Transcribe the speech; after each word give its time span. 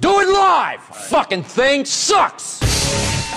Do 0.00 0.20
it 0.20 0.28
live! 0.28 0.80
Fucking 0.80 1.42
thing 1.42 1.84
sucks! 1.84 2.77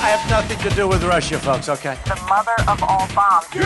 I 0.01 0.09
have 0.17 0.27
nothing 0.31 0.57
to 0.67 0.75
do 0.75 0.87
with 0.87 1.03
Russia, 1.03 1.37
folks, 1.37 1.69
okay? 1.69 1.95
The 2.09 2.17
mother 2.25 2.57
of 2.65 2.81
all 2.81 3.05
bombs. 3.13 3.45
You 3.53 3.61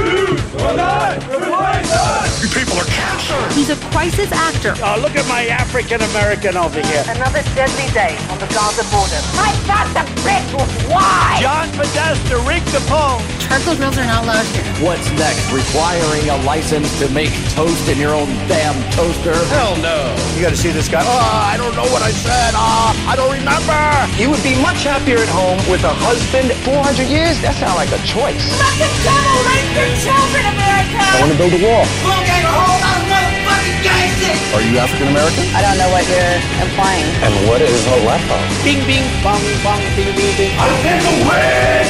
people 2.52 2.76
are 2.76 2.92
cancer! 2.92 3.40
He's 3.56 3.72
a 3.72 3.80
crisis 3.96 4.28
actor. 4.36 4.76
Oh, 4.84 5.00
look 5.00 5.16
at 5.16 5.24
my 5.32 5.48
African 5.48 6.04
American 6.12 6.60
over 6.60 6.84
here. 6.84 7.08
Another 7.08 7.40
deadly 7.56 7.88
day 7.96 8.20
on 8.28 8.36
the 8.44 8.52
Gaza 8.52 8.84
border. 8.92 9.16
I 9.40 9.56
thought 9.64 9.88
the 9.96 10.04
bitch 10.28 10.52
was 10.52 10.68
why? 10.92 11.40
John 11.40 11.72
Podesta 11.72 12.36
rigged 12.44 12.68
the 12.76 12.84
poll. 12.92 13.24
Charcoal 13.40 13.80
grills 13.80 13.96
are 13.96 14.04
not 14.04 14.28
allowed 14.28 14.44
here. 14.52 14.68
What's 14.84 15.08
next? 15.16 15.48
Requiring 15.56 16.28
a 16.36 16.38
license 16.44 16.92
to 17.00 17.08
make 17.16 17.32
toast 17.56 17.88
in 17.88 17.96
your 17.96 18.12
own 18.12 18.28
damn 18.52 18.76
toaster? 18.92 19.40
Hell 19.56 19.80
no! 19.80 20.12
You 20.36 20.44
gotta 20.44 20.60
see 20.60 20.76
this 20.76 20.92
guy. 20.92 21.00
Oh, 21.00 21.48
I 21.48 21.56
don't 21.56 21.80
know 21.80 21.88
what 21.96 22.04
I 22.04 22.12
said. 22.12 22.52
Ah, 22.60 22.92
I 23.08 23.16
don't 23.16 23.32
remember. 23.32 23.80
You 24.20 24.28
would 24.36 24.44
be 24.44 24.60
much 24.60 24.84
happier 24.84 25.24
at 25.24 25.32
home 25.32 25.64
with 25.72 25.88
a 25.88 25.96
husband. 25.96 26.25
400 26.34 27.06
years? 27.06 27.38
That 27.46 27.54
sounds 27.62 27.78
like 27.78 27.92
a 27.94 28.02
choice. 28.02 28.42
Fucking 28.58 28.96
devil 29.06 29.38
rape 29.46 29.70
your 29.78 29.90
children, 30.02 30.44
America! 30.50 30.98
I 30.98 31.22
want 31.22 31.32
to 31.32 31.38
build 31.38 31.54
a 31.54 31.62
wall. 31.62 31.86
Okay, 31.86 32.42
hold 32.42 32.82
on, 32.82 33.02
motherfucking 33.06 33.80
gangster! 33.86 34.34
Are 34.58 34.64
you 34.66 34.74
African 34.82 35.14
American? 35.14 35.46
I 35.54 35.62
don't 35.62 35.78
know 35.78 35.92
what 35.94 36.04
you're 36.10 36.38
implying. 36.66 37.06
And 37.22 37.34
what 37.46 37.62
is 37.62 37.78
a 37.86 37.98
leper? 38.04 38.42
Bing, 38.66 38.82
bing, 38.90 39.06
bong, 39.22 39.44
bong, 39.62 39.82
bing, 39.94 40.10
bing, 40.18 40.34
bing. 40.34 40.54
I 40.58 40.66
take 40.82 41.06
away! 41.22 41.86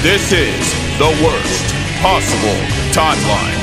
This 0.00 0.32
is 0.32 0.62
the 0.96 1.12
worst 1.20 1.66
possible 2.00 2.56
timeline 2.96 3.60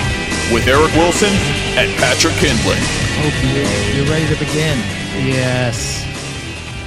with 0.53 0.69
Eric 0.69 0.93
Wilson 0.93 1.33
and 1.79 1.89
Patrick 1.97 2.37
Kindley. 2.37 2.77
Hope 3.25 3.37
you, 3.41 3.65
you're 3.97 4.09
ready 4.11 4.27
to 4.29 4.37
begin. 4.37 4.77
Yes. 5.25 6.02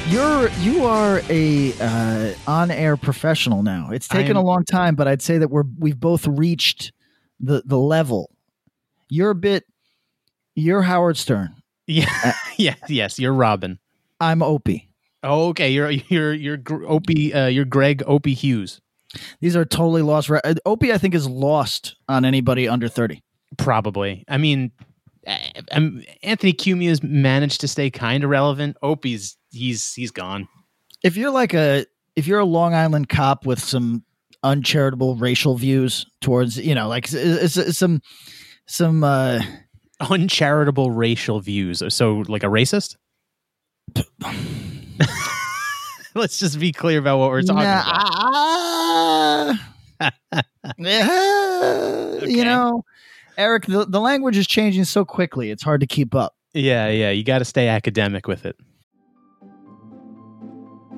You're 0.09 0.49
you 0.61 0.85
are 0.85 1.21
a 1.29 1.73
uh, 1.81 2.33
on-air 2.47 2.97
professional 2.97 3.65
now. 3.65 3.91
It's 3.91 4.07
taken 4.07 4.37
I'm- 4.37 4.45
a 4.45 4.47
long 4.47 4.65
time, 4.65 4.95
but 4.95 5.09
I'd 5.09 5.21
say 5.21 5.39
that 5.39 5.49
we're 5.49 5.65
we've 5.79 5.99
both 5.99 6.27
reached 6.29 6.93
the 7.41 7.63
the 7.67 7.79
level. 7.79 8.31
You're 9.09 9.31
a 9.31 9.35
bit. 9.35 9.65
You're 10.55 10.83
Howard 10.83 11.17
Stern. 11.17 11.55
Yeah, 11.89 12.35
yeah, 12.57 12.75
yes. 12.89 13.19
You're 13.19 13.33
Robin. 13.35 13.81
I'm 14.21 14.43
Opie. 14.43 14.89
Oh, 15.25 15.49
okay. 15.49 15.71
You're 15.71 15.91
you're 15.91 16.33
you're 16.33 16.57
Gr- 16.57 16.87
Opie. 16.87 17.35
Uh, 17.35 17.47
you're 17.47 17.65
Gregg 17.65 18.03
Opie 18.07 18.35
Hughes. 18.35 18.81
These 19.41 19.57
are 19.57 19.65
totally 19.65 20.03
lost. 20.03 20.31
Re- 20.31 20.41
uh, 20.45 20.55
Opie, 20.65 20.93
I 20.93 20.99
think, 20.99 21.15
is 21.15 21.29
lost 21.29 21.97
on 22.09 22.25
anybody 22.25 22.69
under 22.69 22.87
thirty. 22.89 23.23
Probably. 23.59 24.25
I 24.29 24.39
mean, 24.39 24.71
uh, 24.81 24.85
Anthony 25.27 26.53
Cumia 26.53 26.89
has 26.89 27.03
managed 27.03 27.61
to 27.63 27.69
stay 27.69 27.91
kind 27.91 28.23
of 28.25 28.31
relevant. 28.31 28.77
Opie's 28.83 29.37
he's 29.51 29.93
he's 29.95 30.11
gone. 30.11 30.47
If 31.03 31.17
you're 31.17 31.31
like 31.31 31.53
a 31.55 31.85
if 32.15 32.27
you're 32.27 32.39
a 32.41 32.45
Long 32.45 32.75
Island 32.75 33.09
cop 33.09 33.45
with 33.47 33.59
some 33.61 34.05
uncharitable 34.45 35.17
racial 35.17 35.57
views 35.57 36.07
towards 36.21 36.57
you 36.59 36.75
know 36.75 36.87
like 36.89 37.07
s- 37.09 37.15
s- 37.15 37.57
s- 37.57 37.77
some 37.79 38.01
some 38.67 39.03
uh 39.05 39.41
Uncharitable 40.11 40.91
racial 40.91 41.41
views. 41.41 41.83
So, 41.89 42.23
like 42.29 42.43
a 42.43 42.49
racist. 42.49 42.97
Let's 46.15 46.39
just 46.39 46.59
be 46.61 46.71
clear 46.73 46.99
about 46.99 47.19
what 47.19 47.31
we're 47.31 47.41
talking 47.43 47.63
Nah, 47.63 47.81
about. 47.81 49.59
uh, 50.01 50.43
yeah, 50.79 52.19
You 52.27 52.45
know, 52.45 52.85
Eric, 53.37 53.67
the, 53.67 53.85
the 53.85 54.01
language 54.01 54.37
is 54.37 54.47
changing 54.47 54.85
so 54.85 55.05
quickly; 55.05 55.51
it's 55.51 55.63
hard 55.63 55.81
to 55.81 55.87
keep 55.87 56.15
up. 56.15 56.35
Yeah, 56.55 56.89
yeah. 56.89 57.11
You 57.11 57.23
got 57.23 57.41
to 57.41 57.45
stay 57.45 57.69
academic 57.69 58.27
with 58.27 58.47
it. 58.47 58.57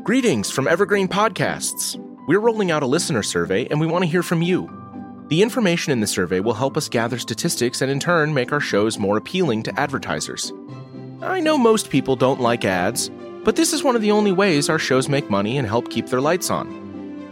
Greetings 0.05 0.51
from 0.51 0.69
Evergreen 0.69 1.09
Podcasts. 1.09 2.03
We're 2.29 2.39
rolling 2.39 2.71
out 2.71 2.83
a 2.83 2.87
listener 2.87 3.23
survey 3.23 3.67
and 3.67 3.81
we 3.81 3.87
want 3.87 4.05
to 4.05 4.11
hear 4.11 4.23
from 4.23 4.41
you. 4.41 4.71
The 5.29 5.43
information 5.43 5.93
in 5.93 6.01
the 6.01 6.07
survey 6.07 6.41
will 6.41 6.55
help 6.55 6.77
us 6.77 6.89
gather 6.89 7.19
statistics 7.19 7.83
and 7.83 7.91
in 7.91 8.01
turn 8.01 8.33
make 8.33 8.53
our 8.53 8.61
shows 8.61 8.99
more 8.99 9.17
appealing 9.17 9.65
to 9.65 9.81
advertisers. 9.81 10.53
I 11.21 11.41
know 11.41 11.59
most 11.59 11.91
people 11.91 12.17
don't 12.17 12.41
like 12.41 12.65
ads, 12.65 13.11
but 13.45 13.57
this 13.57 13.73
is 13.73 13.83
one 13.83 13.97
of 13.97 14.03
the 14.03 14.13
only 14.13 14.33
ways 14.33 14.71
our 14.71 14.79
shows 14.79 15.09
make 15.09 15.29
money 15.29 15.59
and 15.59 15.67
help 15.67 15.91
keep 15.91 16.07
their 16.07 16.21
lights 16.21 16.51
on. 16.51 16.88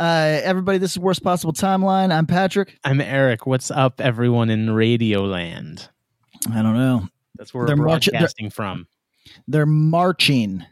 Uh, 0.00 0.40
everybody, 0.44 0.78
this 0.78 0.92
is 0.92 0.98
worst 0.98 1.22
possible 1.22 1.52
timeline. 1.52 2.10
I'm 2.10 2.26
Patrick. 2.26 2.78
I'm 2.84 3.02
Eric. 3.02 3.46
What's 3.46 3.70
up, 3.70 4.00
everyone 4.00 4.48
in 4.48 4.68
Radioland? 4.68 5.88
I 6.50 6.62
don't 6.62 6.72
know. 6.72 7.06
That's 7.36 7.52
where 7.52 7.66
They're 7.66 7.76
we're 7.76 7.84
marching- 7.84 8.12
they're- 8.12 8.20
broadcasting 8.20 8.48
from. 8.48 8.86
They're 9.46 9.66
marching 9.66 10.64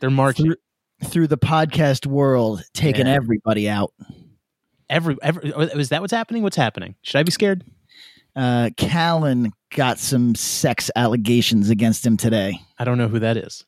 They're 0.00 0.10
marching. 0.10 0.44
through, 0.44 0.56
through 1.08 1.26
the 1.28 1.38
podcast 1.38 2.04
world, 2.04 2.62
taking 2.74 3.06
Yeah. 3.06 3.14
everybody 3.14 3.70
out. 3.70 3.94
Every, 4.90 5.16
every 5.22 5.48
is 5.80 5.88
that 5.88 6.02
what's 6.02 6.12
happening? 6.12 6.42
What's 6.42 6.56
happening? 6.56 6.94
Should 7.00 7.18
I 7.18 7.22
be 7.22 7.30
scared? 7.30 7.64
Uh, 8.36 8.68
Callen 8.76 9.52
got 9.74 9.98
some 9.98 10.34
sex 10.34 10.90
allegations 10.94 11.70
against 11.70 12.04
him 12.04 12.18
today. 12.18 12.60
I 12.78 12.84
don't 12.84 12.98
know 12.98 13.08
who 13.08 13.20
that 13.20 13.38
is. 13.38 13.64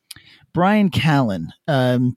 Brian 0.53 0.91
Callen. 0.91 1.47
Um, 1.67 2.15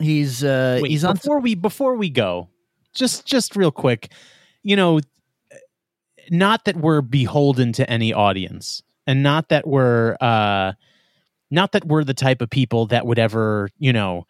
he's 0.00 0.44
uh, 0.44 0.80
Wait, 0.82 0.90
he's 0.90 1.04
on. 1.04 1.14
before 1.14 1.40
we 1.40 1.54
before 1.54 1.96
we 1.96 2.10
go, 2.10 2.48
just 2.94 3.26
just 3.26 3.56
real 3.56 3.70
quick, 3.70 4.12
you 4.62 4.76
know, 4.76 5.00
not 6.30 6.64
that 6.64 6.76
we're 6.76 7.02
beholden 7.02 7.72
to 7.74 7.88
any 7.90 8.12
audience, 8.12 8.82
and 9.06 9.22
not 9.22 9.48
that 9.48 9.66
we're 9.66 10.16
uh, 10.20 10.72
not 11.50 11.72
that 11.72 11.84
we're 11.84 12.04
the 12.04 12.14
type 12.14 12.40
of 12.40 12.50
people 12.50 12.86
that 12.86 13.06
would 13.06 13.18
ever, 13.18 13.68
you 13.78 13.92
know, 13.92 14.26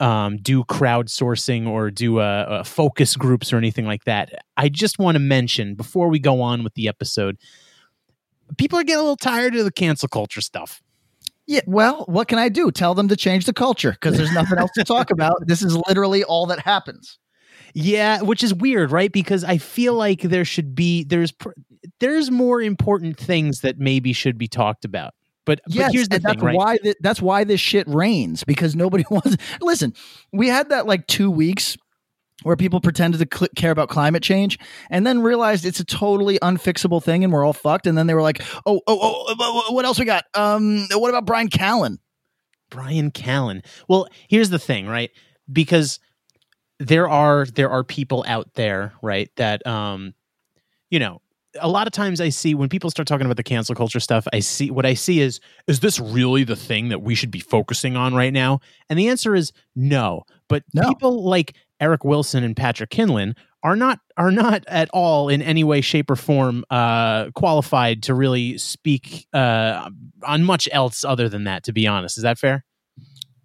um, 0.00 0.36
do 0.38 0.64
crowdsourcing 0.64 1.66
or 1.66 1.90
do 1.90 2.20
uh, 2.20 2.22
uh, 2.22 2.64
focus 2.64 3.16
groups 3.16 3.52
or 3.52 3.56
anything 3.56 3.86
like 3.86 4.04
that. 4.04 4.44
I 4.56 4.68
just 4.68 4.98
want 4.98 5.14
to 5.16 5.20
mention 5.20 5.74
before 5.74 6.08
we 6.08 6.18
go 6.18 6.40
on 6.40 6.64
with 6.64 6.74
the 6.74 6.88
episode, 6.88 7.38
people 8.58 8.78
are 8.78 8.84
getting 8.84 9.00
a 9.00 9.02
little 9.02 9.16
tired 9.16 9.54
of 9.54 9.64
the 9.64 9.72
cancel 9.72 10.08
culture 10.08 10.40
stuff. 10.40 10.82
Yeah, 11.46 11.60
well, 11.66 12.04
what 12.08 12.28
can 12.28 12.38
I 12.38 12.48
do? 12.48 12.70
Tell 12.70 12.94
them 12.94 13.08
to 13.08 13.16
change 13.16 13.44
the 13.44 13.52
culture 13.52 13.92
because 13.92 14.16
there's 14.16 14.32
nothing 14.32 14.58
else 14.58 14.70
to 14.76 14.84
talk 14.84 15.10
about. 15.10 15.46
This 15.46 15.62
is 15.62 15.76
literally 15.88 16.24
all 16.24 16.46
that 16.46 16.60
happens. 16.60 17.18
Yeah, 17.74 18.22
which 18.22 18.42
is 18.42 18.54
weird, 18.54 18.90
right? 18.90 19.12
Because 19.12 19.44
I 19.44 19.58
feel 19.58 19.94
like 19.94 20.22
there 20.22 20.44
should 20.44 20.74
be 20.74 21.04
there's 21.04 21.32
pr- 21.32 21.50
there's 22.00 22.30
more 22.30 22.62
important 22.62 23.18
things 23.18 23.60
that 23.60 23.78
maybe 23.78 24.12
should 24.12 24.38
be 24.38 24.48
talked 24.48 24.84
about. 24.84 25.12
But, 25.44 25.60
Yes, 25.68 25.88
but 25.88 25.92
here's 25.92 26.08
the 26.08 26.16
thing, 26.16 26.22
that's 26.22 26.42
right? 26.42 26.56
why 26.56 26.76
th- 26.78 26.96
that's 27.00 27.20
why 27.20 27.44
this 27.44 27.60
shit 27.60 27.86
rains 27.88 28.44
because 28.44 28.74
nobody 28.74 29.04
wants. 29.10 29.36
Listen, 29.60 29.92
we 30.32 30.48
had 30.48 30.70
that 30.70 30.86
like 30.86 31.06
two 31.06 31.30
weeks 31.30 31.76
where 32.44 32.56
people 32.56 32.80
pretended 32.80 33.18
to 33.28 33.36
cl- 33.38 33.48
care 33.56 33.72
about 33.72 33.88
climate 33.88 34.22
change 34.22 34.58
and 34.90 35.04
then 35.06 35.20
realized 35.20 35.64
it's 35.64 35.80
a 35.80 35.84
totally 35.84 36.38
unfixable 36.38 37.02
thing 37.02 37.24
and 37.24 37.32
we're 37.32 37.44
all 37.44 37.52
fucked. 37.52 37.86
And 37.88 37.98
then 37.98 38.06
they 38.06 38.14
were 38.14 38.22
like, 38.22 38.40
"Oh, 38.64 38.80
oh, 38.86 38.98
oh, 39.02 39.34
oh, 39.68 39.72
what 39.72 39.84
else 39.84 39.98
we 39.98 40.04
got? 40.04 40.24
Um, 40.34 40.86
what 40.92 41.08
about 41.08 41.26
Brian 41.26 41.48
Callen?" 41.48 41.98
Brian 42.70 43.10
Callen. 43.10 43.64
Well, 43.88 44.08
here's 44.28 44.50
the 44.50 44.58
thing, 44.58 44.86
right? 44.86 45.10
Because 45.52 46.00
there 46.78 47.08
are 47.08 47.46
there 47.46 47.70
are 47.70 47.84
people 47.84 48.24
out 48.26 48.54
there, 48.54 48.92
right, 49.02 49.30
that 49.36 49.66
um 49.66 50.14
you 50.90 50.98
know, 50.98 51.20
a 51.60 51.68
lot 51.68 51.86
of 51.86 51.92
times 51.92 52.20
I 52.20 52.28
see 52.30 52.54
when 52.54 52.68
people 52.68 52.90
start 52.90 53.06
talking 53.06 53.26
about 53.26 53.36
the 53.36 53.42
cancel 53.44 53.74
culture 53.74 54.00
stuff, 54.00 54.26
I 54.32 54.40
see 54.40 54.70
what 54.70 54.84
I 54.86 54.94
see 54.94 55.20
is 55.20 55.38
is 55.68 55.80
this 55.80 56.00
really 56.00 56.42
the 56.44 56.56
thing 56.56 56.88
that 56.88 57.02
we 57.02 57.14
should 57.14 57.30
be 57.30 57.38
focusing 57.40 57.96
on 57.96 58.14
right 58.14 58.32
now? 58.32 58.60
And 58.90 58.98
the 58.98 59.08
answer 59.08 59.34
is 59.36 59.52
no. 59.76 60.24
But 60.48 60.64
No. 60.72 60.88
people 60.88 61.24
like 61.24 61.54
Eric 61.80 62.04
Wilson 62.04 62.44
and 62.44 62.56
Patrick 62.56 62.90
Kinlan 62.90 63.34
are 63.62 63.76
not 63.76 63.98
are 64.16 64.30
not 64.30 64.64
at 64.68 64.88
all 64.92 65.28
in 65.28 65.40
any 65.42 65.64
way, 65.64 65.80
shape, 65.80 66.10
or 66.10 66.16
form 66.16 66.64
uh, 66.70 67.30
qualified 67.34 68.02
to 68.04 68.14
really 68.14 68.58
speak 68.58 69.26
uh, 69.32 69.88
on 70.22 70.44
much 70.44 70.68
else 70.72 71.04
other 71.04 71.28
than 71.28 71.44
that. 71.44 71.64
To 71.64 71.72
be 71.72 71.86
honest, 71.86 72.16
is 72.18 72.22
that 72.22 72.38
fair? 72.38 72.64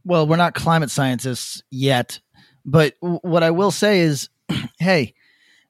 well, 0.06 0.26
we're 0.26 0.38
not 0.38 0.54
climate 0.56 0.90
scientists 0.90 1.62
yet, 1.70 2.20
but 2.66 2.96
w- 3.02 3.20
what 3.22 3.44
I 3.44 3.52
will 3.52 3.70
say 3.72 4.00
is, 4.00 4.30
hey, 4.80 5.14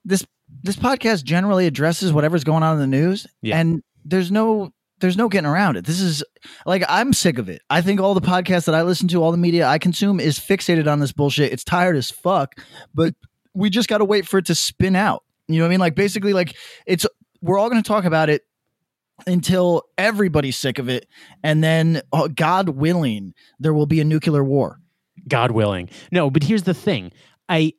this 0.05 0.25
this 0.63 0.75
podcast 0.75 1.23
generally 1.23 1.65
addresses 1.67 2.11
whatever's 2.13 2.43
going 2.43 2.63
on 2.63 2.73
in 2.75 2.79
the 2.79 2.87
news, 2.87 3.27
Yeah. 3.41 3.57
and 3.59 3.83
there's 4.05 4.31
no 4.31 4.71
there's 4.99 5.17
no 5.17 5.29
getting 5.29 5.49
around 5.49 5.77
it. 5.77 5.85
This 5.85 6.01
is 6.01 6.23
like 6.65 6.83
I'm 6.87 7.13
sick 7.13 7.37
of 7.37 7.49
it. 7.49 7.61
I 7.69 7.81
think 7.81 7.99
all 7.99 8.13
the 8.13 8.21
podcasts 8.21 8.65
that 8.65 8.75
I 8.75 8.83
listen 8.83 9.07
to, 9.09 9.23
all 9.23 9.31
the 9.31 9.37
media 9.37 9.67
I 9.67 9.77
consume, 9.77 10.19
is 10.19 10.39
fixated 10.39 10.91
on 10.91 10.99
this 10.99 11.11
bullshit. 11.11 11.51
It's 11.51 11.63
tired 11.63 11.95
as 11.95 12.11
fuck, 12.11 12.55
but 12.93 13.13
we 13.53 13.69
just 13.69 13.89
got 13.89 13.99
to 13.99 14.05
wait 14.05 14.27
for 14.27 14.37
it 14.37 14.45
to 14.47 14.55
spin 14.55 14.95
out. 14.95 15.23
You 15.47 15.57
know 15.57 15.63
what 15.63 15.69
I 15.69 15.71
mean? 15.71 15.79
Like 15.79 15.95
basically, 15.95 16.33
like 16.33 16.55
it's 16.85 17.05
we're 17.41 17.57
all 17.57 17.69
going 17.69 17.81
to 17.81 17.87
talk 17.87 18.05
about 18.05 18.29
it 18.29 18.43
until 19.27 19.83
everybody's 19.97 20.57
sick 20.57 20.79
of 20.79 20.89
it, 20.89 21.07
and 21.43 21.63
then 21.63 22.01
oh, 22.11 22.27
God 22.27 22.69
willing, 22.69 23.33
there 23.59 23.73
will 23.73 23.87
be 23.87 24.01
a 24.01 24.05
nuclear 24.05 24.43
war. 24.43 24.79
God 25.27 25.51
willing. 25.51 25.89
No, 26.11 26.29
but 26.29 26.43
here's 26.43 26.63
the 26.63 26.73
thing. 26.73 27.11
I 27.47 27.73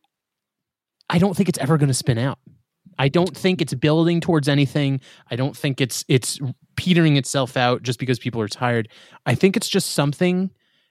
I 1.09 1.19
don't 1.19 1.37
think 1.37 1.49
it's 1.49 1.59
ever 1.59 1.79
going 1.79 1.89
to 1.89 1.95
spin 1.95 2.19
out. 2.19 2.39
I 3.01 3.09
don't 3.09 3.35
think 3.35 3.63
it's 3.63 3.73
building 3.73 4.21
towards 4.21 4.47
anything. 4.47 5.01
I 5.31 5.37
don't 5.37 5.57
think 5.57 5.81
it's 5.81 6.05
it's 6.07 6.39
petering 6.77 7.17
itself 7.17 7.57
out 7.57 7.83
just 7.83 7.99
because 7.99 8.19
people 8.19 8.43
are 8.43 8.49
tired. 8.49 8.91
I 9.25 9.35
think 9.35 9.57
it's 9.57 9.69
just 9.69 9.93
something 9.93 10.51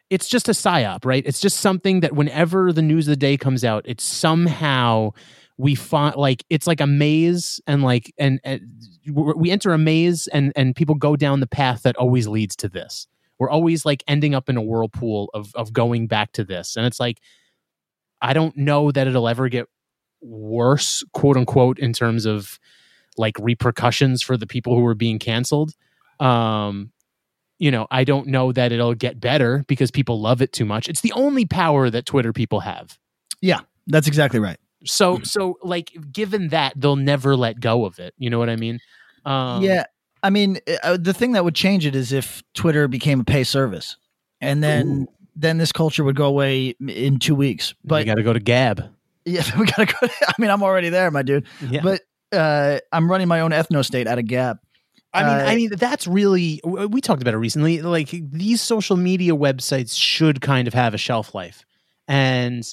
it's 0.09 0.27
just 0.27 0.49
a 0.49 0.53
psyop, 0.53 1.05
right? 1.05 1.21
It's 1.23 1.39
just 1.39 1.57
something 1.57 1.99
that 1.99 2.13
whenever 2.13 2.73
the 2.73 2.81
news 2.81 3.07
of 3.07 3.11
the 3.11 3.15
day 3.15 3.37
comes 3.37 3.63
out, 3.63 3.85
it's 3.85 4.03
somehow 4.03 5.11
we 5.57 5.75
find 5.75 6.15
like 6.15 6.43
it's 6.49 6.65
like 6.65 6.81
a 6.81 6.87
maze 6.87 7.61
and 7.67 7.83
like 7.83 8.11
and, 8.17 8.39
and 8.43 8.61
we 9.13 9.51
enter 9.51 9.71
a 9.71 9.77
maze 9.77 10.25
and 10.27 10.51
and 10.55 10.75
people 10.75 10.95
go 10.95 11.15
down 11.15 11.41
the 11.41 11.47
path 11.47 11.83
that 11.83 11.95
always 11.97 12.27
leads 12.27 12.55
to 12.55 12.69
this 12.69 13.07
we're 13.37 13.49
always 13.49 13.85
like 13.85 14.01
ending 14.07 14.33
up 14.33 14.47
in 14.47 14.55
a 14.55 14.61
whirlpool 14.61 15.29
of 15.33 15.53
of 15.55 15.73
going 15.73 16.07
back 16.07 16.31
to 16.31 16.45
this 16.45 16.77
and 16.77 16.85
it's 16.85 16.99
like 16.99 17.19
i 18.21 18.31
don't 18.31 18.55
know 18.55 18.89
that 18.89 19.05
it'll 19.05 19.27
ever 19.27 19.49
get 19.49 19.67
worse 20.21 21.03
quote 21.13 21.37
unquote 21.37 21.79
in 21.79 21.93
terms 21.93 22.25
of 22.25 22.59
like 23.17 23.37
repercussions 23.39 24.21
for 24.21 24.37
the 24.37 24.47
people 24.47 24.75
who 24.75 24.85
are 24.85 24.95
being 24.95 25.19
canceled. 25.19 25.73
Um 26.19 26.91
you 27.61 27.69
know 27.69 27.87
i 27.91 28.05
don't 28.05 28.25
know 28.25 28.53
that 28.53 28.71
it'll 28.71 28.95
get 28.95 29.19
better 29.19 29.65
because 29.67 29.91
people 29.91 30.21
love 30.21 30.41
it 30.41 30.53
too 30.53 30.65
much. 30.65 30.87
It's 30.87 31.01
the 31.01 31.11
only 31.11 31.45
power 31.45 31.89
that 31.89 32.05
twitter 32.05 32.33
people 32.33 32.61
have. 32.61 32.97
Yeah, 33.41 33.59
that's 33.87 34.07
exactly 34.07 34.39
right. 34.39 34.57
so 34.85 35.19
so 35.23 35.57
like 35.61 35.91
given 36.11 36.49
that 36.49 36.73
they'll 36.75 36.95
never 36.95 37.35
let 37.35 37.59
go 37.59 37.85
of 37.85 37.99
it. 37.99 38.13
You 38.17 38.29
know 38.29 38.39
what 38.39 38.49
i 38.49 38.55
mean? 38.55 38.79
Um 39.25 39.61
yeah, 39.61 39.85
I 40.23 40.29
mean, 40.29 40.59
uh, 40.83 40.97
the 40.99 41.13
thing 41.13 41.33
that 41.33 41.43
would 41.43 41.55
change 41.55 41.85
it 41.85 41.95
is 41.95 42.11
if 42.11 42.43
Twitter 42.53 42.87
became 42.87 43.21
a 43.21 43.23
pay 43.23 43.43
service, 43.43 43.97
and 44.41 44.63
then 44.63 45.07
then 45.35 45.57
this 45.57 45.71
culture 45.71 46.03
would 46.03 46.15
go 46.15 46.25
away 46.25 46.75
in 46.85 47.19
two 47.19 47.35
weeks. 47.35 47.73
but 47.83 47.89
But 47.89 47.99
you 47.99 48.05
got 48.05 48.15
to 48.15 48.23
go 48.23 48.33
to 48.33 48.39
gab 48.39 48.83
yeah, 49.29 49.43
we 49.59 49.65
gotta 49.65 49.85
go. 49.85 50.07
I 50.27 50.33
mean, 50.39 50.49
I'm 50.49 50.63
already 50.63 50.89
there, 50.89 51.09
my 51.11 51.21
dude. 51.23 51.45
yeah 51.69 51.81
But 51.83 52.01
uh, 52.31 52.79
I'm 52.91 53.09
running 53.09 53.27
my 53.27 53.39
own 53.41 53.51
ethno 53.51 53.83
state 53.85 54.07
out 54.07 54.19
of 54.19 54.25
gab. 54.27 54.57
I 55.13 55.23
mean, 55.23 55.31
Uh, 55.47 55.49
I 55.49 55.55
mean, 55.55 55.69
that's 55.75 56.05
really. 56.05 56.61
We 56.63 57.01
talked 57.01 57.21
about 57.23 57.33
it 57.33 57.37
recently. 57.37 57.81
Like 57.81 58.09
these 58.09 58.61
social 58.61 58.95
media 58.97 59.31
websites 59.33 59.97
should 59.97 60.39
kind 60.41 60.67
of 60.67 60.73
have 60.75 60.93
a 60.93 60.97
shelf 60.99 61.33
life, 61.33 61.65
and 62.07 62.63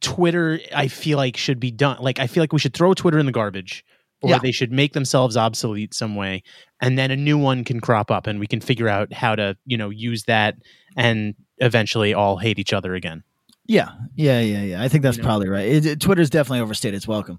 Twitter, 0.00 0.60
I 0.74 0.88
feel 0.88 1.16
like 1.16 1.36
should 1.36 1.58
be 1.60 1.70
done. 1.70 1.98
Like 2.00 2.18
I 2.20 2.26
feel 2.26 2.42
like 2.42 2.52
we 2.52 2.58
should 2.58 2.74
throw 2.74 2.94
Twitter 2.94 3.18
in 3.18 3.26
the 3.26 3.32
garbage, 3.32 3.84
or 4.22 4.30
Yeah. 4.30 4.38
they 4.38 4.52
should 4.52 4.70
make 4.70 4.92
themselves 4.92 5.36
obsolete 5.36 5.94
some 5.94 6.14
way, 6.14 6.42
and 6.80 6.98
then 6.98 7.10
a 7.10 7.16
new 7.16 7.38
one 7.38 7.64
can 7.64 7.80
crop 7.80 8.10
up, 8.10 8.26
and 8.26 8.38
we 8.38 8.46
can 8.46 8.60
figure 8.60 8.88
out 8.88 9.12
how 9.12 9.34
to, 9.34 9.56
you 9.64 9.76
know, 9.78 9.90
use 9.90 10.24
that, 10.24 10.56
and 10.96 11.34
eventually 11.58 12.14
all 12.14 12.36
hate 12.36 12.58
each 12.58 12.72
other 12.72 12.94
again. 12.94 13.24
Yeah, 13.68 13.90
yeah, 14.16 14.40
yeah, 14.40 14.62
yeah. 14.62 14.82
I 14.82 14.88
think 14.88 15.02
that's 15.02 15.18
You 15.18 15.22
know? 15.22 15.28
probably 15.28 15.48
right. 15.48 15.66
It, 15.66 15.86
it- 15.86 16.00
Twitter's 16.00 16.30
definitely 16.30 16.60
overstated 16.60 16.96
its 16.96 17.06
welcome. 17.06 17.38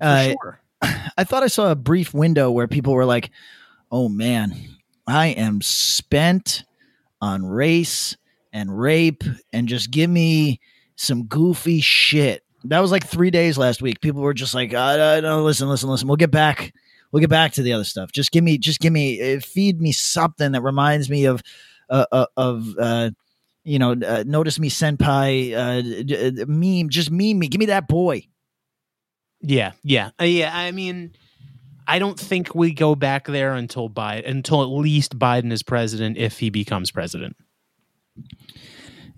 Uh, 0.00 0.30
sure. 0.42 0.60
I 0.82 1.24
thought 1.24 1.42
I 1.42 1.48
saw 1.48 1.70
a 1.70 1.74
brief 1.76 2.14
window 2.14 2.50
where 2.50 2.66
people 2.66 2.94
were 2.94 3.04
like, 3.04 3.30
"Oh 3.92 4.08
man, 4.08 4.56
I 5.06 5.26
am 5.28 5.60
spent 5.60 6.64
on 7.20 7.44
race 7.44 8.16
and 8.52 8.76
rape, 8.80 9.22
and 9.52 9.68
just 9.68 9.90
give 9.90 10.08
me 10.08 10.60
some 10.96 11.24
goofy 11.26 11.80
shit." 11.80 12.42
That 12.64 12.80
was 12.80 12.90
like 12.90 13.06
three 13.06 13.30
days 13.30 13.58
last 13.58 13.82
week. 13.82 14.00
People 14.00 14.22
were 14.22 14.32
just 14.32 14.54
like, 14.54 14.72
"I, 14.72 15.18
I 15.18 15.20
no, 15.20 15.42
listen, 15.42 15.68
listen, 15.68 15.90
listen. 15.90 16.08
We'll 16.08 16.16
get 16.16 16.30
back. 16.30 16.72
We'll 17.12 17.20
get 17.20 17.30
back 17.30 17.52
to 17.54 17.62
the 17.62 17.72
other 17.74 17.84
stuff. 17.84 18.12
Just 18.12 18.30
give 18.30 18.44
me, 18.44 18.56
just 18.56 18.78
give 18.80 18.92
me, 18.92 19.34
uh, 19.34 19.40
feed 19.40 19.80
me 19.80 19.90
something 19.92 20.52
that 20.52 20.62
reminds 20.62 21.10
me 21.10 21.26
of, 21.26 21.42
uh, 21.90 22.06
uh, 22.10 22.26
of." 22.38 22.74
Uh, 22.78 23.10
you 23.70 23.78
know, 23.78 23.92
uh, 23.92 24.24
notice 24.26 24.58
me 24.58 24.68
senpai 24.68 25.54
uh, 25.54 25.82
d- 25.82 26.30
d- 26.30 26.44
meme. 26.46 26.88
Just 26.90 27.10
meme 27.10 27.38
me. 27.38 27.48
Give 27.48 27.58
me 27.60 27.66
that 27.66 27.86
boy. 27.88 28.26
Yeah, 29.42 29.72
yeah, 29.82 30.10
Uh, 30.20 30.24
yeah. 30.24 30.50
I 30.54 30.70
mean, 30.70 31.12
I 31.86 31.98
don't 31.98 32.18
think 32.18 32.54
we 32.54 32.72
go 32.74 32.94
back 32.94 33.26
there 33.26 33.54
until 33.54 33.88
Biden, 33.88 34.28
until 34.28 34.62
at 34.62 34.66
least 34.68 35.18
Biden 35.18 35.50
is 35.52 35.62
president, 35.62 36.18
if 36.18 36.38
he 36.38 36.50
becomes 36.50 36.90
president. 36.90 37.36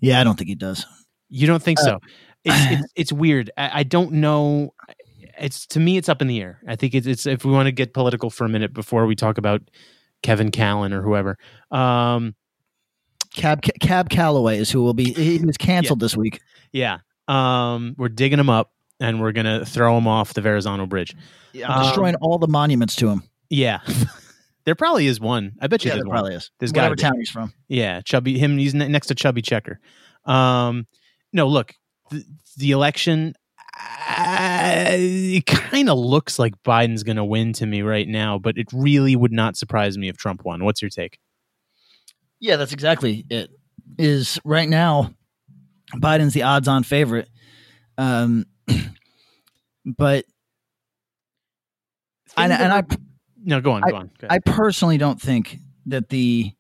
Yeah, 0.01 0.21
I 0.21 0.25
don't 0.25 0.37
think 0.37 0.49
he 0.49 0.55
does. 0.55 0.87
You 1.29 1.47
don't 1.47 1.63
think 1.63 1.81
Uh, 1.81 1.83
so? 1.85 1.99
It's, 2.45 2.57
it's 2.73 2.93
it's 2.95 3.13
weird. 3.13 3.51
I, 3.57 3.81
I 3.81 3.83
don't 3.83 4.13
know. 4.13 4.75
It's 5.41 5.67
to 5.69 5.81
me, 5.81 5.97
it's 5.97 6.09
up 6.09 6.23
in 6.23 6.29
the 6.29 6.41
air. 6.41 6.61
I 6.69 6.77
think 6.77 6.95
it's, 6.95 7.07
it's 7.07 7.27
if 7.27 7.45
we 7.45 7.51
want 7.53 7.67
to 7.67 7.73
get 7.73 7.95
political 7.95 8.31
for 8.31 8.45
a 8.45 8.49
minute 8.49 8.73
before 8.75 9.07
we 9.07 9.17
talk 9.17 9.39
about 9.39 9.63
Kevin 10.23 10.51
Callan 10.51 10.93
or 10.93 11.03
whoever. 11.03 11.37
Um, 11.71 12.35
Cab 13.35 13.63
Cab 13.81 14.09
Calloway 14.11 14.59
is 14.59 14.71
who 14.71 14.83
will 14.83 14.95
be. 14.95 15.13
He 15.13 15.39
was 15.39 15.57
canceled 15.57 16.01
this 16.01 16.17
week. 16.17 16.41
yeah, 16.73 16.99
um, 17.29 17.95
we're 17.99 18.09
digging 18.09 18.39
him 18.39 18.51
up 18.51 18.73
and 19.01 19.21
we're 19.21 19.33
gonna 19.33 19.65
throw 19.65 19.97
him 19.97 20.07
off 20.07 20.35
the 20.35 20.41
Verrazano 20.41 20.87
Bridge. 20.87 21.15
I'm 21.67 21.85
destroying 21.85 22.15
all 22.17 22.39
the 22.39 22.49
monuments 22.49 22.97
to 22.97 23.09
him. 23.09 23.23
Yeah, 23.51 23.81
there 24.65 24.75
probably 24.75 25.07
is 25.07 25.21
one. 25.21 25.53
I 25.61 25.67
bet 25.67 25.85
you 25.85 25.89
Yeah, 25.91 25.95
there's 25.97 26.05
there 26.05 26.09
one. 26.09 26.15
probably 26.17 26.35
is. 26.35 26.51
There's 26.59 26.73
Whatever 26.73 26.95
gotta 26.97 27.11
town 27.11 27.19
he's 27.19 27.31
from. 27.31 27.53
Yeah, 27.69 28.01
chubby 28.03 28.39
him. 28.39 28.59
He's 28.59 28.75
ne- 28.75 28.89
next 28.89 29.07
to 29.09 29.15
Chubby 29.15 29.43
Checker. 29.43 29.81
Um, 30.25 30.87
no, 31.33 31.49
look, 31.49 31.75
the, 32.11 32.25
the 32.57 32.71
election. 32.73 33.35
Uh, 33.75 34.89
it 34.93 35.47
kind 35.47 35.89
of 35.89 35.99
looks 35.99 36.39
like 36.39 36.55
Biden's 36.63 37.03
going 37.03 37.17
to 37.17 37.25
win 37.25 37.53
to 37.55 37.67
me 37.67 37.83
right 37.83 38.07
now, 38.07 38.39
but 38.39 38.57
it 38.59 38.69
really 38.73 39.17
would 39.17 39.33
not 39.33 39.57
surprise 39.57 39.97
me 39.99 40.09
if 40.09 40.17
Trump 40.17 40.45
won. 40.45 40.65
What's 40.65 40.83
your 40.83 40.91
take? 40.91 41.19
Yeah, 42.43 42.57
that's 42.57 42.73
exactly 42.73 43.25
it. 43.31 43.51
Is 43.99 44.41
right 44.45 44.69
now, 44.69 45.15
Biden's 45.95 46.35
the 46.35 46.43
odds-on 46.43 46.83
favorite. 46.83 47.29
Um, 47.97 48.47
but 49.87 50.25
and, 52.37 52.53
and 52.53 52.73
I 52.73 52.83
no, 53.45 53.61
go 53.61 53.71
on, 53.73 53.83
go 53.83 53.95
on. 53.95 54.11
Go 54.19 54.27
I 54.29 54.41
personally 54.41 54.99
don't 54.99 55.21
think 55.21 55.59
that 55.87 56.09
the 56.09 56.51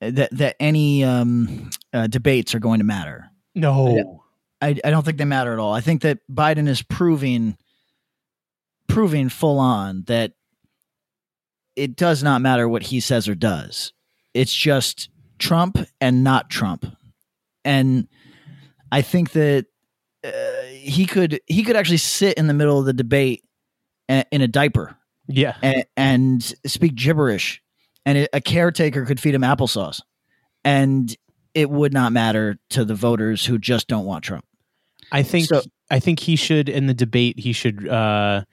that 0.00 0.30
that 0.32 0.56
any 0.58 1.04
um, 1.04 1.68
uh, 1.92 2.06
debates 2.06 2.54
are 2.54 2.60
going 2.60 2.80
to 2.80 2.84
matter. 2.86 3.26
no, 3.94 4.24
I, 4.62 4.68
I 4.82 4.90
don't 4.90 5.04
think 5.04 5.18
they 5.18 5.26
matter 5.26 5.52
at 5.52 5.58
all. 5.58 5.74
I 5.74 5.82
think 5.82 6.00
that 6.00 6.20
Biden 6.30 6.66
is 6.66 6.80
proving 6.80 7.58
proving 8.88 9.28
full 9.28 9.58
on 9.58 10.04
that 10.06 10.32
it 11.76 11.94
does 11.94 12.22
not 12.22 12.40
matter 12.40 12.66
what 12.66 12.84
he 12.84 13.00
says 13.00 13.28
or 13.28 13.34
does. 13.34 13.92
It's 14.34 14.52
just 14.54 15.08
Trump 15.38 15.78
and 16.00 16.24
not 16.24 16.50
Trump. 16.50 16.86
And 17.64 18.08
I 18.90 19.02
think 19.02 19.32
that 19.32 19.66
uh, 20.24 20.30
he 20.70 21.06
could 21.06 21.40
he 21.46 21.62
could 21.64 21.76
actually 21.76 21.96
sit 21.98 22.38
in 22.38 22.46
the 22.46 22.54
middle 22.54 22.78
of 22.78 22.84
the 22.86 22.92
debate 22.92 23.42
a- 24.08 24.24
in 24.30 24.40
a 24.40 24.48
diaper 24.48 24.96
yeah, 25.28 25.56
and, 25.62 25.84
and 25.96 26.54
speak 26.66 26.94
gibberish, 26.96 27.62
and 28.04 28.28
a 28.32 28.40
caretaker 28.40 29.04
could 29.06 29.20
feed 29.20 29.34
him 29.34 29.42
applesauce, 29.42 30.00
and 30.64 31.14
it 31.54 31.70
would 31.70 31.92
not 31.92 32.12
matter 32.12 32.58
to 32.70 32.84
the 32.84 32.94
voters 32.94 33.44
who 33.46 33.58
just 33.58 33.86
don't 33.88 34.04
want 34.04 34.24
Trump. 34.24 34.44
I 35.12 35.22
think 35.22 35.46
So- 35.48 35.62
I 35.90 36.00
think 36.00 36.20
he 36.20 36.36
should 36.36 36.68
in 36.68 36.86
the 36.86 36.94
debate. 36.94 37.38
He 37.38 37.52
should. 37.52 37.88
uh 37.88 38.44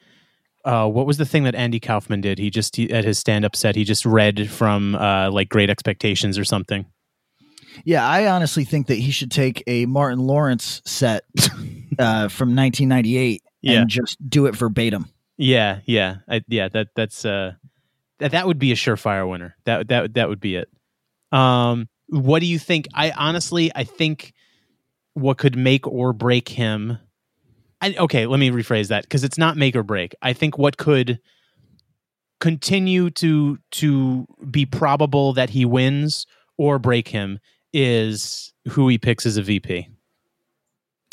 uh, 0.66 0.88
what 0.88 1.06
was 1.06 1.18
the 1.18 1.26
thing 1.26 1.44
that 1.44 1.56
Andy 1.56 1.80
Kaufman 1.80 2.22
did? 2.22 2.38
He 2.40 2.50
just 2.50 2.76
he, 2.76 2.92
at 2.92 3.04
his 3.06 3.18
stand-up 3.20 3.56
set, 3.56 3.76
he 3.76 3.84
just 3.84 4.06
read 4.06 4.50
from 4.50 4.96
uh, 4.96 5.32
like 5.32 5.50
Great 5.50 5.70
Expectations 5.70 6.38
or 6.38 6.44
something. 6.44 6.86
Yeah, 7.86 8.06
I 8.08 8.28
honestly 8.28 8.66
think 8.66 8.88
that 8.88 8.96
he 8.96 9.12
should 9.12 9.32
take 9.32 9.64
a 9.68 9.86
Martin 9.86 10.20
Lawrence 10.20 10.82
set 10.86 11.24
uh, 12.00 12.28
from 12.28 12.56
1998 12.56 13.42
Yeah. 13.62 13.82
and 13.82 13.90
just 13.90 14.18
do 14.30 14.48
it 14.48 14.56
verbatim. 14.56 15.08
Yeah, 15.38 15.80
yeah, 15.86 16.18
I, 16.28 16.42
yeah. 16.50 16.68
That 16.68 16.88
that's 16.96 17.24
uh, 17.24 17.54
that 18.18 18.32
that 18.32 18.46
would 18.48 18.60
be 18.60 18.74
a 18.74 18.76
surefire 18.76 19.30
winner. 19.30 19.56
That 19.64 19.88
that 19.88 20.16
that 20.16 20.28
would 20.28 20.42
be 20.42 20.56
it. 20.58 20.70
Um, 21.32 21.88
what 22.08 22.40
do 22.40 22.46
you 22.48 22.60
think? 22.60 22.88
I 22.94 23.12
honestly, 23.12 23.72
I 23.74 23.86
think 23.86 24.34
what 25.14 25.38
could 25.38 25.56
make 25.56 25.88
or 25.88 26.12
break 26.12 26.50
him. 26.50 26.98
I, 27.82 27.96
okay, 27.98 28.26
let 28.26 28.40
me 28.40 28.52
rephrase 28.52 28.90
that 28.90 29.04
because 29.04 29.24
it's 29.24 29.38
not 29.38 29.58
make 29.58 29.76
or 29.76 29.84
break. 29.84 30.14
I 30.22 30.34
think 30.34 30.58
what 30.58 30.78
could 30.78 31.20
continue 32.40 33.10
to 33.10 33.58
to 33.72 34.26
be 34.50 34.66
probable 34.66 35.34
that 35.34 35.50
he 35.50 35.66
wins 35.66 36.26
or 36.58 36.80
break 36.80 37.08
him 37.08 37.40
is 37.74 38.54
who 38.70 38.88
he 38.88 38.98
picks 38.98 39.26
as 39.26 39.38
a 39.38 39.44
VP. 39.44 39.88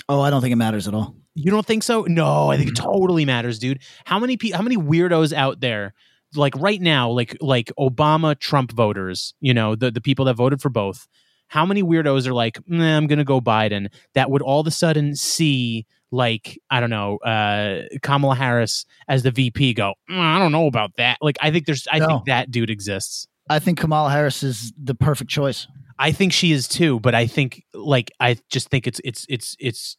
Oh, 0.09 0.21
I 0.21 0.31
don't 0.31 0.41
think 0.41 0.53
it 0.53 0.57
matters 0.57 0.87
at 0.89 0.95
all. 0.95 1.17
You 1.35 1.51
don't 1.51 1.67
think 1.67 1.83
so? 1.83 2.03
No, 2.03 2.51
I 2.51 2.57
think 2.57 2.71
it 2.71 2.77
totally 2.77 3.25
matters, 3.25 3.59
dude. 3.59 3.81
How 4.05 4.19
many 4.19 4.37
pe- 4.37 4.51
how 4.51 4.63
many 4.63 4.77
weirdos 4.77 5.33
out 5.33 5.61
there 5.61 5.95
like 6.35 6.55
right 6.57 6.81
now 6.81 7.11
like 7.11 7.37
like 7.41 7.71
Obama 7.79 8.39
Trump 8.39 8.73
voters, 8.73 9.35
you 9.41 9.55
know, 9.55 9.75
the 9.75 9.91
the 9.91 10.01
people 10.01 10.25
that 10.27 10.35
voted 10.35 10.61
for 10.61 10.71
both. 10.71 11.07
How 11.49 11.65
many 11.65 11.83
weirdos 11.83 12.27
are 12.27 12.35
like, 12.35 12.59
nah, 12.67 12.97
I'm 12.97 13.07
going 13.07 13.21
to 13.21 13.25
go 13.25 13.41
Biden 13.41 13.89
that 14.15 14.31
would 14.33 14.43
all 14.43 14.61
of 14.61 14.67
a 14.67 14.73
sudden 14.73 15.15
see 15.15 15.87
like 16.11 16.59
I 16.71 16.81
don't 16.81 16.91
know, 16.91 17.19
uh 17.19 17.83
Kamala 18.03 18.35
Harris 18.35 18.85
as 19.09 19.23
the 19.23 19.31
VP 19.31 19.75
go, 19.75 19.95
mm, 20.11 20.19
I 20.19 20.39
don't 20.39 20.53
know 20.53 20.67
about 20.67 20.93
that. 20.99 21.19
Like 21.21 21.37
I 21.41 21.51
think 21.51 21.67
there's 21.67 21.87
I 21.91 21.99
No. 21.99 22.07
think 22.07 22.25
that 22.27 22.51
dude 22.51 22.71
exists. 22.71 23.27
I 23.49 23.59
think 23.59 23.79
Kamala 23.79 24.11
Harris 24.11 24.43
is 24.43 24.73
the 24.83 24.95
perfect 24.95 25.31
choice. 25.31 25.67
I 25.99 26.13
think 26.13 26.33
she 26.33 26.53
is 26.53 26.69
too, 26.69 27.01
but 27.01 27.15
I 27.15 27.27
think 27.27 27.65
like 27.73 28.11
I 28.21 28.37
just 28.51 28.69
think 28.69 28.87
it's 28.87 29.01
it's 29.05 29.25
it's 29.29 29.57
it's 29.59 29.97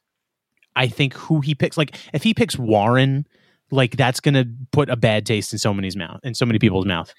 I 0.75 0.87
think 0.87 1.13
who 1.13 1.41
he 1.41 1.55
picks 1.55 1.77
like 1.77 1.95
if 2.13 2.23
he 2.23 2.33
picks 2.33 2.57
Warren, 2.57 3.25
like 3.71 3.97
that's 3.97 4.19
gonna 4.19 4.45
put 4.71 4.89
a 4.89 4.95
bad 4.95 5.25
taste 5.25 5.53
in 5.53 5.59
so 5.59 5.73
many's 5.73 5.95
mouth 5.95 6.19
in 6.23 6.33
so 6.35 6.45
many 6.45 6.59
people's 6.59 6.85
mouth. 6.85 7.13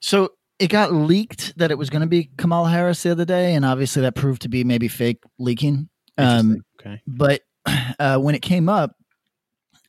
So 0.00 0.30
it 0.58 0.68
got 0.68 0.92
leaked 0.92 1.56
that 1.58 1.70
it 1.72 1.78
was 1.78 1.90
going 1.90 2.02
to 2.02 2.06
be 2.06 2.30
Kamala 2.36 2.70
Harris 2.70 3.02
the 3.02 3.10
other 3.10 3.24
day, 3.24 3.54
and 3.54 3.64
obviously 3.64 4.02
that 4.02 4.14
proved 4.14 4.42
to 4.42 4.48
be 4.48 4.62
maybe 4.62 4.86
fake 4.86 5.18
leaking. 5.38 5.88
Um, 6.16 6.58
okay. 6.78 7.00
but 7.08 7.40
uh, 7.98 8.18
when 8.18 8.34
it 8.34 8.42
came 8.42 8.68
up, 8.68 8.96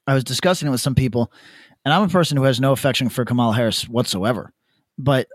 I 0.08 0.14
was 0.14 0.24
discussing 0.24 0.68
it 0.68 0.72
with 0.72 0.82
some 0.82 0.96
people, 0.96 1.32
and 1.84 1.94
I'm 1.94 2.04
a 2.04 2.10
person 2.10 2.38
who 2.38 2.44
has 2.44 2.60
no 2.60 2.72
affection 2.72 3.10
for 3.10 3.26
Kamala 3.26 3.56
Harris 3.56 3.88
whatsoever. 3.88 4.52
But 4.98 5.28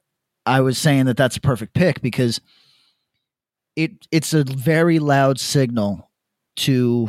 I 0.46 0.60
was 0.60 0.78
saying 0.78 1.06
that 1.06 1.16
that's 1.16 1.36
a 1.36 1.40
perfect 1.40 1.74
pick 1.74 2.00
because 2.00 2.40
it 3.76 3.92
it's 4.10 4.32
a 4.32 4.44
very 4.44 4.98
loud 4.98 5.38
signal 5.38 6.10
to 6.56 7.08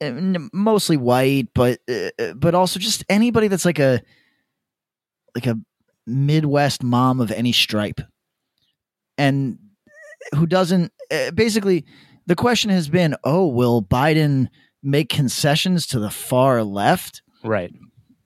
uh, 0.00 0.12
mostly 0.52 0.96
white, 0.96 1.48
but 1.54 1.80
uh, 1.88 2.34
but 2.34 2.54
also 2.54 2.78
just 2.78 3.04
anybody 3.08 3.48
that's 3.48 3.64
like 3.64 3.78
a 3.78 4.00
like 5.34 5.46
a 5.46 5.58
Midwest 6.06 6.82
mom 6.82 7.20
of 7.20 7.30
any 7.30 7.52
stripe, 7.52 8.00
and 9.18 9.58
who 10.34 10.46
doesn't 10.46 10.92
basically 11.34 11.84
the 12.28 12.36
question 12.36 12.70
has 12.70 12.90
been, 12.90 13.16
oh, 13.24 13.46
will 13.46 13.82
Biden 13.82 14.48
make 14.82 15.08
concessions 15.08 15.86
to 15.88 15.98
the 15.98 16.10
far 16.10 16.62
left? 16.62 17.22
Right. 17.42 17.72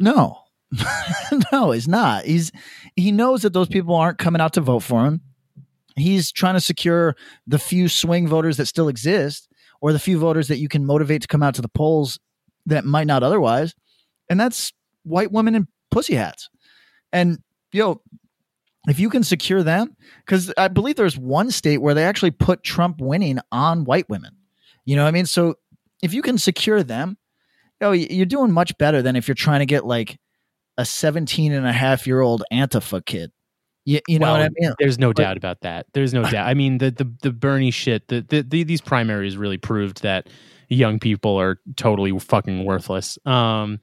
No, 0.01 0.41
no, 1.53 1.71
he's 1.71 1.87
not. 1.87 2.25
He's 2.25 2.51
he 2.97 3.13
knows 3.13 3.43
that 3.43 3.53
those 3.53 3.69
people 3.69 3.95
aren't 3.95 4.19
coming 4.19 4.41
out 4.41 4.55
to 4.55 4.61
vote 4.61 4.81
for 4.81 5.05
him. 5.07 5.21
He's 5.95 6.33
trying 6.33 6.55
to 6.55 6.61
secure 6.61 7.15
the 7.47 7.61
few 7.61 7.89
swing 7.89 8.27
voters 8.27 8.57
that 8.57 8.67
still 8.67 8.89
exist, 8.89 9.49
or 9.81 9.93
the 9.93 10.01
few 10.01 10.19
voters 10.19 10.49
that 10.49 10.59
you 10.59 10.69
can 10.69 10.85
motivate 10.85 11.23
to 11.23 11.29
come 11.29 11.43
out 11.43 11.55
to 11.55 11.63
the 11.63 11.69
polls 11.69 12.19
that 12.67 12.85
might 12.85 13.07
not 13.07 13.23
otherwise, 13.23 13.75
and 14.29 14.41
that's 14.41 14.73
white 15.05 15.31
women 15.31 15.55
in 15.55 15.69
pussy 15.93 16.15
hats. 16.15 16.49
And 17.13 17.39
yo, 17.71 18.01
if 18.89 18.99
you 18.99 19.09
can 19.11 19.23
secure 19.23 19.63
them, 19.63 19.97
because 20.25 20.53
I 20.57 20.69
believe 20.69 20.97
there's 20.97 21.17
one 21.19 21.51
state 21.51 21.79
where 21.79 21.95
they 21.95 22.05
actually 22.05 22.33
put 22.33 22.63
Trump 22.63 23.01
winning 23.01 23.39
on 23.53 23.85
white 23.85 24.09
women. 24.09 24.33
You 24.85 24.97
know 24.97 25.03
what 25.03 25.09
I 25.09 25.13
mean? 25.13 25.27
So 25.27 25.55
if 26.03 26.13
you 26.13 26.23
can 26.23 26.39
secure 26.39 26.83
them, 26.83 27.17
yo, 27.81 27.91
y- 27.91 28.07
you're 28.11 28.27
doing 28.27 28.51
much 28.51 28.77
better 28.79 29.01
than 29.03 29.15
if 29.17 29.29
you're 29.29 29.35
trying 29.37 29.61
to 29.61 29.67
get 29.67 29.85
like 29.87 30.19
a 30.79 30.85
17 30.85 31.53
and 31.53 31.67
a 31.67 31.73
half 31.73 32.07
year 32.07 32.21
old 32.21 32.43
Antifa 32.53 33.05
kid. 33.05 33.31
You, 33.85 34.01
you 34.09 34.19
know 34.19 34.27
Well, 34.27 34.35
what 34.41 34.43
I 34.43 34.49
mean? 34.59 34.75
There's 34.79 34.99
no 34.99 35.09
But- 35.11 35.23
doubt 35.23 35.37
about 35.37 35.61
that. 35.63 35.87
There's 35.93 36.15
no 36.15 36.23
doubt. 36.31 36.47
I 36.49 36.55
mean, 36.55 36.79
the 36.79 36.91
the 36.91 37.13
the 37.23 37.33
Bernie 37.33 37.71
shit. 37.73 38.09
The, 38.09 38.21
the, 38.29 38.43
the 38.43 38.63
these 38.65 38.81
primaries 38.81 39.37
really 39.37 39.59
proved 39.59 40.03
that 40.03 40.29
young 40.69 40.99
people 40.99 41.37
are 41.37 41.59
totally 41.77 42.17
fucking 42.19 42.65
worthless. 42.65 43.19
Um, 43.27 43.81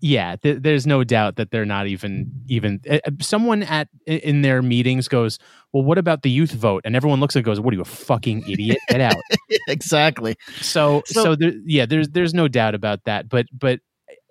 yeah, 0.00 0.36
th- 0.36 0.58
there's 0.62 0.86
no 0.86 1.02
doubt 1.04 1.36
that 1.36 1.50
they're 1.50 1.64
not 1.66 1.86
even 1.88 2.30
even. 2.48 2.80
uh, 2.88 2.98
someone 3.20 3.62
at 3.64 3.88
in 4.06 4.42
their 4.42 4.62
meetings 4.62 5.08
goes, 5.08 5.38
"Well, 5.72 5.82
what 5.82 5.98
about 5.98 6.22
the 6.22 6.30
youth 6.30 6.52
vote?" 6.52 6.82
And 6.84 6.94
everyone 6.94 7.20
looks 7.20 7.34
and 7.36 7.44
goes, 7.44 7.58
"What 7.60 7.72
are 7.72 7.76
you 7.76 7.82
a 7.82 7.84
fucking 7.84 8.48
idiot? 8.48 8.78
Get 8.88 9.00
out!" 9.00 9.16
exactly. 9.68 10.36
So, 10.60 11.02
so, 11.06 11.22
So- 11.24 11.34
there, 11.36 11.52
yeah, 11.64 11.86
there's 11.86 12.08
there's 12.10 12.34
no 12.34 12.48
doubt 12.48 12.74
about 12.74 13.04
that. 13.04 13.28
But 13.28 13.46
but 13.52 13.80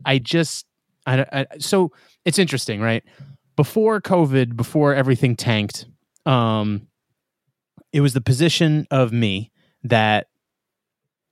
I 0.05 0.19
just 0.19 0.65
I, 1.05 1.25
I 1.33 1.45
so 1.59 1.91
it's 2.25 2.39
interesting, 2.39 2.79
right? 2.81 3.03
Before 3.55 3.99
COVID, 3.99 4.55
before 4.55 4.93
everything 4.93 5.35
tanked, 5.35 5.85
um, 6.25 6.87
it 7.91 8.01
was 8.01 8.13
the 8.13 8.21
position 8.21 8.85
of 8.91 9.11
me 9.11 9.51
that 9.83 10.27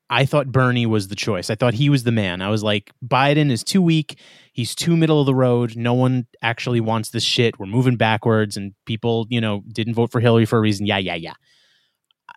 I 0.10 0.26
thought 0.26 0.52
Bernie 0.52 0.86
was 0.86 1.08
the 1.08 1.16
choice. 1.16 1.50
I 1.50 1.56
thought 1.56 1.74
he 1.74 1.90
was 1.90 2.04
the 2.04 2.12
man. 2.12 2.42
I 2.42 2.50
was 2.50 2.62
like, 2.62 2.92
Biden 3.06 3.50
is 3.50 3.64
too 3.64 3.82
weak. 3.82 4.20
He's 4.54 4.76
too 4.76 4.96
middle 4.96 5.20
of 5.20 5.26
the 5.26 5.34
road. 5.34 5.76
No 5.76 5.94
one 5.96 6.28
actually 6.44 6.80
wants 6.80 7.10
this 7.10 7.24
shit. 7.24 7.58
We're 7.60 7.66
moving 7.66 7.96
backwards, 7.96 8.56
and 8.56 8.74
people, 8.86 9.26
you 9.30 9.42
know, 9.42 9.64
didn't 9.68 9.96
vote 9.96 10.12
for 10.12 10.20
Hillary 10.20 10.46
for 10.46 10.58
a 10.58 10.62
reason. 10.62 10.86
Yeah, 10.86 11.00
yeah, 11.00 11.16
yeah. 11.16 11.34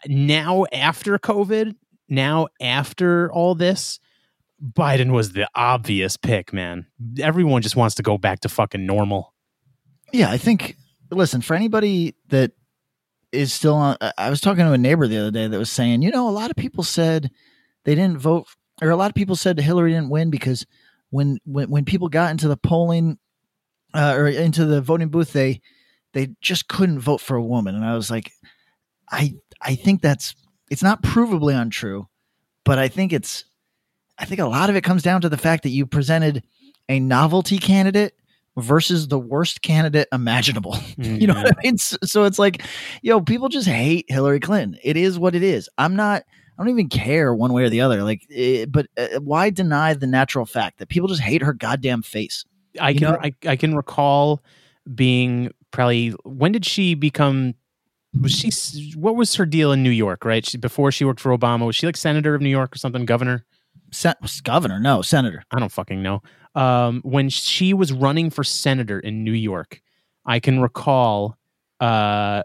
Now, 0.07 0.65
after 0.73 1.19
COVID, 1.19 1.75
now 2.09 2.49
after 2.61 3.31
all 3.33 3.55
this, 3.55 4.01
Biden 4.63 5.13
was 5.13 5.33
the 5.33 5.49
obvious 5.55 6.17
pick, 6.17 6.53
man. 6.53 6.87
Everyone 7.21 7.63
just 7.63 7.77
wants 7.77 7.95
to 7.97 8.03
go 8.03 8.19
back 8.19 8.41
to 8.41 8.49
fucking 8.49 8.85
normal. 8.87 9.35
Yeah, 10.13 10.31
I 10.31 10.39
think. 10.39 10.77
Listen, 11.11 11.41
for 11.41 11.55
anybody 11.55 12.15
that 12.29 12.53
is 13.33 13.53
still 13.53 13.75
on, 13.75 13.97
I- 14.17 14.31
was 14.31 14.41
talking 14.41 14.65
to 14.65 14.73
a 14.73 14.79
neighbor 14.79 15.07
the 15.07 15.19
other 15.19 15.31
day 15.31 15.47
that 15.47 15.59
was 15.59 15.71
saying, 15.71 16.03
you 16.03 16.11
know, 16.11 16.29
a 16.29 16.31
lot 16.31 16.51
of 16.51 16.57
people 16.57 16.83
said 16.83 17.31
they 17.85 17.95
didn't 17.95 18.19
vote, 18.19 18.47
or 18.83 18.91
a 18.91 18.97
lot 18.97 19.11
of 19.11 19.15
people 19.15 19.37
said 19.37 19.59
Hillary 19.59 19.93
didn't 19.93 20.11
win 20.11 20.31
because 20.31 20.67
when 21.11 21.39
when 21.45 21.71
when 21.71 21.85
people 21.85 22.09
got 22.09 22.31
into 22.31 22.49
the 22.49 22.57
polling 22.57 23.19
uh, 23.95 24.15
or 24.17 24.29
into 24.29 24.65
the 24.65 24.81
voting 24.81 25.09
booth, 25.09 25.33
they 25.33 25.61
they 26.13 26.29
just 26.41 26.69
couldn't 26.69 27.01
vote 27.01 27.21
for 27.21 27.37
a 27.37 27.45
woman, 27.45 27.75
and 27.75 27.85
I 27.85 27.95
was 27.95 28.11
like, 28.11 28.33
I 29.11 29.35
I 29.63 29.75
think 29.75 30.03
that's 30.03 30.35
it's 30.71 30.83
not 30.83 31.03
provably 31.03 31.59
untrue, 31.61 32.09
but 32.65 32.79
I 32.79 32.89
think 32.89 33.13
it's 33.13 33.45
I 34.19 34.25
think 34.25 34.41
a 34.41 34.47
lot 34.47 34.71
of 34.71 34.77
it 34.77 34.85
comes 34.85 35.03
down 35.03 35.21
to 35.23 35.29
the 35.29 35.37
fact 35.37 35.63
that 35.63 35.71
you 35.71 35.87
presented 35.87 36.43
a 36.89 37.01
novelty 37.01 37.59
candidate 37.59 38.15
versus 38.57 39.09
the 39.09 39.19
worst 39.19 39.63
candidate 39.63 40.09
imaginable. 40.13 40.77
you 40.99 41.27
know 41.27 41.35
what 41.35 41.47
I 41.57 41.63
mean? 41.63 41.79
So, 41.79 41.97
so 42.03 42.25
it's 42.25 42.39
like, 42.39 42.63
yo, 43.03 43.21
people 43.21 43.49
just 43.49 43.69
hate 43.69 44.07
Hillary 44.09 44.41
Clinton. 44.41 44.79
It 44.83 44.97
is 44.97 45.19
what 45.19 45.35
it 45.35 45.43
is. 45.43 45.69
I'm 45.79 45.97
not. 45.97 46.25
I 46.59 46.63
don't 46.63 46.71
even 46.71 46.89
care 46.89 47.33
one 47.35 47.53
way 47.53 47.63
or 47.63 47.69
the 47.69 47.81
other. 47.81 48.03
Like, 48.03 48.27
eh, 48.35 48.67
but 48.67 48.89
uh, 48.97 49.21
why 49.21 49.51
deny 49.51 49.95
the 49.95 50.07
natural 50.07 50.45
fact 50.45 50.79
that 50.79 50.89
people 50.89 51.09
just 51.09 51.21
hate 51.21 51.43
her 51.43 51.53
goddamn 51.53 52.03
face? 52.03 52.45
I 52.81 52.91
You 52.91 53.01
can 53.01 53.17
I, 53.21 53.33
I 53.47 53.57
can 53.57 53.77
recall 53.77 54.43
being 54.95 55.53
probably 55.71 56.11
when 56.25 56.53
did 56.53 56.65
she 56.65 56.95
become 56.95 57.55
was 58.21 58.33
she 58.33 58.93
what 58.95 59.17
was 59.17 59.35
her 59.35 59.47
deal 59.47 59.73
in 59.73 59.83
New 59.83 59.91
York 59.91 60.25
right 60.25 60.45
she, 60.45 60.57
before 60.57 60.91
she 60.91 61.05
worked 61.05 61.21
for 61.21 61.37
Obama 61.37 61.67
was 61.67 61.77
she 61.77 61.87
like 61.87 61.97
senator 61.97 62.35
of 62.35 62.41
New 62.41 62.49
York 62.49 62.75
or 62.75 62.79
something 62.79 63.05
governor 63.05 63.45
Sen- 63.91 64.15
governor, 64.43 64.79
no 64.79 65.01
senator. 65.01 65.43
I 65.51 65.59
don't 65.59 65.73
fucking 65.73 66.03
know 66.03 66.23
um, 66.55 67.01
when 67.05 67.31
she 67.31 67.73
was 67.73 67.93
running 67.93 68.29
for 68.31 68.45
senator 68.45 68.99
in 68.99 69.25
New 69.25 69.33
York 69.33 69.81
I 70.27 70.41
can 70.41 70.61
recall 70.61 71.37
uh, 71.81 72.43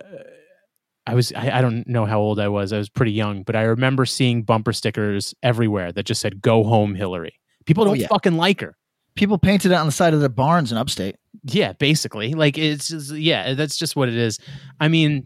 I 1.05 1.15
was 1.15 1.33
I, 1.33 1.57
I 1.57 1.62
don't 1.62 1.88
know 1.88 2.05
how 2.05 2.19
old 2.19 2.39
I 2.39 2.48
was. 2.48 2.72
I 2.74 2.77
was 2.77 2.89
pretty 2.89 3.12
young 3.12 3.43
but 3.43 3.55
I 3.55 3.63
remember 3.63 4.05
seeing 4.05 4.43
bumper 4.43 4.74
stickers 4.74 5.33
everywhere 5.43 5.91
that 5.91 6.05
just 6.05 6.22
said 6.22 6.41
go 6.41 6.63
home 6.63 6.95
Hillary. 6.95 7.39
People 7.65 7.83
Oh, 7.83 7.88
don't 7.88 8.00
yeah. 8.00 8.07
fucking 8.07 8.38
like 8.38 8.62
her. 8.62 8.75
People 9.15 9.38
painted 9.38 9.72
it 9.72 9.75
on 9.75 9.86
the 9.86 9.91
side 9.91 10.13
of 10.13 10.22
their 10.22 10.29
barns 10.29 10.72
in 10.72 10.77
upstate. 10.77 11.17
yeah 11.43 11.74
basically. 11.74 12.33
Like 12.33 12.57
it's 12.57 12.88
just, 12.88 13.12
yeah 13.12 13.53
that's 13.53 13.77
just 13.77 13.95
what 13.95 14.07
it 14.10 14.15
is. 14.15 14.39
I 14.79 14.88
mean 14.88 15.25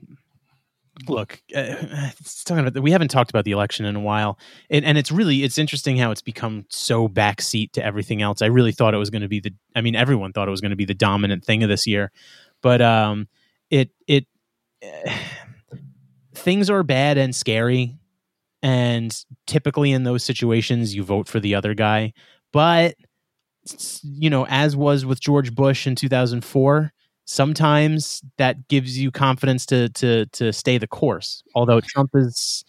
look 1.07 1.39
uh, 1.55 1.75
talking 2.43 2.65
about 2.65 2.81
we 2.81 2.89
haven't 2.89 3.10
talked 3.10 3.29
about 3.29 3.46
the 3.46 3.51
election 3.51 3.86
in 3.86 3.96
a 3.96 4.00
while 4.00 4.39
and, 4.72 4.84
and 4.84 4.98
it's 4.98 5.12
really 5.12 5.43
it's 5.43 5.60
interesting 5.60 5.96
how 5.96 6.10
it's 6.10 6.24
become 6.24 6.65
so 6.69 7.07
backseat 7.07 7.72
to 7.74 7.86
everything 7.86 8.24
else. 8.24 8.41
I 8.41 8.48
really 8.48 8.72
thought 8.72 8.96
it 8.96 8.98
was 8.98 9.12
going 9.12 9.22
to 9.22 9.27
be 9.27 9.39
the 9.39 9.53
i 9.75 9.81
mean 9.81 9.96
everyone 9.96 10.34
thought 10.34 10.48
it 10.48 10.51
was 10.51 10.60
going 10.62 10.72
to 10.72 10.75
be 10.75 10.86
the 10.86 10.96
dominant 10.96 11.46
thing 11.46 11.62
of 11.62 11.69
this 11.69 11.86
year 11.86 12.12
but 12.63 12.81
um 12.81 13.27
it 13.69 13.91
it 14.07 14.25
things 16.38 16.70
are 16.70 16.84
bad 16.84 17.17
and 17.17 17.36
scary 17.36 17.96
and 18.63 19.24
typically 19.46 19.91
in 19.91 20.03
those 20.03 20.24
situations 20.24 20.96
you 20.96 21.03
vote 21.03 21.27
for 21.27 21.39
the 21.39 21.53
other 21.56 21.74
guy 21.74 22.13
but 22.51 22.96
you 24.03 24.29
know, 24.29 24.46
as 24.48 24.75
was 24.75 25.06
with 25.06 25.20
George 25.20 25.53
Bush 25.53 25.88
in 25.88 25.96
2004, 25.96 26.94
sometimes 27.25 28.22
that 28.38 28.67
gives 28.67 28.98
you 28.98 29.12
confidence 29.12 29.65
to 29.67 29.89
to 29.89 30.25
to 30.27 30.53
stay 30.53 30.77
the 30.77 30.88
course. 30.88 31.44
Although 31.56 31.82
Trump 31.82 32.12
is 32.13 32.63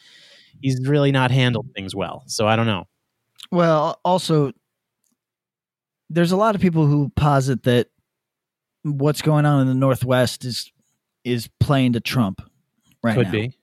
he's 0.61 0.87
really 0.87 1.13
not 1.13 1.31
handled 1.31 1.69
things 1.75 1.95
well. 1.95 2.25
So 2.27 2.47
I 2.47 2.57
don't 2.57 2.67
know. 2.67 2.85
Well, 3.51 4.01
also, 4.05 4.53
there's 6.11 6.33
a 6.33 6.37
lot 6.37 6.55
of 6.55 6.61
people 6.61 6.87
who 6.87 7.11
posit 7.17 7.63
that 7.63 7.89
what's 8.83 9.23
going 9.23 9.47
on 9.47 9.61
in 9.63 9.67
the 9.69 9.75
Northwest 9.75 10.45
is 10.45 10.71
is 11.25 11.49
playing 11.61 11.93
to 11.93 12.01
Trump 12.01 12.43
right 13.03 13.15
Could 13.17 13.27
now. 13.27 13.33
be. 13.33 13.58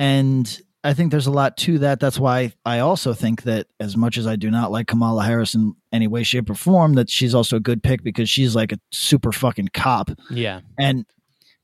And 0.00 0.60
I 0.82 0.94
think 0.94 1.10
there's 1.10 1.26
a 1.26 1.30
lot 1.30 1.56
to 1.58 1.78
that. 1.80 2.00
That's 2.00 2.18
why 2.18 2.54
I 2.64 2.78
also 2.78 3.12
think 3.12 3.42
that 3.42 3.66
as 3.78 3.96
much 3.96 4.16
as 4.16 4.26
I 4.26 4.36
do 4.36 4.50
not 4.50 4.72
like 4.72 4.86
Kamala 4.86 5.22
Harris 5.24 5.54
in 5.54 5.74
any 5.92 6.06
way, 6.08 6.22
shape, 6.22 6.48
or 6.48 6.54
form, 6.54 6.94
that 6.94 7.10
she's 7.10 7.34
also 7.34 7.56
a 7.56 7.60
good 7.60 7.82
pick 7.82 8.02
because 8.02 8.30
she's 8.30 8.56
like 8.56 8.72
a 8.72 8.78
super 8.90 9.30
fucking 9.30 9.68
cop. 9.74 10.10
Yeah. 10.30 10.60
And 10.78 11.04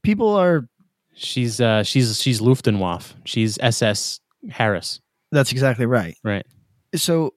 people 0.03 0.35
are 0.37 0.69
She's 1.19 1.63
uh 1.63 1.83
she's 1.83 2.21
she's 2.21 2.43
Luftwaffe. 2.43 3.15
She's 3.25 3.59
SS 3.59 4.21
Harris. 4.51 5.01
that's 5.33 5.51
exactly 5.51 5.87
right. 5.87 6.15
Right. 6.23 6.45
so 6.95 7.33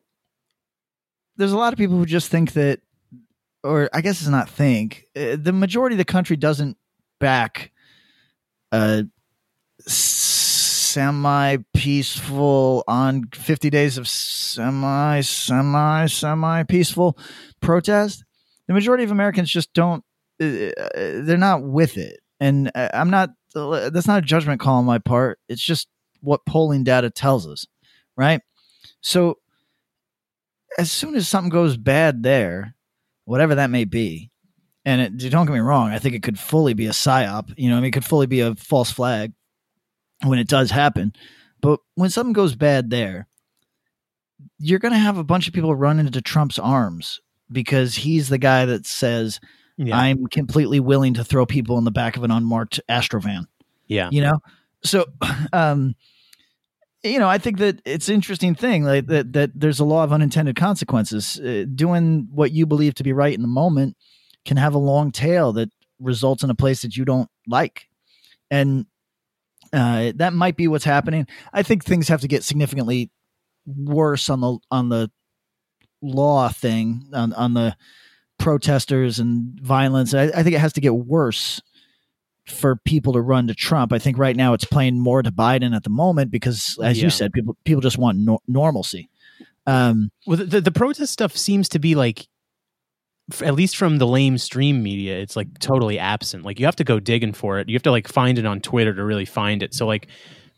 there's 1.38 1.54
a 1.54 1.58
lot 1.58 1.72
of 1.72 1.80
people 1.80 1.96
who 1.96 2.06
just 2.06 2.30
think 2.30 2.52
that 2.54 2.82
or 3.64 3.90
i 3.94 4.02
guess 4.02 4.20
it's 4.20 4.30
not 4.30 4.50
think 4.50 5.06
uh, 5.16 5.38
the 5.40 5.54
majority 5.54 5.94
of 5.94 5.98
the 5.98 6.04
country 6.06 6.36
doesn't 6.36 6.76
back 7.20 7.72
a 8.74 9.06
semi 11.00 11.58
peaceful 11.74 12.84
on 12.86 13.24
50 13.34 13.70
days 13.70 13.98
of 13.98 14.06
semi 14.06 15.22
semi 15.22 16.06
semi 16.08 16.64
peaceful 16.64 17.18
protest 17.62 18.26
the 18.68 18.74
majority 18.74 19.06
of 19.06 19.12
americans 19.12 19.50
just 19.50 19.72
don't 19.74 20.04
uh, 20.42 20.46
uh, 20.46 21.22
they're 21.24 21.38
not 21.38 21.64
with 21.64 21.98
it. 21.98 22.20
And 22.42 22.70
uh, 22.76 22.90
i'm 22.94 23.10
not 23.10 23.30
that's 23.54 24.08
not 24.08 24.20
a 24.20 24.22
judgment 24.22 24.60
call 24.60 24.76
on 24.76 24.86
my 24.86 25.00
part. 25.00 25.40
It's 25.48 25.62
just 25.62 25.88
what 26.20 26.46
polling 26.46 26.84
data 26.84 27.10
tells 27.10 27.48
us 27.48 27.66
right? 28.18 28.42
So 29.00 29.38
as 30.78 30.92
soon 30.92 31.16
as 31.16 31.30
something 31.30 31.50
goes 31.50 31.78
bad 31.78 32.24
there, 32.24 32.76
whatever 33.24 33.56
that 33.56 33.70
may 33.70 33.86
be, 33.86 34.32
and 34.84 35.02
it, 35.02 35.32
don't 35.32 35.46
get 35.46 35.54
me 35.54 35.60
wrong, 35.60 35.92
I 35.92 36.00
think 36.00 36.16
it 36.16 36.24
could 36.24 36.38
fully 36.38 36.74
be 36.74 36.88
a 36.88 36.92
psyop. 36.92 37.54
You 37.56 37.70
know, 37.70 37.78
I 37.78 37.80
mean, 37.80 37.88
it 37.88 37.92
could 37.94 38.06
fully 38.06 38.28
be 38.28 38.42
a 38.42 38.56
false 38.56 38.92
flag 38.92 39.32
when 40.24 40.40
it 40.40 40.48
does 40.48 40.72
happen. 40.72 41.14
But 41.62 41.80
when 41.96 42.10
something 42.10 42.34
goes 42.34 42.56
bad 42.56 42.90
there, 42.90 43.28
you're 44.58 44.80
going 44.80 44.94
to 44.94 45.00
have 45.00 45.18
a 45.18 45.24
bunch 45.24 45.48
of 45.48 45.54
people 45.54 45.76
run 45.76 46.00
into 46.00 46.22
Trump's 46.22 46.60
arms 46.60 47.20
because 47.52 47.96
he's 47.96 48.30
the 48.30 48.38
guy 48.38 48.66
that 48.66 48.86
says, 48.86 49.40
Yeah. 49.78 49.98
"I'm 49.98 50.28
completely 50.28 50.80
willing 50.80 51.16
to 51.16 51.24
throw 51.24 51.46
people 51.46 51.78
in 51.78 51.84
the 51.84 51.92
back 51.92 52.16
of 52.16 52.24
an 52.24 52.32
unmarked 52.32 52.80
Astrovan." 52.90 53.48
yeah. 53.90 54.08
you 54.12 54.22
know 54.22 54.40
so 54.84 55.06
um 55.54 55.96
you 57.04 57.20
know 57.20 57.28
i 57.28 57.38
think 57.38 57.58
that 57.58 57.82
it's 57.86 58.08
an 58.08 58.16
interesting 58.16 58.56
thing 58.56 58.84
like 58.84 59.08
that 59.08 59.34
that 59.34 59.52
there's 59.54 59.80
a 59.80 59.86
law 59.86 60.04
of 60.04 60.14
unintended 60.14 60.56
consequences 60.56 61.40
uh, 61.42 61.66
doing 61.76 62.28
what 62.32 62.52
you 62.52 62.66
believe 62.66 62.94
to 62.94 63.04
be 63.04 63.12
right 63.12 63.34
in 63.34 63.42
the 63.42 63.48
moment 63.48 63.98
can 64.46 64.56
have 64.56 64.74
a 64.74 64.80
long 64.80 65.12
tail 65.12 65.52
that 65.52 65.70
results 66.00 66.44
in 66.44 66.50
a 66.50 66.56
place 66.56 66.82
that 66.82 66.96
you 66.96 67.04
don't 67.04 67.30
like 67.48 67.90
and 68.50 68.86
uh 69.74 70.12
that 70.16 70.34
might 70.34 70.56
be 70.58 70.68
what's 70.68 70.86
happening 70.86 71.28
i 71.54 71.62
think 71.64 71.84
things 71.84 72.08
have 72.08 72.22
to 72.22 72.28
get 72.28 72.44
significantly 72.44 73.10
worse 73.66 74.30
on 74.30 74.42
the 74.42 74.58
on 74.72 74.90
the 74.90 75.10
law 76.02 76.50
thing 76.50 77.04
on 77.14 77.34
on 77.34 77.54
the 77.54 77.76
protesters 78.38 79.20
and 79.20 79.60
violence 79.62 80.14
i, 80.14 80.24
I 80.24 80.44
think 80.44 80.56
it 80.56 80.60
has 80.60 80.74
to 80.74 80.82
get 80.82 80.96
worse 80.96 81.62
for 82.48 82.78
people 82.78 83.14
to 83.14 83.22
run 83.22 83.46
to 83.46 83.54
Trump. 83.54 83.94
I 83.94 84.00
think 84.00 84.18
right 84.18 84.36
now 84.36 84.54
it's 84.54 84.66
playing 84.66 85.00
more 85.00 85.22
to 85.22 85.32
Biden 85.32 85.76
at 85.76 85.84
the 85.84 85.92
moment 85.92 86.32
because, 86.32 86.80
as 86.84 86.98
Yeah. 86.98 87.04
you 87.04 87.10
said, 87.12 87.32
people 87.32 87.56
people 87.64 87.80
just 87.82 88.00
want 88.00 88.18
nor- 88.18 88.42
normalcy. 88.48 89.08
Um, 89.68 90.10
Well, 90.26 90.38
the, 90.38 90.46
the 90.46 90.62
the 90.62 90.72
protest 90.72 91.14
stuff 91.14 91.38
seems 91.38 91.70
to 91.70 91.78
be 91.80 91.94
like, 91.94 92.28
at 93.42 93.54
least 93.56 93.78
from 93.78 93.98
the 93.98 94.08
lame 94.08 94.38
stream 94.38 94.82
media, 94.84 95.18
it's 95.20 95.36
like 95.36 95.60
totally 95.60 96.00
absent. 96.00 96.46
Like 96.46 96.60
you 96.60 96.66
have 96.66 96.76
to 96.78 96.84
go 96.84 97.00
digging 97.00 97.34
for 97.34 97.60
it. 97.60 97.70
You 97.70 97.76
have 97.76 97.84
to 97.84 97.92
like 97.92 98.08
find 98.08 98.38
it 98.38 98.46
on 98.46 98.62
Twitter 98.62 98.94
to 98.94 99.04
really 99.04 99.26
find 99.26 99.64
it. 99.64 99.74
So 99.74 99.86
like, 99.86 100.08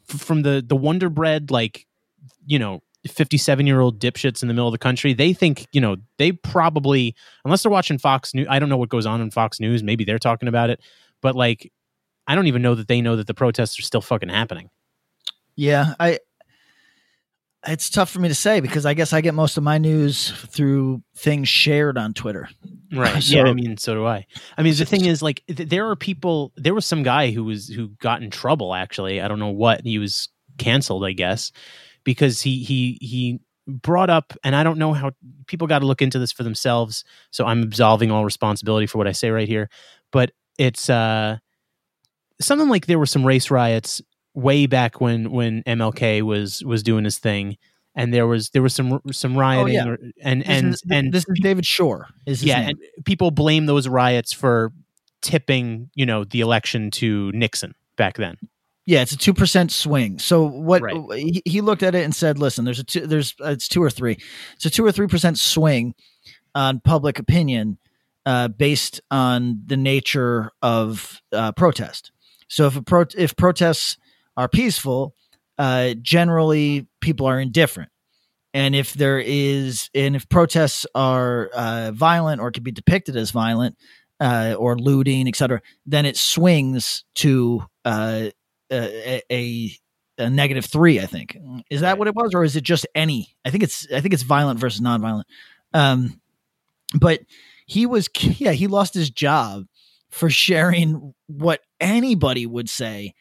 f- 0.10 0.20
from 0.20 0.42
the 0.44 0.64
the 0.66 0.76
Wonder 0.76 1.10
Bread, 1.10 1.52
like, 1.52 1.86
you 2.46 2.60
know, 2.60 2.82
fifty 3.08 3.38
seven 3.38 3.68
year 3.68 3.80
old 3.80 4.00
dipshits 4.00 4.42
in 4.42 4.48
the 4.48 4.54
middle 4.54 4.68
of 4.68 4.72
the 4.72 4.78
country, 4.78 5.14
they 5.14 5.34
think 5.34 5.68
you 5.72 5.82
know 5.82 5.98
they 6.18 6.32
probably 6.32 7.16
unless 7.46 7.64
they're 7.64 7.72
watching 7.72 7.98
Fox 7.98 8.34
News. 8.34 8.48
I 8.50 8.60
don't 8.60 8.70
know 8.70 8.78
what 8.78 8.90
goes 8.90 9.06
on 9.06 9.22
in 9.22 9.32
Fox 9.32 9.60
News. 9.60 9.84
Maybe 9.84 10.04
they're 10.06 10.20
talking 10.20 10.48
about 10.48 10.70
it, 10.70 10.80
but 11.22 11.36
like, 11.36 11.72
I 12.28 12.36
don't 12.36 12.48
even 12.48 12.62
know 12.62 12.76
that 12.76 12.88
they 12.88 13.02
know 13.02 13.16
that 13.16 13.28
the 13.28 13.34
protests 13.34 13.80
are 13.80 13.84
still 13.84 14.02
fucking 14.02 14.30
happening. 14.30 14.70
yeah, 15.56 15.96
I. 16.00 16.20
It's 17.68 17.90
tough 17.92 18.10
for 18.10 18.20
me 18.20 18.28
to 18.28 18.36
say 18.36 18.60
because 18.60 18.86
I 18.88 18.96
guess 18.96 19.14
I 19.14 19.22
get 19.22 19.36
most 19.36 19.56
of 19.56 19.64
my 19.64 19.78
news 19.78 20.32
through 20.48 21.04
things 21.16 21.48
shared 21.48 21.96
on 21.98 22.14
Twitter. 22.14 22.50
Right. 22.92 23.22
So- 23.22 23.36
yeah. 23.38 23.44
I 23.44 23.54
mean, 23.54 23.78
so 23.78 23.94
do 23.94 24.06
I. 24.06 24.26
I 24.58 24.64
mean, 24.64 24.74
the 24.76 24.86
thing 24.86 25.06
is, 25.06 25.22
like, 25.22 25.44
th- 25.48 25.70
there 25.70 25.88
are 25.90 25.96
people. 25.96 26.52
There 26.56 26.74
was 26.74 26.86
some 26.86 27.04
guy 27.04 27.32
who 27.32 27.44
was 27.44 27.68
who 27.68 27.90
got 28.00 28.24
in 28.24 28.32
trouble. 28.32 28.74
Actually, 28.74 29.22
I 29.22 29.28
don't 29.28 29.40
know 29.40 29.50
what 29.50 29.82
he 29.82 30.00
was 30.00 30.30
canceled. 30.58 31.06
I 31.06 31.12
guess 31.12 31.52
because 32.04 32.42
he 32.42 32.64
he 32.64 32.98
he 33.00 33.40
brought 33.68 34.10
up, 34.10 34.34
and 34.44 34.56
I 34.56 34.64
don't 34.64 34.80
know 34.80 34.94
how 34.94 35.12
people 35.46 35.68
got 35.68 35.80
to 35.80 35.86
look 35.86 36.02
into 36.02 36.18
this 36.18 36.32
for 36.32 36.42
themselves. 36.44 37.04
So 37.30 37.46
I'm 37.46 37.62
absolving 37.62 38.10
all 38.12 38.26
responsibility 38.26 38.88
for 38.88 38.98
what 38.98 39.08
I 39.08 39.12
say 39.12 39.30
right 39.30 39.48
here. 39.48 39.70
But 40.12 40.32
it's 40.58 40.90
uh 40.90 41.38
something 42.42 42.70
like 42.70 42.88
there 42.88 42.98
were 43.00 43.06
some 43.06 43.24
race 43.24 43.52
riots 43.52 44.02
way 44.34 44.66
back 44.66 45.02
when 45.02 45.32
when 45.32 45.64
MLK 45.64 46.22
was 46.22 46.64
was 46.64 46.84
doing 46.84 47.04
his 47.04 47.20
thing. 47.20 47.58
And 47.94 48.14
there 48.14 48.26
was 48.26 48.52
there 48.52 48.62
was 48.62 48.74
some 48.74 49.02
some 49.12 49.38
rioting, 49.38 49.74
yeah. 49.74 49.88
or, 49.88 49.98
and 50.22 50.42
This 50.42 50.48
and 50.50 50.74
is, 50.74 50.84
and 50.90 51.14
this 51.14 51.26
is 51.28 51.40
David 51.42 51.66
Shor. 51.66 52.08
Is 52.26 52.42
yeah, 52.42 52.62
name. 52.62 52.78
and 52.96 53.06
people 53.06 53.32
blame 53.32 53.66
those 53.66 53.86
riots 53.88 54.32
for 54.32 54.72
tipping, 55.22 55.90
you 55.94 56.06
know, 56.06 56.24
the 56.24 56.40
election 56.42 56.90
to 56.92 57.32
Nixon 57.34 57.76
back 57.98 58.16
then. 58.16 58.38
Yeah, 58.86 59.02
it's 59.02 59.12
a 59.12 59.18
two 59.18 59.34
percent 59.34 59.72
swing. 59.74 60.20
So 60.20 60.46
what 60.46 60.82
Right. 60.82 60.96
he, 61.20 61.42
he 61.46 61.60
looked 61.62 61.84
at 61.84 61.94
it 61.94 62.04
and 62.06 62.16
said, 62.16 62.40
"Listen, 62.40 62.64
there's 62.64 62.80
a 62.80 62.84
two, 62.86 63.06
there's 63.06 63.36
uh, 63.44 63.50
it's 63.50 63.68
two 63.68 63.84
or 63.84 63.90
three. 63.90 64.18
It's 64.56 64.66
a 64.66 64.70
two 64.70 64.86
or 64.86 64.92
three 64.94 65.08
percent 65.08 65.38
swing 65.38 65.94
on 66.56 66.80
public 66.80 67.20
opinion 67.20 67.78
uh, 68.26 68.48
based 68.48 69.02
on 69.12 69.62
the 69.66 69.78
nature 69.78 70.52
of 70.62 71.22
uh, 71.34 71.52
protest. 71.52 72.12
So 72.48 72.68
if 72.68 72.76
a 72.78 72.82
pro- 72.82 73.06
if 73.18 73.36
protests 73.36 73.98
are 74.38 74.48
peaceful, 74.48 75.16
uh, 75.58 75.94
generally 76.02 76.88
people 77.00 77.26
are 77.26 77.40
indifferent." 77.40 77.90
And 78.54 78.76
if 78.76 78.94
there 78.94 79.20
is, 79.20 79.90
and 79.96 80.16
if 80.16 80.28
protests 80.28 80.86
are 80.94 81.48
uh, 81.54 81.92
violent 81.94 82.42
or 82.42 82.52
can 82.52 82.64
be 82.64 82.72
depicted 82.72 83.16
as 83.16 83.32
violent, 83.32 83.78
uh, 84.22 84.56
or 84.58 84.78
looting, 84.78 85.28
etc., 85.28 85.62
then 85.86 86.06
it 86.06 86.16
swings 86.16 87.04
to 87.16 87.64
uh, 87.86 88.30
a, 88.72 89.22
a 89.32 89.72
a 90.18 90.30
negative 90.30 90.66
three. 90.66 91.00
I 91.00 91.06
think 91.06 91.38
is 91.70 91.82
that 91.82 91.98
what 91.98 92.08
it 92.08 92.16
was, 92.16 92.34
or 92.34 92.44
is 92.44 92.56
it 92.56 92.64
just 92.64 92.86
any? 92.94 93.36
I 93.44 93.50
think 93.50 93.64
it's 93.64 93.88
I 93.92 94.00
think 94.00 94.14
it's 94.14 94.24
violent 94.24 94.60
versus 94.60 94.80
nonviolent. 94.80 95.24
Um, 95.74 96.22
but 97.00 97.22
he 97.66 97.86
was 97.86 98.10
yeah 98.38 98.52
he 98.52 98.68
lost 98.68 98.94
his 98.94 99.10
job 99.10 99.66
for 100.10 100.30
sharing 100.30 101.14
what 101.28 101.62
anybody 101.80 102.46
would 102.46 102.70
say 102.70 103.14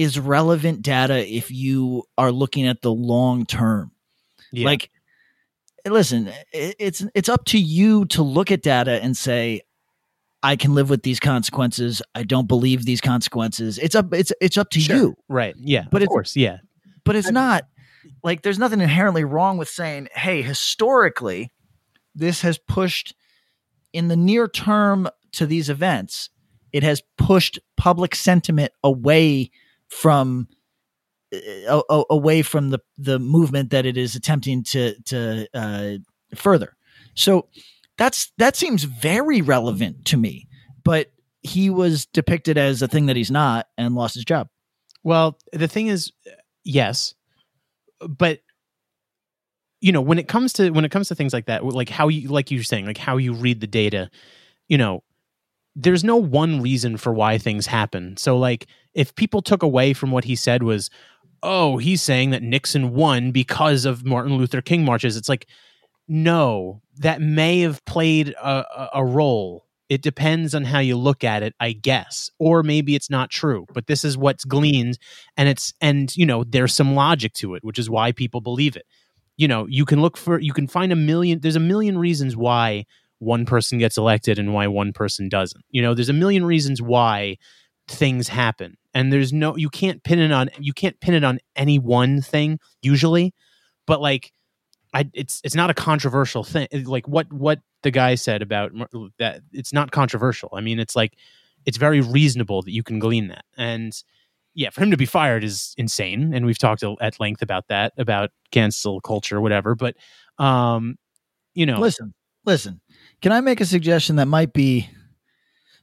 is 0.00 0.18
relevant 0.18 0.80
data 0.80 1.26
if 1.30 1.50
you 1.50 2.04
are 2.16 2.32
looking 2.32 2.66
at 2.66 2.80
the 2.80 2.90
long 2.90 3.44
term. 3.44 3.90
Yeah. 4.50 4.64
Like, 4.64 4.90
listen, 5.86 6.32
it's 6.52 7.04
it's 7.14 7.28
up 7.28 7.44
to 7.46 7.58
you 7.58 8.06
to 8.06 8.22
look 8.22 8.50
at 8.50 8.62
data 8.62 9.02
and 9.02 9.14
say, 9.16 9.60
I 10.42 10.56
can 10.56 10.74
live 10.74 10.88
with 10.88 11.02
these 11.02 11.20
consequences. 11.20 12.00
I 12.14 12.22
don't 12.22 12.48
believe 12.48 12.86
these 12.86 13.02
consequences. 13.02 13.78
It's 13.78 13.94
up 13.94 14.14
it's 14.14 14.32
it's 14.40 14.56
up 14.56 14.70
to 14.70 14.80
Sure. 14.80 14.96
you. 14.96 15.16
right? 15.28 15.54
Yeah, 15.58 15.84
But 15.90 15.98
of 15.98 16.04
it's- 16.04 16.08
course, 16.08 16.34
yeah, 16.36 16.58
But 17.04 17.16
it's 17.16 17.30
not 17.30 17.64
like 18.24 18.40
there's 18.42 18.58
nothing 18.58 18.80
inherently 18.80 19.24
wrong 19.24 19.58
with 19.58 19.68
saying, 19.68 20.08
hey, 20.14 20.40
historically, 20.42 21.50
this 22.14 22.40
has 22.40 22.56
pushed 22.58 23.14
in 23.92 24.08
the 24.08 24.16
near 24.16 24.48
term 24.48 25.08
to 25.32 25.44
these 25.46 25.68
events, 25.68 26.30
it 26.72 26.82
has 26.82 27.02
pushed 27.18 27.58
public 27.76 28.14
sentiment 28.14 28.72
away 28.82 29.50
from 29.90 30.48
uh, 31.32 31.82
away 32.10 32.42
from 32.42 32.70
the 32.70 32.80
the 32.98 33.18
movement 33.18 33.70
that 33.70 33.86
it 33.86 33.96
is 33.96 34.14
attempting 34.16 34.62
to 34.64 35.00
to 35.02 35.46
uh, 35.54 35.92
further. 36.34 36.76
So 37.14 37.48
that's 37.98 38.32
that 38.38 38.56
seems 38.56 38.84
very 38.84 39.42
relevant 39.42 40.04
to 40.06 40.16
me. 40.16 40.48
But 40.82 41.12
he 41.42 41.70
was 41.70 42.06
depicted 42.06 42.58
as 42.58 42.82
a 42.82 42.88
thing 42.88 43.06
that 43.06 43.16
he's 43.16 43.30
not 43.30 43.68
and 43.76 43.94
lost 43.94 44.14
his 44.14 44.24
job. 44.24 44.48
Well, 45.02 45.38
the 45.52 45.68
thing 45.68 45.86
is, 45.86 46.12
yes, 46.64 47.14
but 48.06 48.40
you 49.80 49.92
know 49.92 50.00
when 50.00 50.18
it 50.18 50.28
comes 50.28 50.52
to 50.54 50.70
when 50.70 50.84
it 50.84 50.90
comes 50.90 51.08
to 51.08 51.14
things 51.14 51.32
like 51.32 51.46
that 51.46 51.64
like 51.64 51.88
how 51.88 52.08
you 52.08 52.28
like 52.28 52.50
you're 52.50 52.62
saying 52.62 52.86
like 52.86 52.98
how 52.98 53.16
you 53.16 53.32
read 53.32 53.60
the 53.60 53.66
data 53.66 54.10
you 54.68 54.76
know 54.76 55.02
there's 55.74 56.04
no 56.04 56.16
one 56.16 56.60
reason 56.60 56.96
for 56.96 57.12
why 57.12 57.38
things 57.38 57.66
happen 57.66 58.16
so 58.16 58.36
like 58.36 58.66
if 58.94 59.14
people 59.14 59.42
took 59.42 59.62
away 59.62 59.92
from 59.92 60.10
what 60.10 60.24
he 60.24 60.36
said 60.36 60.62
was 60.62 60.90
oh 61.42 61.78
he's 61.78 62.02
saying 62.02 62.30
that 62.30 62.42
nixon 62.42 62.92
won 62.94 63.30
because 63.30 63.84
of 63.84 64.04
martin 64.04 64.36
luther 64.36 64.60
king 64.60 64.84
marches 64.84 65.16
it's 65.16 65.28
like 65.28 65.46
no 66.08 66.82
that 66.98 67.20
may 67.20 67.60
have 67.60 67.82
played 67.86 68.30
a, 68.30 68.90
a, 68.94 69.04
role. 69.04 69.64
It 69.88 70.02
depends 70.02 70.54
on 70.54 70.64
how 70.64 70.80
you 70.80 70.96
look 70.96 71.24
at 71.24 71.42
it 71.42 71.54
i 71.58 71.72
guess 71.72 72.30
or 72.38 72.62
maybe 72.62 72.94
it's 72.94 73.10
not 73.10 73.30
true 73.30 73.66
but 73.72 73.86
this 73.86 74.04
is 74.04 74.16
what's 74.16 74.44
gleaned 74.44 74.98
and 75.36 75.48
it's 75.48 75.72
and 75.80 76.14
you 76.16 76.26
know 76.26 76.44
there's 76.44 76.74
some 76.74 76.94
logic 76.94 77.32
to 77.34 77.54
it 77.54 77.64
which 77.64 77.78
is 77.78 77.90
why 77.90 78.12
people 78.12 78.40
believe 78.40 78.76
it. 78.76 78.86
You 79.36 79.48
know 79.48 79.66
you 79.68 79.84
can 79.84 80.00
look 80.00 80.16
for 80.16 80.38
you 80.38 80.52
can 80.52 80.68
find 80.68 80.92
a 80.92 80.96
million 80.96 81.40
there's 81.40 81.56
a 81.56 81.60
million 81.60 81.98
reasons 81.98 82.36
why 82.36 82.84
one 83.18 83.44
person 83.46 83.78
gets 83.78 83.96
elected 83.98 84.38
and 84.38 84.54
why 84.54 84.66
one 84.66 84.92
person 84.92 85.28
doesn't. 85.28 85.64
You 85.70 85.82
know 85.82 85.94
there's 85.94 86.08
a 86.08 86.12
million 86.14 86.44
reasons 86.44 86.80
why 86.80 87.38
things 87.90 88.28
happen 88.28 88.76
and 88.94 89.12
there's 89.12 89.32
no 89.32 89.56
you 89.56 89.68
can't 89.68 90.02
pin 90.04 90.18
it 90.18 90.32
on 90.32 90.48
you 90.58 90.72
can't 90.72 90.98
pin 91.00 91.14
it 91.14 91.24
on 91.24 91.38
any 91.56 91.78
one 91.78 92.22
thing 92.22 92.58
usually 92.82 93.34
but 93.86 94.00
like 94.00 94.32
I, 94.92 95.08
it's 95.14 95.40
it's 95.44 95.54
not 95.54 95.70
a 95.70 95.74
controversial 95.74 96.44
thing. 96.44 96.68
Like 96.84 97.06
what 97.06 97.32
what 97.32 97.60
the 97.82 97.90
guy 97.90 98.14
said 98.16 98.42
about 98.42 98.72
that, 99.18 99.42
it's 99.52 99.72
not 99.72 99.90
controversial. 99.92 100.50
I 100.52 100.60
mean, 100.60 100.80
it's 100.80 100.96
like 100.96 101.14
it's 101.64 101.76
very 101.76 102.00
reasonable 102.00 102.62
that 102.62 102.72
you 102.72 102.82
can 102.82 102.98
glean 102.98 103.28
that. 103.28 103.44
And 103.56 103.92
yeah, 104.54 104.70
for 104.70 104.82
him 104.82 104.90
to 104.90 104.96
be 104.96 105.06
fired 105.06 105.44
is 105.44 105.74
insane, 105.78 106.34
and 106.34 106.44
we've 106.44 106.58
talked 106.58 106.82
at 107.00 107.20
length 107.20 107.42
about 107.42 107.68
that, 107.68 107.92
about 107.98 108.30
cancel 108.50 109.00
culture, 109.00 109.40
whatever. 109.40 109.74
But 109.76 109.96
um, 110.38 110.96
you 111.54 111.66
know, 111.66 111.78
listen, 111.78 112.12
listen. 112.44 112.80
Can 113.22 113.32
I 113.32 113.40
make 113.40 113.60
a 113.60 113.66
suggestion 113.66 114.16
that 114.16 114.26
might 114.26 114.52
be 114.52 114.88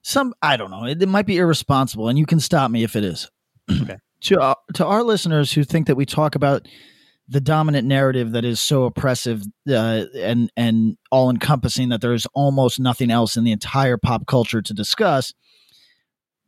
some? 0.08 0.34
I 0.42 0.58
don't 0.58 0.72
know. 0.72 0.86
It, 0.86 1.02
it 1.02 1.08
might 1.08 1.26
be 1.26 1.38
irresponsible, 1.38 2.08
and 2.08 2.18
you 2.18 2.26
can 2.26 2.40
stop 2.40 2.72
me 2.72 2.84
if 2.84 2.96
it 2.96 3.04
is. 3.04 3.30
Okay. 3.70 3.98
to 4.22 4.40
uh, 4.40 4.56
to 4.76 4.86
our 4.86 5.04
listeners 5.04 5.52
who 5.52 5.64
think 5.64 5.88
that 5.88 5.96
we 5.96 6.06
talk 6.06 6.36
about 6.36 6.68
the 7.30 7.42
dominant 7.42 7.88
narrative 7.88 8.32
that 8.32 8.46
is 8.46 8.60
so 8.60 8.86
oppressive 8.86 9.44
uh, 9.70 10.06
and 10.16 10.52
and 10.56 10.98
all 11.12 11.30
encompassing 11.30 11.90
that 11.90 12.02
there's 12.02 12.26
almost 12.34 12.80
nothing 12.80 13.12
else 13.12 13.36
in 13.36 13.44
the 13.44 13.52
entire 13.52 13.98
pop 13.98 14.26
culture 14.28 14.62
to 14.62 14.74
discuss 14.74 15.34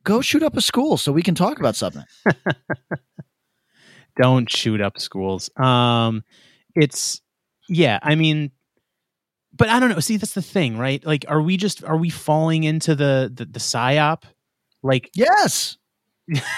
go 0.04 0.22
shoot 0.22 0.42
up 0.42 0.56
a 0.56 0.62
school 0.62 0.98
so 0.98 1.12
we 1.12 1.22
can 1.22 1.36
talk 1.36 1.60
about 1.60 1.76
something 1.76 2.06
don't 4.22 4.50
shoot 4.50 4.80
up 4.80 4.98
schools 4.98 5.50
um 5.58 6.24
it's 6.76 7.22
yeah 7.68 8.00
i 8.02 8.16
mean 8.16 8.52
but 9.60 9.70
i 9.70 9.80
don't 9.80 9.90
know. 9.90 10.00
See 10.00 10.18
that's 10.18 10.34
the 10.34 10.42
thing 10.42 10.78
right? 10.78 11.06
Like 11.06 11.26
are 11.28 11.42
we 11.42 11.58
just 11.58 11.84
are 11.84 11.98
we 11.98 12.10
falling 12.10 12.64
into 12.64 12.96
the 12.96 13.32
the, 13.32 13.46
the 13.46 13.60
psyop? 13.60 14.24
Like 14.82 15.12
yes. 15.16 15.78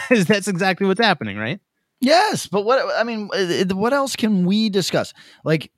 that's 0.10 0.48
exactly 0.48 0.88
what's 0.88 1.02
happening 1.02 1.38
right? 1.38 1.60
Yes, 2.02 2.48
but 2.48 2.66
what 2.66 2.84
I 2.98 3.04
mean, 3.04 3.30
uh, 3.32 3.76
what 3.76 3.94
else 3.94 4.16
can 4.16 4.44
we 4.46 4.70
discuss? 4.70 5.14
Like, 5.46 5.72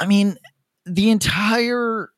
I 0.00 0.06
mean, 0.06 0.36
the 0.84 1.10
entire, 1.10 2.10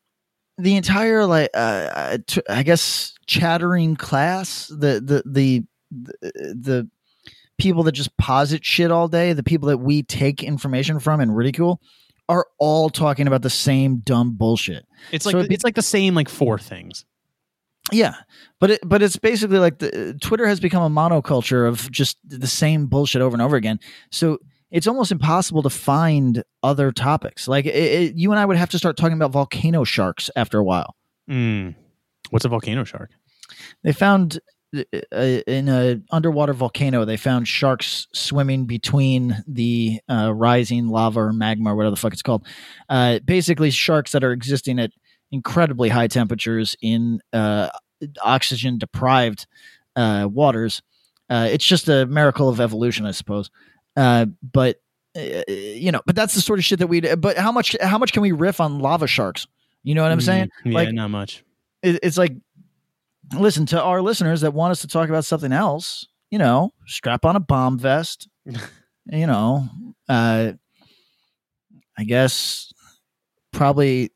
the 0.57 0.75
entire 0.75 1.27
like, 1.27 1.51
uh, 1.53 1.57
uh 1.57 2.17
I 2.49 2.63
guess, 2.63 3.13
chattering 3.27 3.95
class, 3.95 4.67
the 4.69 4.99
the 4.99 5.21
the, 5.23 5.63
the 6.21 6.89
people 7.59 7.83
that 7.83 7.91
just 7.91 8.17
posit 8.17 8.65
shit 8.65 8.91
all 8.91 9.07
day, 9.07 9.33
the 9.33 9.43
people 9.43 9.67
that 9.69 9.77
we 9.77 10.01
take 10.01 10.43
information 10.43 10.99
from 10.99 11.19
and 11.19 11.37
ridicule, 11.37 11.79
are 12.29 12.47
all 12.59 12.89
talking 12.89 13.27
about 13.27 13.41
the 13.41 13.49
same 13.49 13.97
dumb 13.99 14.33
bullshit. 14.33 14.85
It's 15.11 15.25
like 15.25 15.33
so 15.33 15.39
it's 15.39 15.63
like 15.63 15.75
the 15.75 15.81
same 15.81 16.15
like 16.15 16.29
four 16.29 16.59
things. 16.59 17.05
Yeah, 17.91 18.15
but 18.59 18.71
it, 18.71 18.81
but 18.85 19.01
it's 19.01 19.15
basically 19.15 19.59
like 19.59 19.79
the 19.79 20.17
Twitter 20.21 20.45
has 20.45 20.59
become 20.59 20.83
a 20.83 20.93
monoculture 20.93 21.67
of 21.67 21.89
just 21.89 22.17
the 22.25 22.47
same 22.47 22.87
bullshit 22.87 23.21
over 23.21 23.33
and 23.33 23.41
over 23.41 23.55
again. 23.55 23.79
So 24.11 24.39
it's 24.71 24.87
almost 24.87 25.11
impossible 25.11 25.63
to 25.63 25.69
find 25.69 26.43
other 26.63 26.91
topics. 26.91 27.47
Like 27.47 27.65
it, 27.65 27.75
it, 27.75 28.15
you 28.15 28.31
and 28.31 28.39
I 28.39 28.45
would 28.45 28.57
have 28.57 28.69
to 28.71 28.77
start 28.77 28.97
talking 28.97 29.15
about 29.15 29.31
volcano 29.31 29.85
sharks 29.85 30.29
after 30.35 30.57
a 30.57 30.63
while. 30.63 30.95
Mm. 31.29 31.75
What's 32.29 32.43
a 32.43 32.49
volcano 32.49 32.83
shark? 32.83 33.11
They 33.83 33.93
found 33.93 34.39
in 34.73 35.69
a 35.69 36.01
underwater 36.11 36.53
volcano. 36.53 37.05
They 37.05 37.17
found 37.17 37.47
sharks 37.47 38.07
swimming 38.13 38.65
between 38.65 39.43
the 39.47 39.99
uh, 40.09 40.33
rising 40.33 40.87
lava 40.89 41.21
or 41.21 41.33
magma 41.33 41.73
or 41.73 41.75
whatever 41.75 41.91
the 41.91 41.97
fuck 41.97 42.13
it's 42.13 42.21
called. 42.21 42.45
Uh, 42.89 43.19
basically, 43.19 43.71
sharks 43.71 44.11
that 44.11 44.23
are 44.23 44.31
existing 44.31 44.79
at 44.79 44.91
incredibly 45.31 45.89
high 45.89 46.07
temperatures 46.07 46.75
in 46.81 47.19
uh, 47.33 47.69
oxygen 48.21 48.77
deprived 48.77 49.47
uh, 49.95 50.27
waters. 50.31 50.81
Uh, 51.29 51.47
it's 51.51 51.65
just 51.65 51.89
a 51.89 52.05
miracle 52.05 52.49
of 52.49 52.61
evolution, 52.61 53.05
I 53.05 53.11
suppose. 53.11 53.49
Uh, 53.95 54.27
but 54.41 54.79
uh, 55.17 55.43
you 55.47 55.91
know, 55.91 56.01
but 56.05 56.15
that's 56.15 56.35
the 56.35 56.41
sort 56.41 56.59
of 56.59 56.65
shit 56.65 56.79
that 56.79 56.87
we. 56.87 57.01
But 57.01 57.37
how 57.37 57.51
much? 57.51 57.75
How 57.81 57.97
much 57.97 58.13
can 58.13 58.21
we 58.21 58.31
riff 58.31 58.61
on 58.61 58.79
lava 58.79 59.07
sharks? 59.07 59.47
You 59.83 59.95
know 59.95 60.03
what 60.03 60.11
I'm 60.11 60.21
saying? 60.21 60.49
Mm, 60.65 60.71
yeah, 60.71 60.73
like, 60.73 60.93
not 60.93 61.09
much. 61.09 61.43
It, 61.81 61.99
it's 62.03 62.17
like, 62.17 62.33
listen 63.33 63.65
to 63.67 63.81
our 63.81 64.01
listeners 64.01 64.41
that 64.41 64.53
want 64.53 64.71
us 64.71 64.81
to 64.81 64.87
talk 64.87 65.09
about 65.09 65.25
something 65.25 65.51
else. 65.51 66.05
You 66.29 66.39
know, 66.39 66.73
strap 66.87 67.25
on 67.25 67.35
a 67.35 67.39
bomb 67.39 67.79
vest. 67.79 68.27
you 68.45 69.27
know, 69.27 69.67
uh, 70.09 70.53
I 71.97 72.03
guess 72.03 72.71
probably 73.53 74.11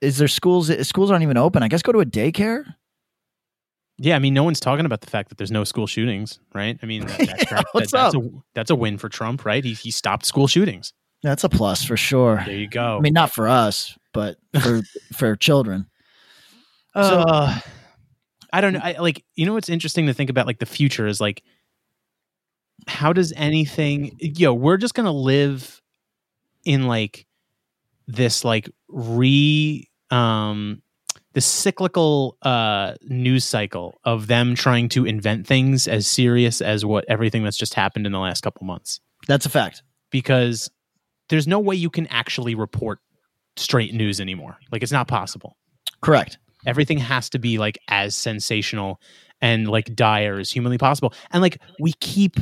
is 0.00 0.18
there 0.18 0.28
schools? 0.28 0.70
Schools 0.86 1.10
aren't 1.10 1.22
even 1.22 1.36
open. 1.36 1.62
I 1.62 1.68
guess 1.68 1.82
go 1.82 1.92
to 1.92 2.00
a 2.00 2.06
daycare. 2.06 2.64
Yeah, 3.98 4.14
I 4.14 4.18
mean, 4.18 4.34
no 4.34 4.44
one's 4.44 4.60
talking 4.60 4.84
about 4.84 5.00
the 5.00 5.06
fact 5.06 5.30
that 5.30 5.38
there's 5.38 5.50
no 5.50 5.64
school 5.64 5.86
shootings, 5.86 6.38
right? 6.54 6.78
I 6.82 6.86
mean, 6.86 7.06
that, 7.06 7.18
that's, 7.18 7.28
yeah, 7.50 7.62
that, 7.72 7.88
that's 7.90 8.14
a 8.14 8.30
that's 8.54 8.70
a 8.70 8.74
win 8.74 8.98
for 8.98 9.08
Trump, 9.08 9.44
right? 9.44 9.64
He 9.64 9.72
he 9.72 9.90
stopped 9.90 10.26
school 10.26 10.46
shootings. 10.46 10.92
That's 11.22 11.44
a 11.44 11.48
plus 11.48 11.82
for 11.82 11.96
sure. 11.96 12.42
There 12.44 12.54
you 12.54 12.68
go. 12.68 12.98
I 12.98 13.00
mean, 13.00 13.14
not 13.14 13.32
for 13.32 13.48
us, 13.48 13.96
but 14.12 14.36
for 14.60 14.82
for 15.14 15.34
children. 15.36 15.86
Uh, 16.94 17.58
so, 17.58 17.70
I 18.56 18.62
don't 18.62 18.72
know. 18.72 18.80
I, 18.82 18.92
like, 18.92 19.22
you 19.34 19.44
know, 19.44 19.52
what's 19.52 19.68
interesting 19.68 20.06
to 20.06 20.14
think 20.14 20.30
about, 20.30 20.46
like 20.46 20.60
the 20.60 20.64
future 20.64 21.06
is 21.06 21.20
like, 21.20 21.42
how 22.86 23.12
does 23.12 23.34
anything? 23.36 24.16
Yo, 24.18 24.54
we're 24.54 24.78
just 24.78 24.94
gonna 24.94 25.12
live 25.12 25.82
in 26.64 26.86
like 26.86 27.26
this 28.06 28.44
like 28.44 28.70
re 28.88 29.86
um 30.10 30.80
the 31.34 31.40
cyclical 31.42 32.38
uh 32.42 32.94
news 33.02 33.44
cycle 33.44 34.00
of 34.04 34.26
them 34.26 34.54
trying 34.54 34.88
to 34.88 35.04
invent 35.04 35.46
things 35.46 35.86
as 35.86 36.06
serious 36.06 36.62
as 36.62 36.82
what 36.82 37.04
everything 37.08 37.44
that's 37.44 37.58
just 37.58 37.74
happened 37.74 38.06
in 38.06 38.12
the 38.12 38.18
last 38.18 38.40
couple 38.40 38.64
months. 38.64 39.00
That's 39.28 39.44
a 39.44 39.50
fact. 39.50 39.82
Because 40.10 40.70
there's 41.28 41.46
no 41.46 41.58
way 41.58 41.76
you 41.76 41.90
can 41.90 42.06
actually 42.06 42.54
report 42.54 43.00
straight 43.56 43.92
news 43.92 44.18
anymore. 44.18 44.56
Like 44.72 44.82
it's 44.82 44.92
not 44.92 45.08
possible. 45.08 45.58
Correct. 46.00 46.38
Everything 46.66 46.98
has 46.98 47.30
to 47.30 47.38
be 47.38 47.58
like 47.58 47.78
as 47.88 48.14
sensational 48.14 49.00
and 49.40 49.68
like 49.68 49.94
dire 49.94 50.38
as 50.38 50.50
humanly 50.50 50.78
possible. 50.78 51.12
And 51.30 51.42
like 51.42 51.58
we 51.80 51.92
keep 52.00 52.36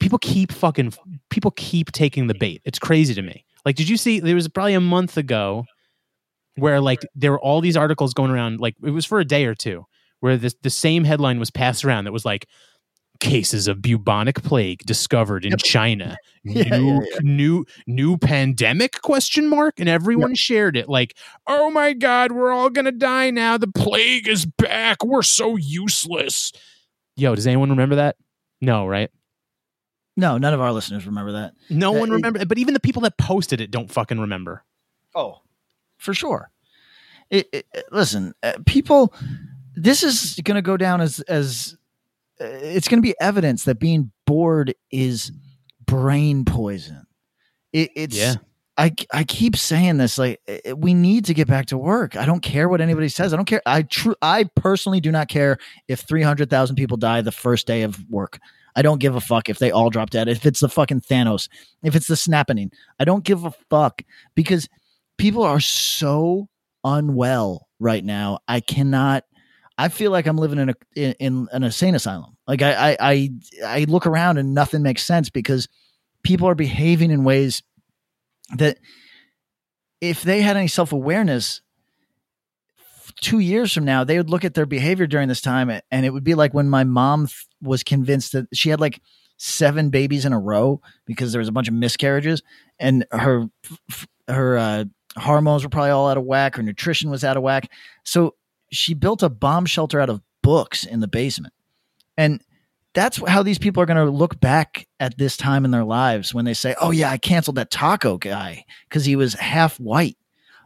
people 0.00 0.18
keep 0.18 0.52
fucking 0.52 0.92
people 1.30 1.50
keep 1.52 1.92
taking 1.92 2.26
the 2.26 2.34
bait. 2.34 2.62
It's 2.64 2.78
crazy 2.78 3.14
to 3.14 3.22
me. 3.22 3.44
Like, 3.64 3.76
did 3.76 3.88
you 3.88 3.96
see? 3.96 4.20
There 4.20 4.34
was 4.34 4.48
probably 4.48 4.74
a 4.74 4.80
month 4.80 5.16
ago 5.16 5.64
where 6.56 6.80
like 6.80 7.00
there 7.14 7.32
were 7.32 7.40
all 7.40 7.60
these 7.60 7.76
articles 7.76 8.14
going 8.14 8.30
around. 8.30 8.60
Like, 8.60 8.74
it 8.82 8.90
was 8.90 9.04
for 9.04 9.20
a 9.20 9.24
day 9.24 9.44
or 9.44 9.54
two 9.54 9.84
where 10.20 10.36
this 10.36 10.54
the 10.62 10.70
same 10.70 11.04
headline 11.04 11.38
was 11.38 11.50
passed 11.50 11.84
around 11.84 12.04
that 12.04 12.12
was 12.12 12.24
like 12.24 12.46
cases 13.20 13.68
of 13.68 13.82
bubonic 13.82 14.42
plague 14.42 14.80
discovered 14.84 15.44
in 15.44 15.50
yep. 15.50 15.60
China. 15.60 16.16
yeah, 16.44 16.78
new 16.78 16.86
yeah, 16.86 17.00
yeah. 17.02 17.18
new 17.22 17.64
new 17.86 18.16
pandemic 18.16 19.00
question 19.02 19.48
mark 19.48 19.80
and 19.80 19.88
everyone 19.88 20.30
yep. 20.30 20.38
shared 20.38 20.76
it 20.76 20.88
like, 20.88 21.16
"Oh 21.46 21.70
my 21.70 21.92
god, 21.92 22.32
we're 22.32 22.52
all 22.52 22.70
going 22.70 22.84
to 22.84 22.92
die 22.92 23.30
now. 23.30 23.58
The 23.58 23.68
plague 23.68 24.28
is 24.28 24.46
back. 24.46 25.04
We're 25.04 25.22
so 25.22 25.56
useless." 25.56 26.52
Yo, 27.16 27.34
does 27.34 27.46
anyone 27.46 27.70
remember 27.70 27.96
that? 27.96 28.16
No, 28.60 28.86
right? 28.86 29.10
No, 30.16 30.38
none 30.38 30.54
of 30.54 30.60
our 30.60 30.72
listeners 30.72 31.06
remember 31.06 31.32
that. 31.32 31.54
No 31.70 31.92
one 31.92 32.10
remember, 32.10 32.44
but 32.44 32.58
even 32.58 32.74
the 32.74 32.80
people 32.80 33.02
that 33.02 33.16
posted 33.18 33.60
it 33.60 33.70
don't 33.70 33.90
fucking 33.90 34.18
remember. 34.18 34.64
Oh, 35.14 35.42
for 35.96 36.14
sure. 36.14 36.50
It, 37.30 37.48
it, 37.52 37.66
listen, 37.92 38.34
uh, 38.42 38.54
people. 38.66 39.14
This 39.74 40.02
is 40.02 40.40
going 40.42 40.56
to 40.56 40.62
go 40.62 40.76
down 40.76 41.00
as 41.00 41.20
as 41.20 41.76
it's 42.40 42.88
going 42.88 42.98
to 42.98 43.06
be 43.06 43.14
evidence 43.20 43.64
that 43.64 43.78
being 43.78 44.12
bored 44.26 44.74
is 44.90 45.32
brain 45.86 46.44
poison. 46.44 47.06
It, 47.72 47.90
it's 47.94 48.16
Yeah. 48.16 48.36
I 48.76 48.94
I 49.12 49.24
keep 49.24 49.56
saying 49.56 49.96
this 49.96 50.18
like 50.18 50.40
we 50.76 50.94
need 50.94 51.24
to 51.24 51.34
get 51.34 51.48
back 51.48 51.66
to 51.66 51.76
work. 51.76 52.16
I 52.16 52.24
don't 52.24 52.40
care 52.40 52.68
what 52.68 52.80
anybody 52.80 53.08
says. 53.08 53.32
I 53.32 53.36
don't 53.36 53.44
care. 53.44 53.62
I 53.66 53.82
true. 53.82 54.14
I 54.22 54.44
personally 54.54 55.00
do 55.00 55.10
not 55.10 55.28
care 55.28 55.58
if 55.88 56.00
three 56.00 56.22
hundred 56.22 56.48
thousand 56.48 56.76
people 56.76 56.96
die 56.96 57.20
the 57.20 57.32
first 57.32 57.66
day 57.66 57.82
of 57.82 58.08
work. 58.08 58.38
I 58.76 58.82
don't 58.82 59.00
give 59.00 59.16
a 59.16 59.20
fuck 59.20 59.48
if 59.48 59.58
they 59.58 59.72
all 59.72 59.90
drop 59.90 60.10
dead. 60.10 60.28
If 60.28 60.46
it's 60.46 60.60
the 60.60 60.68
fucking 60.68 61.00
Thanos, 61.00 61.48
if 61.82 61.96
it's 61.96 62.06
the 62.06 62.14
snapping, 62.14 62.70
I 63.00 63.04
don't 63.04 63.24
give 63.24 63.44
a 63.44 63.50
fuck 63.68 64.02
because 64.36 64.68
people 65.16 65.42
are 65.42 65.58
so 65.58 66.48
unwell 66.84 67.66
right 67.80 68.04
now. 68.04 68.38
I 68.46 68.60
cannot. 68.60 69.24
I 69.78 69.88
feel 69.88 70.10
like 70.10 70.26
I'm 70.26 70.36
living 70.36 70.58
in 70.58 70.70
a 70.70 70.74
in, 70.96 71.12
in 71.20 71.48
an 71.52 71.62
insane 71.62 71.94
asylum. 71.94 72.36
Like 72.48 72.62
I, 72.62 72.72
I 72.72 72.96
I 73.00 73.30
I 73.64 73.84
look 73.84 74.06
around 74.06 74.36
and 74.36 74.52
nothing 74.52 74.82
makes 74.82 75.04
sense 75.04 75.30
because 75.30 75.68
people 76.24 76.48
are 76.48 76.56
behaving 76.56 77.12
in 77.12 77.22
ways 77.22 77.62
that 78.56 78.78
if 80.00 80.22
they 80.22 80.42
had 80.42 80.56
any 80.56 80.66
self 80.66 80.92
awareness, 80.92 81.60
two 83.20 83.38
years 83.38 83.72
from 83.72 83.84
now, 83.84 84.02
they 84.02 84.16
would 84.16 84.30
look 84.30 84.44
at 84.44 84.54
their 84.54 84.66
behavior 84.66 85.06
during 85.06 85.28
this 85.28 85.40
time, 85.40 85.70
and 85.90 86.04
it 86.06 86.10
would 86.12 86.24
be 86.24 86.34
like 86.34 86.52
when 86.52 86.68
my 86.68 86.82
mom 86.82 87.26
th- 87.26 87.46
was 87.62 87.84
convinced 87.84 88.32
that 88.32 88.46
she 88.52 88.70
had 88.70 88.80
like 88.80 89.00
seven 89.36 89.90
babies 89.90 90.24
in 90.24 90.32
a 90.32 90.38
row 90.38 90.80
because 91.06 91.30
there 91.30 91.38
was 91.38 91.48
a 91.48 91.52
bunch 91.52 91.68
of 91.68 91.74
miscarriages, 91.74 92.42
and 92.80 93.06
her 93.12 93.46
her 94.26 94.58
uh, 94.58 94.84
hormones 95.16 95.62
were 95.62 95.70
probably 95.70 95.90
all 95.90 96.08
out 96.08 96.18
of 96.18 96.24
whack. 96.24 96.56
Her 96.56 96.62
nutrition 96.64 97.10
was 97.10 97.22
out 97.22 97.36
of 97.36 97.44
whack, 97.44 97.70
so 98.04 98.34
she 98.70 98.94
built 98.94 99.22
a 99.22 99.28
bomb 99.28 99.66
shelter 99.66 100.00
out 100.00 100.10
of 100.10 100.20
books 100.42 100.84
in 100.84 101.00
the 101.00 101.08
basement, 101.08 101.54
and 102.16 102.42
that's 102.94 103.18
how 103.28 103.42
these 103.42 103.58
people 103.58 103.82
are 103.82 103.86
going 103.86 104.04
to 104.04 104.10
look 104.10 104.40
back 104.40 104.88
at 104.98 105.16
this 105.18 105.36
time 105.36 105.64
in 105.64 105.70
their 105.70 105.84
lives 105.84 106.34
when 106.34 106.44
they 106.44 106.54
say, 106.54 106.74
"Oh 106.80 106.90
yeah, 106.90 107.10
I 107.10 107.18
canceled 107.18 107.56
that 107.56 107.70
taco 107.70 108.18
guy 108.18 108.64
because 108.88 109.04
he 109.04 109.16
was 109.16 109.34
half 109.34 109.78
white." 109.78 110.16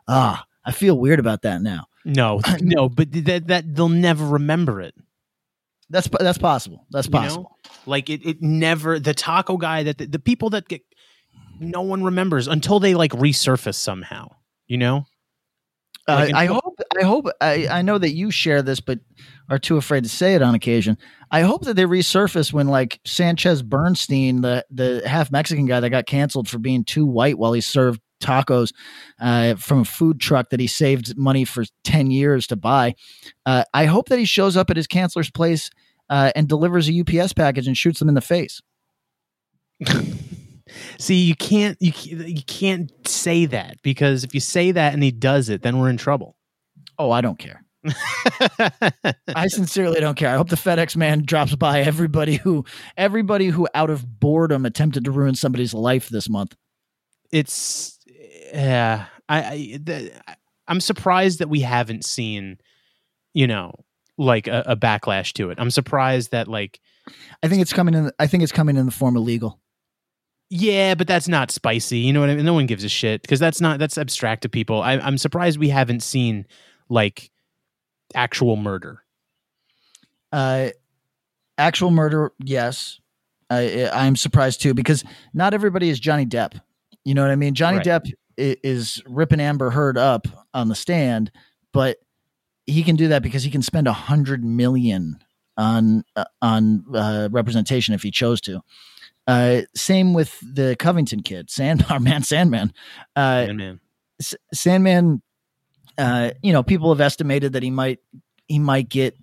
Ah, 0.08 0.44
I 0.64 0.72
feel 0.72 0.98
weird 0.98 1.20
about 1.20 1.42
that 1.42 1.62
now. 1.62 1.86
No, 2.04 2.40
no, 2.60 2.88
but 2.88 3.12
that 3.26 3.48
that 3.48 3.74
they'll 3.74 3.88
never 3.88 4.26
remember 4.26 4.80
it. 4.80 4.94
That's 5.90 6.08
that's 6.08 6.38
possible. 6.38 6.86
That's 6.90 7.06
possible. 7.06 7.56
You 7.64 7.70
know? 7.70 7.76
Like 7.86 8.08
it, 8.08 8.24
it 8.26 8.42
never 8.42 8.98
the 8.98 9.14
taco 9.14 9.56
guy 9.56 9.82
that 9.84 9.98
the, 9.98 10.06
the 10.06 10.18
people 10.18 10.50
that 10.50 10.68
get 10.68 10.82
no 11.60 11.82
one 11.82 12.02
remembers 12.02 12.48
until 12.48 12.80
they 12.80 12.94
like 12.94 13.12
resurface 13.12 13.74
somehow. 13.74 14.28
You 14.66 14.78
know. 14.78 15.06
Uh, 16.08 16.28
I 16.34 16.46
hope. 16.46 16.80
I 17.00 17.04
hope. 17.04 17.26
I, 17.40 17.68
I 17.68 17.82
know 17.82 17.96
that 17.96 18.12
you 18.12 18.30
share 18.30 18.60
this, 18.60 18.80
but 18.80 18.98
are 19.48 19.58
too 19.58 19.76
afraid 19.76 20.02
to 20.02 20.08
say 20.08 20.34
it 20.34 20.42
on 20.42 20.54
occasion. 20.54 20.98
I 21.30 21.42
hope 21.42 21.64
that 21.64 21.74
they 21.74 21.84
resurface 21.84 22.52
when 22.52 22.68
like 22.68 23.00
Sanchez 23.04 23.62
Bernstein, 23.62 24.40
the 24.40 24.64
the 24.70 25.02
half 25.06 25.30
Mexican 25.30 25.66
guy 25.66 25.78
that 25.80 25.90
got 25.90 26.06
canceled 26.06 26.48
for 26.48 26.58
being 26.58 26.84
too 26.84 27.06
white 27.06 27.38
while 27.38 27.52
he 27.52 27.60
served 27.60 28.00
tacos 28.22 28.72
uh, 29.20 29.54
from 29.56 29.80
a 29.80 29.84
food 29.84 30.20
truck 30.20 30.50
that 30.50 30.60
he 30.60 30.66
saved 30.66 31.16
money 31.18 31.44
for 31.44 31.64
10 31.84 32.10
years 32.10 32.46
to 32.46 32.56
buy. 32.56 32.94
Uh, 33.44 33.64
I 33.74 33.86
hope 33.86 34.08
that 34.08 34.18
he 34.18 34.24
shows 34.24 34.56
up 34.56 34.70
at 34.70 34.76
his 34.76 34.86
canceler's 34.86 35.30
place 35.30 35.70
uh, 36.08 36.30
and 36.34 36.48
delivers 36.48 36.88
a 36.88 37.00
UPS 37.00 37.32
package 37.32 37.66
and 37.66 37.76
shoots 37.76 37.98
them 37.98 38.08
in 38.08 38.14
the 38.14 38.20
face. 38.20 38.62
See, 40.98 41.16
you 41.16 41.34
can't 41.34 41.76
you 41.80 41.92
you 42.06 42.42
can't 42.42 42.90
say 43.06 43.46
that 43.46 43.82
because 43.82 44.24
if 44.24 44.34
you 44.34 44.40
say 44.40 44.72
that 44.72 44.94
and 44.94 45.02
he 45.02 45.10
does 45.10 45.48
it, 45.48 45.62
then 45.62 45.78
we're 45.78 45.90
in 45.90 45.96
trouble. 45.96 46.36
Oh, 46.98 47.10
I 47.10 47.20
don't 47.20 47.38
care. 47.38 47.64
I 49.34 49.48
sincerely 49.48 50.00
don't 50.00 50.16
care. 50.16 50.32
I 50.32 50.36
hope 50.36 50.48
the 50.48 50.56
FedEx 50.56 50.96
man 50.96 51.22
drops 51.24 51.56
by 51.56 51.80
everybody 51.80 52.36
who 52.36 52.64
everybody 52.96 53.48
who 53.48 53.66
out 53.74 53.90
of 53.90 54.20
boredom 54.20 54.64
attempted 54.64 55.04
to 55.04 55.10
ruin 55.10 55.34
somebody's 55.34 55.74
life 55.74 56.08
this 56.08 56.28
month. 56.28 56.54
It's 57.32 57.98
yeah, 58.52 59.06
I, 59.28 59.42
I 59.42 59.78
the, 59.82 60.12
I'm 60.68 60.80
surprised 60.80 61.40
that 61.40 61.48
we 61.48 61.60
haven't 61.60 62.04
seen, 62.04 62.58
you 63.34 63.46
know, 63.46 63.72
like 64.18 64.46
a, 64.46 64.62
a, 64.66 64.76
backlash 64.76 65.32
to 65.34 65.50
it. 65.50 65.58
I'm 65.58 65.70
surprised 65.70 66.30
that 66.30 66.48
like, 66.48 66.80
I 67.42 67.48
think 67.48 67.62
it's 67.62 67.72
coming 67.72 67.94
in. 67.94 68.10
I 68.18 68.26
think 68.26 68.42
it's 68.42 68.52
coming 68.52 68.76
in 68.76 68.86
the 68.86 68.92
form 68.92 69.16
of 69.16 69.22
legal. 69.22 69.60
Yeah, 70.54 70.94
but 70.96 71.06
that's 71.06 71.28
not 71.28 71.50
spicy. 71.50 72.00
You 72.00 72.12
know 72.12 72.20
what 72.20 72.28
I 72.28 72.34
mean? 72.34 72.44
No 72.44 72.52
one 72.52 72.66
gives 72.66 72.84
a 72.84 72.88
shit 72.90 73.22
because 73.22 73.40
that's 73.40 73.58
not 73.58 73.78
that's 73.78 73.96
abstract 73.96 74.42
to 74.42 74.50
people. 74.50 74.82
I, 74.82 74.98
I'm 74.98 75.16
surprised 75.16 75.58
we 75.58 75.70
haven't 75.70 76.02
seen 76.02 76.44
like 76.90 77.30
actual 78.14 78.56
murder. 78.56 79.02
Uh, 80.30 80.68
actual 81.56 81.90
murder, 81.90 82.32
yes. 82.38 83.00
I, 83.48 83.88
I'm 83.94 84.14
surprised 84.14 84.60
too 84.60 84.74
because 84.74 85.04
not 85.32 85.54
everybody 85.54 85.88
is 85.88 85.98
Johnny 85.98 86.26
Depp. 86.26 86.60
You 87.02 87.14
know 87.14 87.22
what 87.22 87.30
I 87.30 87.36
mean? 87.36 87.54
Johnny 87.54 87.78
right. 87.78 87.86
Depp 87.86 88.12
is 88.36 89.02
ripping 89.06 89.40
Amber 89.40 89.70
Heard 89.70 89.96
up 89.96 90.28
on 90.52 90.68
the 90.68 90.74
stand, 90.74 91.32
but 91.72 91.96
he 92.66 92.82
can 92.82 92.96
do 92.96 93.08
that 93.08 93.22
because 93.22 93.42
he 93.42 93.50
can 93.50 93.62
spend 93.62 93.88
a 93.88 93.94
hundred 93.94 94.44
million 94.44 95.16
on 95.56 96.04
uh, 96.14 96.24
on 96.42 96.84
uh, 96.94 97.30
representation 97.32 97.94
if 97.94 98.02
he 98.02 98.10
chose 98.10 98.42
to. 98.42 98.60
Uh, 99.26 99.62
same 99.74 100.14
with 100.14 100.38
the 100.42 100.76
Covington 100.78 101.22
kid, 101.22 101.50
Sand, 101.50 101.84
our 101.90 102.00
man 102.00 102.22
Sandmann. 102.22 102.72
Uh, 103.14 103.46
Sandmann. 103.46 103.80
S- 104.20 104.34
Sandmann. 104.54 105.22
Uh, 105.98 106.30
you 106.42 106.52
know, 106.52 106.62
people 106.62 106.92
have 106.92 107.00
estimated 107.00 107.52
that 107.52 107.62
he 107.62 107.70
might 107.70 107.98
he 108.48 108.58
might 108.58 108.88
get 108.88 109.16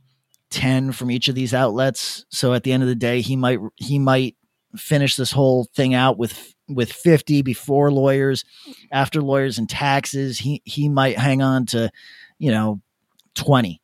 ten 0.49 0.91
from 0.91 1.11
each 1.11 1.27
of 1.27 1.35
these 1.35 1.53
outlets. 1.53 2.25
So 2.29 2.53
at 2.53 2.63
the 2.63 2.71
end 2.71 2.83
of 2.83 2.89
the 2.89 2.95
day, 2.95 3.21
he 3.21 3.35
might 3.35 3.59
he 3.75 3.99
might 3.99 4.35
finish 4.75 5.15
this 5.15 5.31
whole 5.31 5.65
thing 5.75 5.93
out 5.93 6.17
with 6.17 6.53
with 6.67 6.91
50 6.91 7.41
before 7.41 7.91
lawyers 7.91 8.45
after 8.91 9.21
lawyers 9.21 9.57
and 9.57 9.67
taxes 9.67 10.37
he 10.37 10.61
he 10.65 10.87
might 10.87 11.17
hang 11.17 11.41
on 11.41 11.65
to 11.65 11.89
you 12.37 12.51
know 12.51 12.79
20 13.33 13.81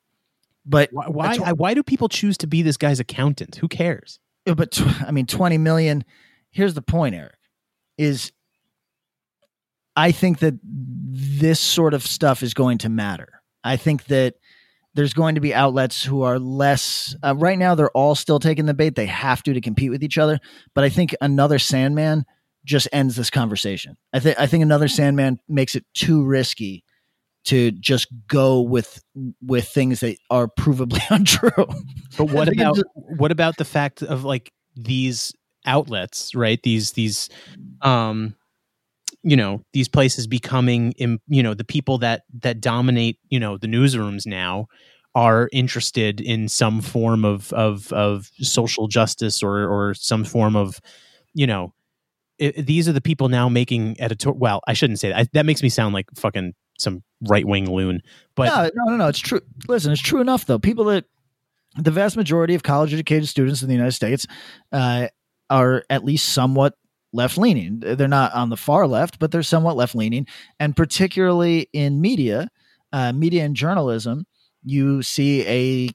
but 0.66 0.90
why 0.92 1.08
why, 1.08 1.38
tw- 1.38 1.58
why 1.58 1.74
do 1.74 1.82
people 1.82 2.08
choose 2.08 2.38
to 2.38 2.48
be 2.48 2.62
this 2.62 2.78
guy's 2.78 3.00
accountant 3.00 3.56
who 3.56 3.68
cares 3.68 4.20
but 4.46 4.80
i 5.08 5.12
mean 5.12 5.26
20 5.26 5.58
million 5.58 6.04
here's 6.52 6.74
the 6.74 6.82
point 6.82 7.16
eric 7.16 7.38
is 7.98 8.32
i 9.96 10.12
think 10.12 10.40
that 10.40 10.56
this 11.16 11.60
sort 11.60 11.94
of 11.94 12.06
stuff 12.06 12.44
is 12.44 12.54
going 12.54 12.78
to 12.80 12.90
matter. 12.90 13.42
I 13.64 13.78
think 13.78 14.06
that 14.06 14.36
there's 14.94 15.14
going 15.14 15.36
to 15.36 15.42
be 15.42 15.54
outlets 15.54 16.04
who 16.04 16.22
are 16.22 16.40
less 16.40 17.16
uh, 17.24 17.36
right 17.36 17.58
now 17.58 17.76
they're 17.76 17.92
all 17.92 18.16
still 18.16 18.40
taking 18.40 18.66
the 18.66 18.74
bait. 18.74 18.96
They 18.96 19.06
have 19.08 19.44
to 19.44 19.54
to 19.54 19.62
compete 19.62 19.92
with 19.92 20.04
each 20.04 20.18
other. 20.18 20.40
But 20.74 20.84
i 20.84 20.90
think 20.90 21.16
another 21.22 21.58
Sandmann 21.58 22.24
just 22.66 22.88
ends 22.92 23.16
this 23.16 23.30
conversation. 23.30 23.98
I 24.14 24.20
think 24.20 24.40
i 24.40 24.48
think 24.48 24.64
another 24.64 24.88
Sandmann 24.88 25.38
makes 25.48 25.76
it 25.76 25.86
too 25.94 26.24
risky 26.24 26.84
to 27.46 27.72
just 27.72 28.08
go 28.28 28.62
with 28.62 29.04
with 29.42 29.68
things 29.68 30.00
that 30.02 30.18
are 30.30 30.48
provably 30.48 31.02
untrue. 31.10 31.66
But 32.18 32.32
what 32.32 32.52
about 32.52 32.76
just, 32.76 32.88
what 32.96 33.32
about 33.32 33.58
the 33.58 33.66
fact 33.66 34.02
of 34.02 34.24
like 34.24 34.52
these 34.76 35.34
outlets 35.66 36.36
right? 36.36 36.62
These 36.62 36.94
these 36.94 37.30
um 37.82 38.36
you 39.24 39.36
know 39.36 39.62
these 39.74 39.88
places 39.88 40.28
becoming 40.28 40.94
you 40.98 41.44
know 41.44 41.54
the 41.54 41.64
people 41.64 41.98
that 41.98 42.24
that 42.42 42.62
dominate 42.62 43.20
you 43.30 43.40
know 43.40 43.58
the 43.58 43.68
newsrooms 43.68 44.26
now 44.26 44.68
are 45.16 45.50
interested 45.52 46.22
in 46.22 46.48
some 46.48 46.82
form 46.82 47.26
of 47.26 47.52
of 47.54 47.92
of 47.92 48.30
social 48.40 48.88
justice 48.88 49.42
or 49.42 49.68
or 49.68 49.94
some 49.96 50.24
form 50.24 50.56
of 50.56 50.80
you 51.34 51.48
know 51.48 51.74
it, 52.38 52.66
these 52.66 52.88
are 52.88 52.92
the 52.92 53.02
people 53.02 53.30
now 53.30 53.50
making 53.50 54.00
editor 54.00 54.32
well 54.32 54.62
i 54.68 54.74
shouldn't 54.74 55.00
say 55.00 55.10
that. 55.10 55.18
I, 55.18 55.28
that 55.34 55.46
makes 55.46 55.64
me 55.64 55.70
sound 55.70 55.94
like 55.94 56.06
fucking 56.16 56.54
some 56.78 57.04
right-wing 57.28 57.70
loon 57.70 58.02
but 58.36 58.46
no, 58.46 58.70
no 58.74 58.92
no 58.92 58.98
no 58.98 59.08
it's 59.08 59.20
true 59.20 59.42
listen 59.68 59.92
it's 59.92 60.02
true 60.02 60.22
enough 60.22 60.46
though 60.46 60.60
people 60.60 60.86
that 60.86 61.06
the 61.78 61.92
vast 61.92 62.16
majority 62.18 62.56
of 62.56 62.64
college 62.64 62.94
educated 62.94 63.28
students 63.28 63.62
in 63.62 63.68
the 63.68 63.74
united 63.74 63.92
states 63.92 64.28
uh, 64.72 65.08
are 65.50 65.84
at 65.90 66.04
least 66.04 66.30
somewhat 66.30 66.74
left 67.16 67.38
leaning. 67.38 67.80
They're 67.80 68.08
not 68.08 68.34
on 68.34 68.50
the 68.50 68.58
far 68.58 68.86
left, 68.86 69.20
but 69.20 69.32
they're 69.32 69.42
somewhat 69.42 69.78
left 69.78 69.96
leaning. 69.96 70.28
And 70.60 70.76
particularly 70.76 71.70
in 71.74 72.02
media, 72.02 72.50
uh, 72.92 73.14
media 73.14 73.46
and 73.46 73.56
journalism, 73.56 74.26
you 74.64 75.02
see 75.02 75.48
a 75.48 75.90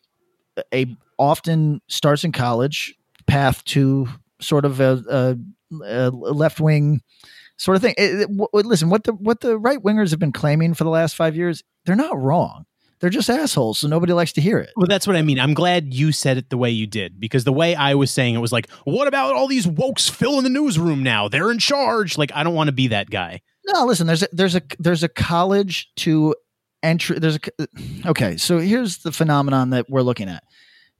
a 0.74 0.96
often 1.18 1.80
starts 1.88 2.24
in 2.24 2.32
college 2.32 2.94
path 3.26 3.62
to 3.64 4.08
sort 4.40 4.64
of 4.64 4.80
a, 4.80 5.02
a, 5.08 5.36
a 5.84 6.10
left 6.10 6.60
wing 6.60 7.02
sort 7.60 7.76
of 7.76 7.82
thing. 7.82 7.94
It, 7.96 8.20
it, 8.20 8.36
w- 8.36 8.48
listen, 8.52 8.90
what 8.90 9.04
the 9.04 9.12
what 9.12 9.40
the 9.40 9.58
right 9.58 9.78
wingers 9.78 10.10
have 10.10 10.18
been 10.18 10.32
claiming 10.32 10.74
for 10.74 10.84
the 10.84 10.90
last 10.90 11.14
five 11.16 11.36
years, 11.36 11.62
they're 11.84 11.96
not 11.96 12.18
wrong 12.18 12.66
they're 13.00 13.10
just 13.10 13.30
assholes, 13.30 13.78
so 13.78 13.88
nobody 13.88 14.12
likes 14.12 14.32
to 14.34 14.40
hear 14.40 14.58
it. 14.58 14.70
Well, 14.76 14.86
that's 14.86 15.06
what 15.06 15.16
I 15.16 15.22
mean. 15.22 15.40
I'm 15.40 15.54
glad 15.54 15.92
you 15.94 16.12
said 16.12 16.36
it 16.36 16.50
the 16.50 16.58
way 16.58 16.70
you 16.70 16.86
did 16.86 17.18
because 17.18 17.44
the 17.44 17.52
way 17.52 17.74
I 17.74 17.94
was 17.94 18.10
saying 18.10 18.34
it 18.34 18.38
was 18.38 18.52
like, 18.52 18.70
what 18.84 19.08
about 19.08 19.34
all 19.34 19.48
these 19.48 19.66
wokes 19.66 20.10
filling 20.10 20.44
the 20.44 20.50
newsroom 20.50 21.02
now? 21.02 21.26
They're 21.26 21.50
in 21.50 21.58
charge. 21.58 22.18
Like, 22.18 22.30
I 22.34 22.44
don't 22.44 22.54
want 22.54 22.68
to 22.68 22.72
be 22.72 22.88
that 22.88 23.08
guy. 23.08 23.40
No, 23.66 23.86
listen. 23.86 24.06
There's 24.06 24.22
a, 24.22 24.28
there's 24.32 24.54
a 24.54 24.62
there's 24.78 25.02
a 25.02 25.08
college 25.08 25.90
to 25.96 26.34
entry. 26.82 27.18
There's 27.18 27.36
a 27.36 27.68
okay. 28.06 28.36
So 28.36 28.58
here's 28.58 28.98
the 28.98 29.12
phenomenon 29.12 29.70
that 29.70 29.88
we're 29.88 30.02
looking 30.02 30.28
at. 30.28 30.44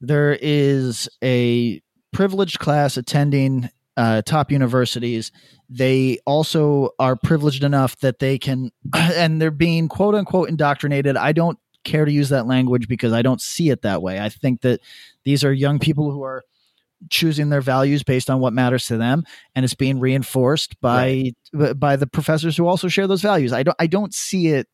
There 0.00 0.38
is 0.40 1.08
a 1.22 1.82
privileged 2.12 2.58
class 2.58 2.96
attending 2.96 3.68
uh, 3.96 4.22
top 4.22 4.50
universities. 4.50 5.32
They 5.68 6.18
also 6.26 6.90
are 6.98 7.16
privileged 7.16 7.64
enough 7.64 7.98
that 8.00 8.18
they 8.18 8.38
can, 8.38 8.70
and 8.94 9.40
they're 9.40 9.50
being 9.50 9.88
quote 9.88 10.14
unquote 10.14 10.48
indoctrinated. 10.48 11.16
I 11.16 11.32
don't 11.32 11.58
care 11.84 12.04
to 12.04 12.12
use 12.12 12.28
that 12.28 12.46
language 12.46 12.88
because 12.88 13.12
I 13.12 13.22
don't 13.22 13.40
see 13.40 13.70
it 13.70 13.82
that 13.82 14.02
way. 14.02 14.20
I 14.20 14.28
think 14.28 14.62
that 14.62 14.80
these 15.24 15.44
are 15.44 15.52
young 15.52 15.78
people 15.78 16.10
who 16.10 16.22
are 16.22 16.42
choosing 17.08 17.48
their 17.48 17.62
values 17.62 18.02
based 18.02 18.28
on 18.28 18.40
what 18.40 18.52
matters 18.52 18.86
to 18.86 18.98
them 18.98 19.24
and 19.54 19.64
it's 19.64 19.74
being 19.74 19.98
reinforced 19.98 20.78
by 20.80 21.32
right. 21.54 21.78
by 21.78 21.96
the 21.96 22.06
professors 22.06 22.56
who 22.56 22.66
also 22.66 22.88
share 22.88 23.06
those 23.06 23.22
values 23.22 23.54
i 23.54 23.62
don't 23.62 23.76
i 23.80 23.86
don't 23.86 24.12
see 24.12 24.48
it 24.48 24.68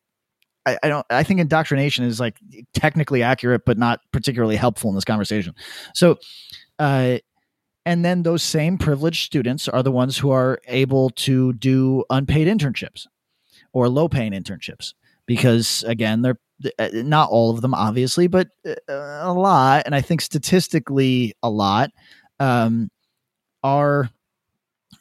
I, 0.65 0.77
I, 0.83 0.89
don't 0.89 1.05
i 1.09 1.23
think 1.23 1.39
indoctrination 1.39 2.03
is 2.03 2.19
like 2.19 2.37
technically 2.73 3.23
accurate 3.23 3.61
but 3.65 3.77
not 3.77 4.01
particularly 4.11 4.57
helpful 4.57 4.89
in 4.89 4.95
this 4.95 5.05
conversation 5.05 5.55
so 5.93 6.17
uh 6.79 7.19
and 7.87 8.03
then 8.03 8.23
those 8.23 8.43
same 8.43 8.77
privileged 8.77 9.23
students 9.23 9.69
are 9.69 9.81
the 9.81 9.93
ones 9.93 10.17
who 10.17 10.29
are 10.29 10.59
able 10.67 11.09
to 11.11 11.53
do 11.53 12.03
unpaid 12.09 12.45
internships 12.45 13.07
or 13.71 13.87
low 13.87 14.09
paying 14.09 14.33
internships 14.33 14.93
because 15.25 15.83
again 15.87 16.21
they're 16.21 16.37
uh, 16.79 16.89
not 16.91 17.29
all 17.29 17.49
of 17.49 17.61
them 17.61 17.73
obviously 17.73 18.27
but 18.27 18.49
uh, 18.67 18.75
a 18.89 19.33
lot 19.33 19.83
and 19.85 19.95
i 19.95 20.01
think 20.01 20.19
statistically 20.19 21.33
a 21.41 21.49
lot 21.49 21.91
um, 22.41 22.91
are 23.63 24.09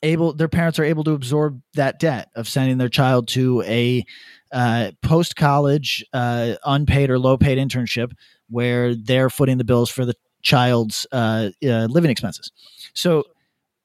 able 0.05 0.33
their 0.33 0.49
parents 0.49 0.79
are 0.79 0.85
able 0.85 1.03
to 1.03 1.13
absorb 1.13 1.61
that 1.75 1.99
debt 1.99 2.29
of 2.37 2.49
sending 2.49 2.79
their 2.79 2.89
child 2.89 3.27
to 3.27 3.63
a 3.63 4.05
uh, 4.53 4.93
post 5.03 5.35
college 5.35 6.05
uh, 6.13 6.55
unpaid 6.65 7.11
or 7.11 7.19
low 7.19 7.37
paid 7.37 7.59
internship 7.59 8.13
where 8.49 8.95
they're 8.95 9.29
footing 9.29 9.59
the 9.59 9.65
bills 9.65 9.91
for 9.91 10.05
the 10.05 10.15
child's 10.47 11.07
uh, 11.13 11.51
uh, 11.65 11.87
living 11.97 12.11
expenses 12.11 12.53
so 12.95 13.25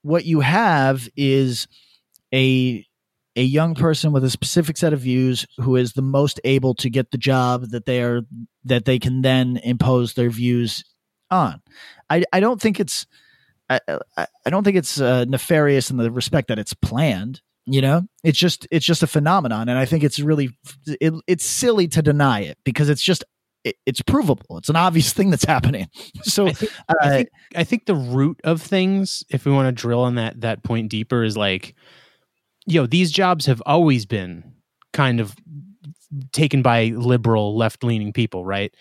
what 0.04 0.26
you 0.26 0.40
have 0.40 1.10
is 1.16 1.68
a 2.34 2.86
a 3.36 3.44
young 3.44 3.76
person 3.76 4.12
with 4.12 4.24
a 4.24 4.30
specific 4.30 4.78
set 4.78 4.94
of 4.94 5.00
views 5.00 5.46
who 5.58 5.76
is 5.76 5.94
the 5.94 6.02
most 6.02 6.40
able 6.44 6.74
to 6.76 6.90
get 6.90 7.12
the 7.12 7.18
job 7.18 7.70
that 7.70 7.86
they 7.86 8.02
are 8.02 8.22
that 8.66 8.86
they 8.86 9.00
can 9.00 9.22
then 9.22 9.58
impose 9.64 10.14
their 10.14 10.30
views 10.30 10.84
on. 11.30 11.62
I 12.10 12.24
I 12.34 12.40
don't 12.40 12.62
think 12.62 12.80
it's 12.80 13.06
I 13.70 13.80
I, 14.18 14.50
don't 14.50 14.64
think 14.64 14.76
it's 14.76 15.00
uh, 15.00 15.26
nefarious 15.26 15.90
in 15.90 15.98
the 15.98 16.12
respect 16.12 16.50
that 16.50 16.60
it's 16.60 16.74
planned. 16.74 17.42
You 17.66 17.82
know, 17.82 18.04
it's 18.24 18.38
just 18.38 18.68
it's 18.70 18.86
just 18.86 19.04
a 19.04 19.08
phenomenon, 19.08 19.70
and 19.70 19.78
I 19.78 19.86
think 19.86 20.04
it's 20.04 20.20
really 20.20 20.50
it, 20.88 21.14
it's 21.28 21.46
silly 21.46 21.88
to 21.90 22.02
deny 22.02 22.42
it 22.42 22.58
because 22.66 22.90
it's 22.90 23.04
just 23.04 23.24
it, 23.64 23.76
it's 23.86 24.02
provable. 24.02 24.58
It's 24.58 24.70
an 24.70 24.76
obvious 24.76 25.14
thing 25.14 25.30
that's 25.30 25.46
happening. 25.46 25.88
So 26.24 26.48
I 26.48 26.54
think, 26.54 26.72
uh, 26.88 26.94
I 27.02 27.10
think, 27.10 27.30
I 27.56 27.64
think 27.64 27.86
the 27.86 27.96
root 27.96 28.40
of 28.44 28.62
things, 28.62 29.24
if 29.30 29.46
we 29.46 29.52
want 29.52 29.68
to 29.68 29.72
drill 29.72 30.02
on 30.02 30.16
that 30.16 30.42
that 30.42 30.64
point 30.64 30.90
deeper, 30.90 31.24
is 31.24 31.36
like 31.36 31.76
you 32.66 32.80
know 32.80 32.88
these 32.88 33.12
jobs 33.12 33.46
have 33.46 33.62
always 33.66 34.06
been 34.06 34.44
kind 34.94 35.20
of 35.20 35.36
taken 36.32 36.62
by 36.62 36.86
liberal 36.96 37.56
left 37.58 37.84
leaning 37.84 38.12
people 38.14 38.46
right 38.46 38.74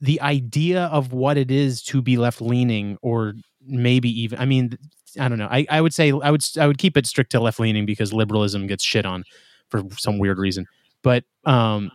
the 0.00 0.20
idea 0.20 0.84
of 0.86 1.12
what 1.12 1.36
it 1.36 1.50
is 1.50 1.82
to 1.82 2.00
be 2.00 2.16
left 2.16 2.40
leaning 2.40 2.96
or 3.02 3.34
maybe 3.66 4.08
even 4.08 4.38
i 4.38 4.44
mean 4.44 4.76
i 5.18 5.28
don't 5.28 5.38
know 5.38 5.48
I, 5.50 5.66
I 5.68 5.80
would 5.80 5.92
say 5.92 6.12
i 6.22 6.30
would 6.30 6.44
i 6.58 6.66
would 6.66 6.78
keep 6.78 6.96
it 6.96 7.06
strict 7.06 7.32
to 7.32 7.40
left 7.40 7.60
leaning 7.60 7.86
because 7.86 8.12
liberalism 8.12 8.66
gets 8.66 8.84
shit 8.84 9.04
on 9.04 9.24
for 9.68 9.82
some 9.98 10.18
weird 10.18 10.38
reason 10.38 10.66
but 11.02 11.24
um 11.44 11.90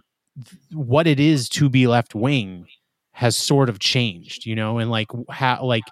what 0.72 1.08
it 1.08 1.20
is 1.20 1.48
to 1.48 1.70
be 1.70 1.88
left 1.88 2.16
wing 2.16 2.68
has 3.12 3.38
sort 3.38 3.70
of 3.70 3.80
changed 3.80 4.46
you 4.46 4.56
know 4.56 4.78
and 4.78 4.92
like 4.92 5.08
how 5.30 5.64
like 5.64 5.86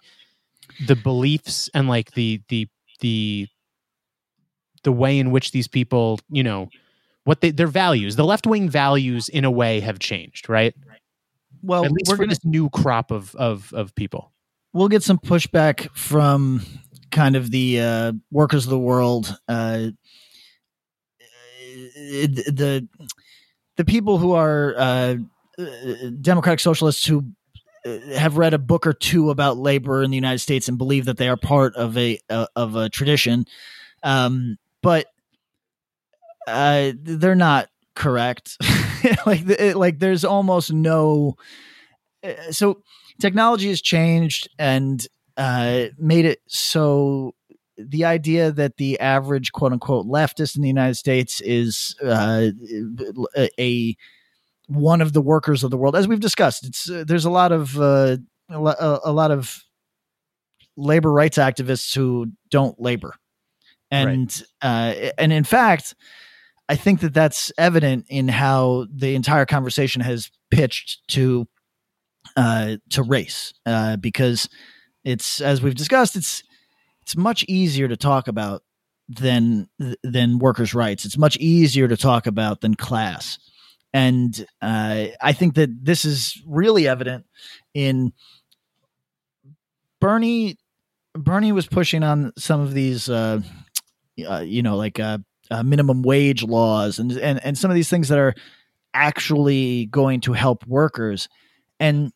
the 0.87 0.95
beliefs 0.95 1.69
and 1.73 1.87
like 1.87 2.11
the 2.11 2.41
the 2.49 2.67
the 2.99 3.47
the 4.83 4.91
way 4.91 5.17
in 5.17 5.31
which 5.31 5.51
these 5.51 5.67
people, 5.67 6.19
you 6.29 6.43
know, 6.43 6.69
what 7.23 7.41
they, 7.41 7.51
their 7.51 7.67
values, 7.67 8.15
the 8.15 8.25
left 8.25 8.45
wing 8.45 8.69
values 8.69 9.29
in 9.29 9.45
a 9.45 9.51
way 9.51 9.79
have 9.79 9.99
changed, 9.99 10.49
right? 10.49 10.75
Well, 11.61 11.85
at 11.85 11.91
least 11.91 12.09
we're 12.09 12.17
for 12.17 12.23
gonna, 12.23 12.31
this 12.31 12.45
new 12.45 12.69
crop 12.69 13.11
of 13.11 13.33
of 13.35 13.73
of 13.73 13.95
people. 13.95 14.33
We'll 14.73 14.89
get 14.89 15.03
some 15.03 15.17
pushback 15.17 15.89
from 15.95 16.65
kind 17.11 17.35
of 17.35 17.51
the 17.51 17.79
uh, 17.79 18.13
workers 18.31 18.65
of 18.65 18.69
the 18.69 18.79
world, 18.79 19.37
uh, 19.47 19.91
the 21.95 22.43
the 22.51 22.87
people 23.85 24.17
who 24.17 24.33
are 24.33 24.75
uh, 24.77 25.15
democratic 26.21 26.59
socialists 26.59 27.05
who 27.05 27.25
uh, 27.85 27.97
have 28.15 28.37
read 28.37 28.53
a 28.53 28.59
book 28.59 28.87
or 28.87 28.93
two 28.93 29.29
about 29.29 29.57
labor 29.57 30.03
in 30.03 30.11
the 30.11 30.15
United 30.15 30.39
States 30.39 30.67
and 30.67 30.77
believe 30.77 31.05
that 31.05 31.17
they 31.17 31.27
are 31.27 31.37
part 31.37 31.75
of 31.75 31.97
a 31.97 32.19
uh, 32.29 32.47
of 32.55 32.75
a 32.75 32.89
tradition. 32.89 33.45
Um, 34.03 34.57
but 34.81 35.07
uh, 36.47 36.91
they're 37.01 37.35
not 37.35 37.69
correct. 37.95 38.57
like 39.25 39.41
it, 39.47 39.75
like 39.75 39.99
there's 39.99 40.25
almost 40.25 40.71
no. 40.71 41.35
Uh, 42.23 42.51
so 42.51 42.81
technology 43.19 43.69
has 43.69 43.81
changed 43.81 44.49
and 44.57 45.05
uh, 45.37 45.85
made 45.97 46.25
it 46.25 46.41
so 46.47 47.33
the 47.77 48.05
idea 48.05 48.51
that 48.51 48.77
the 48.77 48.99
average 48.99 49.51
quote 49.51 49.73
unquote 49.73 50.05
leftist 50.05 50.55
in 50.55 50.61
the 50.61 50.67
United 50.67 50.95
States 50.95 51.41
is 51.41 51.95
uh, 52.03 52.49
a 53.59 53.95
one 54.67 55.01
of 55.01 55.13
the 55.13 55.21
workers 55.21 55.63
of 55.63 55.71
the 55.71 55.77
world, 55.77 55.95
as 55.95 56.07
we've 56.07 56.19
discussed, 56.19 56.65
it's 56.65 56.89
uh, 56.89 57.03
there's 57.05 57.25
a 57.25 57.29
lot 57.29 57.51
of 57.51 57.79
uh, 57.79 58.17
a, 58.49 58.99
a, 59.05 59.11
lot 59.11 59.31
of 59.31 59.63
labor 60.77 61.11
rights 61.11 61.37
activists 61.37 61.93
who 61.93 62.27
don't 62.49 62.79
labor, 62.79 63.15
and 63.91 64.43
right. 64.63 65.07
uh, 65.07 65.11
and 65.17 65.33
in 65.33 65.43
fact, 65.43 65.95
I 66.69 66.75
think 66.75 67.01
that 67.01 67.13
that's 67.13 67.51
evident 67.57 68.05
in 68.09 68.27
how 68.27 68.87
the 68.91 69.15
entire 69.15 69.45
conversation 69.45 70.01
has 70.01 70.31
pitched 70.49 71.07
to 71.09 71.47
uh, 72.35 72.77
to 72.91 73.03
race 73.03 73.53
uh, 73.65 73.97
because 73.97 74.47
it's 75.03 75.41
as 75.41 75.61
we've 75.61 75.75
discussed 75.75 76.15
it's 76.15 76.43
it's 77.03 77.15
much 77.15 77.43
easier 77.47 77.87
to 77.87 77.97
talk 77.97 78.27
about 78.27 78.63
than 79.09 79.69
than 80.03 80.39
workers' 80.39 80.73
rights. 80.73 81.05
It's 81.05 81.17
much 81.17 81.37
easier 81.37 81.87
to 81.87 81.97
talk 81.97 82.25
about 82.25 82.61
than 82.61 82.75
class, 82.75 83.37
and 83.93 84.45
uh, 84.61 85.07
I 85.21 85.33
think 85.33 85.55
that 85.55 85.69
this 85.83 86.05
is 86.05 86.41
really 86.47 86.87
evident 86.87 87.25
in 87.73 88.13
Bernie. 89.99 90.57
Bernie 91.13 91.51
was 91.51 91.67
pushing 91.67 92.01
on 92.01 92.31
some 92.37 92.59
of 92.61 92.73
these 92.73 93.09
uh, 93.09 93.41
uh, 94.27 94.39
you 94.39 94.61
know, 94.61 94.77
like 94.77 94.99
uh, 94.99 95.19
uh, 95.49 95.63
minimum 95.63 96.03
wage 96.03 96.43
laws 96.43 96.99
and, 96.99 97.11
and 97.13 97.43
and 97.43 97.57
some 97.57 97.71
of 97.71 97.75
these 97.75 97.89
things 97.89 98.09
that 98.09 98.19
are 98.19 98.33
actually 98.93 99.87
going 99.87 100.21
to 100.21 100.33
help 100.33 100.65
workers. 100.67 101.27
And 101.79 102.11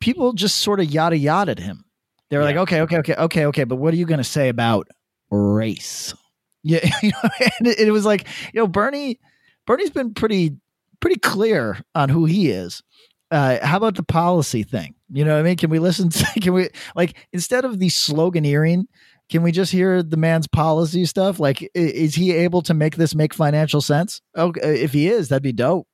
people 0.00 0.32
just 0.32 0.58
sort 0.58 0.80
of 0.80 0.86
yada 0.86 1.16
yada 1.16 1.52
at 1.52 1.58
him. 1.58 1.84
They 2.30 2.36
were 2.36 2.42
yeah. 2.42 2.48
like, 2.48 2.56
okay, 2.56 2.80
okay, 2.82 2.98
okay, 2.98 3.14
okay, 3.14 3.46
okay, 3.46 3.64
but 3.64 3.76
what 3.76 3.92
are 3.92 3.96
you 3.96 4.06
going 4.06 4.18
to 4.18 4.24
say 4.24 4.48
about 4.48 4.88
race? 5.30 6.14
Yeah, 6.62 6.88
you 7.02 7.10
know, 7.10 7.30
and 7.58 7.66
it, 7.66 7.78
it 7.78 7.90
was 7.90 8.04
like, 8.04 8.26
you 8.52 8.60
know, 8.60 8.66
Bernie, 8.66 9.18
Bernie's 9.66 9.90
been 9.90 10.14
pretty 10.14 10.56
pretty 11.00 11.18
clear 11.18 11.78
on 11.94 12.08
who 12.08 12.26
he 12.26 12.50
is. 12.50 12.82
Uh, 13.30 13.64
how 13.64 13.76
about 13.76 13.94
the 13.94 14.02
policy 14.02 14.62
thing? 14.62 14.94
You 15.08 15.24
know, 15.24 15.34
what 15.34 15.40
I 15.40 15.42
mean, 15.42 15.56
can 15.56 15.70
we 15.70 15.78
listen? 15.78 16.10
To, 16.10 16.26
can 16.40 16.52
we 16.52 16.68
like 16.94 17.16
instead 17.32 17.64
of 17.64 17.78
the 17.78 17.88
sloganeering 17.88 18.84
can 19.30 19.42
we 19.42 19.52
just 19.52 19.70
hear 19.70 20.02
the 20.02 20.16
man's 20.16 20.48
policy 20.48 21.06
stuff? 21.06 21.38
Like, 21.38 21.70
is 21.74 22.16
he 22.16 22.32
able 22.32 22.62
to 22.62 22.74
make 22.74 22.96
this 22.96 23.14
make 23.14 23.32
financial 23.32 23.80
sense? 23.80 24.20
Okay, 24.36 24.60
uh, 24.60 24.66
if 24.66 24.92
he 24.92 25.08
is, 25.08 25.28
that'd 25.28 25.42
be 25.42 25.52
dope. 25.52 25.86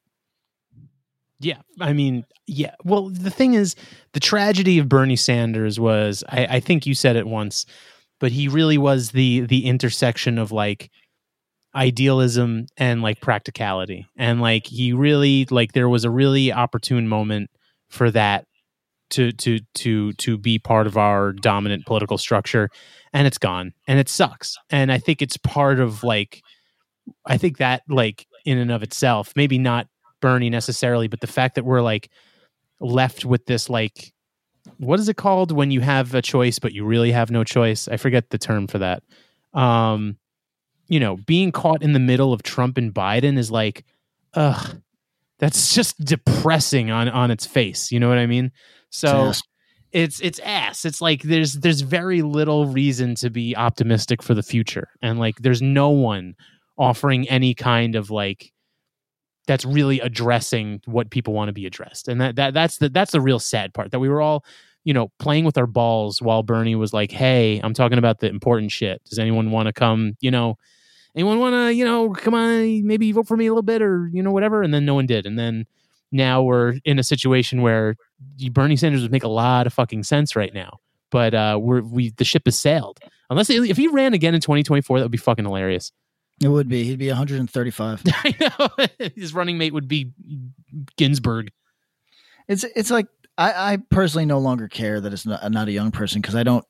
Yeah, 1.38 1.58
I 1.80 1.92
mean, 1.92 2.24
yeah. 2.46 2.74
Well, 2.84 3.10
the 3.10 3.30
thing 3.30 3.54
is, 3.54 3.76
the 4.12 4.20
tragedy 4.20 4.78
of 4.78 4.88
Bernie 4.88 5.16
Sanders 5.16 5.78
was, 5.78 6.24
I, 6.28 6.46
I 6.46 6.60
think 6.60 6.86
you 6.86 6.94
said 6.94 7.16
it 7.16 7.26
once, 7.26 7.66
but 8.20 8.32
he 8.32 8.48
really 8.48 8.78
was 8.78 9.10
the 9.10 9.40
the 9.40 9.66
intersection 9.66 10.38
of 10.38 10.50
like 10.52 10.90
idealism 11.74 12.66
and 12.78 13.02
like 13.02 13.20
practicality, 13.20 14.06
and 14.16 14.40
like 14.40 14.66
he 14.66 14.92
really 14.94 15.46
like 15.50 15.72
there 15.72 15.88
was 15.88 16.04
a 16.04 16.10
really 16.10 16.52
opportune 16.52 17.06
moment 17.06 17.50
for 17.90 18.10
that 18.10 18.46
to 19.10 19.32
to 19.32 19.60
to 19.74 20.12
to 20.14 20.38
be 20.38 20.58
part 20.58 20.86
of 20.86 20.96
our 20.96 21.32
dominant 21.32 21.86
political 21.86 22.18
structure 22.18 22.68
and 23.12 23.26
it's 23.26 23.38
gone 23.38 23.72
and 23.86 23.98
it 23.98 24.08
sucks 24.08 24.56
and 24.70 24.90
i 24.90 24.98
think 24.98 25.22
it's 25.22 25.36
part 25.36 25.78
of 25.78 26.02
like 26.02 26.42
i 27.24 27.36
think 27.36 27.58
that 27.58 27.82
like 27.88 28.26
in 28.44 28.58
and 28.58 28.70
of 28.72 28.82
itself 28.82 29.32
maybe 29.36 29.58
not 29.58 29.86
bernie 30.20 30.50
necessarily 30.50 31.08
but 31.08 31.20
the 31.20 31.26
fact 31.26 31.54
that 31.54 31.64
we're 31.64 31.82
like 31.82 32.08
left 32.80 33.24
with 33.24 33.46
this 33.46 33.68
like 33.68 34.12
what 34.78 34.98
is 34.98 35.08
it 35.08 35.16
called 35.16 35.52
when 35.52 35.70
you 35.70 35.80
have 35.80 36.14
a 36.14 36.22
choice 36.22 36.58
but 36.58 36.72
you 36.72 36.84
really 36.84 37.12
have 37.12 37.30
no 37.30 37.44
choice? 37.44 37.86
I 37.86 37.98
forget 37.98 38.30
the 38.30 38.38
term 38.38 38.66
for 38.66 38.78
that. 38.78 39.02
Um 39.54 40.18
you 40.88 41.00
know 41.00 41.16
being 41.16 41.52
caught 41.52 41.82
in 41.82 41.92
the 41.92 41.98
middle 41.98 42.32
of 42.32 42.44
trump 42.44 42.78
and 42.78 42.94
biden 42.94 43.36
is 43.36 43.50
like 43.50 43.84
ugh 44.34 44.80
that's 45.40 45.74
just 45.74 45.98
depressing 46.04 46.92
on 46.92 47.08
on 47.08 47.32
its 47.32 47.44
face 47.44 47.90
you 47.90 47.98
know 47.98 48.08
what 48.08 48.18
i 48.18 48.26
mean? 48.26 48.52
So 48.90 49.32
it's 49.92 50.20
it's 50.20 50.38
ass. 50.40 50.84
It's 50.84 51.00
like 51.00 51.22
there's 51.22 51.54
there's 51.54 51.80
very 51.80 52.22
little 52.22 52.66
reason 52.66 53.14
to 53.16 53.30
be 53.30 53.56
optimistic 53.56 54.22
for 54.22 54.34
the 54.34 54.42
future, 54.42 54.88
and 55.00 55.18
like 55.18 55.36
there's 55.38 55.62
no 55.62 55.90
one 55.90 56.34
offering 56.78 57.28
any 57.28 57.54
kind 57.54 57.96
of 57.96 58.10
like 58.10 58.52
that's 59.46 59.64
really 59.64 60.00
addressing 60.00 60.80
what 60.86 61.10
people 61.10 61.34
want 61.34 61.48
to 61.48 61.52
be 61.52 61.66
addressed, 61.66 62.08
and 62.08 62.20
that 62.20 62.36
that 62.36 62.54
that's 62.54 62.78
the 62.78 62.88
that's 62.88 63.12
the 63.12 63.20
real 63.20 63.38
sad 63.38 63.74
part 63.74 63.90
that 63.92 64.00
we 64.00 64.08
were 64.08 64.20
all 64.20 64.44
you 64.86 64.94
know, 64.94 65.10
playing 65.18 65.44
with 65.44 65.58
our 65.58 65.66
balls 65.66 66.22
while 66.22 66.44
Bernie 66.44 66.76
was 66.76 66.92
like, 66.92 67.10
"Hey, 67.10 67.60
I'm 67.64 67.74
talking 67.74 67.98
about 67.98 68.20
the 68.20 68.28
important 68.28 68.70
shit. 68.70 69.02
Does 69.04 69.18
anyone 69.18 69.50
want 69.50 69.66
to 69.66 69.72
come? 69.72 70.16
You 70.20 70.30
know, 70.30 70.58
anyone 71.16 71.40
want 71.40 71.54
to, 71.54 71.74
you 71.74 71.84
know, 71.84 72.10
come 72.10 72.34
on, 72.34 72.86
maybe 72.86 73.10
vote 73.10 73.26
for 73.26 73.36
me 73.36 73.46
a 73.46 73.50
little 73.50 73.64
bit, 73.64 73.82
or 73.82 74.08
you 74.12 74.22
know, 74.22 74.30
whatever." 74.30 74.62
And 74.62 74.72
then 74.72 74.84
no 74.84 74.94
one 74.94 75.06
did. 75.06 75.26
And 75.26 75.36
then 75.36 75.66
now 76.12 76.40
we're 76.40 76.76
in 76.84 77.00
a 77.00 77.02
situation 77.02 77.62
where 77.62 77.96
Bernie 78.52 78.76
Sanders 78.76 79.02
would 79.02 79.10
make 79.10 79.24
a 79.24 79.28
lot 79.28 79.66
of 79.66 79.72
fucking 79.72 80.04
sense 80.04 80.36
right 80.36 80.54
now, 80.54 80.78
but 81.10 81.34
uh, 81.34 81.58
we're 81.60 81.82
we 81.82 82.10
the 82.10 82.24
ship 82.24 82.42
has 82.44 82.56
sailed. 82.56 83.00
Unless 83.28 83.50
if 83.50 83.76
he 83.76 83.88
ran 83.88 84.14
again 84.14 84.36
in 84.36 84.40
2024, 84.40 85.00
that 85.00 85.04
would 85.04 85.10
be 85.10 85.18
fucking 85.18 85.44
hilarious. 85.44 85.90
It 86.42 86.48
would 86.48 86.68
be. 86.68 86.84
He'd 86.84 86.98
be 86.98 87.08
135. 87.08 88.02
I 88.06 88.34
know. 88.40 88.86
His 89.16 89.32
running 89.32 89.58
mate 89.58 89.72
would 89.72 89.88
be 89.88 90.12
Ginsburg. 90.96 91.50
It's 92.48 92.64
it's 92.64 92.90
like 92.90 93.06
I, 93.38 93.72
I 93.72 93.78
personally 93.90 94.26
no 94.26 94.38
longer 94.38 94.68
care 94.68 95.00
that 95.00 95.12
it's 95.12 95.26
not, 95.26 95.50
not 95.50 95.68
a 95.68 95.72
young 95.72 95.90
person 95.90 96.20
because 96.20 96.34
I 96.34 96.42
don't 96.42 96.64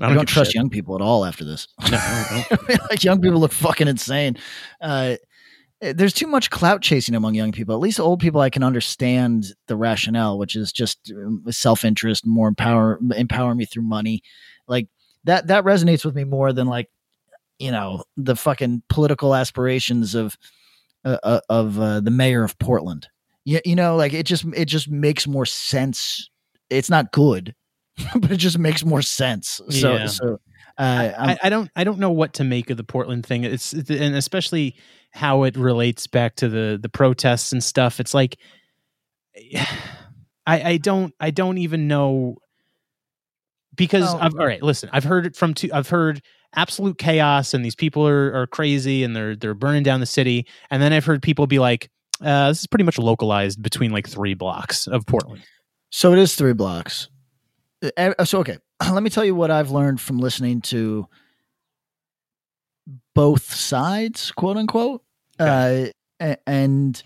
I 0.00 0.06
don't, 0.06 0.12
I 0.12 0.14
don't 0.16 0.26
trust 0.26 0.50
shit. 0.50 0.56
young 0.56 0.70
people 0.70 0.94
at 0.94 1.00
all 1.00 1.24
after 1.24 1.44
this. 1.44 1.68
No, 1.90 2.42
like 2.90 3.04
young 3.04 3.20
people 3.20 3.40
look 3.40 3.52
fucking 3.52 3.88
insane. 3.88 4.36
Uh, 4.80 5.16
eh, 5.82 5.92
there's 5.94 6.12
too 6.12 6.26
much 6.26 6.50
clout 6.50 6.82
chasing 6.82 7.14
among 7.14 7.34
young 7.34 7.52
people. 7.52 7.74
At 7.74 7.80
least 7.80 8.00
old 8.00 8.20
people, 8.20 8.40
I 8.40 8.50
can 8.50 8.62
understand 8.62 9.46
the 9.66 9.76
rationale, 9.76 10.38
which 10.38 10.56
is 10.56 10.72
just 10.72 11.12
um, 11.14 11.44
self 11.50 11.84
interest, 11.84 12.26
more 12.26 12.48
empower 12.48 12.98
empower 13.16 13.54
me 13.54 13.64
through 13.64 13.84
money. 13.84 14.22
Like 14.66 14.88
that 15.24 15.48
that 15.48 15.64
resonates 15.64 16.04
with 16.04 16.14
me 16.14 16.24
more 16.24 16.52
than 16.52 16.66
like 16.68 16.88
you 17.58 17.70
know 17.70 18.04
the 18.16 18.36
fucking 18.36 18.82
political 18.88 19.34
aspirations 19.34 20.14
of 20.14 20.36
uh, 21.04 21.18
uh 21.22 21.40
of 21.48 21.78
uh, 21.78 22.00
the 22.00 22.10
mayor 22.10 22.44
of 22.44 22.58
Portland. 22.58 23.08
You, 23.44 23.60
you 23.64 23.76
know, 23.76 23.96
like 23.96 24.12
it 24.12 24.26
just 24.26 24.44
it 24.54 24.66
just 24.66 24.88
makes 24.88 25.26
more 25.26 25.46
sense. 25.46 26.28
It's 26.70 26.90
not 26.90 27.12
good, 27.12 27.54
but 28.14 28.30
it 28.30 28.36
just 28.36 28.58
makes 28.58 28.84
more 28.84 29.02
sense. 29.02 29.60
So 29.70 29.94
yeah. 29.94 30.06
so 30.06 30.38
uh, 30.78 31.12
I, 31.18 31.38
I, 31.42 31.48
don't 31.48 31.70
I 31.74 31.84
don't 31.84 31.98
know 31.98 32.12
what 32.12 32.34
to 32.34 32.44
make 32.44 32.70
of 32.70 32.76
the 32.76 32.84
Portland 32.84 33.26
thing. 33.26 33.44
It's 33.44 33.72
and 33.72 34.14
especially 34.14 34.76
how 35.10 35.42
it 35.44 35.56
relates 35.56 36.06
back 36.06 36.36
to 36.36 36.48
the 36.48 36.78
the 36.80 36.88
protests 36.88 37.52
and 37.52 37.62
stuff. 37.64 38.00
It's 38.00 38.14
like 38.14 38.38
I 40.46 40.62
I 40.72 40.76
don't 40.76 41.14
I 41.18 41.30
don't 41.30 41.58
even 41.58 41.88
know 41.88 42.36
because 43.74 44.12
oh. 44.12 44.18
I've, 44.18 44.34
all 44.34 44.46
right. 44.46 44.62
Listen, 44.62 44.90
I've 44.92 45.04
heard 45.04 45.24
it 45.24 45.36
from 45.36 45.54
two. 45.54 45.70
I've 45.72 45.88
heard 45.88 46.20
absolute 46.54 46.98
chaos 46.98 47.54
and 47.54 47.64
these 47.64 47.74
people 47.74 48.06
are 48.06 48.34
are 48.34 48.46
crazy 48.46 49.04
and 49.04 49.14
they're 49.14 49.36
they're 49.36 49.54
burning 49.54 49.82
down 49.82 50.00
the 50.00 50.06
city. 50.06 50.46
And 50.70 50.82
then 50.82 50.92
I've 50.92 51.04
heard 51.04 51.22
people 51.22 51.46
be 51.46 51.58
like, 51.58 51.90
uh, 52.22 52.48
this 52.48 52.60
is 52.60 52.66
pretty 52.66 52.84
much 52.84 52.98
localized 52.98 53.62
between 53.62 53.90
like 53.90 54.08
three 54.08 54.34
blocks 54.34 54.86
of 54.86 55.06
Portland. 55.06 55.42
So 55.90 56.12
it 56.12 56.18
is 56.18 56.34
three 56.34 56.52
blocks. 56.52 57.08
Uh, 57.96 58.24
so 58.24 58.40
okay, 58.40 58.58
let 58.92 59.02
me 59.02 59.10
tell 59.10 59.24
you 59.24 59.34
what 59.34 59.50
I've 59.50 59.70
learned 59.70 60.00
from 60.00 60.18
listening 60.18 60.60
to 60.62 61.06
both 63.14 63.52
sides, 63.52 64.30
quote 64.32 64.56
unquote, 64.56 65.02
okay. 65.40 65.92
uh, 66.20 66.34
and 66.46 67.02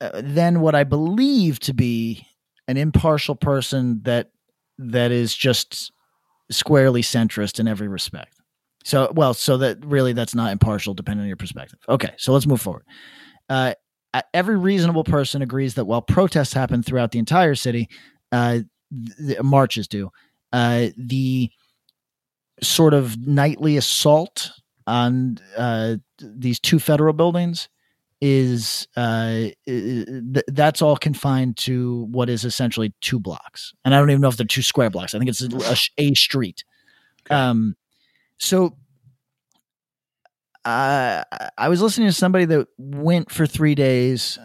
uh, 0.00 0.22
then 0.22 0.60
what 0.60 0.74
I 0.74 0.84
believe 0.84 1.60
to 1.60 1.74
be 1.74 2.26
an 2.66 2.76
impartial 2.76 3.34
person 3.34 4.00
that 4.04 4.30
that 4.78 5.10
is 5.10 5.34
just 5.34 5.92
squarely 6.50 7.02
centrist 7.02 7.60
in 7.60 7.68
every 7.68 7.88
respect. 7.88 8.34
So, 8.84 9.12
well, 9.14 9.34
so 9.34 9.58
that 9.58 9.84
really 9.84 10.12
that's 10.12 10.34
not 10.34 10.52
impartial 10.52 10.94
depending 10.94 11.22
on 11.22 11.28
your 11.28 11.36
perspective. 11.36 11.78
Okay, 11.88 12.12
so 12.16 12.32
let's 12.32 12.46
move 12.46 12.60
forward. 12.60 12.84
Uh, 13.48 13.74
every 14.32 14.56
reasonable 14.56 15.04
person 15.04 15.42
agrees 15.42 15.74
that 15.74 15.84
while 15.84 16.02
protests 16.02 16.52
happen 16.52 16.82
throughout 16.82 17.10
the 17.10 17.18
entire 17.18 17.54
city, 17.54 17.88
uh, 18.32 18.60
the 18.90 19.42
marches 19.42 19.88
do. 19.88 20.10
Uh, 20.52 20.88
the 20.96 21.50
sort 22.62 22.94
of 22.94 23.18
nightly 23.18 23.76
assault 23.76 24.50
on 24.86 25.38
uh, 25.56 25.96
these 26.18 26.58
two 26.58 26.78
federal 26.78 27.12
buildings 27.12 27.68
is 28.20 28.88
uh, 28.96 29.48
th- 29.66 30.44
that's 30.48 30.82
all 30.82 30.96
confined 30.96 31.56
to 31.56 32.06
what 32.10 32.28
is 32.28 32.44
essentially 32.44 32.92
two 33.00 33.20
blocks, 33.20 33.72
and 33.84 33.94
I 33.94 33.98
don't 33.98 34.10
even 34.10 34.20
know 34.20 34.28
if 34.28 34.36
they're 34.36 34.46
two 34.46 34.62
square 34.62 34.90
blocks. 34.90 35.14
I 35.14 35.18
think 35.18 35.30
it's 35.30 35.42
a, 35.42 35.76
a 35.98 36.14
street. 36.14 36.64
Okay. 37.26 37.34
Um, 37.34 37.76
so 38.38 38.76
uh, 40.64 41.22
I 41.56 41.68
was 41.68 41.80
listening 41.80 42.08
to 42.08 42.12
somebody 42.12 42.44
that 42.46 42.68
went 42.76 43.30
for 43.30 43.46
three 43.46 43.74
days, 43.74 44.38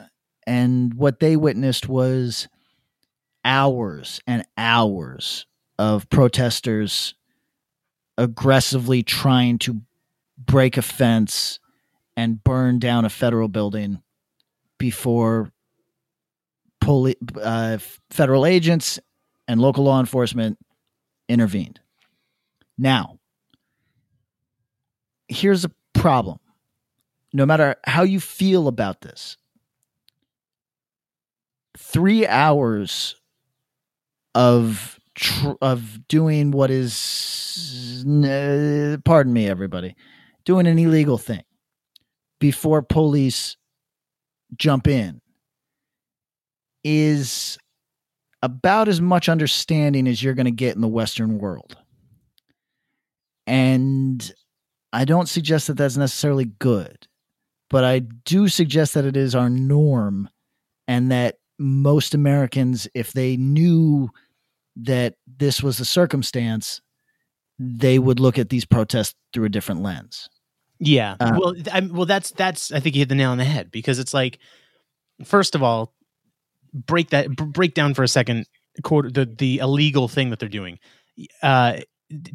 and 0.45 0.93
what 0.93 1.19
they 1.19 1.35
witnessed 1.35 1.89
was 1.89 2.47
hours 3.43 4.21
and 4.27 4.45
hours 4.57 5.45
of 5.79 6.09
protesters 6.09 7.15
aggressively 8.17 9.03
trying 9.03 9.57
to 9.57 9.81
break 10.37 10.77
a 10.77 10.81
fence 10.81 11.59
and 12.15 12.43
burn 12.43 12.79
down 12.79 13.05
a 13.05 13.09
federal 13.09 13.47
building 13.47 14.01
before 14.77 15.51
poli- 16.81 17.17
uh, 17.41 17.77
federal 18.09 18.45
agents 18.45 18.99
and 19.47 19.59
local 19.61 19.83
law 19.83 19.99
enforcement 19.99 20.57
intervened. 21.27 21.79
Now, 22.77 23.19
here's 25.27 25.65
a 25.65 25.71
problem. 25.93 26.39
No 27.33 27.45
matter 27.45 27.75
how 27.85 28.03
you 28.03 28.19
feel 28.19 28.67
about 28.67 29.01
this, 29.01 29.37
three 31.77 32.27
hours 32.27 33.15
of 34.35 34.99
tr- 35.15 35.53
of 35.61 36.07
doing 36.07 36.51
what 36.51 36.69
is, 36.69 38.05
uh, 38.05 38.97
pardon 39.03 39.33
me, 39.33 39.47
everybody, 39.47 39.95
doing 40.45 40.67
an 40.67 40.77
illegal 40.77 41.17
thing 41.17 41.43
before 42.39 42.81
police 42.81 43.57
jump 44.55 44.87
in 44.87 45.21
is 46.83 47.57
about 48.41 48.87
as 48.87 48.99
much 48.99 49.29
understanding 49.29 50.07
as 50.07 50.21
you're 50.21 50.33
going 50.33 50.45
to 50.45 50.51
get 50.51 50.75
in 50.75 50.81
the 50.81 50.87
Western 50.87 51.39
world. 51.39 51.77
And 53.47 54.33
I 54.91 55.05
don't 55.05 55.29
suggest 55.29 55.67
that 55.67 55.77
that's 55.77 55.97
necessarily 55.97 56.45
good, 56.59 57.07
but 57.69 57.83
I 57.83 57.99
do 57.99 58.47
suggest 58.47 58.93
that 58.93 59.05
it 59.05 59.17
is 59.17 59.33
our 59.33 59.49
norm 59.49 60.29
and 60.87 61.11
that 61.11 61.37
most 61.57 62.13
Americans, 62.13 62.87
if 62.93 63.13
they 63.13 63.37
knew 63.37 64.09
that 64.75 65.15
this 65.25 65.63
was 65.63 65.77
the 65.77 65.85
circumstance, 65.85 66.81
they 67.59 67.99
would 67.99 68.19
look 68.19 68.37
at 68.37 68.49
these 68.49 68.65
protests 68.65 69.15
through 69.31 69.45
a 69.45 69.49
different 69.49 69.81
lens. 69.81 70.29
Yeah. 70.83 71.15
Uh, 71.19 71.37
well, 71.39 71.55
I, 71.71 71.79
well, 71.81 72.05
that's 72.05 72.31
that's 72.31 72.71
I 72.71 72.79
think 72.79 72.95
you 72.95 73.01
hit 73.01 73.09
the 73.09 73.15
nail 73.15 73.31
on 73.31 73.37
the 73.37 73.45
head 73.45 73.71
because 73.71 73.99
it's 73.99 74.13
like, 74.13 74.39
first 75.23 75.55
of 75.55 75.63
all, 75.63 75.93
break 76.73 77.09
that 77.11 77.29
break 77.35 77.73
down 77.73 77.93
for 77.93 78.03
a 78.03 78.07
second. 78.07 78.45
Quote 78.83 79.13
the 79.13 79.25
the 79.25 79.59
illegal 79.59 80.07
thing 80.07 80.29
that 80.29 80.39
they're 80.39 80.49
doing. 80.49 80.79
Uh, 81.41 81.77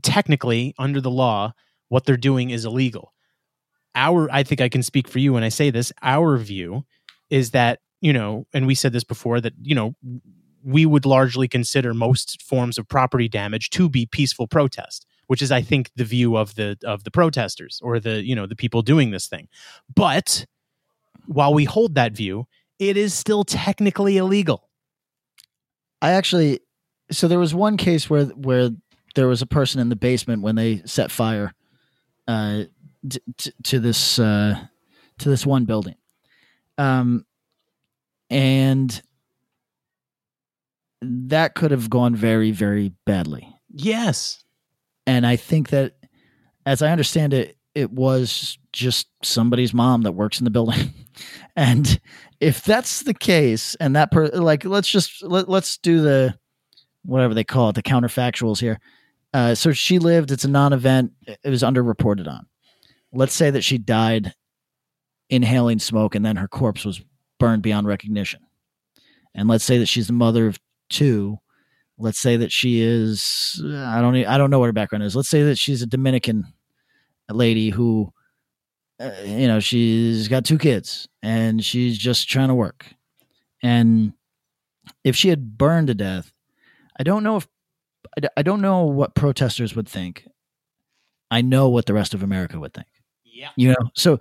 technically, 0.03 0.75
under 0.79 1.01
the 1.01 1.11
law, 1.11 1.53
what 1.89 2.05
they're 2.05 2.17
doing 2.17 2.51
is 2.51 2.65
illegal. 2.65 3.13
Our, 3.95 4.31
I 4.31 4.45
think 4.45 4.61
I 4.61 4.69
can 4.69 4.83
speak 4.83 5.09
for 5.09 5.19
you 5.19 5.33
when 5.33 5.43
I 5.43 5.49
say 5.49 5.71
this. 5.71 5.93
Our 6.03 6.37
view 6.39 6.85
is 7.31 7.51
that 7.51 7.81
you 8.01 8.13
know, 8.13 8.47
and 8.55 8.67
we 8.67 8.75
said 8.75 8.93
this 8.93 9.05
before 9.05 9.41
that 9.41 9.53
you 9.61 9.75
know 9.75 9.95
we 10.65 10.87
would 10.87 11.05
largely 11.05 11.49
consider 11.49 11.93
most 11.93 12.43
forms 12.43 12.79
of 12.79 12.89
property 12.89 13.29
damage 13.29 13.71
to 13.71 13.89
be 13.89 14.07
peaceful 14.07 14.47
protest 14.47 15.07
which 15.29 15.43
is 15.43 15.53
I 15.53 15.63
think 15.63 15.91
the 15.95 16.05
view 16.05 16.37
of 16.37 16.57
the 16.57 16.77
of 16.85 17.05
the 17.05 17.11
protesters 17.11 17.81
or 17.83 18.01
the 18.01 18.25
you 18.25 18.35
know 18.35 18.47
the 18.47 18.57
people 18.57 18.83
doing 18.83 19.11
this 19.13 19.29
thing. 19.29 19.49
But 19.95 20.47
while 21.27 21.55
we 21.55 21.65
hold 21.65 21.95
that 21.95 22.13
view, 22.13 22.49
it 22.79 22.97
is 22.97 23.15
still 23.15 23.45
technically 23.45 24.17
illegal. 24.17 24.69
I 26.03 26.13
actually 26.13 26.61
so 27.11 27.29
there 27.29 27.39
was 27.39 27.55
one 27.55 27.77
case 27.77 28.11
where 28.11 28.25
where 28.25 28.71
there 29.15 29.29
was 29.29 29.43
a 29.43 29.47
person 29.47 29.81
in 29.81 29.91
the 29.91 29.97
basement 29.97 30.43
when 30.43 30.57
they 30.57 30.83
set 30.85 31.11
fire 31.11 31.55
uh, 32.27 32.65
t- 33.09 33.21
t- 33.37 33.53
to 33.65 33.81
this 33.81 34.19
uh, 34.19 34.59
to 35.19 35.29
this 35.29 35.47
one 35.47 35.67
building. 35.67 35.95
Um 36.79 37.27
and 38.31 39.03
that 41.01 41.55
could 41.55 41.71
have 41.71 41.91
gone 41.91 42.17
very 42.17 42.51
very 42.51 42.93
badly. 43.05 43.55
Yes 43.71 44.45
and 45.09 45.27
I 45.27 45.37
think 45.37 45.71
that, 45.71 45.95
as 46.67 46.83
I 46.83 46.93
understand 46.93 47.33
it, 47.33 47.57
it 47.75 47.91
was 47.91 48.59
just 48.75 49.09
somebody's 49.23 49.73
mom 49.73 50.03
that 50.03 50.13
works 50.13 50.39
in 50.39 50.45
the 50.45 50.51
building. 50.51 50.93
and 51.57 51.99
if 52.41 52.63
that's 52.63 53.05
the 53.05 53.15
case, 53.15 53.75
and 53.77 53.97
that 53.97 54.11
per 54.11 54.27
like, 54.27 54.67
let's 54.67 54.89
just 54.89 55.23
let, 55.23 55.49
let's 55.49 55.79
do 55.79 56.03
the 56.03 56.39
whatever 57.07 57.33
they 57.33 57.43
call 57.43 57.71
it, 57.71 57.75
the 57.75 57.83
counterfactuals 57.83 58.61
here. 58.61 58.81
Uh, 59.33 59.55
so 59.55 59.73
she 59.73 59.99
lived. 59.99 60.31
It's 60.31 60.45
a 60.45 60.49
non-event. 60.49 61.13
It 61.27 61.49
was 61.49 61.63
underreported 61.63 62.29
on. 62.29 62.47
Let's 63.11 63.35
say 63.35 63.51
that 63.51 63.65
she 63.65 63.79
died 63.79 64.35
inhaling 65.31 65.79
smoke, 65.79 66.15
and 66.15 66.25
then 66.25 66.37
her 66.37 66.49
corpse 66.49 66.85
was 66.85 67.01
burned 67.41 67.63
beyond 67.63 67.87
recognition. 67.87 68.41
And 69.35 69.49
let's 69.49 69.65
say 69.65 69.79
that 69.79 69.87
she's 69.87 70.09
the 70.09 70.13
mother 70.13 70.47
of 70.47 70.59
two, 70.91 71.39
let's 71.99 72.19
say 72.19 72.37
that 72.37 72.53
she 72.53 72.81
is 72.81 73.61
I 73.65 74.01
don't 74.01 74.17
I 74.17 74.39
don't 74.39 74.51
know 74.51 74.59
what 74.59 74.67
her 74.67 74.73
background 74.73 75.05
is. 75.05 75.17
Let's 75.17 75.29
say 75.29 75.43
that 75.45 75.59
she's 75.59 75.83
a 75.83 75.87
Dominican 75.87 76.53
lady 77.31 77.71
who 77.71 78.13
uh, 79.01 79.13
you 79.25 79.47
know, 79.47 79.61
she's 79.61 80.29
got 80.29 80.45
two 80.45 80.59
kids 80.59 81.09
and 81.23 81.65
she's 81.65 81.97
just 81.97 82.29
trying 82.29 82.49
to 82.49 82.55
work. 82.55 82.87
And 83.63 84.13
if 85.05 85.15
she 85.15 85.29
had 85.29 85.57
burned 85.57 85.89
to 85.89 85.95
death, 85.95 86.33
I 86.99 87.05
don't 87.05 87.23
know 87.23 87.37
if 87.37 87.49
I 88.37 88.43
don't 88.43 88.61
know 88.61 88.85
what 88.85 89.15
protesters 89.15 89.77
would 89.77 89.89
think. 89.89 90.27
I 91.31 91.43
know 91.43 91.69
what 91.69 91.87
the 91.87 91.95
rest 91.95 92.15
of 92.15 92.23
America 92.23 92.59
would 92.59 92.75
think. 92.75 92.89
Yeah. 93.25 93.51
You 93.57 93.69
know, 93.69 93.91
so 93.95 94.19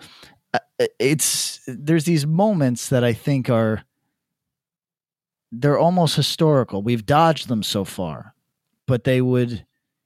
uh, 0.53 0.59
it's 0.99 1.61
there's 1.65 2.05
these 2.05 2.27
moments 2.27 2.89
that 2.89 3.03
I 3.03 3.13
think 3.13 3.49
are 3.49 3.83
they're 5.51 5.79
almost 5.79 6.15
historical. 6.15 6.81
We've 6.81 7.05
dodged 7.05 7.47
them 7.47 7.63
so 7.63 7.83
far, 7.83 8.33
but 8.85 9.03
they 9.03 9.21
would 9.21 9.65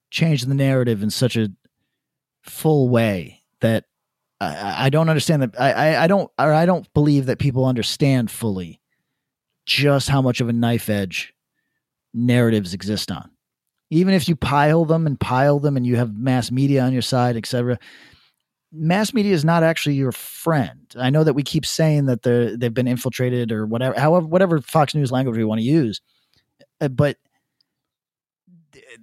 change 0.10 0.46
the 0.46 0.54
narrative 0.54 1.02
in 1.02 1.10
such 1.10 1.36
a 1.38 1.52
full 2.42 2.90
way 2.90 3.42
that 3.62 3.86
I, 4.40 4.86
I 4.86 4.90
don't 4.90 5.10
understand 5.10 5.42
that. 5.44 5.60
I, 5.60 5.72
I, 5.72 6.04
I 6.04 6.08
don't, 6.08 6.30
or 6.38 6.54
I 6.54 6.66
don't 6.66 6.92
believe 6.94 7.28
that 7.28 7.40
people 7.40 7.66
understand 7.66 8.30
fully 8.30 8.82
just 9.66 10.10
how 10.10 10.22
much 10.22 10.42
of 10.42 10.50
a 10.50 10.54
knife 10.54 10.90
edge 10.90 11.34
narratives 12.14 12.74
exist 12.74 13.12
on. 13.12 13.30
Even 13.90 14.14
if 14.14 14.28
you 14.28 14.36
pile 14.36 14.86
them 14.86 15.06
and 15.06 15.20
pile 15.20 15.60
them, 15.60 15.76
and 15.76 15.86
you 15.86 15.98
have 15.98 16.16
mass 16.18 16.50
media 16.50 16.82
on 16.82 16.94
your 16.94 17.02
side, 17.02 17.36
etc. 17.36 17.78
Mass 18.74 19.14
media 19.14 19.34
is 19.34 19.44
not 19.44 19.64
actually 19.64 19.96
your 19.96 20.12
friend. 20.12 20.94
I 20.98 21.10
know 21.10 21.24
that 21.24 21.34
we 21.34 21.44
keep 21.44 21.66
saying 21.66 22.06
that 22.06 22.22
they're 22.24 22.56
they've 22.56 22.74
been 22.74 22.88
infiltrated 22.88 23.52
or 23.52 23.66
whatever, 23.66 24.00
however, 24.00 24.26
whatever 24.26 24.62
Fox 24.62 24.96
News 24.96 25.12
language 25.12 25.38
we 25.38 25.44
want 25.44 25.60
to 25.60 25.66
use, 25.66 26.02
uh, 26.80 26.88
but 26.88 27.18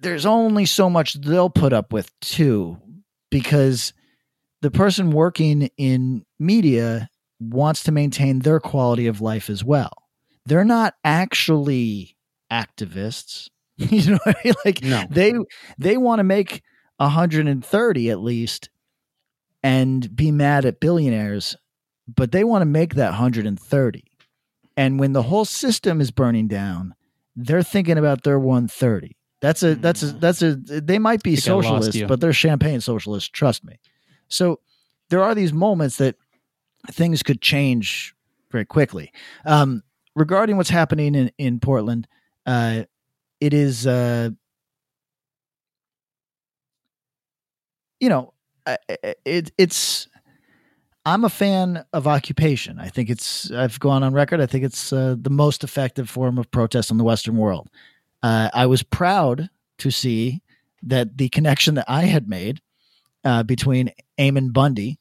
there's 0.01 0.27
only 0.27 0.65
so 0.65 0.89
much 0.89 1.15
they'll 1.15 1.51
put 1.51 1.73
up 1.73 1.93
with 1.93 2.11
too, 2.21 2.79
because 3.31 3.93
the 4.63 4.71
person 4.71 5.11
working 5.11 5.71
in 5.77 6.25
media 6.39 7.09
wants 7.41 7.85
to 7.85 7.93
maintain 7.93 8.41
their 8.41 8.61
quality 8.61 9.07
of 9.07 9.21
life 9.21 9.49
as 9.51 9.63
well. 9.63 9.93
They're 10.47 10.65
not 10.65 10.95
actually 11.05 12.17
activists. 12.51 13.49
you 13.77 14.13
know, 14.13 14.19
what 14.25 14.37
I 14.37 14.41
mean? 14.45 14.55
like 14.65 14.83
No. 14.83 15.05
they 15.11 15.35
they 15.79 15.97
want 15.97 16.19
to 16.21 16.25
make 16.25 16.63
130 16.97 18.11
at 18.11 18.21
least 18.21 18.71
and 19.63 20.15
be 20.15 20.31
mad 20.31 20.65
at 20.65 20.81
billionaires, 20.81 21.57
but 22.07 22.33
they 22.33 22.45
want 22.45 22.63
to 22.63 22.67
make 22.67 22.95
that 22.95 23.11
130. 23.11 24.05
And 24.77 25.01
when 25.01 25.13
the 25.13 25.25
whole 25.25 25.45
system 25.45 26.01
is 26.01 26.11
burning 26.11 26.47
down, 26.49 26.95
they're 27.35 27.63
thinking 27.63 27.99
about 27.99 28.23
their 28.23 28.39
130. 28.39 29.17
That's 29.41 29.63
a 29.63 29.75
that's 29.77 30.03
a 30.03 30.07
that's 30.07 30.43
a 30.43 30.55
they 30.57 30.99
might 30.99 31.23
be 31.23 31.33
Mm. 31.33 31.37
think 31.37 31.49
I 31.49 31.53
lost 31.53 31.65
socialists, 31.67 31.97
but 32.09 32.21
they're 32.21 32.33
champagne 32.33 32.81
socialists, 32.81 33.29
trust 33.29 33.65
me. 33.65 33.79
So 34.29 34.61
there 35.11 35.23
are 35.23 35.35
these 35.35 35.53
moments 35.53 35.97
that 35.99 36.17
things 36.91 37.23
could 37.23 37.41
change 37.41 38.15
very 38.51 38.65
quickly. 38.65 39.13
Um, 39.45 39.83
regarding 40.17 40.57
what's 40.57 40.71
happening 40.71 41.15
in, 41.15 41.31
in 41.39 41.61
Portland, 41.61 42.09
uh, 42.47 42.85
it 43.41 43.55
is, 43.55 43.87
uh, 43.87 44.31
you 48.01 48.09
know, 48.09 48.33
it, 49.25 49.53
it's, 49.57 50.09
I'm 51.05 51.25
a 51.25 51.31
fan 51.31 51.85
of 51.93 52.07
occupation. 52.07 52.79
I 52.79 52.89
think 52.89 53.11
it's, 53.11 53.51
I've 53.51 53.81
gone 53.81 54.03
on 54.03 54.13
record. 54.13 54.41
I 54.41 54.47
think 54.47 54.65
it's 54.65 54.93
uh, 54.93 55.17
the 55.19 55.31
most 55.31 55.65
effective 55.65 56.11
form 56.11 56.39
of 56.39 56.51
protest 56.51 56.91
in 56.91 56.99
the 56.99 57.05
Western 57.05 57.37
world. 57.37 57.69
Uh, 58.23 58.51
I 58.53 58.67
was 58.67 58.83
proud 58.83 59.49
to 59.79 59.91
see 59.91 60.43
that 60.83 61.17
the 61.17 61.29
connection 61.29 61.75
that 61.77 61.87
I 61.89 62.05
had 62.05 62.29
made 62.29 62.61
uh, 63.25 63.43
between 63.43 63.93
Ammon 64.19 64.51
Bundy 64.51 64.99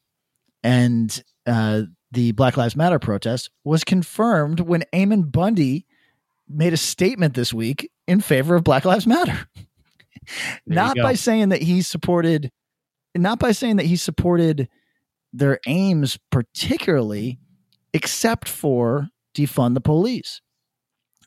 and 0.63 1.23
uh, 1.45 1.83
the 2.11 2.31
Black 2.31 2.57
Lives 2.57 2.75
Matter 2.75 2.99
protest 2.99 3.49
was 3.63 3.83
confirmed 3.83 4.59
when 4.59 4.83
Ammon 4.93 5.23
Bundy 5.23 5.85
made 6.47 6.73
a 6.73 6.77
statement 6.77 7.33
this 7.33 7.53
week 7.53 7.91
in 8.07 8.21
favor 8.21 8.55
of 8.55 8.63
Black 8.63 8.85
Lives 8.85 9.05
Matter. 9.05 9.47
not 10.65 10.95
by 10.97 11.13
saying 11.13 11.49
that 11.49 11.61
he 11.61 11.81
supported, 11.81 12.51
not 13.19 13.39
by 13.39 13.51
saying 13.51 13.77
that 13.77 13.85
he 13.85 13.95
supported 13.95 14.69
their 15.33 15.59
aims 15.67 16.17
particularly, 16.31 17.39
except 17.93 18.47
for 18.47 19.09
defund 19.35 19.73
the 19.73 19.81
police. 19.81 20.41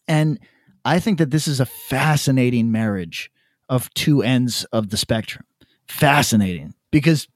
And 0.08 0.38
I 0.84 0.98
think 0.98 1.18
that 1.18 1.30
this 1.30 1.46
is 1.46 1.60
a 1.60 1.66
fascinating 1.66 2.72
marriage 2.72 3.30
of 3.68 3.92
two 3.94 4.22
ends 4.22 4.64
of 4.72 4.90
the 4.90 4.96
spectrum. 4.96 5.44
Fascinating 5.88 6.74
because 6.90 7.28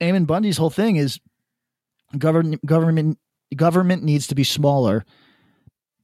Ammon 0.00 0.24
Bundy's 0.24 0.56
whole 0.56 0.70
thing 0.70 0.96
is 0.96 1.20
government 2.16 2.64
government 2.64 3.18
government 3.54 4.02
needs 4.02 4.26
to 4.28 4.34
be 4.34 4.44
smaller. 4.44 5.04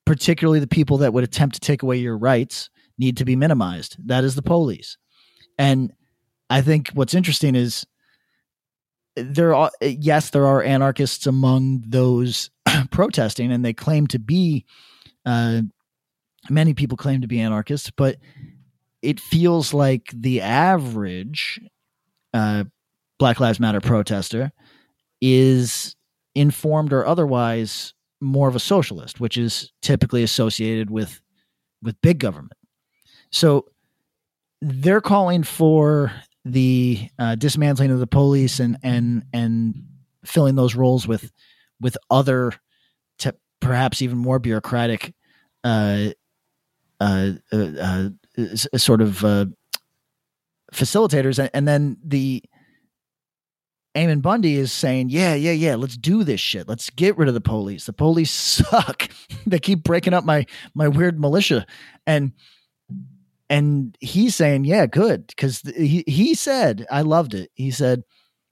Particularly 0.04 0.60
the 0.60 0.66
people 0.66 0.98
that 0.98 1.12
would 1.12 1.24
attempt 1.24 1.54
to 1.56 1.60
take 1.60 1.82
away 1.82 1.98
your 1.98 2.16
rights 2.16 2.70
need 2.98 3.16
to 3.18 3.24
be 3.24 3.36
minimized. 3.36 3.96
That 4.06 4.24
is 4.24 4.34
the 4.34 4.42
police. 4.42 4.96
And 5.58 5.92
I 6.50 6.62
think 6.62 6.90
what's 6.90 7.14
interesting 7.14 7.54
is 7.54 7.86
there 9.16 9.54
are 9.54 9.70
yes, 9.80 10.30
there 10.30 10.46
are 10.46 10.62
anarchists 10.62 11.26
among 11.26 11.84
those 11.86 12.50
protesting, 12.90 13.52
and 13.52 13.64
they 13.64 13.72
claim 13.72 14.06
to 14.08 14.18
be 14.18 14.64
uh, 15.26 15.62
many 16.48 16.74
people 16.74 16.96
claim 16.96 17.20
to 17.20 17.26
be 17.26 17.40
anarchists, 17.40 17.90
but 17.90 18.16
it 19.02 19.20
feels 19.20 19.74
like 19.74 20.10
the 20.14 20.40
average 20.40 21.60
uh, 22.34 22.64
Black 23.18 23.40
Lives 23.40 23.60
Matter 23.60 23.80
protester 23.80 24.52
is 25.20 25.96
informed 26.34 26.92
or 26.92 27.06
otherwise 27.06 27.94
more 28.20 28.48
of 28.48 28.56
a 28.56 28.60
socialist, 28.60 29.20
which 29.20 29.36
is 29.36 29.72
typically 29.82 30.22
associated 30.22 30.90
with 30.90 31.20
with 31.82 32.00
big 32.02 32.18
government. 32.18 32.54
So 33.30 33.66
they're 34.60 35.00
calling 35.00 35.42
for 35.44 36.12
the 36.52 37.08
uh, 37.18 37.34
dismantling 37.34 37.90
of 37.90 38.00
the 38.00 38.06
police 38.06 38.60
and 38.60 38.78
and 38.82 39.24
and 39.32 39.74
filling 40.24 40.54
those 40.54 40.74
roles 40.74 41.06
with 41.06 41.30
with 41.80 41.96
other 42.10 42.52
perhaps 43.60 44.02
even 44.02 44.18
more 44.18 44.38
bureaucratic 44.38 45.14
uh, 45.64 46.08
uh, 47.00 47.32
uh, 47.52 47.56
uh, 47.56 48.08
sort 48.76 49.00
of 49.00 49.24
uh, 49.24 49.46
facilitators, 50.72 51.48
and, 51.52 51.66
then 51.66 51.96
the 52.04 52.42
Ammon 53.94 54.20
Bundy 54.20 54.56
is 54.56 54.72
saying, 54.72 55.10
"Yeah, 55.10 55.34
yeah, 55.34 55.52
yeah, 55.52 55.74
let's 55.76 55.96
do 55.96 56.24
this 56.24 56.40
shit. 56.40 56.68
Let's 56.68 56.90
get 56.90 57.16
rid 57.16 57.28
of 57.28 57.34
the 57.34 57.40
police. 57.40 57.86
The 57.86 57.92
police 57.92 58.30
suck. 58.30 59.08
they 59.46 59.58
keep 59.58 59.82
breaking 59.82 60.14
up 60.14 60.24
my 60.24 60.46
my 60.74 60.88
weird 60.88 61.20
militia." 61.20 61.66
And 62.06 62.32
and 63.50 63.96
he's 64.00 64.34
saying, 64.34 64.64
"Yeah, 64.64 64.86
good," 64.86 65.26
because 65.26 65.60
he 65.60 66.04
he 66.06 66.34
said, 66.34 66.86
"I 66.90 67.02
loved 67.02 67.34
it." 67.34 67.50
He 67.54 67.70
said, 67.70 68.02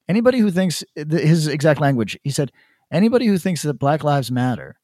"Anybody 0.08 0.38
who 0.38 0.50
thinks 0.50 0.84
his 0.94 1.46
exact 1.46 1.80
language," 1.80 2.18
he 2.22 2.30
said, 2.30 2.52
"Anybody 2.90 3.26
who 3.26 3.38
thinks 3.38 3.62
that 3.62 3.74
Black 3.74 4.04
Lives 4.04 4.30
Matter 4.30 4.78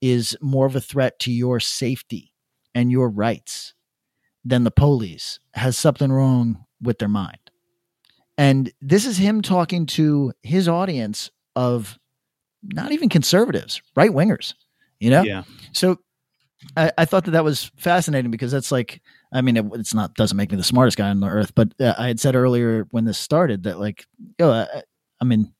is 0.00 0.36
more 0.40 0.66
of 0.66 0.76
a 0.76 0.80
threat 0.80 1.18
to 1.20 1.32
your 1.32 1.60
safety 1.60 2.32
and 2.74 2.90
your 2.90 3.08
rights 3.08 3.74
than 4.44 4.64
the 4.64 4.70
police 4.70 5.40
has 5.54 5.76
something 5.78 6.12
wrong 6.12 6.64
with 6.80 6.98
their 6.98 7.08
mind." 7.08 7.38
And 8.36 8.72
this 8.80 9.06
is 9.06 9.16
him 9.16 9.42
talking 9.42 9.86
to 9.86 10.32
his 10.42 10.68
audience 10.68 11.30
of 11.54 11.98
not 12.62 12.92
even 12.92 13.08
conservatives, 13.08 13.80
right 13.94 14.10
wingers, 14.10 14.54
you 14.98 15.10
know? 15.10 15.22
Yeah. 15.22 15.44
So 15.72 15.98
I, 16.76 16.90
I 16.98 17.04
thought 17.04 17.24
that 17.26 17.32
that 17.32 17.44
was 17.44 17.70
fascinating 17.76 18.30
because 18.30 18.50
that's 18.50 18.72
like, 18.72 19.00
I 19.34 19.42
mean, 19.42 19.56
it, 19.56 19.66
it's 19.74 19.92
not, 19.92 20.14
doesn't 20.14 20.36
make 20.36 20.50
me 20.52 20.56
the 20.56 20.62
smartest 20.64 20.96
guy 20.96 21.10
on 21.10 21.20
the 21.20 21.26
earth, 21.26 21.54
but 21.54 21.72
uh, 21.80 21.94
I 21.98 22.06
had 22.06 22.20
said 22.20 22.36
earlier 22.36 22.86
when 22.92 23.04
this 23.04 23.18
started 23.18 23.64
that 23.64 23.78
like, 23.80 24.06
yo, 24.38 24.50
I, 24.50 24.82
I 25.20 25.24
mean, 25.24 25.52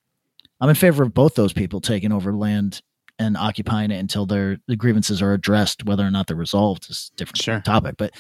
I'm 0.61 0.69
in 0.69 0.77
favor 0.77 1.03
of 1.03 1.13
both 1.13 1.35
those 1.35 1.53
people 1.53 1.81
taking 1.81 2.13
over 2.13 2.33
land 2.33 2.81
and 3.19 3.37
occupying 3.37 3.91
it 3.91 3.99
until 3.99 4.27
their 4.27 4.59
the 4.69 4.77
grievances 4.77 5.21
are 5.21 5.33
addressed, 5.33 5.85
whether 5.85 6.07
or 6.07 6.11
not 6.11 6.29
they're 6.29 6.37
resolved 6.37 6.89
is 6.89 7.11
a 7.13 7.17
different 7.17 7.43
Sure. 7.43 7.61
topic. 7.61 7.97
But, 7.99 8.15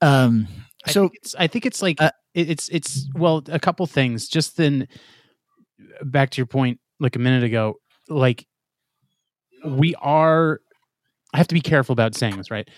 um, 0.00 0.48
I 0.86 0.92
so 0.92 1.02
think 1.02 1.12
it's, 1.16 1.34
I 1.34 1.46
think 1.48 1.66
it's 1.66 1.82
like 1.82 2.00
Uh, 2.00 2.10
it's 2.34 2.68
it's 2.68 3.08
well 3.14 3.42
a 3.48 3.58
couple 3.58 3.84
things. 3.86 4.28
Just 4.28 4.56
then, 4.56 4.86
back 6.02 6.30
to 6.30 6.36
your 6.38 6.46
point, 6.46 6.78
like 7.00 7.16
a 7.16 7.18
minute 7.18 7.42
ago, 7.44 7.74
like 8.08 8.46
we 9.66 9.94
are. 9.96 10.60
I 11.34 11.38
have 11.38 11.48
to 11.48 11.54
be 11.54 11.60
careful 11.60 11.92
about 11.92 12.14
saying 12.14 12.36
this, 12.36 12.50
right? 12.50 12.68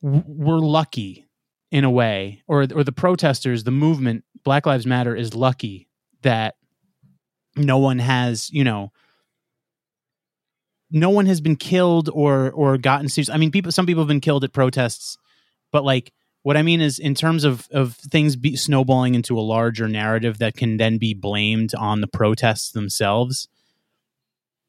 We're 0.00 0.58
lucky 0.58 1.26
in 1.74 1.82
a 1.82 1.90
way, 1.90 2.42
or 2.46 2.60
or 2.72 2.84
the 2.84 2.92
protesters, 2.92 3.64
the 3.64 3.72
movement, 3.72 4.22
Black 4.44 4.64
Lives 4.64 4.86
Matter, 4.86 5.16
is 5.16 5.34
lucky 5.34 5.88
that 6.22 6.54
no 7.56 7.78
one 7.78 7.98
has, 7.98 8.48
you 8.52 8.62
know, 8.62 8.92
no 10.90 11.10
one 11.10 11.26
has 11.26 11.40
been 11.40 11.56
killed 11.56 12.08
or 12.12 12.52
or 12.52 12.78
gotten 12.78 13.08
serious. 13.08 13.28
I 13.28 13.38
mean, 13.38 13.50
people, 13.50 13.72
some 13.72 13.86
people 13.86 14.02
have 14.04 14.08
been 14.14 14.20
killed 14.20 14.44
at 14.44 14.52
protests, 14.52 15.18
but 15.72 15.82
like 15.84 16.12
What 16.44 16.58
I 16.58 16.62
mean 16.62 16.82
is, 16.82 16.98
in 16.98 17.14
terms 17.14 17.42
of 17.44 17.66
of 17.72 17.94
things 17.96 18.36
be 18.36 18.54
snowballing 18.54 19.14
into 19.14 19.38
a 19.38 19.40
larger 19.40 19.88
narrative 19.88 20.38
that 20.38 20.54
can 20.56 20.76
then 20.76 20.98
be 20.98 21.14
blamed 21.14 21.74
on 21.74 22.02
the 22.02 22.06
protests 22.06 22.70
themselves, 22.70 23.48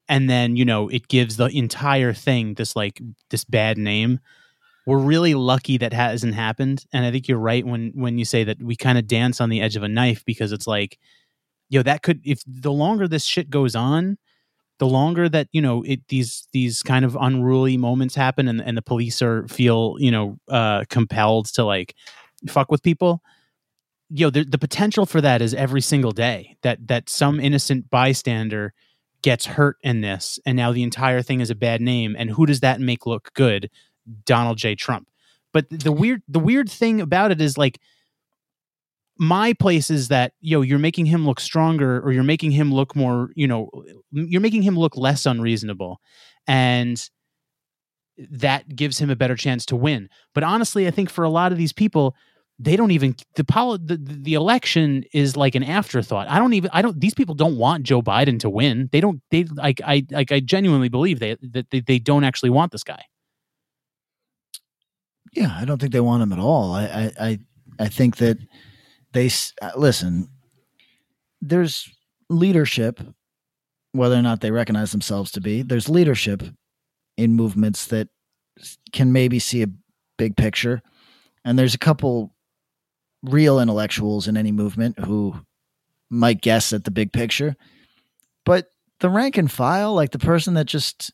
and 0.08 0.30
then 0.30 0.56
you 0.56 0.64
know 0.64 0.88
it 0.88 1.10
gives 1.10 1.36
the 1.36 1.48
entire 1.48 2.14
thing 2.14 2.54
this 2.54 2.78
like 2.78 3.02
this 3.30 3.44
bad 3.44 3.78
name. 3.78 4.20
We're 4.86 5.00
really 5.00 5.34
lucky 5.34 5.78
that 5.78 5.94
hasn't 5.94 6.36
happened, 6.36 6.86
and 6.94 7.06
I 7.06 7.12
think 7.12 7.28
you're 7.28 7.40
right 7.40 7.66
when 7.66 7.92
when 7.96 8.18
you 8.18 8.26
say 8.26 8.44
that 8.44 8.62
we 8.62 8.76
kind 8.76 8.98
of 8.98 9.08
dance 9.08 9.42
on 9.42 9.50
the 9.50 9.62
edge 9.62 9.76
of 9.76 9.84
a 9.84 9.88
knife 9.88 10.24
because 10.26 10.52
it's 10.52 10.68
like, 10.68 11.00
yo, 11.70 11.82
that 11.84 12.04
could 12.04 12.22
if 12.24 12.42
the 12.46 12.72
longer 12.72 13.08
this 13.08 13.26
shit 13.26 13.50
goes 13.50 13.76
on, 13.76 14.18
the 14.80 14.88
longer 14.88 15.28
that 15.30 15.48
you 15.52 15.62
know 15.62 15.84
it 15.84 16.08
these 16.10 16.48
these 16.54 16.84
kind 16.84 17.06
of 17.06 17.18
unruly 17.20 17.78
moments 17.78 18.16
happen 18.16 18.48
and, 18.48 18.62
and 18.62 18.78
the 18.78 18.82
police 18.82 19.22
are 19.22 19.48
feel 19.48 19.96
you 20.00 20.12
know 20.12 20.38
uh 20.50 20.84
compelled 20.90 21.48
to 21.48 21.64
like 21.64 21.96
fuck 22.48 22.70
with 22.72 22.84
people 22.84 23.22
yo 24.10 24.30
the, 24.30 24.44
the 24.44 24.58
potential 24.58 25.06
for 25.06 25.22
that 25.22 25.42
is 25.42 25.54
every 25.54 25.82
single 25.82 26.12
day 26.12 26.58
that 26.62 26.88
that 26.88 27.10
some 27.10 27.40
innocent 27.40 27.90
bystander 27.90 28.74
gets 29.26 29.48
hurt 29.48 29.78
in 29.82 30.02
this 30.02 30.38
and 30.46 30.56
now 30.56 30.72
the 30.72 30.84
entire 30.84 31.24
thing 31.24 31.42
is 31.42 31.50
a 31.50 31.56
bad 31.56 31.82
name. 31.82 32.16
And 32.16 32.30
who 32.30 32.46
does 32.46 32.60
that 32.60 32.80
make 32.80 33.08
look 33.08 33.34
good 33.34 33.72
donald 34.26 34.58
j. 34.58 34.76
Trump. 34.76 35.08
But 35.54 35.68
the 35.70 35.92
weird 35.92 36.22
the 36.28 36.40
weird 36.40 36.70
thing 36.70 37.00
about 37.00 37.32
it 37.32 37.40
is 37.42 37.58
like 37.58 37.80
my 39.18 39.54
place 39.54 39.90
is 39.90 40.10
that 40.10 40.34
yo 40.42 40.62
you're 40.62 40.80
making 40.80 41.06
him 41.06 41.26
look 41.26 41.40
stronger 41.40 42.02
or 42.02 42.12
you're 42.12 42.24
making 42.24 42.52
him 42.52 42.74
look 42.74 42.96
more 42.96 43.30
you 43.36 43.48
know 43.48 43.70
you're 44.12 44.42
making 44.42 44.64
him 44.64 44.78
look 44.78 44.98
less 44.98 45.26
unreasonable. 45.26 46.02
And 46.48 47.02
that 48.32 48.74
gives 48.76 49.00
him 49.00 49.10
a 49.10 49.16
better 49.16 49.36
chance 49.36 49.66
to 49.68 49.76
win. 49.76 50.10
But 50.34 50.44
honestly 50.44 50.88
i 50.88 50.92
think 50.92 51.10
for 51.10 51.24
a 51.24 51.30
lot 51.30 51.52
of 51.52 51.58
these 51.58 51.74
people 51.74 52.16
they 52.60 52.76
don't 52.76 52.92
even 52.92 53.16
the 53.36 53.44
poli- 53.44 53.80
the, 53.84 53.98
the 53.98 54.34
election 54.34 55.04
is 55.14 55.36
like 55.36 55.56
an 55.56 55.64
afterthought. 55.64 56.30
I 56.30 56.40
don't 56.40 56.54
even 56.54 56.70
i 56.74 56.82
don't 56.82 57.00
these 57.00 57.14
people 57.14 57.36
don't 57.36 57.58
want 57.58 57.84
joe 57.84 58.02
biden 58.02 58.40
to 58.42 58.50
win. 58.50 58.90
They 58.92 59.00
don't 59.00 59.22
they 59.32 59.46
like 59.46 59.82
i 59.86 60.06
like 60.12 60.32
i 60.32 60.40
genuinely 60.40 60.90
believe 60.90 61.20
they 61.20 61.38
that 61.52 61.70
they, 61.72 61.80
they 61.80 62.00
don't 62.00 62.24
actually 62.24 62.50
want 62.50 62.74
this 62.74 62.84
guy 62.84 63.04
Yeah, 65.36 65.56
I 65.56 65.66
don't 65.66 65.80
think 65.80 65.92
they 65.92 66.00
want 66.00 66.24
him 66.24 66.32
at 66.32 66.40
all. 66.40 66.74
I 66.74 67.12
I 67.20 67.40
I, 67.78 67.88
think 67.90 68.18
that 68.18 68.38
they 69.12 69.30
uh, 69.62 69.72
listen. 69.76 70.30
There's 71.42 71.92
leadership, 72.30 73.02
whether 73.92 74.16
or 74.16 74.22
not 74.22 74.40
they 74.40 74.52
recognize 74.52 74.92
themselves 74.92 75.32
to 75.32 75.42
be. 75.42 75.62
There's 75.62 75.90
leadership 75.90 76.42
in 77.18 77.34
movements 77.34 77.86
that 77.88 78.08
can 78.94 79.12
maybe 79.12 79.40
see 79.40 79.62
a 79.62 79.68
big 80.18 80.38
picture, 80.38 80.82
and 81.44 81.60
there's 81.60 81.76
a 81.76 81.80
couple 81.80 82.34
real 83.22 83.60
intellectuals 83.60 84.28
in 84.28 84.38
any 84.38 84.54
movement 84.54 85.00
who 85.00 85.36
might 86.10 86.42
guess 86.42 86.72
at 86.72 86.86
the 86.86 86.92
big 86.92 87.12
picture. 87.12 87.56
But 88.46 88.68
the 89.02 89.10
rank 89.10 89.38
and 89.38 89.52
file, 89.52 89.94
like 89.94 90.12
the 90.12 90.20
person 90.20 90.54
that 90.54 90.66
just, 90.66 91.12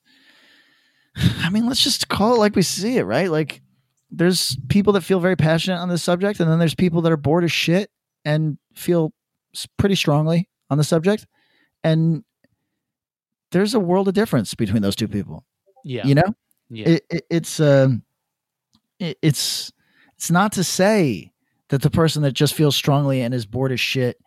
I 1.15 1.49
mean, 1.49 1.65
let's 1.65 1.83
just 1.83 2.07
call 2.07 2.35
it 2.35 2.39
like 2.39 2.55
we 2.55 2.61
see 2.61 2.97
it, 2.97 3.03
right? 3.03 3.31
Like 3.31 3.61
there's 4.11 4.57
people 4.67 4.93
that 4.93 5.01
feel 5.01 5.19
very 5.19 5.35
passionate 5.35 5.77
on 5.77 5.89
this 5.89 6.03
subject, 6.03 6.39
and 6.39 6.49
then 6.49 6.59
there's 6.59 6.75
people 6.75 7.01
that 7.01 7.11
are 7.11 7.17
bored 7.17 7.43
as 7.43 7.51
shit 7.51 7.89
and 8.25 8.57
feel 8.75 9.13
pretty 9.77 9.95
strongly 9.95 10.49
on 10.69 10.77
the 10.77 10.83
subject. 10.83 11.25
And 11.83 12.23
there's 13.51 13.73
a 13.73 13.79
world 13.79 14.07
of 14.07 14.13
difference 14.13 14.53
between 14.53 14.81
those 14.81 14.95
two 14.95 15.07
people. 15.07 15.45
yeah 15.83 16.05
You 16.05 16.15
know, 16.15 16.35
yeah 16.69 16.89
it, 16.89 17.05
it, 17.09 17.25
it's 17.29 17.59
um, 17.59 18.03
it, 18.99 19.17
it's 19.21 19.71
it's 20.17 20.31
not 20.31 20.51
to 20.53 20.63
say 20.63 21.31
that 21.69 21.81
the 21.81 21.89
person 21.89 22.21
that 22.23 22.33
just 22.33 22.53
feels 22.53 22.75
strongly 22.75 23.21
and 23.21 23.33
is 23.33 23.45
bored 23.45 23.71
as 23.71 23.79
shit 23.79 24.17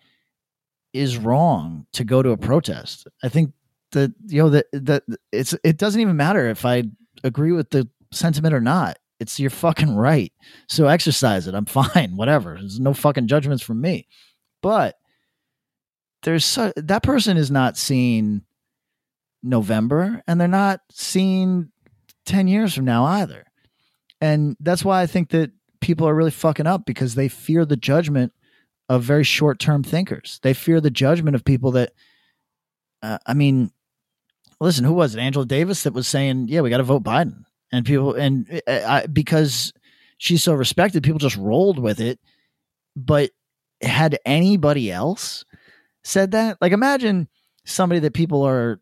is 0.93 1.19
wrong 1.19 1.87
to 1.93 2.05
go 2.05 2.23
to 2.23 2.31
a 2.31 2.37
protest. 2.37 3.07
I 3.23 3.29
think 3.29 3.53
that 3.93 4.13
you 4.27 4.43
know 4.43 4.51
that 4.51 4.67
that 4.73 5.05
it's 5.33 5.55
it 5.63 5.77
doesn't 5.77 6.01
even 6.01 6.17
matter 6.17 6.49
if 6.49 6.65
I 6.65 6.85
agree 7.23 7.53
with 7.53 7.71
the 7.71 7.89
sentiment 8.13 8.55
or 8.55 8.61
not. 8.61 8.99
It's 9.25 9.41
your 9.41 9.49
fucking 9.49 9.97
right. 9.97 10.35
So 10.69 10.87
exercise 10.87 11.47
it. 11.49 11.55
I'm 11.55 11.65
fine. 11.65 12.17
Whatever. 12.17 12.57
There's 12.61 12.79
no 12.79 12.93
fucking 12.93 13.27
judgments 13.27 13.63
from 13.63 13.81
me. 13.81 14.07
But 14.61 14.97
there's 16.23 16.45
so, 16.45 16.73
that 16.77 17.03
person 17.03 17.39
is 17.39 17.51
not 17.51 17.79
seeing 17.79 18.43
November, 19.43 20.23
and 20.27 20.39
they're 20.39 20.49
not 20.49 20.81
seeing 20.91 21.71
ten 22.27 22.49
years 22.49 22.75
from 22.75 22.85
now 22.85 23.05
either. 23.05 23.45
And 24.21 24.57
that's 24.61 24.85
why 24.85 25.01
I 25.01 25.07
think 25.07 25.31
that 25.31 25.53
people 25.81 26.07
are 26.07 26.15
really 26.15 26.31
fucking 26.31 26.67
up 26.67 26.85
because 26.85 27.15
they 27.15 27.29
fear 27.29 27.65
the 27.65 27.77
judgment 27.77 28.33
of 28.91 29.03
very 29.03 29.25
short 29.25 29.59
term 29.59 29.83
thinkers. 29.83 30.39
They 30.43 30.53
fear 30.53 30.81
the 30.81 30.91
judgment 30.91 31.35
of 31.35 31.45
people 31.45 31.73
that, 31.73 31.93
uh, 33.03 33.19
I 33.27 33.35
mean, 33.35 33.71
listen, 34.61 34.85
who 34.85 34.95
was 34.95 35.15
it? 35.15 35.21
Angela 35.21 35.47
Davis 35.47 35.83
that 35.83 35.95
was 35.95 36.09
saying, 36.09 36.49
yeah, 36.49 36.61
we 36.61 36.71
got 36.71 36.79
to 36.79 36.85
vote 36.85 37.03
Biden. 37.03 37.45
And 37.75 37.85
people, 37.85 38.15
and 38.15 38.63
uh, 38.69 38.81
I, 38.87 39.07
because 39.07 39.73
she's 40.19 40.43
so 40.43 40.55
respected, 40.55 41.03
people 41.03 41.19
just 41.19 41.37
rolled 41.37 41.79
with 41.79 42.01
it. 42.01 42.21
But 42.97 43.31
had 43.83 44.19
anybody 44.25 44.93
else 44.93 45.45
said 46.05 46.31
that? 46.31 46.59
Like, 46.61 46.73
imagine 46.73 47.29
somebody 47.65 47.99
that 48.01 48.15
people 48.15 48.43
are 48.47 48.81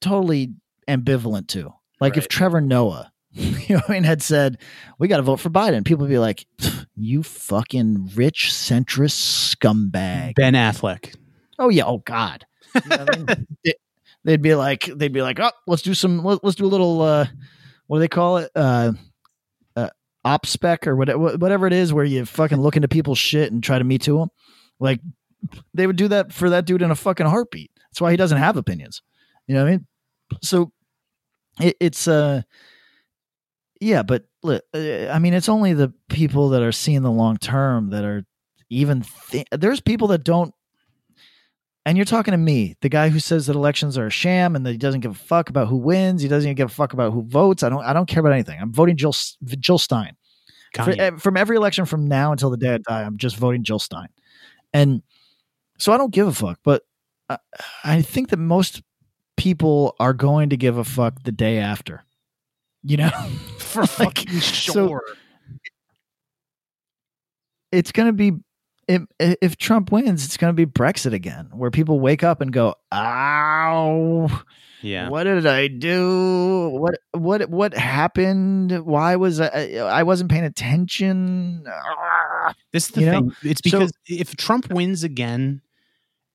totally 0.00 0.54
ambivalent 0.88 1.46
to. 1.48 1.72
Like, 2.00 2.16
if 2.16 2.26
Trevor 2.28 2.60
Noah, 2.60 3.12
you 3.32 3.76
know, 3.76 3.82
what 3.82 3.90
I 3.90 3.92
mean, 3.94 4.04
had 4.04 4.20
said, 4.22 4.58
we 4.98 5.06
got 5.06 5.18
to 5.18 5.22
vote 5.22 5.38
for 5.40 5.50
Biden, 5.50 5.84
people 5.84 6.02
would 6.02 6.10
be 6.10 6.18
like, 6.18 6.44
you 6.96 7.22
fucking 7.22 8.10
rich 8.14 8.48
centrist 8.50 9.56
scumbag. 9.56 10.34
ben 10.34 10.54
affleck 10.54 11.14
Oh 11.58 11.68
yeah. 11.68 11.84
Oh 11.86 11.98
God. 11.98 12.44
You 12.74 12.80
know 12.88 12.96
what 12.98 13.14
I 13.14 13.18
mean? 13.18 13.46
They- 13.64 13.74
they'd 14.24 14.42
be 14.42 14.54
like, 14.54 14.84
they'd 14.84 15.12
be 15.12 15.20
like, 15.22 15.38
oh, 15.38 15.50
let's 15.66 15.82
do 15.82 15.92
some, 15.92 16.24
let, 16.24 16.42
us 16.42 16.54
do 16.54 16.64
a 16.64 16.66
little, 16.66 17.02
uh, 17.02 17.26
what 17.86 17.98
do 17.98 18.00
they 18.00 18.08
call 18.08 18.38
it? 18.38 18.50
Uh, 18.54 18.92
uh, 19.76 19.90
op 20.24 20.46
spec 20.46 20.86
or 20.86 20.96
whatever, 20.96 21.36
whatever 21.36 21.66
it 21.66 21.72
is, 21.72 21.92
where 21.92 22.04
you 22.04 22.24
fucking 22.24 22.60
look 22.60 22.76
into 22.76 22.88
people's 22.88 23.18
shit 23.18 23.52
and 23.52 23.62
try 23.62 23.78
to 23.78 23.84
me 23.84 23.98
to 23.98 24.18
them. 24.18 24.28
Like 24.80 25.00
they 25.72 25.86
would 25.86 25.96
do 25.96 26.08
that 26.08 26.32
for 26.32 26.50
that 26.50 26.64
dude 26.64 26.82
in 26.82 26.90
a 26.90 26.96
fucking 26.96 27.26
heartbeat. 27.26 27.70
That's 27.90 28.00
why 28.00 28.10
he 28.10 28.16
doesn't 28.16 28.38
have 28.38 28.56
opinions. 28.56 29.02
You 29.46 29.54
know 29.54 29.62
what 29.62 29.68
I 29.68 29.72
mean? 29.72 29.86
So 30.42 30.72
it, 31.60 31.76
it's, 31.80 32.08
uh, 32.08 32.42
yeah, 33.80 34.02
but 34.02 34.24
uh, 34.44 34.60
I 35.10 35.18
mean, 35.18 35.34
it's 35.34 35.48
only 35.48 35.74
the 35.74 35.92
people 36.08 36.50
that 36.50 36.62
are 36.62 36.72
seeing 36.72 37.02
the 37.02 37.10
long 37.10 37.36
term 37.36 37.90
that 37.90 38.04
are 38.04 38.24
even. 38.70 39.04
Th- 39.30 39.46
there's 39.50 39.80
people 39.80 40.08
that 40.08 40.24
don't. 40.24 40.54
And 41.86 41.98
you're 41.98 42.06
talking 42.06 42.32
to 42.32 42.38
me, 42.38 42.76
the 42.80 42.88
guy 42.88 43.10
who 43.10 43.18
says 43.18 43.46
that 43.46 43.56
elections 43.56 43.98
are 43.98 44.06
a 44.06 44.10
sham 44.10 44.56
and 44.56 44.64
that 44.64 44.72
he 44.72 44.78
doesn't 44.78 45.00
give 45.00 45.10
a 45.10 45.14
fuck 45.14 45.50
about 45.50 45.68
who 45.68 45.76
wins. 45.76 46.22
He 46.22 46.28
doesn't 46.28 46.48
even 46.48 46.56
give 46.56 46.70
a 46.70 46.74
fuck 46.74 46.94
about 46.94 47.12
who 47.12 47.22
votes. 47.24 47.62
I 47.62 47.68
don't. 47.68 47.84
I 47.84 47.92
don't 47.92 48.06
care 48.06 48.20
about 48.20 48.32
anything. 48.32 48.58
I'm 48.60 48.72
voting 48.72 48.96
Jill 48.96 49.14
Jill 49.44 49.78
Stein. 49.78 50.16
For, 50.86 51.18
from 51.18 51.36
every 51.36 51.56
election 51.56 51.84
from 51.84 52.06
now 52.08 52.32
until 52.32 52.50
the 52.50 52.56
day 52.56 52.74
I 52.74 52.78
die, 52.78 53.02
I'm 53.02 53.16
just 53.18 53.36
voting 53.36 53.62
Jill 53.64 53.78
Stein. 53.78 54.08
And 54.72 55.02
so 55.78 55.92
I 55.92 55.98
don't 55.98 56.12
give 56.12 56.26
a 56.26 56.32
fuck. 56.32 56.58
But 56.64 56.82
I, 57.28 57.38
I 57.84 58.02
think 58.02 58.30
that 58.30 58.38
most 58.38 58.82
people 59.36 59.94
are 60.00 60.12
going 60.14 60.48
to 60.50 60.56
give 60.56 60.78
a 60.78 60.84
fuck 60.84 61.22
the 61.24 61.32
day 61.32 61.58
after. 61.58 62.02
You 62.82 62.96
know, 62.96 63.10
for 63.58 63.82
Like, 63.82 63.90
fucking 63.90 64.40
so- 64.40 64.72
sure 64.88 65.02
it's 67.72 67.90
going 67.92 68.06
to 68.06 68.12
be 68.12 68.32
if, 68.88 69.02
if 69.18 69.56
Trump 69.56 69.90
wins, 69.92 70.24
it's 70.24 70.36
going 70.36 70.54
to 70.54 70.66
be 70.66 70.70
Brexit 70.70 71.12
again, 71.12 71.48
where 71.52 71.70
people 71.70 72.00
wake 72.00 72.22
up 72.22 72.40
and 72.40 72.52
go, 72.52 72.74
"Ow, 72.92 74.42
yeah 74.82 75.08
what 75.08 75.24
did 75.24 75.46
I 75.46 75.68
do? 75.68 76.68
What 76.74 76.98
what 77.12 77.48
what 77.50 77.74
happened? 77.74 78.84
Why 78.84 79.16
was 79.16 79.40
I 79.40 79.76
I 79.76 80.02
wasn't 80.02 80.30
paying 80.30 80.44
attention?" 80.44 81.64
Ah." 81.68 82.54
This 82.72 82.86
is 82.86 82.90
the 82.90 83.00
You 83.00 83.06
know? 83.06 83.12
thing. 83.12 83.32
It's 83.42 83.60
So- 83.70 83.78
because 83.78 83.92
if 84.08 84.36
Trump 84.36 84.70
wins 84.72 85.02
again, 85.04 85.62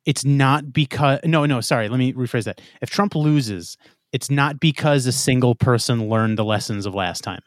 it's 0.06 0.26
not 0.26 0.74
because 0.74 1.20
no, 1.26 1.46
no, 1.46 1.62
sorry, 1.62 1.90
let 1.90 2.00
me 2.00 2.14
rephrase 2.14 2.46
that. 2.46 2.62
If 2.82 2.90
Trump 2.90 3.16
loses, 3.16 3.78
it's 4.12 4.32
not 4.32 4.60
because 4.60 5.06
a 5.06 5.12
single 5.12 5.54
person 5.56 6.10
learned 6.10 6.38
the 6.38 6.46
lessons 6.46 6.86
of 6.88 6.96
last 6.96 7.22
time. 7.24 7.42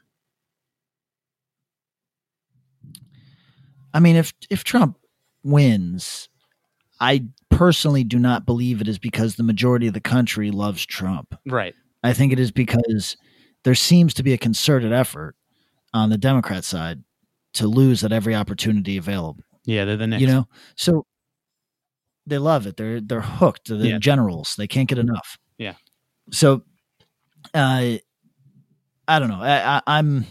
I 3.95 4.01
mean, 4.01 4.17
if 4.17 4.33
if 4.51 4.65
Trump 4.65 4.99
wins, 5.45 6.29
I 7.01 7.25
personally 7.51 8.05
do 8.05 8.19
not 8.19 8.47
believe 8.47 8.81
it 8.81 8.89
is 8.89 8.99
because 8.99 9.37
the 9.37 9.43
majority 9.43 9.87
of 9.87 9.95
the 9.95 10.01
country 10.01 10.51
loves 10.51 10.85
Trump. 10.87 11.35
Right. 11.47 11.75
I 12.03 12.13
think 12.13 12.33
it 12.33 12.41
is 12.41 12.51
because 12.51 13.17
there 13.65 13.75
seems 13.75 14.15
to 14.15 14.23
be 14.23 14.33
a 14.33 14.39
concerted 14.39 14.93
effort 14.93 15.37
on 15.95 16.11
the 16.11 16.19
Democrat 16.19 16.65
side 16.65 17.03
to 17.55 17.69
lose 17.69 18.03
at 18.03 18.13
every 18.13 18.35
opportunity 18.35 18.97
available. 18.97 19.43
Yeah, 19.65 19.85
they're 19.85 19.97
the 19.97 20.07
next. 20.07 20.23
You 20.23 20.27
know, 20.29 20.49
so 20.75 21.07
they 22.27 22.39
love 22.39 22.67
it. 22.67 22.77
They're 22.77 23.01
they're 23.01 23.21
hooked. 23.21 23.69
They're 23.69 23.79
Yeah. 23.79 23.99
generals. 23.99 24.55
They 24.57 24.67
can't 24.67 24.89
get 24.89 24.99
enough. 24.99 25.39
Yeah. 25.59 25.75
So, 26.31 26.63
uh, 27.55 27.97
I 29.09 29.19
don't 29.19 29.29
know. 29.29 29.41
I, 29.43 29.77
I, 29.77 29.83
I'm. 29.87 30.27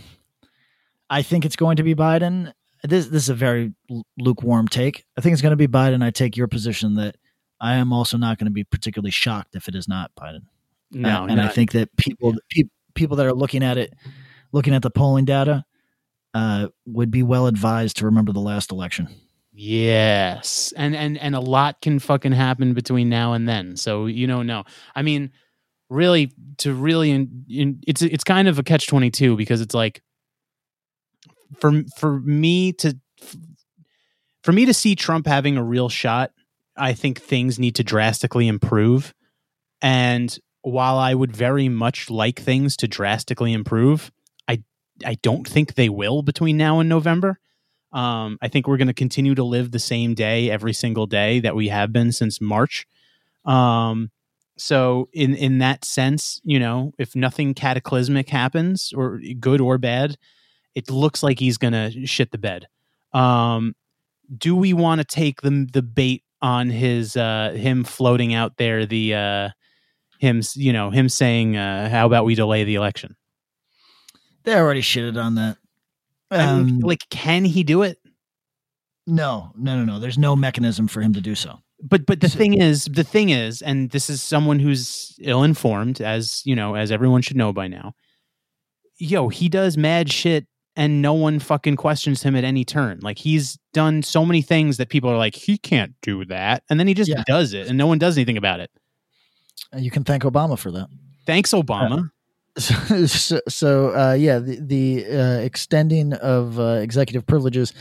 I 1.09 1.21
think 1.21 1.45
it's 1.45 1.57
going 1.57 1.75
to 1.77 1.83
be 1.83 1.93
Biden. 1.93 2.53
This 2.83 3.07
this 3.07 3.23
is 3.23 3.29
a 3.29 3.35
very 3.35 3.73
lukewarm 4.17 4.67
take. 4.67 5.05
I 5.17 5.21
think 5.21 5.33
it's 5.33 5.41
going 5.41 5.51
to 5.51 5.55
be 5.55 5.67
Biden. 5.67 6.03
I 6.03 6.11
take 6.11 6.37
your 6.37 6.47
position 6.47 6.95
that 6.95 7.15
I 7.59 7.75
am 7.75 7.93
also 7.93 8.17
not 8.17 8.37
going 8.37 8.45
to 8.45 8.51
be 8.51 8.63
particularly 8.63 9.11
shocked 9.11 9.55
if 9.55 9.67
it 9.67 9.75
is 9.75 9.87
not 9.87 10.11
Biden. 10.19 10.41
No, 10.91 11.25
and 11.25 11.39
I 11.39 11.47
think 11.47 11.71
that 11.71 11.95
people 11.95 12.35
pe- 12.49 12.63
people 12.95 13.17
that 13.17 13.25
are 13.25 13.33
looking 13.33 13.63
at 13.63 13.77
it, 13.77 13.93
looking 14.51 14.73
at 14.73 14.81
the 14.81 14.89
polling 14.89 15.25
data, 15.25 15.63
uh, 16.33 16.67
would 16.85 17.11
be 17.11 17.23
well 17.23 17.47
advised 17.47 17.97
to 17.97 18.05
remember 18.05 18.33
the 18.33 18.39
last 18.39 18.71
election. 18.71 19.07
Yes, 19.53 20.73
and 20.75 20.95
and 20.95 21.17
and 21.17 21.35
a 21.35 21.39
lot 21.39 21.81
can 21.81 21.99
fucking 21.99 22.31
happen 22.31 22.73
between 22.73 23.09
now 23.09 23.33
and 23.33 23.47
then. 23.47 23.75
So 23.75 24.05
you 24.05 24.27
don't 24.27 24.47
know. 24.47 24.63
I 24.95 25.01
mean, 25.01 25.31
really, 25.89 26.31
to 26.59 26.73
really, 26.73 27.11
in, 27.11 27.45
in, 27.49 27.81
it's 27.85 28.01
it's 28.01 28.23
kind 28.23 28.47
of 28.47 28.59
a 28.59 28.63
catch 28.63 28.87
twenty 28.87 29.11
two 29.11 29.35
because 29.35 29.61
it's 29.61 29.75
like, 29.75 30.01
for 31.59 31.83
for 31.97 32.19
me 32.19 32.73
to 32.73 32.97
for 34.43 34.51
me 34.51 34.65
to 34.65 34.73
see 34.73 34.95
Trump 34.95 35.27
having 35.27 35.57
a 35.57 35.63
real 35.63 35.89
shot, 35.89 36.31
I 36.75 36.93
think 36.93 37.21
things 37.21 37.59
need 37.59 37.75
to 37.75 37.83
drastically 37.83 38.47
improve. 38.47 39.13
And 39.81 40.35
while 40.61 40.97
I 40.97 41.13
would 41.13 41.35
very 41.35 41.69
much 41.69 42.09
like 42.09 42.39
things 42.39 42.75
to 42.77 42.87
drastically 42.87 43.53
improve, 43.53 44.11
I 44.47 44.63
I 45.05 45.15
don't 45.21 45.47
think 45.47 45.75
they 45.75 45.89
will 45.89 46.21
between 46.21 46.57
now 46.57 46.79
and 46.79 46.89
November. 46.89 47.39
Um, 47.93 48.37
I 48.41 48.47
think 48.47 48.67
we're 48.67 48.77
going 48.77 48.87
to 48.87 48.93
continue 48.93 49.35
to 49.35 49.43
live 49.43 49.71
the 49.71 49.79
same 49.79 50.13
day 50.13 50.49
every 50.49 50.73
single 50.73 51.07
day 51.07 51.41
that 51.41 51.55
we 51.55 51.67
have 51.67 51.91
been 51.91 52.13
since 52.13 52.39
March. 52.39 52.87
Um, 53.43 54.11
so 54.57 55.09
in 55.11 55.35
in 55.35 55.57
that 55.57 55.83
sense, 55.83 56.39
you 56.43 56.59
know, 56.59 56.93
if 56.97 57.15
nothing 57.15 57.53
cataclysmic 57.53 58.29
happens 58.29 58.93
or 58.95 59.19
good 59.39 59.59
or 59.59 59.77
bad, 59.77 60.17
it 60.75 60.89
looks 60.89 61.21
like 61.23 61.39
he's 61.39 61.57
going 61.57 61.73
to 61.73 62.05
shit 62.05 62.31
the 62.31 62.37
bed. 62.37 62.67
Um, 63.13 63.75
do 64.37 64.55
we 64.55 64.73
want 64.73 64.99
to 64.99 65.05
take 65.05 65.41
the 65.41 65.67
the 65.71 65.81
bait 65.81 66.23
on 66.41 66.69
his 66.69 67.15
uh, 67.17 67.53
him 67.55 67.83
floating 67.83 68.33
out 68.33 68.57
there 68.57 68.85
the 68.85 69.13
uh, 69.13 69.49
him 70.19 70.41
you 70.55 70.71
know 70.73 70.89
him 70.89 71.09
saying 71.09 71.57
uh, 71.57 71.89
how 71.89 72.05
about 72.05 72.25
we 72.25 72.35
delay 72.35 72.63
the 72.63 72.75
election? 72.75 73.15
They 74.43 74.55
already 74.55 74.81
shitted 74.81 75.21
on 75.21 75.35
that. 75.35 75.57
Mean, 76.31 76.39
Um, 76.41 76.79
like, 76.79 77.07
can 77.09 77.43
he 77.45 77.63
do 77.63 77.81
it? 77.83 77.97
no, 79.07 79.51
no, 79.57 79.77
no, 79.77 79.83
no. 79.83 79.99
There's 79.99 80.17
no 80.17 80.35
mechanism 80.35 80.87
for 80.87 81.01
him 81.01 81.13
to 81.13 81.21
do 81.21 81.35
so. 81.35 81.59
but 81.83 82.05
but 82.05 82.21
the 82.21 82.29
thing 82.29 82.53
is 82.53 82.85
the 82.85 83.03
thing 83.03 83.29
is 83.29 83.61
and 83.61 83.89
this 83.89 84.09
is 84.09 84.21
someone 84.23 84.59
who's 84.59 85.17
ill 85.21 85.43
informed 85.43 85.99
as 85.99 86.41
you 86.45 86.55
know 86.55 86.75
as 86.75 86.91
everyone 86.91 87.21
should 87.23 87.35
know 87.35 87.51
by 87.51 87.67
now 87.67 87.93
yo 88.97 89.29
he 89.29 89.49
does 89.49 89.77
mad 89.77 90.11
shit 90.11 90.45
and 90.75 91.01
no 91.01 91.13
one 91.13 91.39
fucking 91.39 91.75
questions 91.75 92.23
him 92.23 92.35
at 92.35 92.43
any 92.43 92.63
turn 92.63 92.99
like 93.01 93.17
he's 93.17 93.57
done 93.73 94.01
so 94.03 94.25
many 94.25 94.41
things 94.41 94.77
that 94.77 94.89
people 94.89 95.09
are 95.09 95.17
like 95.17 95.35
he 95.35 95.57
can't 95.57 95.93
do 96.01 96.23
that 96.25 96.63
and 96.69 96.79
then 96.79 96.87
he 96.87 96.93
just 96.93 97.09
Yeah. 97.09 97.23
does 97.27 97.53
it 97.53 97.67
and 97.67 97.77
no 97.77 97.87
one 97.87 97.97
does 97.97 98.17
anything 98.17 98.37
about 98.37 98.59
it 98.59 98.71
you 99.77 99.91
can 99.91 100.03
thank 100.03 100.23
Obama 100.23 100.57
for 100.57 100.71
that. 100.71 100.87
thanks 101.25 101.51
obama 101.51 102.09
so, 102.57 103.05
so, 103.05 103.39
so, 103.47 103.95
uh, 103.95 104.11
yeah, 104.11 104.37
the, 104.37 104.59
the 104.59 105.05
uh, 105.05 105.39
extending 105.39 106.11
of 106.11 106.59
uh, 106.59 106.79
executive 106.81 107.25
privileges 107.25 107.71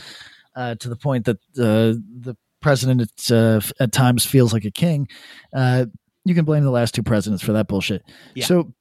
uh, 0.55 0.75
to 0.75 0.87
the 0.87 0.95
point 0.95 1.25
that 1.25 1.35
uh, 1.59 1.91
the 2.21 2.37
president 2.61 3.01
at, 3.01 3.31
uh, 3.35 3.59
at 3.81 3.91
times 3.91 4.23
feels 4.25 4.53
like 4.53 4.63
a 4.63 4.71
king. 4.71 5.09
Uh, 5.53 5.87
you 6.23 6.33
can 6.33 6.45
blame 6.45 6.63
the 6.63 6.71
last 6.71 6.95
two 6.95 7.03
presidents 7.03 7.43
for 7.43 7.51
that 7.51 7.67
bullshit. 7.67 8.01
Yeah. 8.33 8.45
So, 8.45 8.73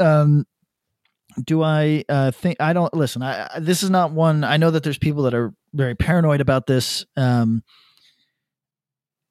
um, 0.00 0.44
do 1.44 1.62
I 1.62 2.04
uh, 2.08 2.30
think 2.30 2.56
I 2.60 2.72
don't 2.72 2.92
listen? 2.94 3.22
I, 3.22 3.48
I 3.54 3.60
this 3.60 3.82
is 3.82 3.90
not 3.90 4.12
one. 4.12 4.44
I 4.44 4.56
know 4.56 4.70
that 4.70 4.82
there's 4.82 4.98
people 4.98 5.24
that 5.24 5.34
are 5.34 5.52
very 5.74 5.94
paranoid 5.94 6.40
about 6.40 6.66
this. 6.66 7.04
Um, 7.16 7.62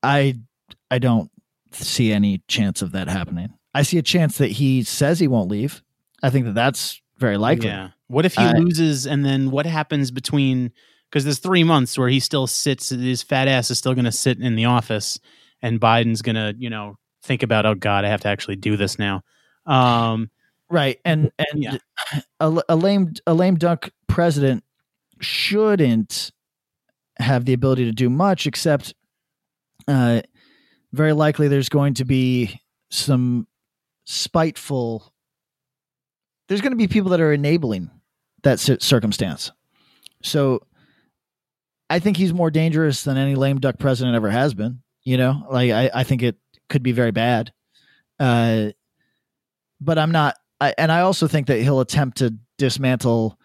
I 0.03 0.35
I 0.91 0.99
don't 0.99 1.31
see 1.71 2.11
any 2.11 2.43
chance 2.47 2.81
of 2.81 2.91
that 2.93 3.07
happening. 3.07 3.49
I 3.73 3.81
see 3.81 3.97
a 3.97 4.01
chance 4.03 4.37
that 4.37 4.51
he 4.51 4.83
says 4.83 5.19
he 5.19 5.27
won't 5.27 5.49
leave. 5.49 5.83
I 6.23 6.29
think 6.29 6.45
that 6.45 6.55
that's 6.55 7.01
very 7.17 7.37
likely. 7.37 7.67
yeah 7.67 7.89
what 8.07 8.25
if 8.25 8.35
he 8.35 8.43
Uh, 8.43 8.53
loses 8.53 9.07
and 9.07 9.25
then 9.25 9.49
what 9.51 9.65
happens 9.65 10.11
between 10.11 10.71
because 11.09 11.23
there's 11.23 11.39
three 11.39 11.63
months 11.63 11.97
where 11.97 12.09
he 12.09 12.19
still 12.19 12.45
sits 12.45 12.89
his 12.89 13.23
fat 13.23 13.47
ass 13.47 13.71
is 13.71 13.77
still 13.77 13.93
going 13.93 14.05
to 14.05 14.11
sit 14.11 14.39
in 14.39 14.55
the 14.55 14.65
office 14.65 15.19
and 15.61 15.79
biden's 15.81 16.21
going 16.21 16.35
to 16.35 16.53
you 16.59 16.69
know 16.69 16.97
think 17.23 17.41
about 17.41 17.65
oh 17.65 17.73
god 17.73 18.05
i 18.05 18.09
have 18.09 18.21
to 18.21 18.27
actually 18.27 18.55
do 18.57 18.75
this 18.77 18.99
now 18.99 19.21
um 19.65 20.29
Right. 20.69 20.99
And 21.05 21.31
and 21.37 21.63
Yeah. 21.63 21.77
a, 22.39 22.61
a 22.69 22.75
lame 22.75 23.13
a 23.27 23.33
lame 23.33 23.55
duck 23.55 23.89
president 24.07 24.63
shouldn't 25.21 26.31
have 27.17 27.45
the 27.45 27.53
ability 27.53 27.85
to 27.85 27.91
do 27.91 28.09
much 28.09 28.45
except 28.45 28.93
uh 29.87 30.21
very 30.91 31.13
likely 31.13 31.47
there's 31.47 31.69
going 31.69 31.93
to 31.93 32.03
be 32.05 32.59
some 32.89 33.47
spiteful 34.05 35.13
there's 36.47 36.61
going 36.61 36.71
to 36.71 36.77
be 36.77 36.87
people 36.87 37.11
that 37.11 37.21
are 37.21 37.31
enabling 37.33 37.89
that 38.43 38.59
cir- 38.59 38.77
circumstance. 38.79 39.51
So 40.21 40.61
I 41.89 41.99
think 41.99 42.17
he's 42.17 42.33
more 42.33 42.51
dangerous 42.51 43.03
than 43.03 43.17
any 43.17 43.35
lame 43.35 43.59
duck 43.59 43.79
president 43.79 44.15
ever 44.15 44.29
has 44.29 44.53
been, 44.53 44.81
you 45.03 45.17
know? 45.17 45.45
Like 45.49 45.71
I 45.71 45.89
I 45.93 46.03
think 46.03 46.23
it 46.23 46.35
could 46.69 46.83
be 46.83 46.91
very 46.91 47.11
bad. 47.11 47.51
Uh 48.19 48.69
but 49.81 49.97
I'm 49.99 50.11
not. 50.11 50.35
I, 50.65 50.73
and 50.77 50.91
I 50.91 51.01
also 51.01 51.27
think 51.27 51.47
that 51.47 51.61
he'll 51.61 51.79
attempt 51.79 52.17
to 52.19 52.35
dismantle. 52.57 53.39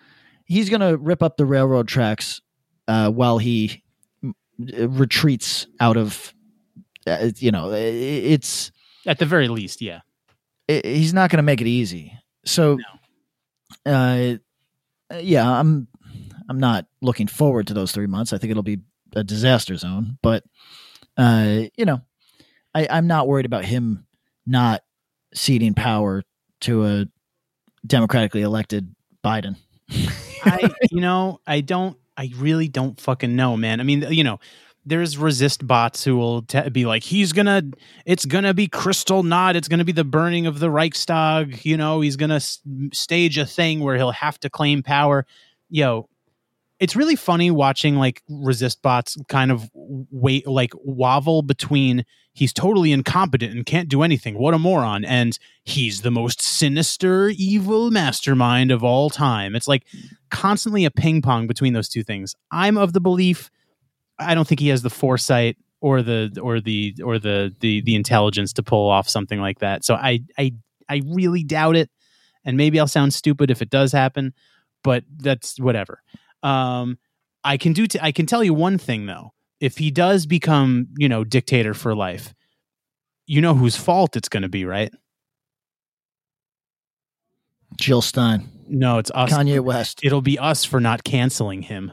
He's 0.45 0.71
going 0.71 0.81
to 0.81 0.97
rip 0.97 1.23
up 1.23 1.37
the 1.37 1.45
railroad 1.45 1.87
tracks 1.87 2.41
uh, 2.89 3.11
while 3.11 3.39
he 3.39 3.83
mm, 4.25 4.33
retreats 4.99 5.67
out 5.79 5.97
of. 5.97 6.35
Uh, 7.07 7.31
you 7.37 7.51
know, 7.51 7.73
it's 7.73 8.71
at 9.07 9.19
the 9.19 9.25
very 9.25 9.49
least 9.49 9.81
yeah 9.81 10.01
i 10.69 10.83
he's 10.85 11.15
not 11.15 11.31
going 11.31 11.39
to 11.39 11.43
make 11.43 11.61
it 11.61 11.67
easy. 11.67 12.13
So, 12.45 12.79
uh, 13.87 14.35
yeah, 15.19 15.51
I'm. 15.51 15.89
I'm 16.49 16.59
not 16.59 16.87
looking 17.01 17.29
forward 17.29 17.69
to 17.69 17.75
those 17.75 17.93
three 17.93 18.09
months. 18.09 18.33
I 18.33 18.39
think 18.39 18.51
it'll 18.51 18.65
be 18.65 18.81
a 19.15 19.23
disaster 19.23 19.77
zone. 19.77 20.19
But, 20.21 20.43
uh, 21.17 21.61
you 21.77 21.85
know, 21.85 22.01
I, 22.75 22.89
I'm 22.91 23.07
not 23.07 23.29
worried 23.29 23.47
about 23.47 23.65
him 23.65 24.05
not 24.47 24.83
ceding 25.33 25.75
power 25.75 26.25
to 26.61 26.85
a 26.87 27.07
democratically 27.87 28.43
elected 28.43 28.95
Biden. 29.25 29.57
I, 30.45 30.71
you 30.91 31.01
know, 31.01 31.41
I 31.47 31.61
don't, 31.61 31.97
I 32.17 32.31
really 32.37 32.69
don't 32.69 33.01
fucking 33.01 33.35
know, 33.35 33.57
man. 33.57 33.81
I 33.81 33.85
mean, 33.85 34.05
you 34.11 34.25
know, 34.25 34.39
there's 34.85 35.17
resist 35.19 35.67
bots 35.67 36.05
who 36.05 36.17
will 36.17 36.43
te- 36.43 36.69
be 36.71 36.87
like, 36.87 37.03
he's 37.03 37.33
gonna, 37.33 37.63
it's 38.07 38.25
gonna 38.25 38.55
be 38.55 38.69
Kristallnacht. 38.69 39.55
It's 39.55 39.69
gonna 39.69 39.85
be 39.85 39.93
the 39.93 40.05
burning 40.05 40.47
of 40.47 40.59
the 40.59 40.71
Reichstag. 40.71 41.65
You 41.65 41.77
know, 41.77 42.01
he's 42.01 42.17
gonna 42.17 42.37
s- 42.37 42.61
stage 42.93 43.39
a 43.39 43.47
thing 43.47 43.81
where 43.81 43.97
he'll 43.97 44.11
have 44.13 44.39
to 44.41 44.51
claim 44.51 44.83
power. 44.83 45.27
Yo, 45.69 46.09
it's 46.81 46.97
really 46.97 47.15
funny 47.15 47.51
watching 47.51 47.97
like 47.97 48.23
resist 48.29 48.81
bots 48.83 49.17
kind 49.29 49.53
of 49.53 49.71
wait, 49.75 50.47
like 50.47 50.73
wobble 50.77 51.43
between 51.43 52.05
he's 52.33 52.53
totally 52.53 52.91
incompetent 52.91 53.55
and 53.55 53.67
can't 53.67 53.89
do 53.89 54.03
anything. 54.03 54.39
What 54.39 54.55
a 54.55 54.59
moron. 54.59 55.05
And 55.05 55.39
he's 55.65 56.01
the 56.01 56.11
most 56.11 56.41
sinister, 56.41 57.29
evil 57.29 57.91
mastermind 57.91 58.71
of 58.71 58.83
all 58.83 59.11
time. 59.11 59.55
It's 59.55 59.69
like 59.69 59.85
constantly 60.31 60.85
a 60.87 60.91
ping 60.91 61.21
pong 61.21 61.47
between 61.47 61.75
those 61.75 61.89
two 61.89 62.03
things. 62.03 62.35
I'm 62.51 62.79
of 62.79 62.95
the 62.95 63.01
belief 63.01 63.51
I 64.19 64.35
don't 64.35 64.47
think 64.47 64.61
he 64.61 64.69
has 64.69 64.83
the 64.83 64.91
foresight 64.91 65.57
or 65.81 66.03
the 66.03 66.39
or 66.43 66.61
the 66.61 66.95
or 67.05 67.19
the 67.19 67.55
the 67.61 67.81
the 67.83 67.95
intelligence 67.95 68.53
to 68.55 68.63
pull 68.63 68.89
off 68.89 69.09
something 69.09 69.41
like 69.41 69.61
that. 69.61 69.85
So 69.85 69.95
I 69.95 70.21
I 70.39 70.53
I 70.89 71.03
really 71.07 71.43
doubt 71.43 71.77
it. 71.77 71.91
And 72.45 72.57
maybe 72.57 72.81
I'll 72.81 72.87
sound 72.87 73.13
stupid 73.13 73.51
if 73.51 73.61
it 73.61 73.69
does 73.69 73.93
happen, 73.93 74.33
but 74.83 75.05
that's 75.19 75.61
whatever. 75.61 76.03
Um 76.43 76.99
I 77.45 77.57
can 77.57 77.73
do 77.73 77.87
t- 77.87 77.99
I 78.01 78.13
can 78.13 78.27
tell 78.27 78.45
you 78.45 78.55
one 78.55 78.79
thing 78.79 79.07
though. 79.07 79.33
If 79.61 79.77
he 79.79 79.91
does 79.91 80.27
become, 80.27 80.89
you 80.97 81.09
know, 81.09 81.23
dictator 81.25 81.75
for 81.75 81.95
life, 81.95 82.35
you 83.27 83.41
know 83.41 83.55
whose 83.55 83.77
fault 83.77 84.17
it's 84.17 84.29
going 84.29 84.43
to 84.43 84.49
be, 84.49 84.65
right? 84.65 84.93
Jill 87.77 88.03
Stein, 88.03 88.49
No, 88.69 88.99
it's 88.99 89.11
us. 89.15 89.33
Kanye 89.33 89.61
West. 89.61 90.01
It'll 90.03 90.23
be 90.23 90.39
us 90.39 90.65
for 90.65 90.81
not 90.81 91.05
canceling 91.05 91.63
him. 91.63 91.93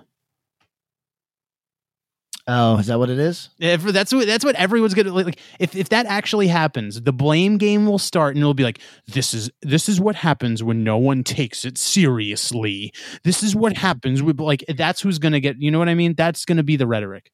Oh, 2.50 2.78
is 2.78 2.88
that 2.88 2.98
what 2.98 3.10
it 3.10 3.20
is? 3.20 3.50
If 3.60 3.84
that's 3.84 4.14
what 4.14 4.26
that's 4.26 4.46
what 4.46 4.56
everyone's 4.56 4.94
gonna 4.94 5.12
like. 5.12 5.38
If 5.60 5.76
if 5.76 5.90
that 5.90 6.06
actually 6.06 6.48
happens, 6.48 7.02
the 7.02 7.12
blame 7.12 7.58
game 7.58 7.86
will 7.86 8.00
start, 8.00 8.36
and 8.36 8.42
it'll 8.42 8.54
be 8.54 8.64
like, 8.64 8.80
this 9.06 9.34
is 9.34 9.52
this 9.62 9.90
is 9.90 10.00
what 10.00 10.16
happens 10.16 10.64
when 10.64 10.84
no 10.84 10.98
one 10.98 11.24
takes 11.26 11.66
it 11.66 11.78
seriously. 11.78 12.94
This 13.24 13.44
is 13.44 13.54
what 13.54 13.76
happens 13.76 14.24
with 14.24 14.40
like 14.40 14.64
that's 14.78 15.02
who's 15.02 15.20
gonna 15.20 15.42
get. 15.42 15.62
You 15.62 15.72
know 15.72 15.80
what 15.80 15.90
I 15.90 15.96
mean? 15.96 16.14
That's 16.16 16.46
gonna 16.46 16.64
be 16.64 16.78
the 16.78 16.88
rhetoric. 16.88 17.32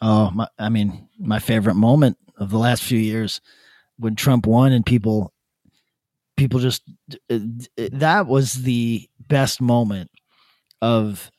Oh, 0.00 0.30
my, 0.30 0.48
I 0.58 0.68
mean, 0.68 1.08
my 1.18 1.38
favorite 1.38 1.74
moment 1.74 2.16
of 2.38 2.50
the 2.50 2.58
last 2.58 2.82
few 2.82 2.98
years 2.98 3.40
when 3.98 4.16
Trump 4.16 4.46
won 4.46 4.72
and 4.72 4.86
people, 4.86 5.32
people 6.36 6.58
just, 6.58 6.82
that 7.28 8.26
was 8.26 8.54
the 8.62 9.08
best 9.20 9.60
moment 9.60 10.10
of 10.80 11.30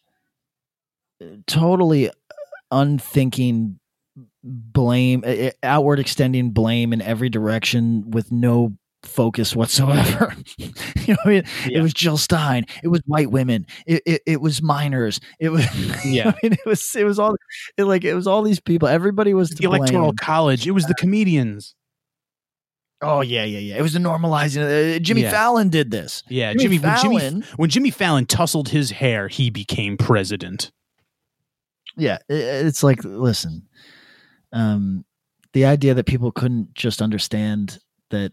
totally 1.48 2.10
unthinking 2.72 3.80
blame, 4.44 5.24
outward 5.64 6.00
extending 6.00 6.52
blame 6.52 6.94
in 6.94 7.02
every 7.02 7.30
direction 7.30 8.10
with 8.12 8.32
no 8.32 8.76
focus 9.04 9.56
whatsoever. 9.56 10.34
you 10.58 10.68
know, 10.68 11.16
what 11.24 11.26
I 11.26 11.30
mean, 11.30 11.44
Yeah. 11.68 11.80
it 11.80 11.82
was 11.82 11.94
Jill 11.94 12.18
Stein, 12.18 12.66
it 12.84 12.88
was 12.88 13.02
white 13.06 13.32
women, 13.32 13.66
it 13.88 14.02
it, 14.06 14.22
it 14.26 14.42
was 14.42 14.62
minors, 14.62 15.20
it 15.40 15.50
was 15.50 15.66
Yeah. 16.06 16.30
I 16.30 16.36
mean, 16.44 16.54
it 16.54 16.66
was 16.66 16.96
it 16.96 17.04
was 17.04 17.18
all 17.20 17.36
it, 17.78 17.84
like 17.84 18.04
it 18.04 18.14
was 18.14 18.28
all 18.28 18.42
these 18.44 18.60
people. 18.60 18.88
Everybody 18.88 19.34
was 19.34 19.50
the 19.52 19.66
electoral 19.66 20.08
blame. 20.08 20.16
college. 20.18 20.68
It 20.68 20.72
was 20.72 20.86
the 20.86 20.96
comedians. 20.96 21.76
Oh 23.04 23.22
yeah, 23.22 23.44
yeah, 23.44 23.58
yeah. 23.58 23.78
It 23.78 23.82
was 23.82 23.94
the 23.94 24.00
normalizing. 24.00 24.62
Uh, 24.96 25.00
Jimmy 25.00 25.22
Yeah. 25.24 25.32
Fallon 25.32 25.70
did 25.70 25.90
this. 25.90 26.22
Yeah, 26.30 26.54
Jimmy 26.54 26.78
Jimmy, 26.78 26.80
when 26.80 26.98
Jimmy 27.02 27.20
Fallon- 27.20 27.44
when 27.56 27.70
Jimmy 27.72 27.90
Fallon 27.90 28.26
tousled 28.28 28.70
his 28.70 28.92
hair, 28.92 29.28
he 29.28 29.50
became 29.50 29.98
president. 29.98 30.72
Yeah, 31.98 32.18
it's 32.30 32.84
like 32.84 33.04
listen, 33.04 33.68
um, 34.54 35.06
the 35.54 35.66
idea 35.66 35.94
that 35.94 36.06
people 36.06 36.32
couldn't 36.32 36.74
just 36.74 37.02
understand 37.02 37.80
that, 38.12 38.32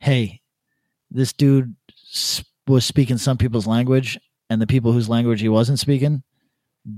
hey, 0.00 0.40
this 1.10 1.32
dude 1.32 1.74
was 2.66 2.84
speaking 2.84 3.18
some 3.18 3.38
people's 3.38 3.66
language, 3.66 4.18
and 4.50 4.60
the 4.60 4.66
people 4.66 4.92
whose 4.92 5.08
language 5.08 5.40
he 5.40 5.48
wasn't 5.48 5.78
speaking 5.78 6.22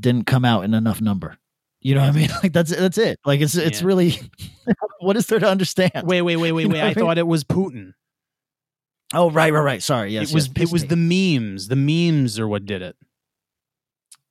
didn't 0.00 0.26
come 0.26 0.44
out 0.44 0.64
in 0.64 0.72
enough 0.74 1.00
number. 1.00 1.36
You 1.82 1.94
know 1.94 2.02
what 2.02 2.10
I 2.10 2.12
mean? 2.12 2.28
Like 2.42 2.52
that's 2.52 2.70
that's 2.74 2.98
it. 2.98 3.18
Like 3.24 3.40
it's 3.40 3.54
it's 3.54 3.80
Yeah. 3.80 3.86
really 3.86 4.14
what 5.00 5.16
is 5.16 5.26
there 5.26 5.38
to 5.38 5.48
understand? 5.48 5.92
Wait, 6.04 6.22
wait, 6.22 6.36
wait, 6.36 6.52
wait, 6.52 6.62
You 6.62 6.68
know 6.68 6.74
wait. 6.74 6.82
I 6.82 6.86
mean? 6.88 6.94
thought 6.94 7.18
it 7.18 7.26
was 7.26 7.44
Putin. 7.44 7.92
Oh 9.12 9.30
right, 9.30 9.52
right, 9.52 9.60
right. 9.62 9.82
Sorry. 9.82 10.12
Yes, 10.12 10.30
it 10.30 10.34
was 10.34 10.48
yes. 10.54 10.68
it 10.68 10.72
was 10.72 10.86
the 10.86 10.96
memes. 10.96 11.68
The 11.68 11.76
memes 11.76 12.38
are 12.38 12.46
what 12.46 12.64
did 12.66 12.82
it. 12.82 12.96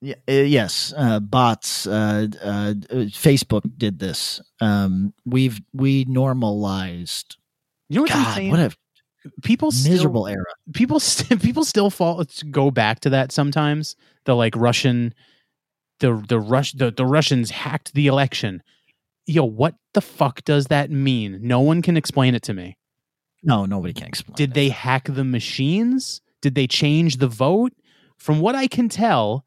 Yeah, 0.02 0.14
uh, 0.28 0.32
yes, 0.32 0.94
uh, 0.96 1.20
bots. 1.20 1.86
Uh, 1.86 2.28
uh, 2.42 2.46
uh, 2.48 2.72
Facebook 3.10 3.62
did 3.76 3.98
this. 3.98 4.40
Um, 4.60 5.12
we've 5.26 5.60
we 5.74 6.06
normalized. 6.08 7.36
You 7.88 7.96
know 7.96 8.02
what 8.02 8.14
I'm 8.14 8.24
God, 8.24 8.34
saying? 8.34 8.50
what 8.50 8.60
a 8.60 8.70
people 9.42 9.70
still, 9.70 9.92
miserable 9.92 10.26
era. 10.26 10.44
people 10.72 11.00
st- 11.00 11.42
people 11.42 11.64
still 11.64 11.90
fall 11.90 12.24
go 12.50 12.70
back 12.70 13.00
to 13.00 13.10
that 13.10 13.32
sometimes. 13.32 13.96
The 14.24 14.34
like 14.34 14.56
Russian, 14.56 15.12
the 15.98 16.24
the 16.28 16.40
Rush 16.40 16.72
the, 16.72 16.90
the 16.90 17.06
Russians 17.06 17.50
hacked 17.50 17.92
the 17.92 18.06
election. 18.06 18.62
Yo, 19.26 19.44
what 19.44 19.74
the 19.92 20.00
fuck 20.00 20.42
does 20.44 20.66
that 20.66 20.90
mean? 20.90 21.40
No 21.42 21.60
one 21.60 21.82
can 21.82 21.96
explain 21.96 22.34
it 22.34 22.42
to 22.44 22.54
me. 22.54 22.78
No, 23.42 23.66
nobody 23.66 23.92
can 23.92 24.06
explain. 24.06 24.36
Did 24.36 24.50
it. 24.50 24.54
they 24.54 24.68
hack 24.70 25.08
the 25.10 25.24
machines? 25.24 26.20
Did 26.40 26.54
they 26.54 26.66
change 26.66 27.18
the 27.18 27.28
vote? 27.28 27.72
From 28.16 28.40
what 28.40 28.54
I 28.54 28.66
can 28.66 28.88
tell, 28.88 29.44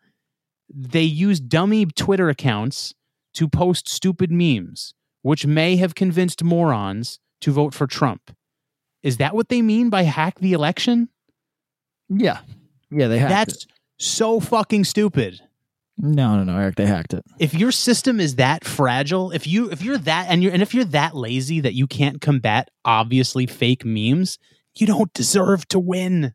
they 0.69 1.03
used 1.03 1.49
dummy 1.49 1.85
Twitter 1.85 2.29
accounts 2.29 2.93
to 3.35 3.47
post 3.47 3.87
stupid 3.89 4.31
memes, 4.31 4.93
which 5.21 5.45
may 5.45 5.75
have 5.77 5.95
convinced 5.95 6.43
morons 6.43 7.19
to 7.41 7.51
vote 7.51 7.73
for 7.73 7.87
Trump. 7.87 8.35
Is 9.01 9.17
that 9.17 9.35
what 9.35 9.49
they 9.49 9.61
mean 9.61 9.89
by 9.89 10.03
hack 10.03 10.39
the 10.39 10.53
election? 10.53 11.09
Yeah, 12.09 12.39
yeah, 12.89 13.07
they 13.07 13.17
hacked 13.19 13.29
That's 13.29 13.65
it. 13.65 13.71
so 13.99 14.39
fucking 14.39 14.85
stupid. 14.85 15.41
No, 15.97 16.37
no, 16.37 16.43
no, 16.43 16.57
Eric. 16.57 16.75
They 16.75 16.87
hacked 16.87 17.13
it. 17.13 17.23
If 17.37 17.53
your 17.53 17.71
system 17.71 18.19
is 18.19 18.35
that 18.35 18.65
fragile, 18.65 19.31
if 19.31 19.45
you 19.45 19.69
if 19.69 19.83
you're 19.83 19.97
that 19.99 20.27
and 20.29 20.41
you're 20.41 20.51
and 20.51 20.61
if 20.61 20.73
you're 20.73 20.85
that 20.85 21.15
lazy 21.15 21.59
that 21.59 21.73
you 21.75 21.85
can't 21.85 22.19
combat 22.19 22.69
obviously 22.83 23.45
fake 23.45 23.85
memes, 23.85 24.39
you 24.75 24.87
don't 24.87 25.13
deserve 25.13 25.67
to 25.67 25.79
win. 25.79 26.33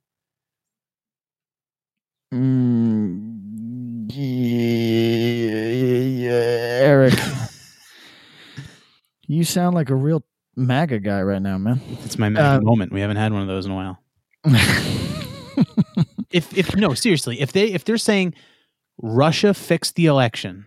Mm, 2.33 3.48
yeah, 4.11 6.31
Eric. 6.83 7.15
you 9.27 9.45
sound 9.45 9.75
like 9.75 9.91
a 9.91 9.95
real 9.95 10.25
MAGA 10.57 11.01
guy 11.01 11.23
right 11.23 11.43
now, 11.43 11.59
man. 11.59 11.81
It's 12.05 12.19
my 12.19 12.29
magic 12.29 12.63
Uh, 12.63 12.65
moment. 12.65 12.93
We 12.93 13.01
haven't 13.01 13.17
had 13.17 13.33
one 13.33 13.43
of 13.43 13.49
those 13.49 13.67
in 13.67 13.73
a 13.73 13.75
while. 13.75 13.99
if 16.31 16.57
if 16.57 16.77
no 16.77 16.95
seriously 16.95 17.41
if 17.41 17.53
they 17.53 17.73
if 17.73 17.85
they're 17.85 17.99
saying 17.99 18.33
russia 19.03 19.53
fixed 19.53 19.97
the 19.97 20.07
election 20.07 20.65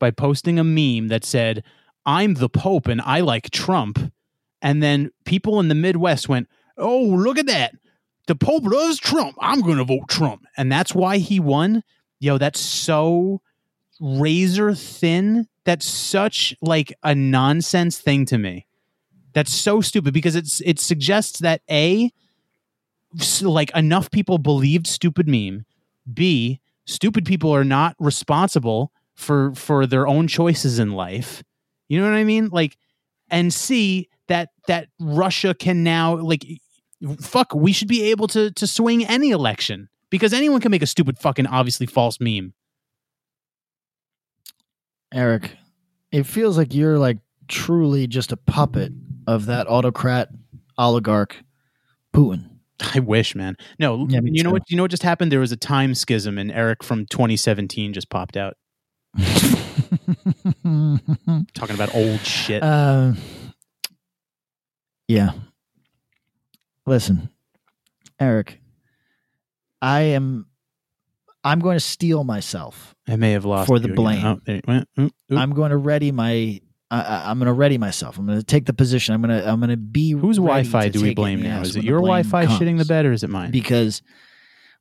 by 0.00 0.10
posting 0.10 0.58
a 0.58 0.64
meme 0.64 1.08
that 1.08 1.24
said 1.24 1.62
i'm 2.04 2.34
the 2.34 2.48
pope 2.48 2.88
and 2.88 3.00
i 3.02 3.20
like 3.20 3.50
trump 3.50 4.12
and 4.60 4.82
then 4.82 5.10
people 5.24 5.60
in 5.60 5.68
the 5.68 5.74
midwest 5.74 6.28
went 6.28 6.48
oh 6.78 7.00
look 7.00 7.38
at 7.38 7.46
that 7.46 7.72
the 8.26 8.34
pope 8.34 8.64
loves 8.64 8.98
trump 8.98 9.36
i'm 9.40 9.60
gonna 9.60 9.84
vote 9.84 10.08
trump 10.08 10.42
and 10.56 10.72
that's 10.72 10.94
why 10.94 11.18
he 11.18 11.38
won 11.38 11.82
yo 12.22 12.38
that's 12.38 12.60
so 12.60 13.42
razor 14.00 14.74
thin. 14.74 15.46
That's 15.64 15.86
such 15.86 16.54
like 16.60 16.92
a 17.02 17.14
nonsense 17.14 17.98
thing 17.98 18.26
to 18.26 18.38
me. 18.38 18.66
That's 19.32 19.54
so 19.54 19.80
stupid 19.80 20.12
because 20.12 20.36
it's 20.36 20.60
it 20.62 20.78
suggests 20.78 21.38
that 21.40 21.62
a 21.70 22.10
like 23.42 23.74
enough 23.76 24.10
people 24.10 24.38
believed 24.38 24.86
stupid 24.86 25.28
meme. 25.28 25.64
B 26.12 26.60
stupid 26.84 27.24
people 27.24 27.54
are 27.54 27.64
not 27.64 27.94
responsible 27.98 28.92
for 29.14 29.54
for 29.54 29.86
their 29.86 30.06
own 30.06 30.26
choices 30.26 30.78
in 30.78 30.92
life. 30.92 31.42
You 31.88 32.00
know 32.00 32.10
what 32.10 32.16
i 32.16 32.24
mean? 32.24 32.48
Like 32.48 32.76
and 33.30 33.52
c 33.52 34.08
that 34.28 34.50
that 34.66 34.88
russia 35.00 35.54
can 35.54 35.82
now 35.82 36.16
like 36.16 36.44
fuck 37.20 37.54
we 37.54 37.72
should 37.72 37.88
be 37.88 38.04
able 38.04 38.28
to 38.28 38.50
to 38.52 38.66
swing 38.66 39.04
any 39.06 39.30
election 39.30 39.88
because 40.12 40.32
anyone 40.32 40.60
can 40.60 40.70
make 40.70 40.82
a 40.82 40.86
stupid 40.86 41.18
fucking 41.18 41.46
obviously 41.48 41.86
false 41.86 42.20
meme 42.20 42.54
Eric, 45.12 45.56
it 46.10 46.24
feels 46.24 46.56
like 46.56 46.72
you're 46.72 46.98
like 46.98 47.18
truly 47.48 48.06
just 48.06 48.32
a 48.32 48.36
puppet 48.36 48.92
of 49.26 49.44
that 49.46 49.68
autocrat 49.68 50.30
oligarch 50.78 51.42
Putin. 52.14 52.48
I 52.94 53.00
wish, 53.00 53.34
man. 53.34 53.56
No, 53.78 54.06
Yeah, 54.08 54.20
you 54.24 54.42
know 54.42 54.48
too. 54.48 54.52
what? 54.54 54.62
You 54.70 54.76
know 54.78 54.84
what 54.84 54.90
just 54.90 55.02
happened? 55.02 55.30
There 55.30 55.38
was 55.40 55.52
a 55.52 55.56
time 55.56 55.94
schism, 55.94 56.38
and 56.38 56.50
Eric 56.50 56.82
from 56.82 57.04
2017 57.06 57.92
just 57.92 58.08
popped 58.08 58.38
out 58.38 58.56
talking 61.54 61.74
about 61.74 61.94
old 61.94 62.20
shit. 62.20 62.62
Uh, 62.62 63.12
yeah. 65.08 65.32
Listen, 66.86 67.28
Eric, 68.18 68.61
I 69.82 70.00
am. 70.02 70.46
I'm 71.44 71.58
going 71.58 71.74
to 71.74 71.80
steel 71.80 72.22
myself. 72.22 72.94
I 73.08 73.16
may 73.16 73.32
have 73.32 73.44
lost 73.44 73.66
for 73.66 73.80
the 73.80 73.88
blame. 73.88 74.24
Oh, 74.24 74.40
there 74.46 74.56
you 74.56 74.62
went. 74.66 74.88
Oop, 74.98 75.12
oop. 75.30 75.38
I'm 75.38 75.52
going 75.52 75.70
to 75.70 75.76
ready 75.76 76.12
my. 76.12 76.60
I, 76.90 77.30
I'm 77.30 77.38
going 77.38 77.46
to 77.46 77.52
ready 77.52 77.78
myself. 77.78 78.18
I'm 78.18 78.26
going 78.26 78.38
to 78.38 78.44
take 78.44 78.66
the 78.66 78.72
position. 78.72 79.14
I'm 79.14 79.22
going 79.22 79.42
to. 79.42 79.48
I'm 79.48 79.58
going 79.58 79.70
to 79.70 79.76
be. 79.76 80.12
Whose 80.12 80.36
Wi-Fi 80.36 80.90
do 80.90 81.02
we 81.02 81.14
blame 81.14 81.42
now? 81.42 81.62
Is 81.62 81.74
it 81.74 81.84
your 81.84 81.98
Wi-Fi 81.98 82.46
shitting 82.46 82.76
the 82.76 82.78
comes. 82.78 82.88
bed, 82.88 83.06
or 83.06 83.12
is 83.12 83.24
it 83.24 83.30
mine? 83.30 83.50
Because 83.50 84.02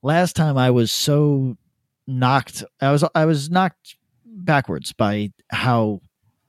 last 0.03 0.35
time 0.35 0.57
I 0.57 0.69
was 0.69 0.91
so 0.91 1.57
knocked. 2.05 2.63
I 2.79 2.91
was. 2.91 3.03
I 3.15 3.25
was 3.25 3.49
knocked 3.49 3.95
backwards 4.25 4.93
by 4.93 5.31
how 5.49 6.01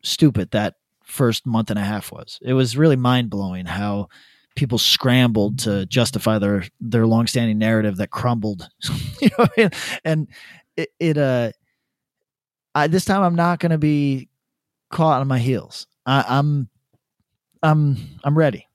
stupid 0.03 0.51
that 0.51 0.75
first 1.05 1.47
month 1.47 1.71
and 1.71 1.79
a 1.79 1.83
half 1.83 2.13
was. 2.13 2.39
It 2.43 2.53
was 2.53 2.77
really 2.77 2.97
mind 2.97 3.31
blowing 3.31 3.67
how 3.67 4.09
people 4.55 4.79
scrambled 4.79 5.59
to 5.61 5.87
justify 5.87 6.39
their 6.39 6.65
their 6.81 7.07
longstanding 7.07 7.59
narrative 7.59 7.97
that 7.97 8.11
crumbled. 8.11 8.69
you 9.21 9.31
know, 9.39 9.45
I 9.45 9.49
mean? 9.57 9.71
and 10.05 10.29
it, 10.77 10.91
it 10.99 11.19
uh, 11.19 11.53
I, 12.75 12.87
this 12.87 13.05
time 13.05 13.23
I'm 13.23 13.35
not 13.35 13.61
going 13.61 13.71
to 13.71 13.79
be 13.79 14.29
caught 14.91 15.21
on 15.21 15.29
my 15.29 15.39
heels. 15.39 15.87
I, 16.07 16.25
I'm, 16.27 16.69
I'm, 17.63 17.97
I'm 18.25 18.37
ready. 18.37 18.69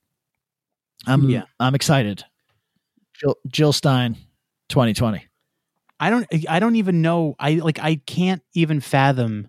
I'm, 1.06 1.30
Yeah. 1.30 1.44
I'm 1.60 1.76
excited. 1.76 2.24
Jill, 3.14 3.38
Jill 3.48 3.74
Stein, 3.74 4.16
2020. 4.70 5.26
I 6.00 6.12
don't. 6.12 6.28
I 6.48 6.60
don't 6.60 6.76
even 6.76 7.02
know. 7.02 7.36
I 7.40 7.56
like. 7.56 7.80
I 7.80 7.96
can't 7.96 8.44
even 8.54 8.82
fathom 8.82 9.48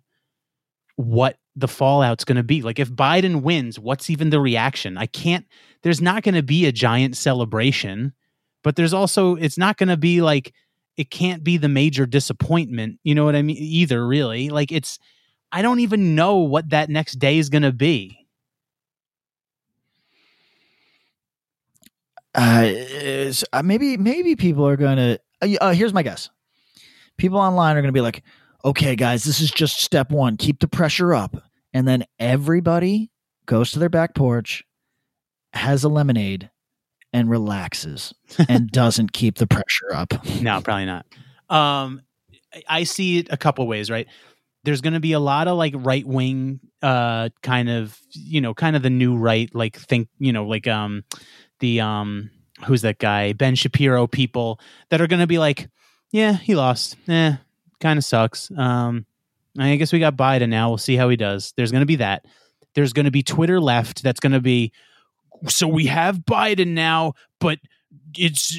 what 0.97 1.37
the 1.55 1.68
fallout's 1.68 2.24
going 2.24 2.37
to 2.37 2.43
be. 2.43 2.62
Like, 2.62 2.79
if 2.79 2.91
Biden 2.91 3.43
wins, 3.43 3.79
what's 3.79 4.09
even 4.09 4.31
the 4.31 4.41
reaction? 4.41 4.97
I 4.97 5.05
can't. 5.05 5.45
There's 5.83 6.01
not 6.01 6.22
going 6.22 6.35
to 6.35 6.43
be 6.43 6.66
a 6.66 6.72
giant 6.72 7.16
celebration, 7.16 8.12
but 8.62 8.76
there's 8.76 8.95
also. 8.95 9.37
It's 9.37 9.59
not 9.59 9.76
going 9.76 9.89
to 9.89 9.97
be 9.97 10.20
like. 10.20 10.55
It 10.97 11.11
can't 11.11 11.45
be 11.45 11.59
the 11.59 11.68
major 11.68 12.07
disappointment. 12.07 12.99
You 13.05 13.14
know 13.14 13.24
what 13.24 13.37
I 13.37 13.43
mean? 13.43 13.57
Either 13.59 14.07
really. 14.07 14.49
Like 14.49 14.72
it's. 14.72 14.99
I 15.51 15.62
don't 15.62 15.81
even 15.81 16.14
know 16.14 16.37
what 16.39 16.70
that 16.70 16.91
next 16.91 17.14
day 17.14 17.39
is 17.39 17.49
going 17.49 17.62
to 17.62 17.72
be. 17.72 18.29
Uh, 22.35 23.33
uh, 23.53 23.62
maybe 23.62 23.97
maybe 23.97 24.37
people 24.37 24.66
are 24.66 24.76
gonna. 24.76 25.18
Uh, 25.43 25.49
uh, 25.61 25.72
here's 25.72 25.93
my 25.93 26.03
guess. 26.03 26.31
People 27.16 27.39
online 27.39 27.76
are 27.76 27.81
gonna 27.83 27.93
be 27.93 28.01
like, 28.01 28.22
"Okay, 28.64 28.95
guys, 28.95 29.24
this 29.24 29.41
is 29.41 29.51
just 29.51 29.81
step 29.81 30.12
one. 30.12 30.37
Keep 30.37 30.61
the 30.61 30.68
pressure 30.68 31.14
up." 31.14 31.37
And 31.72 31.89
then 31.89 32.05
everybody 32.18 33.11
goes 33.47 33.72
to 33.72 33.81
their 33.81 33.89
back 33.89 34.14
porch, 34.14 34.64
has 35.53 35.84
a 35.84 35.88
lemonade, 35.88 36.51
and 37.12 37.30
relaxes, 37.30 38.14
and 38.49 38.68
doesn't 38.72 39.12
keep 39.12 39.36
the 39.38 39.46
pressure 39.46 39.94
up. 39.94 40.12
No, 40.40 40.61
probably 40.61 40.86
not. 40.86 41.07
Um, 41.49 42.03
I 42.68 42.84
see 42.84 43.18
it 43.18 43.28
a 43.30 43.36
couple 43.36 43.66
ways, 43.66 43.90
right? 43.90 44.07
There's 44.64 44.80
going 44.80 44.94
to 44.94 45.01
be 45.01 45.12
a 45.12 45.20
lot 45.20 45.49
of 45.49 45.57
like 45.57 45.74
right 45.76 46.07
wing, 46.07 46.61
uh, 46.82 47.30
kind 47.42 47.70
of, 47.70 47.99
you 48.11 48.40
know, 48.40 48.55
kind 48.55 48.76
of 48.76 48.82
the 48.82 48.90
new 48.90 49.16
right, 49.16 49.53
like 49.55 49.76
think, 49.76 50.09
you 50.18 50.32
know, 50.32 50.46
like 50.46 50.66
um, 50.66 51.05
the 51.61 51.80
um, 51.80 52.30
who's 52.64 52.82
that 52.82 52.99
guy, 52.99 53.32
Ben 53.32 53.55
Shapiro 53.55 54.07
people 54.07 54.61
that 54.90 55.01
are 55.01 55.07
going 55.07 55.20
to 55.20 55.26
be 55.26 55.38
like, 55.38 55.68
yeah, 56.11 56.32
he 56.32 56.55
lost, 56.55 56.96
eh, 57.09 57.36
kind 57.80 57.99
of 57.99 58.05
sucks. 58.05 58.51
Um, 58.57 59.07
I 59.59 59.76
guess 59.76 59.92
we 59.92 59.99
got 59.99 60.16
Biden 60.16 60.49
now. 60.49 60.68
We'll 60.68 60.78
see 60.78 60.96
how 60.96 61.09
he 61.09 61.16
does. 61.16 61.53
There's 61.57 61.72
going 61.72 61.82
to 61.82 61.86
be 61.86 61.96
that. 61.96 62.24
There's 62.74 62.92
going 62.92 63.07
to 63.07 63.11
be 63.11 63.22
Twitter 63.22 63.61
left. 63.61 64.03
That's 64.03 64.20
going 64.20 64.32
to 64.32 64.40
be. 64.40 64.72
So 65.47 65.68
we 65.68 65.86
have 65.86 66.18
Biden 66.20 66.68
now, 66.68 67.14
but 67.39 67.59
it's 68.16 68.57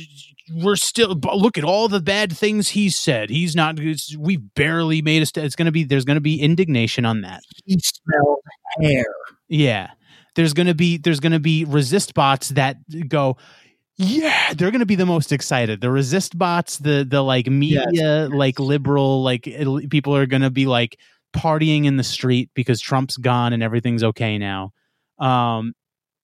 we're 0.54 0.76
still 0.76 1.14
look 1.16 1.58
at 1.58 1.64
all 1.64 1.88
the 1.88 2.02
bad 2.02 2.36
things 2.36 2.70
he 2.70 2.90
said. 2.90 3.30
He's 3.30 3.56
not. 3.56 3.80
We 4.18 4.38
barely 4.38 5.02
made 5.02 5.22
a. 5.22 5.26
St- 5.26 5.46
it's 5.46 5.56
going 5.56 5.68
to 5.68 5.72
be. 5.72 5.84
There's 5.84 6.06
going 6.06 6.16
to 6.16 6.22
be 6.22 6.42
indignation 6.42 7.06
on 7.06 7.22
that. 7.22 7.42
He 7.66 7.78
smelled 7.80 8.40
hair. 8.82 9.06
Yeah. 9.48 9.92
There's 10.36 10.54
going 10.54 10.68
to 10.68 10.76
be. 10.76 10.98
There's 10.98 11.20
going 11.20 11.34
to 11.34 11.40
be 11.40 11.66
resist 11.66 12.14
bots 12.14 12.50
that 12.50 12.78
go. 13.08 13.38
Yeah, 14.02 14.54
they're 14.54 14.72
going 14.72 14.80
to 14.80 14.86
be 14.86 14.96
the 14.96 15.06
most 15.06 15.34
excited. 15.34 15.82
The 15.82 15.92
resist 15.92 16.38
bots, 16.38 16.78
the 16.78 17.06
the 17.08 17.22
like 17.22 17.48
media, 17.48 17.86
yes. 17.92 18.30
like 18.32 18.58
liberal, 18.58 19.22
like 19.24 19.46
it, 19.46 19.90
people 19.90 20.16
are 20.16 20.26
going 20.26 20.42
to 20.42 20.50
be 20.50 20.68
like 20.68 20.98
partying 21.36 21.86
in 21.86 21.98
the 21.98 22.04
street 22.04 22.50
because 22.54 22.80
Trump's 22.80 23.18
gone 23.18 23.52
and 23.52 23.62
everything's 23.62 24.04
okay 24.04 24.38
now. 24.38 24.72
Um, 25.20 25.74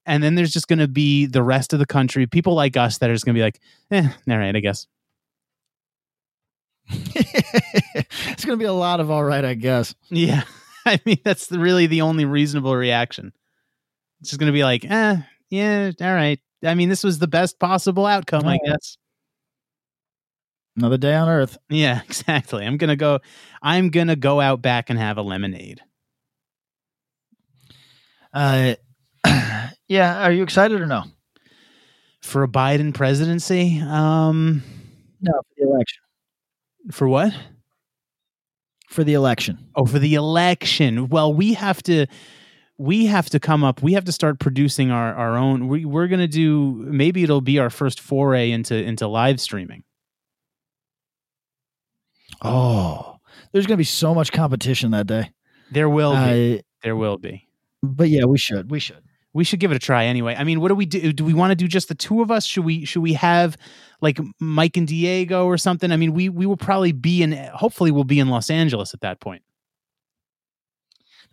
and 0.05 0.21
then 0.23 0.35
there's 0.35 0.51
just 0.51 0.67
going 0.67 0.79
to 0.79 0.87
be 0.87 1.25
the 1.25 1.43
rest 1.43 1.73
of 1.73 1.79
the 1.79 1.85
country, 1.85 2.27
people 2.27 2.53
like 2.53 2.77
us 2.77 2.97
that 2.99 3.09
are 3.09 3.13
just 3.13 3.25
going 3.25 3.35
to 3.35 3.39
be 3.39 3.43
like, 3.43 3.59
eh, 3.91 4.07
all 4.29 4.37
right, 4.37 4.55
I 4.55 4.59
guess. 4.59 4.87
it's 6.89 8.45
going 8.45 8.57
to 8.57 8.61
be 8.61 8.65
a 8.65 8.73
lot 8.73 8.99
of 8.99 9.09
all 9.09 9.23
right, 9.23 9.43
I 9.43 9.55
guess. 9.55 9.95
Yeah. 10.09 10.43
I 10.85 10.99
mean, 11.05 11.17
that's 11.23 11.51
really 11.51 11.87
the 11.87 12.01
only 12.01 12.25
reasonable 12.25 12.75
reaction. 12.75 13.33
It's 14.21 14.29
just 14.29 14.39
going 14.39 14.51
to 14.51 14.53
be 14.53 14.63
like, 14.63 14.85
eh, 14.85 15.17
yeah, 15.49 15.91
all 16.01 16.13
right. 16.13 16.39
I 16.63 16.75
mean, 16.75 16.89
this 16.89 17.03
was 17.03 17.19
the 17.19 17.27
best 17.27 17.59
possible 17.59 18.05
outcome, 18.05 18.47
I 18.47 18.59
guess. 18.65 18.97
Another 20.77 20.97
day 20.97 21.15
on 21.15 21.29
Earth. 21.29 21.57
Yeah, 21.69 22.01
exactly. 22.05 22.65
I'm 22.65 22.77
gonna 22.77 22.95
go. 22.95 23.19
I'm 23.61 23.89
gonna 23.89 24.15
go 24.15 24.41
out 24.41 24.61
back 24.61 24.89
and 24.89 24.99
have 24.99 25.17
a 25.17 25.21
lemonade. 25.21 25.81
Uh, 28.33 28.75
yeah. 29.87 30.23
Are 30.23 30.31
you 30.31 30.43
excited 30.43 30.79
or 30.81 30.85
no? 30.85 31.03
For 32.21 32.43
a 32.43 32.47
Biden 32.47 32.93
presidency? 32.93 33.79
Um, 33.79 34.63
no, 35.21 35.31
for 35.31 35.53
the 35.57 35.63
election. 35.69 36.01
For 36.91 37.07
what? 37.07 37.33
For 38.89 39.03
the 39.03 39.13
election. 39.13 39.59
Oh, 39.75 39.85
for 39.85 39.99
the 39.99 40.15
election. 40.15 41.09
Well, 41.09 41.33
we 41.33 41.53
have 41.53 41.81
to. 41.83 42.07
We 42.77 43.05
have 43.05 43.29
to 43.29 43.39
come 43.39 43.63
up. 43.63 43.81
We 43.81 43.93
have 43.93 44.03
to 44.05 44.11
start 44.11 44.39
producing 44.39 44.91
our 44.91 45.13
our 45.13 45.37
own. 45.37 45.67
We, 45.67 45.85
we're 45.85 46.07
gonna 46.07 46.27
do. 46.27 46.73
Maybe 46.73 47.23
it'll 47.23 47.41
be 47.41 47.59
our 47.59 47.69
first 47.69 47.99
foray 47.99 48.51
into 48.51 48.75
into 48.75 49.07
live 49.07 49.39
streaming. 49.39 49.83
Oh, 52.41 53.17
there's 53.51 53.65
going 53.65 53.75
to 53.75 53.81
be 53.81 53.85
so 53.85 54.13
much 54.13 54.31
competition 54.31 54.91
that 54.91 55.07
day. 55.07 55.31
There 55.71 55.89
will 55.89 56.13
be. 56.13 56.59
Uh, 56.59 56.61
there 56.83 56.95
will 56.95 57.17
be. 57.17 57.47
But 57.81 58.09
yeah, 58.09 58.25
we 58.25 58.37
should. 58.37 58.69
We 58.69 58.79
should. 58.79 59.03
We 59.35 59.43
should 59.43 59.59
give 59.59 59.69
it 59.69 59.75
a 59.75 59.79
try 59.79 60.05
anyway. 60.05 60.33
I 60.33 60.45
mean, 60.45 60.61
what 60.61 60.69
do 60.69 60.75
we 60.75 60.85
do? 60.85 61.11
Do 61.11 61.25
we 61.25 61.33
want 61.33 61.51
to 61.51 61.55
do 61.55 61.67
just 61.67 61.89
the 61.89 61.93
two 61.93 62.21
of 62.21 62.31
us? 62.31 62.45
Should 62.45 62.63
we 62.63 62.85
should 62.85 63.01
we 63.01 63.13
have 63.13 63.57
like 63.99 64.17
Mike 64.39 64.77
and 64.77 64.87
Diego 64.87 65.45
or 65.45 65.57
something? 65.57 65.91
I 65.91 65.97
mean, 65.97 66.13
we 66.13 66.29
we 66.29 66.45
will 66.45 66.55
probably 66.55 66.93
be 66.93 67.21
in 67.21 67.33
hopefully 67.53 67.91
we'll 67.91 68.05
be 68.05 68.19
in 68.19 68.29
Los 68.29 68.49
Angeles 68.49 68.93
at 68.93 69.01
that 69.01 69.19
point. 69.19 69.43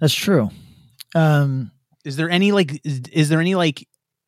That's 0.00 0.12
true. 0.12 0.50
Um 1.14 1.70
is 2.04 2.16
there 2.16 2.28
any 2.28 2.50
like 2.50 2.80
is, 2.84 3.02
is 3.12 3.28
there 3.28 3.40
any 3.40 3.54
like 3.54 3.86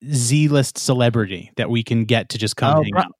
Z 0.09 0.47
list 0.47 0.79
celebrity 0.79 1.51
that 1.57 1.69
we 1.69 1.83
can 1.83 2.05
get 2.05 2.29
to 2.29 2.39
just 2.39 2.57
come 2.57 2.79
oh, 2.79 2.83
hang 2.85 2.97
out? 2.97 3.13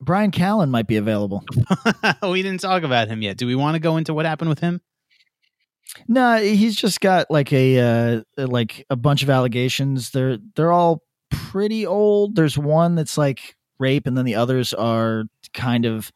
Brian 0.00 0.32
Callen 0.32 0.70
might 0.70 0.88
be 0.88 0.96
available. 0.96 1.44
we 2.28 2.42
didn't 2.42 2.60
talk 2.60 2.82
about 2.82 3.06
him 3.06 3.22
yet. 3.22 3.36
Do 3.36 3.46
we 3.46 3.54
want 3.54 3.76
to 3.76 3.78
go 3.78 3.98
into 3.98 4.12
what 4.14 4.26
happened 4.26 4.48
with 4.48 4.58
him? 4.58 4.80
No, 6.06 6.36
he's 6.36 6.76
just 6.76 7.00
got 7.00 7.30
like 7.30 7.52
a 7.52 7.78
uh, 7.78 8.46
like 8.46 8.84
a 8.90 8.96
bunch 8.96 9.22
of 9.22 9.30
allegations. 9.30 10.10
They're 10.10 10.38
they're 10.54 10.72
all 10.72 11.02
pretty 11.30 11.86
old. 11.86 12.36
There's 12.36 12.58
one 12.58 12.94
that's 12.94 13.18
like 13.18 13.56
rape, 13.78 14.06
and 14.06 14.16
then 14.16 14.24
the 14.24 14.34
others 14.34 14.72
are 14.74 15.24
kind 15.54 15.84
of 15.84 16.12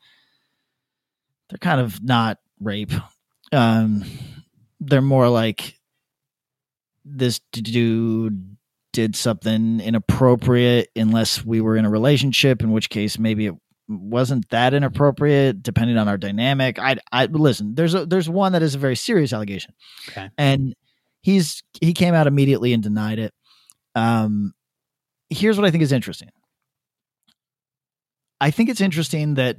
they're 1.48 1.58
kind 1.58 1.80
of 1.80 2.02
not 2.02 2.38
rape. 2.60 2.92
Um, 3.52 4.04
they're 4.80 5.02
more 5.02 5.28
like 5.28 5.78
this 7.04 7.40
dude 7.52 8.56
did 8.92 9.16
something 9.16 9.80
inappropriate 9.80 10.90
unless 10.94 11.44
we 11.44 11.60
were 11.60 11.76
in 11.76 11.84
a 11.84 11.90
relationship, 11.90 12.62
in 12.62 12.72
which 12.72 12.90
case 12.90 13.18
maybe 13.18 13.46
it 13.46 13.54
wasn't 13.88 14.48
that 14.50 14.74
inappropriate 14.74 15.62
depending 15.62 15.98
on 15.98 16.08
our 16.08 16.18
dynamic. 16.18 16.78
I 16.78 16.96
I 17.10 17.26
listen, 17.26 17.74
there's 17.74 17.94
a 17.94 18.06
there's 18.06 18.28
one 18.28 18.52
that 18.52 18.62
is 18.62 18.74
a 18.74 18.78
very 18.78 18.96
serious 18.96 19.32
allegation. 19.32 19.74
Okay. 20.08 20.30
And 20.38 20.74
he's 21.20 21.62
he 21.80 21.92
came 21.92 22.14
out 22.14 22.26
immediately 22.26 22.72
and 22.72 22.82
denied 22.82 23.18
it. 23.18 23.34
Um 23.94 24.54
here's 25.30 25.58
what 25.58 25.66
I 25.66 25.70
think 25.70 25.82
is 25.82 25.92
interesting. 25.92 26.30
I 28.40 28.50
think 28.50 28.68
it's 28.68 28.80
interesting 28.80 29.34
that 29.34 29.58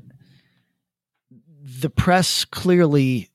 the 1.63 1.89
press 1.89 2.43
clearly 2.43 3.29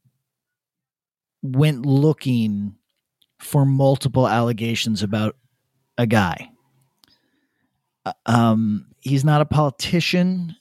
went 1.43 1.87
looking 1.87 2.77
for 3.39 3.65
multiple 3.65 4.29
allegations 4.29 5.03
about 5.03 5.37
a 5.97 6.07
guy. 6.07 6.51
Uh, 8.05 8.13
um, 8.27 8.87
he's 9.01 9.25
not 9.25 9.41
a 9.41 9.47
politician 9.47 10.55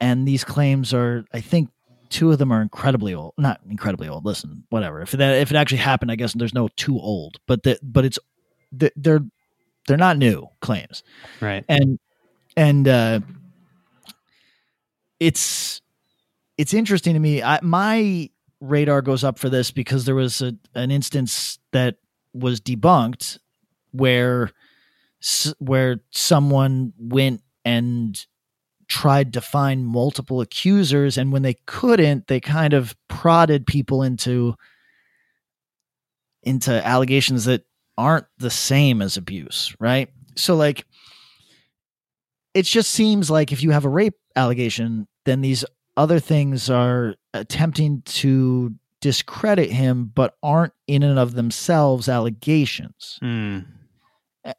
and 0.00 0.26
these 0.26 0.44
claims 0.44 0.92
are 0.94 1.24
i 1.32 1.40
think 1.40 1.68
two 2.08 2.32
of 2.32 2.38
them 2.38 2.50
are 2.52 2.60
incredibly 2.60 3.14
old 3.14 3.34
not 3.38 3.60
incredibly 3.68 4.08
old 4.08 4.24
listen 4.24 4.64
whatever. 4.70 5.00
If 5.00 5.12
that 5.12 5.36
if 5.36 5.50
it 5.50 5.56
actually 5.56 5.78
happened 5.78 6.10
i 6.10 6.16
guess 6.16 6.32
there's 6.32 6.54
no 6.54 6.68
too 6.76 6.98
old 6.98 7.38
but 7.46 7.62
that 7.62 7.78
but 7.82 8.04
it's 8.04 8.18
they're 8.72 9.20
they're 9.86 9.96
not 9.96 10.16
new 10.18 10.46
claims. 10.60 11.02
Right. 11.40 11.64
And 11.68 11.98
and 12.56 12.86
uh 12.86 13.20
it's 15.18 15.80
it's 16.56 16.74
interesting 16.74 17.14
to 17.14 17.20
me. 17.20 17.42
I, 17.42 17.58
my 17.62 18.30
radar 18.60 19.02
goes 19.02 19.24
up 19.24 19.38
for 19.38 19.48
this 19.48 19.70
because 19.70 20.04
there 20.04 20.14
was 20.14 20.42
a, 20.42 20.54
an 20.74 20.90
instance 20.90 21.58
that 21.72 21.96
was 22.34 22.60
debunked 22.60 23.38
where 23.92 24.50
where 25.58 26.00
someone 26.10 26.92
went 26.98 27.42
and 27.64 28.26
tried 28.90 29.32
to 29.32 29.40
find 29.40 29.86
multiple 29.86 30.40
accusers 30.40 31.16
and 31.16 31.32
when 31.32 31.42
they 31.42 31.54
couldn't 31.66 32.26
they 32.26 32.40
kind 32.40 32.74
of 32.74 32.94
prodded 33.08 33.64
people 33.64 34.02
into 34.02 34.54
into 36.42 36.84
allegations 36.86 37.44
that 37.44 37.64
aren't 37.96 38.26
the 38.38 38.50
same 38.50 39.00
as 39.00 39.16
abuse 39.16 39.74
right 39.78 40.08
so 40.34 40.56
like 40.56 40.84
it 42.52 42.62
just 42.62 42.90
seems 42.90 43.30
like 43.30 43.52
if 43.52 43.62
you 43.62 43.70
have 43.70 43.84
a 43.84 43.88
rape 43.88 44.16
allegation 44.34 45.06
then 45.24 45.40
these 45.40 45.64
other 45.96 46.18
things 46.18 46.68
are 46.68 47.14
attempting 47.32 48.02
to 48.02 48.74
discredit 49.00 49.70
him 49.70 50.10
but 50.12 50.34
aren't 50.42 50.72
in 50.88 51.04
and 51.04 51.18
of 51.18 51.34
themselves 51.34 52.08
allegations 52.08 53.20
mm. 53.22 53.64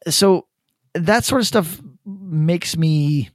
so 0.08 0.46
that 0.94 1.22
sort 1.22 1.42
of 1.42 1.46
stuff 1.46 1.82
makes 2.06 2.78
me 2.78 3.28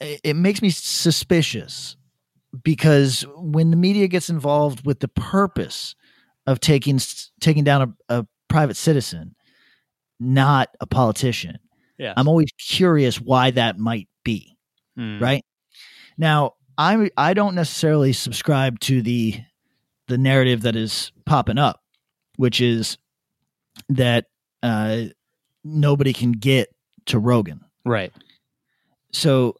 it 0.00 0.36
makes 0.36 0.62
me 0.62 0.70
suspicious 0.70 1.96
because 2.62 3.24
when 3.36 3.70
the 3.70 3.76
media 3.76 4.08
gets 4.08 4.28
involved 4.28 4.86
with 4.86 5.00
the 5.00 5.08
purpose 5.08 5.94
of 6.46 6.60
taking 6.60 7.00
taking 7.40 7.64
down 7.64 7.94
a, 8.08 8.18
a 8.20 8.26
private 8.48 8.76
citizen, 8.76 9.34
not 10.20 10.68
a 10.80 10.86
politician, 10.86 11.58
yeah. 11.98 12.14
I'm 12.16 12.28
always 12.28 12.50
curious 12.58 13.20
why 13.20 13.50
that 13.52 13.78
might 13.78 14.08
be. 14.24 14.56
Mm. 14.98 15.20
Right 15.20 15.44
now, 16.16 16.54
I 16.78 17.10
I 17.16 17.34
don't 17.34 17.54
necessarily 17.54 18.12
subscribe 18.12 18.80
to 18.80 19.02
the 19.02 19.40
the 20.08 20.18
narrative 20.18 20.62
that 20.62 20.76
is 20.76 21.12
popping 21.24 21.58
up, 21.58 21.82
which 22.36 22.60
is 22.60 22.98
that 23.88 24.26
uh, 24.62 25.04
nobody 25.64 26.12
can 26.12 26.32
get 26.32 26.68
to 27.06 27.18
Rogan. 27.18 27.60
Right. 27.84 28.12
So 29.12 29.56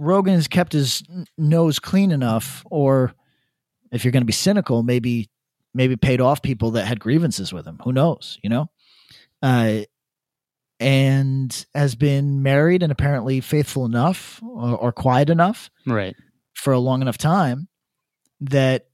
Rogan 0.00 0.34
has 0.34 0.48
kept 0.48 0.72
his 0.72 1.02
nose 1.36 1.78
clean 1.78 2.10
enough, 2.10 2.64
or 2.70 3.12
if 3.92 4.02
you're 4.02 4.12
going 4.12 4.22
to 4.22 4.26
be 4.26 4.32
cynical, 4.32 4.82
maybe 4.82 5.28
maybe 5.74 5.94
paid 5.94 6.20
off 6.20 6.42
people 6.42 6.72
that 6.72 6.86
had 6.86 6.98
grievances 6.98 7.52
with 7.52 7.66
him. 7.66 7.78
Who 7.84 7.92
knows? 7.92 8.38
You 8.42 8.48
know, 8.48 8.70
uh, 9.42 9.80
and 10.80 11.66
has 11.74 11.94
been 11.94 12.42
married 12.42 12.82
and 12.82 12.90
apparently 12.90 13.42
faithful 13.42 13.84
enough 13.84 14.40
or, 14.42 14.74
or 14.76 14.92
quiet 14.92 15.28
enough, 15.28 15.70
right, 15.86 16.16
for 16.54 16.72
a 16.72 16.78
long 16.78 17.02
enough 17.02 17.18
time 17.18 17.68
that 18.40 18.86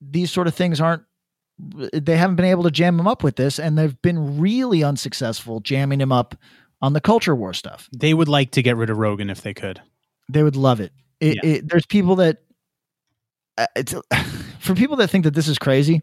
these 0.00 0.30
sort 0.30 0.46
of 0.46 0.54
things 0.54 0.80
aren't 0.80 1.02
they 1.92 2.16
haven't 2.16 2.36
been 2.36 2.46
able 2.46 2.62
to 2.62 2.70
jam 2.70 2.98
him 2.98 3.08
up 3.08 3.22
with 3.24 3.36
this 3.36 3.58
and 3.58 3.76
they've 3.76 4.00
been 4.00 4.40
really 4.40 4.82
unsuccessful 4.82 5.60
jamming 5.60 6.00
him 6.00 6.12
up 6.12 6.34
on 6.80 6.94
the 6.94 7.00
culture 7.00 7.34
war 7.34 7.52
stuff 7.52 7.90
They 7.94 8.14
would 8.14 8.28
like 8.28 8.52
to 8.52 8.62
get 8.62 8.76
rid 8.76 8.88
of 8.88 8.96
Rogan 8.96 9.28
if 9.28 9.42
they 9.42 9.52
could. 9.52 9.82
They 10.32 10.42
would 10.42 10.56
love 10.56 10.80
it, 10.80 10.92
it, 11.20 11.36
Yeah. 11.42 11.50
it 11.50 11.68
there's 11.68 11.86
people 11.86 12.16
that 12.16 12.38
uh, 13.58 13.66
it's 13.76 13.94
for 14.60 14.74
people 14.74 14.96
that 14.96 15.08
think 15.08 15.24
that 15.24 15.34
this 15.34 15.48
is 15.48 15.58
crazy 15.58 16.02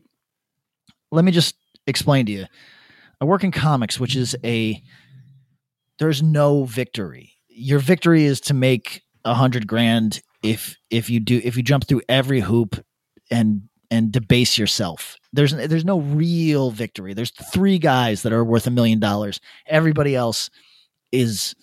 let 1.11 1.23
me 1.23 1.31
just 1.31 1.55
explain 1.85 2.25
to 2.25 2.31
you. 2.33 2.45
I 3.21 3.25
work 3.25 3.43
in 3.43 3.51
comics 3.51 3.99
which 3.99 4.15
is 4.15 4.35
a 4.43 4.81
there's 5.99 6.21
no 6.21 6.65
victory. 6.65 7.33
Your 7.47 7.79
victory 7.79 8.25
is 8.25 8.39
to 8.41 8.53
make 8.53 9.01
a 9.25 9.33
hundred 9.33 9.67
grand 9.67 10.21
if 10.43 10.75
if 10.91 11.09
you 11.09 11.19
do 11.19 11.41
if 11.43 11.57
you 11.57 11.63
jump 11.63 11.87
through 11.87 12.01
every 12.09 12.41
hoop 12.41 12.83
and 13.31 13.63
and 13.89 14.11
debase 14.11 14.57
yourself. 14.57 15.17
There's 15.33 15.53
there's 15.53 15.85
no 15.85 15.99
real 16.01 16.71
victory. 16.71 17.13
There's 17.13 17.31
three 17.31 17.79
guys 17.79 18.21
that 18.23 18.33
are 18.33 18.43
worth 18.43 18.67
a 18.67 18.71
million 18.71 18.99
dollars. 18.99 19.39
Everybody 19.65 20.13
else 20.15 20.49
is 21.11 21.55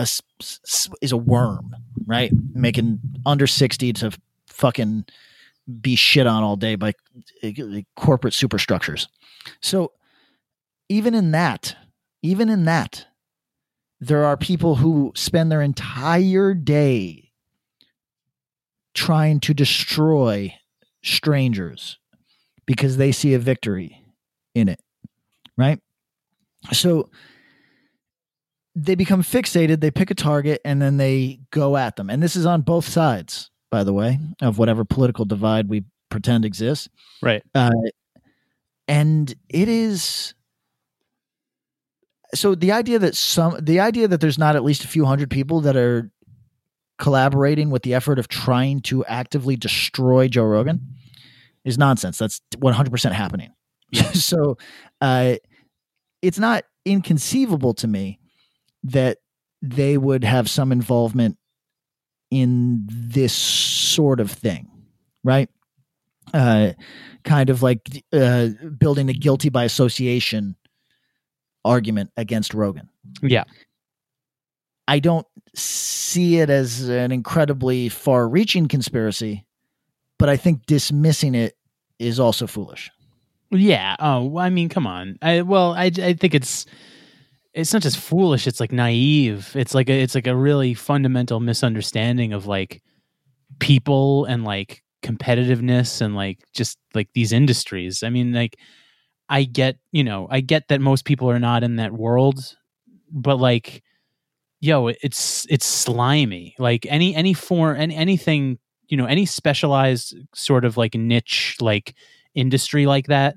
a 0.00 0.06
is 1.00 1.12
a 1.12 1.16
worm 1.16 1.74
right? 2.06 2.32
Making 2.54 2.98
under 3.24 3.46
60 3.46 3.92
to 3.94 4.10
fucking 4.48 5.04
be 5.80 5.94
shit 5.94 6.26
on 6.26 6.42
all 6.42 6.56
day 6.56 6.74
by 6.74 6.94
corporate 7.96 8.34
superstructures. 8.34 9.08
So 9.60 9.92
even 10.88 11.14
in 11.14 11.30
that 11.30 11.76
even 12.22 12.48
in 12.48 12.64
that 12.64 13.06
there 14.00 14.24
are 14.24 14.36
people 14.36 14.76
who 14.76 15.12
spend 15.14 15.52
their 15.52 15.62
entire 15.62 16.54
day 16.54 17.30
trying 18.94 19.40
to 19.40 19.54
destroy 19.54 20.54
strangers 21.02 21.98
because 22.66 22.96
they 22.96 23.12
see 23.12 23.34
a 23.34 23.38
victory 23.38 24.04
in 24.54 24.68
it 24.68 24.80
right? 25.56 25.80
So 26.72 27.10
they 28.84 28.94
become 28.94 29.22
fixated 29.22 29.80
they 29.80 29.90
pick 29.90 30.10
a 30.10 30.14
target 30.14 30.60
and 30.64 30.80
then 30.80 30.96
they 30.96 31.38
go 31.50 31.76
at 31.76 31.96
them 31.96 32.08
and 32.10 32.22
this 32.22 32.36
is 32.36 32.46
on 32.46 32.62
both 32.62 32.86
sides 32.88 33.50
by 33.70 33.84
the 33.84 33.92
way 33.92 34.18
of 34.40 34.58
whatever 34.58 34.84
political 34.84 35.24
divide 35.24 35.68
we 35.68 35.84
pretend 36.10 36.44
exists 36.44 36.88
Right. 37.22 37.42
uh, 37.54 37.70
and 38.88 39.34
it 39.48 39.68
is 39.68 40.34
so 42.34 42.54
the 42.54 42.72
idea 42.72 42.98
that 42.98 43.16
some 43.16 43.56
the 43.60 43.80
idea 43.80 44.06
that 44.08 44.20
there's 44.20 44.38
not 44.38 44.54
at 44.56 44.62
least 44.64 44.84
a 44.84 44.88
few 44.88 45.04
hundred 45.04 45.30
people 45.30 45.60
that 45.62 45.76
are 45.76 46.10
collaborating 46.98 47.70
with 47.70 47.82
the 47.82 47.94
effort 47.94 48.18
of 48.18 48.28
trying 48.28 48.80
to 48.82 49.04
actively 49.06 49.56
destroy 49.56 50.28
Joe 50.28 50.44
Rogan 50.44 50.80
is 51.64 51.76
nonsense. 51.78 52.18
That's 52.18 52.40
100% 52.56 53.12
happening. 53.12 53.50
so 54.12 54.58
uh, 55.00 55.36
it's 56.22 56.38
not 56.38 56.64
inconceivable 56.84 57.74
to 57.74 57.88
me 57.88 58.19
that 58.84 59.18
they 59.62 59.98
would 59.98 60.24
have 60.24 60.48
some 60.48 60.72
involvement 60.72 61.36
in 62.30 62.86
this 62.88 63.32
sort 63.32 64.20
of 64.20 64.30
thing, 64.30 64.70
right? 65.24 65.48
Uh, 66.32 66.72
kind 67.24 67.50
of 67.50 67.62
like 67.62 68.04
uh, 68.12 68.48
building 68.78 69.10
a 69.10 69.12
guilty 69.12 69.48
by 69.48 69.64
association 69.64 70.56
argument 71.64 72.10
against 72.16 72.54
Rogan. 72.54 72.88
Yeah. 73.22 73.44
I 74.88 74.98
don't 74.98 75.26
see 75.54 76.38
it 76.38 76.50
as 76.50 76.88
an 76.88 77.12
incredibly 77.12 77.88
far 77.88 78.28
reaching 78.28 78.68
conspiracy, 78.68 79.46
but 80.18 80.28
I 80.28 80.36
think 80.36 80.66
dismissing 80.66 81.34
it 81.34 81.56
is 81.98 82.18
also 82.18 82.46
foolish. 82.46 82.90
Yeah. 83.50 83.96
Oh, 83.98 84.38
I 84.38 84.50
mean, 84.50 84.68
come 84.68 84.86
on. 84.86 85.18
I 85.22 85.42
well, 85.42 85.74
I 85.74 85.86
I 85.86 86.14
think 86.14 86.34
it's 86.34 86.66
it's 87.54 87.72
not 87.72 87.82
just 87.82 87.98
foolish. 87.98 88.46
It's 88.46 88.60
like 88.60 88.72
naive. 88.72 89.52
It's 89.56 89.74
like 89.74 89.88
a 89.88 90.00
it's 90.00 90.14
like 90.14 90.26
a 90.26 90.36
really 90.36 90.74
fundamental 90.74 91.40
misunderstanding 91.40 92.32
of 92.32 92.46
like 92.46 92.82
people 93.60 94.24
and 94.26 94.44
like 94.44 94.82
competitiveness 95.02 96.00
and 96.00 96.14
like 96.14 96.40
just 96.54 96.78
like 96.94 97.08
these 97.14 97.32
industries. 97.32 98.02
I 98.02 98.10
mean, 98.10 98.32
like 98.32 98.58
I 99.28 99.44
get 99.44 99.78
you 99.92 100.04
know 100.04 100.28
I 100.30 100.40
get 100.40 100.68
that 100.68 100.80
most 100.80 101.04
people 101.04 101.30
are 101.30 101.40
not 101.40 101.62
in 101.64 101.76
that 101.76 101.92
world, 101.92 102.56
but 103.12 103.38
like 103.38 103.82
yo, 104.60 104.88
it's 104.88 105.46
it's 105.50 105.66
slimy. 105.66 106.54
Like 106.58 106.86
any 106.88 107.14
any 107.14 107.34
form 107.34 107.76
any 107.76 107.96
anything 107.96 108.58
you 108.88 108.96
know 108.96 109.06
any 109.06 109.26
specialized 109.26 110.16
sort 110.34 110.64
of 110.64 110.76
like 110.76 110.94
niche 110.94 111.56
like 111.60 111.94
industry 112.34 112.86
like 112.86 113.06
that 113.08 113.36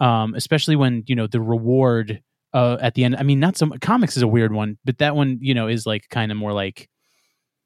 um 0.00 0.34
especially 0.34 0.76
when 0.76 1.02
you 1.06 1.14
know 1.16 1.26
the 1.26 1.40
reward 1.40 2.22
uh 2.52 2.76
at 2.80 2.94
the 2.94 3.04
end 3.04 3.16
i 3.16 3.22
mean 3.22 3.40
not 3.40 3.56
some 3.56 3.72
comics 3.80 4.16
is 4.16 4.22
a 4.22 4.28
weird 4.28 4.52
one 4.52 4.78
but 4.84 4.98
that 4.98 5.14
one 5.14 5.38
you 5.40 5.54
know 5.54 5.68
is 5.68 5.86
like 5.86 6.08
kind 6.10 6.30
of 6.30 6.38
more 6.38 6.52
like 6.52 6.88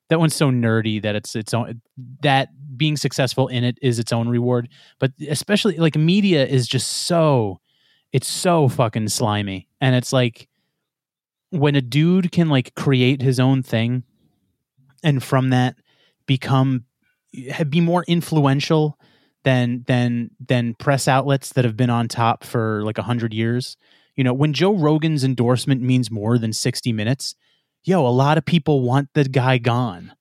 that 0.08 0.18
one's 0.18 0.34
so 0.34 0.50
nerdy 0.50 1.00
that 1.00 1.14
it's 1.14 1.34
its 1.36 1.54
own 1.54 1.80
that 2.22 2.48
being 2.76 2.96
successful 2.96 3.48
in 3.48 3.64
it 3.64 3.78
is 3.80 3.98
its 3.98 4.12
own 4.12 4.28
reward 4.28 4.68
but 4.98 5.12
especially 5.28 5.76
like 5.76 5.96
media 5.96 6.44
is 6.46 6.66
just 6.66 7.06
so 7.06 7.60
it's 8.12 8.28
so 8.28 8.68
fucking 8.68 9.08
slimy 9.08 9.68
and 9.80 9.94
it's 9.94 10.12
like 10.12 10.48
when 11.50 11.76
a 11.76 11.82
dude 11.82 12.32
can 12.32 12.48
like 12.48 12.74
create 12.74 13.22
his 13.22 13.38
own 13.38 13.62
thing 13.62 14.02
and 15.04 15.22
from 15.22 15.50
that 15.50 15.76
become 16.26 16.84
be 17.68 17.80
more 17.80 18.04
influential 18.06 18.98
than 19.44 19.84
than 19.86 20.30
than 20.40 20.74
press 20.74 21.08
outlets 21.08 21.52
that 21.52 21.64
have 21.64 21.76
been 21.76 21.90
on 21.90 22.08
top 22.08 22.44
for 22.44 22.82
like 22.84 22.98
a 22.98 23.02
hundred 23.02 23.34
years. 23.34 23.76
You 24.16 24.24
know, 24.24 24.32
when 24.34 24.52
Joe 24.52 24.74
Rogan's 24.74 25.24
endorsement 25.24 25.80
means 25.82 26.10
more 26.10 26.38
than 26.38 26.52
sixty 26.52 26.92
minutes, 26.92 27.34
yo, 27.84 28.06
a 28.06 28.08
lot 28.10 28.38
of 28.38 28.44
people 28.44 28.82
want 28.82 29.08
the 29.14 29.24
guy 29.24 29.58
gone. 29.58 30.12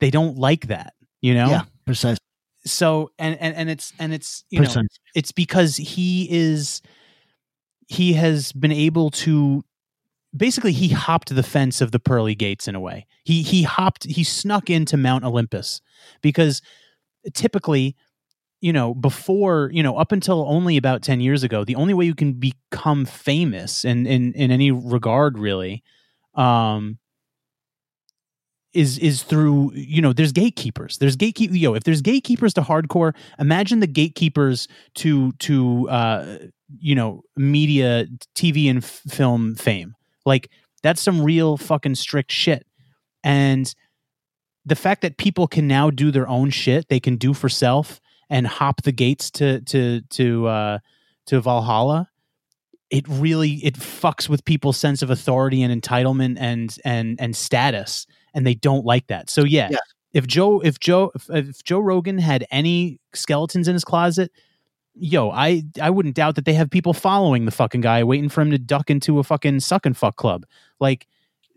They 0.00 0.10
don't 0.10 0.36
like 0.38 0.68
that. 0.68 0.94
You 1.20 1.34
know, 1.34 1.48
Yeah, 1.48 1.62
precisely. 1.84 2.22
so 2.64 3.10
and 3.18 3.36
and 3.40 3.54
and 3.56 3.68
it's 3.70 3.92
and 3.98 4.14
it's 4.14 4.44
you 4.50 4.60
know 4.60 4.82
it's 5.14 5.32
because 5.32 5.76
he 5.76 6.28
is 6.30 6.80
he 7.88 8.12
has 8.14 8.52
been 8.52 8.72
able 8.72 9.10
to 9.10 9.64
basically 10.36 10.72
he 10.72 10.88
hopped 10.88 11.34
the 11.34 11.42
fence 11.42 11.80
of 11.80 11.90
the 11.90 11.98
pearly 11.98 12.34
gates 12.34 12.68
in 12.68 12.74
a 12.74 12.80
way 12.80 13.06
he 13.24 13.42
he 13.42 13.62
hopped 13.62 14.04
he 14.04 14.22
snuck 14.22 14.68
into 14.68 14.96
mount 14.98 15.24
olympus 15.24 15.80
because 16.20 16.60
typically 17.32 17.96
you 18.60 18.72
know 18.72 18.94
before 18.94 19.70
you 19.72 19.82
know 19.82 19.96
up 19.96 20.12
until 20.12 20.44
only 20.48 20.76
about 20.76 21.02
10 21.02 21.20
years 21.20 21.42
ago 21.42 21.64
the 21.64 21.76
only 21.76 21.94
way 21.94 22.04
you 22.04 22.14
can 22.14 22.32
become 22.32 23.04
famous 23.04 23.84
in 23.84 24.06
in 24.06 24.32
in 24.34 24.50
any 24.50 24.70
regard 24.70 25.38
really 25.38 25.82
um 26.34 26.98
is 28.74 28.98
is 28.98 29.22
through 29.22 29.72
you 29.74 30.02
know 30.02 30.12
there's 30.12 30.32
gatekeepers. 30.32 30.98
There's 30.98 31.16
gatekeep 31.16 31.58
yo 31.58 31.74
if 31.74 31.84
there's 31.84 32.02
gatekeepers 32.02 32.54
to 32.54 32.60
hardcore 32.60 33.14
imagine 33.38 33.80
the 33.80 33.86
gatekeepers 33.86 34.68
to 34.96 35.32
to 35.32 35.88
uh 35.88 36.38
you 36.78 36.94
know 36.94 37.22
media 37.36 38.06
tv 38.34 38.68
and 38.70 38.82
f- 38.84 39.02
film 39.08 39.54
fame. 39.54 39.94
Like 40.26 40.50
that's 40.82 41.00
some 41.00 41.22
real 41.22 41.56
fucking 41.56 41.94
strict 41.94 42.30
shit. 42.30 42.66
And 43.24 43.74
the 44.64 44.76
fact 44.76 45.00
that 45.02 45.16
people 45.16 45.48
can 45.48 45.66
now 45.66 45.90
do 45.90 46.10
their 46.10 46.28
own 46.28 46.50
shit 46.50 46.88
they 46.88 47.00
can 47.00 47.16
do 47.16 47.32
for 47.32 47.48
self 47.48 48.00
and 48.30 48.46
hop 48.46 48.82
the 48.82 48.92
gates 48.92 49.30
to 49.32 49.60
to 49.62 50.00
to 50.10 50.46
uh 50.46 50.78
to 51.26 51.40
valhalla 51.40 52.08
it 52.90 53.06
really 53.08 53.54
it 53.64 53.74
fucks 53.74 54.28
with 54.28 54.44
people's 54.44 54.76
sense 54.76 55.02
of 55.02 55.10
authority 55.10 55.62
and 55.62 55.82
entitlement 55.82 56.36
and 56.40 56.76
and 56.84 57.20
and 57.20 57.36
status 57.36 58.06
and 58.34 58.46
they 58.46 58.54
don't 58.54 58.84
like 58.84 59.06
that. 59.08 59.28
So 59.28 59.44
yeah, 59.44 59.68
Yeah. 59.70 59.78
if 60.14 60.26
joe 60.26 60.60
if 60.60 60.78
joe 60.80 61.10
if, 61.14 61.28
if 61.30 61.64
joe 61.64 61.80
rogan 61.80 62.18
had 62.18 62.46
any 62.50 62.98
skeletons 63.14 63.68
in 63.68 63.74
his 63.74 63.84
closet 63.84 64.30
yo 64.94 65.30
i 65.30 65.62
i 65.82 65.90
wouldn't 65.90 66.14
doubt 66.14 66.34
that 66.36 66.44
they 66.46 66.54
have 66.54 66.70
people 66.70 66.92
following 66.94 67.44
the 67.44 67.50
fucking 67.50 67.80
guy 67.82 68.02
waiting 68.04 68.28
for 68.30 68.40
him 68.40 68.50
to 68.50 68.58
duck 68.58 68.88
into 68.90 69.18
a 69.18 69.24
fucking 69.24 69.60
suck 69.60 69.84
and 69.86 69.96
fuck 69.96 70.16
club. 70.16 70.44
Like 70.80 71.06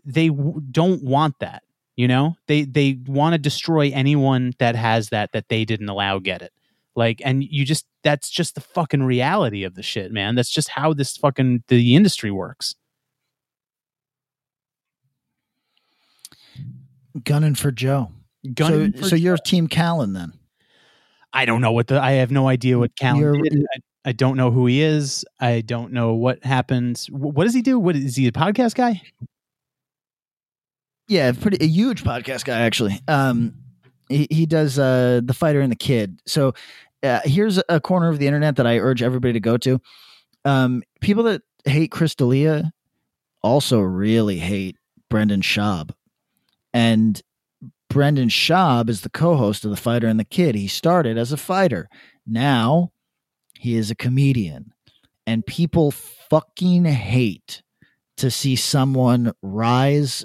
they 0.04 0.28
w- 0.28 0.60
don't 0.70 1.02
want 1.02 1.38
that 1.40 1.62
you 1.96 2.08
know? 2.08 2.36
They 2.46 2.62
they 2.64 2.98
want 3.06 3.34
to 3.34 3.38
destroy 3.38 3.90
anyone 3.92 4.52
that 4.58 4.76
has 4.76 5.10
that 5.10 5.32
that 5.32 5.48
they 5.48 5.64
didn't 5.64 5.88
allow 5.88 6.18
get 6.18 6.40
it 6.42 6.52
like 6.94 7.20
and 7.24 7.42
you 7.44 7.64
just 7.64 7.86
that's 8.02 8.28
just 8.30 8.54
the 8.54 8.60
fucking 8.60 9.02
reality 9.02 9.64
of 9.64 9.74
the 9.74 9.82
shit 9.82 10.12
man 10.12 10.34
that's 10.34 10.50
just 10.50 10.68
how 10.68 10.92
this 10.92 11.16
fucking 11.16 11.62
the 11.68 11.94
industry 11.94 12.30
works 12.30 12.74
Gunning 17.24 17.54
for 17.54 17.70
Joe. 17.70 18.10
Gunning 18.54 18.94
so, 18.94 19.02
for 19.02 19.08
so 19.10 19.16
you're 19.16 19.36
Team 19.36 19.68
Callen 19.68 20.14
then? 20.14 20.32
i 21.34 21.44
don't 21.44 21.60
know 21.62 21.72
what 21.72 21.86
the 21.86 22.00
i 22.00 22.12
have 22.12 22.30
no 22.30 22.46
idea 22.48 22.78
what 22.78 22.94
Callen 22.96 23.42
did 23.42 23.64
I, 23.74 24.10
I 24.10 24.12
don't 24.12 24.36
know 24.36 24.50
who 24.50 24.66
he 24.66 24.82
is 24.82 25.24
i 25.40 25.62
don't 25.62 25.92
know 25.92 26.12
what 26.12 26.44
happens. 26.44 27.06
Wh- 27.06 27.34
what 27.34 27.44
does 27.44 27.54
he 27.54 27.62
do 27.62 27.78
what 27.78 27.96
is 27.96 28.16
he 28.16 28.26
a 28.26 28.32
podcast 28.32 28.74
guy 28.74 29.00
Yeah, 31.08 31.32
pretty 31.32 31.58
a 31.62 31.66
huge 31.66 32.04
podcast 32.04 32.44
guy 32.44 32.60
actually. 32.60 33.00
Um, 33.08 33.54
he, 34.12 34.26
he 34.30 34.46
does 34.46 34.78
uh, 34.78 35.20
the 35.24 35.34
fighter 35.34 35.60
and 35.60 35.72
the 35.72 35.76
kid. 35.76 36.20
So 36.26 36.54
uh, 37.02 37.20
here's 37.24 37.60
a 37.68 37.80
corner 37.80 38.08
of 38.08 38.18
the 38.18 38.26
internet 38.26 38.56
that 38.56 38.66
I 38.66 38.78
urge 38.78 39.02
everybody 39.02 39.32
to 39.32 39.40
go 39.40 39.56
to. 39.58 39.80
Um, 40.44 40.82
people 41.00 41.24
that 41.24 41.42
hate 41.64 41.90
Chris 41.90 42.14
D'Elia 42.14 42.72
also 43.42 43.80
really 43.80 44.38
hate 44.38 44.76
Brendan 45.08 45.40
Schaub, 45.40 45.90
and 46.72 47.20
Brendan 47.88 48.28
Schaub 48.28 48.88
is 48.88 49.02
the 49.02 49.10
co-host 49.10 49.64
of 49.64 49.70
the 49.70 49.76
fighter 49.76 50.06
and 50.06 50.18
the 50.18 50.24
kid. 50.24 50.54
He 50.54 50.68
started 50.68 51.18
as 51.18 51.32
a 51.32 51.36
fighter. 51.36 51.88
Now 52.26 52.92
he 53.58 53.76
is 53.76 53.90
a 53.90 53.96
comedian, 53.96 54.72
and 55.26 55.46
people 55.46 55.90
fucking 55.90 56.84
hate 56.84 57.62
to 58.16 58.30
see 58.30 58.56
someone 58.56 59.32
rise 59.42 60.24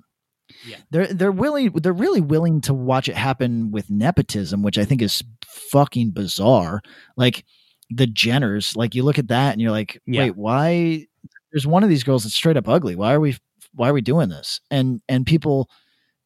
Yeah. 0.65 0.77
They're 0.91 1.07
they're 1.07 1.31
willing 1.31 1.71
they're 1.73 1.93
really 1.93 2.21
willing 2.21 2.61
to 2.61 2.73
watch 2.73 3.09
it 3.09 3.15
happen 3.15 3.71
with 3.71 3.89
nepotism, 3.89 4.63
which 4.63 4.77
I 4.77 4.85
think 4.85 5.01
is 5.01 5.23
fucking 5.45 6.11
bizarre. 6.11 6.81
Like 7.17 7.43
the 7.89 8.07
Jenners, 8.07 8.75
like 8.75 8.95
you 8.95 9.03
look 9.03 9.19
at 9.19 9.27
that 9.29 9.53
and 9.53 9.61
you're 9.61 9.71
like, 9.71 10.01
Yeah. 10.05 10.23
wait, 10.23 10.35
why 10.37 11.07
there's 11.51 11.67
one 11.67 11.83
of 11.83 11.89
these 11.89 12.03
girls 12.03 12.23
that's 12.23 12.35
straight 12.35 12.57
up 12.57 12.69
ugly. 12.69 12.95
Why 12.95 13.13
are 13.13 13.19
we 13.19 13.37
why 13.73 13.89
are 13.89 13.93
we 13.93 14.01
doing 14.01 14.29
this? 14.29 14.59
And 14.69 15.01
and 15.09 15.25
people 15.25 15.69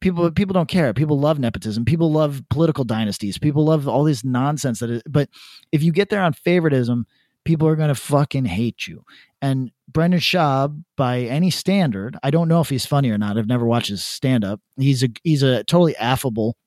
people 0.02 0.30
people 0.32 0.54
don't 0.54 0.68
care. 0.70 0.94
People 0.94 1.20
love 1.20 1.40
nepotism. 1.40 1.86
People 1.86 2.12
love 2.12 2.44
political 2.50 2.84
dynasties. 2.84 3.38
People 3.38 3.66
love 3.66 3.88
all 3.88 4.04
this 4.04 4.24
nonsense 4.24 4.80
that 4.80 4.90
is, 4.90 5.02
but 5.10 5.30
if 5.72 5.82
you 5.84 5.92
get 5.92 6.10
there 6.10 6.22
on 6.22 6.34
favoritism, 6.34 7.06
people 7.46 7.68
are 7.68 7.76
going 7.76 7.90
to 7.90 7.96
fucking 7.96 8.46
hate 8.46 8.88
you. 8.88 9.04
And 9.42 9.72
Brendan 9.88 10.20
Schaub, 10.20 10.84
by 10.98 11.22
any 11.22 11.52
standard, 11.52 12.18
I 12.24 12.32
don't 12.32 12.48
know 12.48 12.60
if 12.60 12.70
he's 12.70 12.86
funny 12.86 13.12
or 13.12 13.18
not. 13.18 13.38
I've 13.38 13.48
never 13.48 13.66
watched 13.66 13.90
his 13.90 14.04
stand 14.04 14.44
up. 14.44 14.60
He's 14.78 15.04
a 15.04 15.10
he's 15.24 15.44
a 15.44 15.64
totally 15.64 15.96
affable 15.96 16.58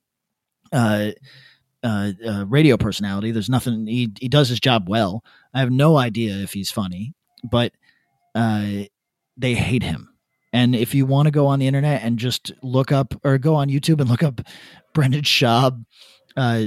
uh, 0.73 1.11
uh, 1.83 2.13
uh, 2.27 2.47
radio 2.47 2.77
personality. 2.77 3.33
There's 3.33 3.51
nothing 3.51 3.87
he 3.87 4.13
he 4.19 4.29
does 4.29 4.49
his 4.49 4.61
job 4.61 4.89
well. 4.89 5.23
I 5.53 5.61
have 5.61 5.73
no 5.73 5.97
idea 5.97 6.37
if 6.37 6.53
he's 6.53 6.71
funny, 6.71 7.15
but 7.43 7.73
uh, 8.35 8.85
they 9.37 9.55
hate 9.55 9.83
him. 9.83 10.09
And 10.53 10.75
if 10.75 10.95
you 10.95 11.05
want 11.05 11.27
to 11.27 11.31
go 11.31 11.47
on 11.47 11.59
the 11.59 11.67
internet 11.67 12.03
and 12.03 12.19
just 12.19 12.53
look 12.63 12.91
up 12.91 13.15
or 13.23 13.37
go 13.39 13.55
on 13.55 13.69
YouTube 13.69 14.01
and 14.01 14.09
look 14.09 14.23
up 14.23 14.41
Brendan 14.95 15.23
Schaub, 15.23 15.85
uh, 16.37 16.67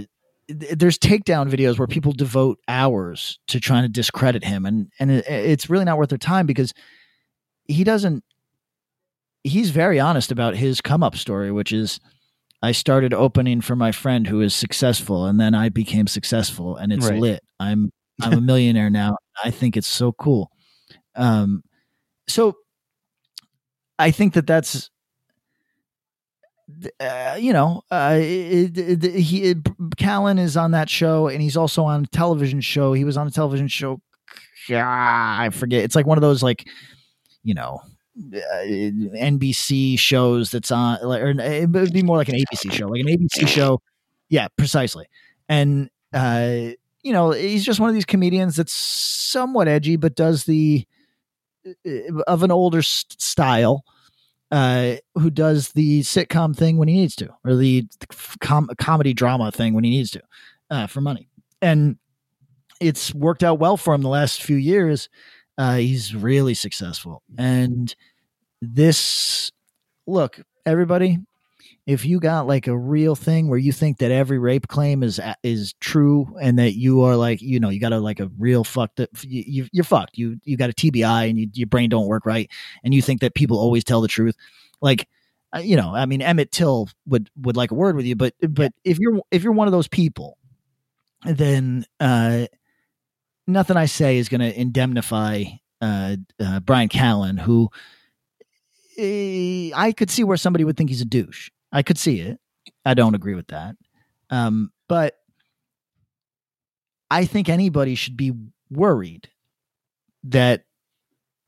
there's 0.54 0.98
takedown 0.98 1.50
videos 1.50 1.78
where 1.78 1.88
people 1.88 2.12
devote 2.12 2.60
hours 2.68 3.40
to 3.48 3.60
trying 3.60 3.84
to 3.84 3.90
discredit 3.90 4.44
him, 4.44 4.66
and 4.66 4.92
and 5.00 5.12
it, 5.12 5.26
it's 5.28 5.70
really 5.70 5.86
not 5.86 5.98
worth 5.98 6.10
their 6.10 6.18
time 6.18 6.46
because 6.46 6.74
he 7.66 7.84
doesn't. 7.84 8.24
He's 9.44 9.72
very 9.72 10.00
honest 10.00 10.32
about 10.32 10.56
his 10.56 10.82
come 10.82 11.02
up 11.02 11.16
story, 11.16 11.52
which 11.52 11.72
is 11.72 12.00
I 12.62 12.74
started 12.74 13.14
opening 13.14 13.62
for 13.62 13.76
my 13.76 13.92
friend 13.92 14.28
who 14.28 14.42
is 14.42 14.54
successful, 14.54 15.26
and 15.26 15.40
then 15.40 15.56
I 15.56 15.70
became 15.70 16.08
successful, 16.08 16.76
and 16.78 16.94
it's 16.94 17.08
Right. 17.10 17.20
lit. 17.20 17.44
I'm 17.60 17.92
I'm 18.22 18.34
a 18.34 18.42
millionaire 18.42 18.90
now. 18.90 19.18
I 19.44 19.50
think 19.52 19.76
it's 19.78 19.88
so 19.88 20.12
cool. 20.12 20.52
Um, 21.16 21.64
so 22.28 22.56
I 23.98 24.12
think 24.12 24.34
that 24.34 24.48
that's 24.48 24.90
uh, 27.00 27.38
you 27.40 27.54
know, 27.54 27.84
uh, 27.92 28.18
it, 28.20 28.78
it, 28.78 29.04
it- 29.04 29.16
he 29.20 29.54
Callen 29.98 30.40
is 30.40 30.56
on 30.58 30.72
that 30.72 30.90
show, 30.90 31.28
and 31.28 31.42
he's 31.42 31.58
also 31.58 31.84
on 31.84 32.04
a 32.04 32.08
television 32.08 32.62
show. 32.62 32.94
He 32.94 33.04
was 33.04 33.18
on 33.18 33.28
a 33.28 33.32
television 33.32 33.68
show. 33.68 34.02
Ah, 34.72 35.40
I 35.42 35.50
forget. 35.50 35.84
It's 35.84 35.96
like 35.96 36.06
one 36.06 36.18
of 36.18 36.22
those 36.22 36.44
like, 36.44 36.68
you 37.44 37.54
know, 37.54 37.82
uh, 38.34 38.38
NBC 38.64 39.98
shows 39.98 40.52
that's 40.52 40.72
on, 40.72 41.00
or 41.04 41.30
it 41.30 41.70
would 41.70 41.94
be 41.94 42.04
more 42.04 42.18
like 42.18 42.30
an 42.30 42.36
ABC 42.36 42.72
show, 42.72 42.88
like 42.88 43.02
an 43.02 43.08
ABC 43.08 43.48
show. 43.48 43.82
Yeah, 44.30 44.48
precisely. 44.58 45.08
And 45.50 45.90
uh, 46.14 46.72
you 47.04 47.12
know, 47.14 47.32
he's 47.32 47.66
just 47.66 47.80
one 47.80 47.90
of 47.90 47.96
these 47.96 48.06
comedians 48.06 48.56
that's 48.56 48.74
somewhat 48.74 49.68
edgy, 49.68 49.96
but 49.96 50.16
does 50.16 50.44
the 50.46 50.86
uh, 51.66 52.22
of 52.28 52.44
an 52.44 52.52
older 52.52 52.80
s- 52.80 53.06
style 53.18 53.84
uh, 54.52 54.96
who 55.16 55.30
does 55.30 55.70
the 55.72 56.02
sitcom 56.02 56.56
thing 56.56 56.78
when 56.78 56.88
he 56.88 56.96
needs 56.96 57.16
to, 57.16 57.30
or 57.46 57.56
the 57.56 57.88
com- 58.40 58.70
comedy 58.78 59.14
drama 59.14 59.52
thing 59.52 59.74
when 59.74 59.84
he 59.84 59.90
needs 59.90 60.12
to, 60.12 60.22
uh, 60.70 60.88
for 60.88 61.02
money. 61.02 61.30
And 61.62 61.98
it's 62.80 63.14
worked 63.14 63.44
out 63.44 63.60
well 63.60 63.78
for 63.78 63.94
him 63.94 64.02
the 64.02 64.10
last 64.10 64.44
few 64.44 64.58
years. 64.58 65.10
Uh, 65.58 65.76
he's 65.76 66.16
really 66.16 66.54
successful. 66.54 67.22
And 67.38 67.94
this, 68.62 69.52
look, 70.08 70.42
everybody, 70.66 71.20
if 71.88 72.06
you 72.06 72.20
got 72.20 72.48
like 72.48 72.68
a 72.68 72.78
real 72.78 73.16
thing 73.16 73.48
where 73.48 73.58
you 73.58 73.72
think 73.72 73.98
that 73.98 74.12
every 74.12 74.38
rape 74.38 74.68
claim 74.68 75.02
is 75.02 75.20
is 75.44 75.74
true 75.80 76.36
and 76.42 76.60
that 76.60 76.74
you 76.74 77.02
are 77.02 77.16
like 77.16 77.42
you 77.42 77.60
know 77.60 77.70
you 77.70 77.80
got 77.80 77.94
a 77.94 78.00
like 78.00 78.20
a 78.20 78.30
real 78.38 78.64
fucked 78.64 79.00
up 79.00 79.10
you, 79.24 79.44
you 79.48 79.68
you're 79.72 79.84
fucked. 79.84 80.18
You 80.18 80.40
you 80.44 80.58
got 80.58 80.70
a 80.70 80.74
TBI 80.74 81.30
and 81.30 81.40
you, 81.40 81.48
your 81.54 81.68
brain 81.68 81.90
don't 81.90 82.08
work 82.08 82.26
right 82.26 82.50
and 82.84 82.94
you 82.94 83.02
think 83.02 83.22
that 83.22 83.34
people 83.34 83.58
always 83.58 83.84
tell 83.84 84.02
the 84.02 84.08
truth 84.08 84.36
like 84.82 85.08
uh, 85.56 85.60
you 85.60 85.76
know 85.76 85.94
I 85.94 86.06
mean 86.06 86.22
Emmett 86.22 86.52
Till 86.52 86.88
would 87.08 87.30
would 87.36 87.58
like 87.58 87.72
a 87.72 87.76
word 87.76 87.96
with 87.96 88.06
you 88.06 88.16
but 88.16 88.34
but 88.48 88.74
if 88.84 89.00
you're 89.00 89.20
if 89.32 89.44
you're 89.44 89.54
one 89.54 89.68
of 89.68 89.74
those 89.74 89.88
people 89.88 90.38
then 91.26 91.86
uh 92.00 92.46
nothing 93.48 93.78
I 93.78 93.86
say 93.86 94.18
is 94.18 94.30
going 94.30 94.42
to 94.42 94.60
indemnify 94.60 95.46
uh, 95.82 96.16
uh 96.40 96.60
Brian 96.60 96.90
Callen 96.90 97.40
who 97.40 97.70
eh, 99.00 99.72
I 99.74 99.94
could 99.94 100.12
see 100.12 100.24
where 100.24 100.38
somebody 100.38 100.64
would 100.64 100.78
think 100.78 100.92
he's 100.92 101.02
a 101.02 101.06
douche 101.06 101.50
I 101.72 101.84
could 101.84 101.98
see 101.98 102.20
it. 102.20 102.40
I 102.86 102.94
don't 102.94 103.16
agree 103.16 103.36
with 103.36 103.48
that. 103.48 103.76
Um, 104.30 104.72
but 104.88 105.16
I 107.10 107.26
think 107.26 107.50
anybody 107.50 107.96
should 107.96 108.18
be 108.18 108.34
worried 108.70 109.30
that 110.24 110.64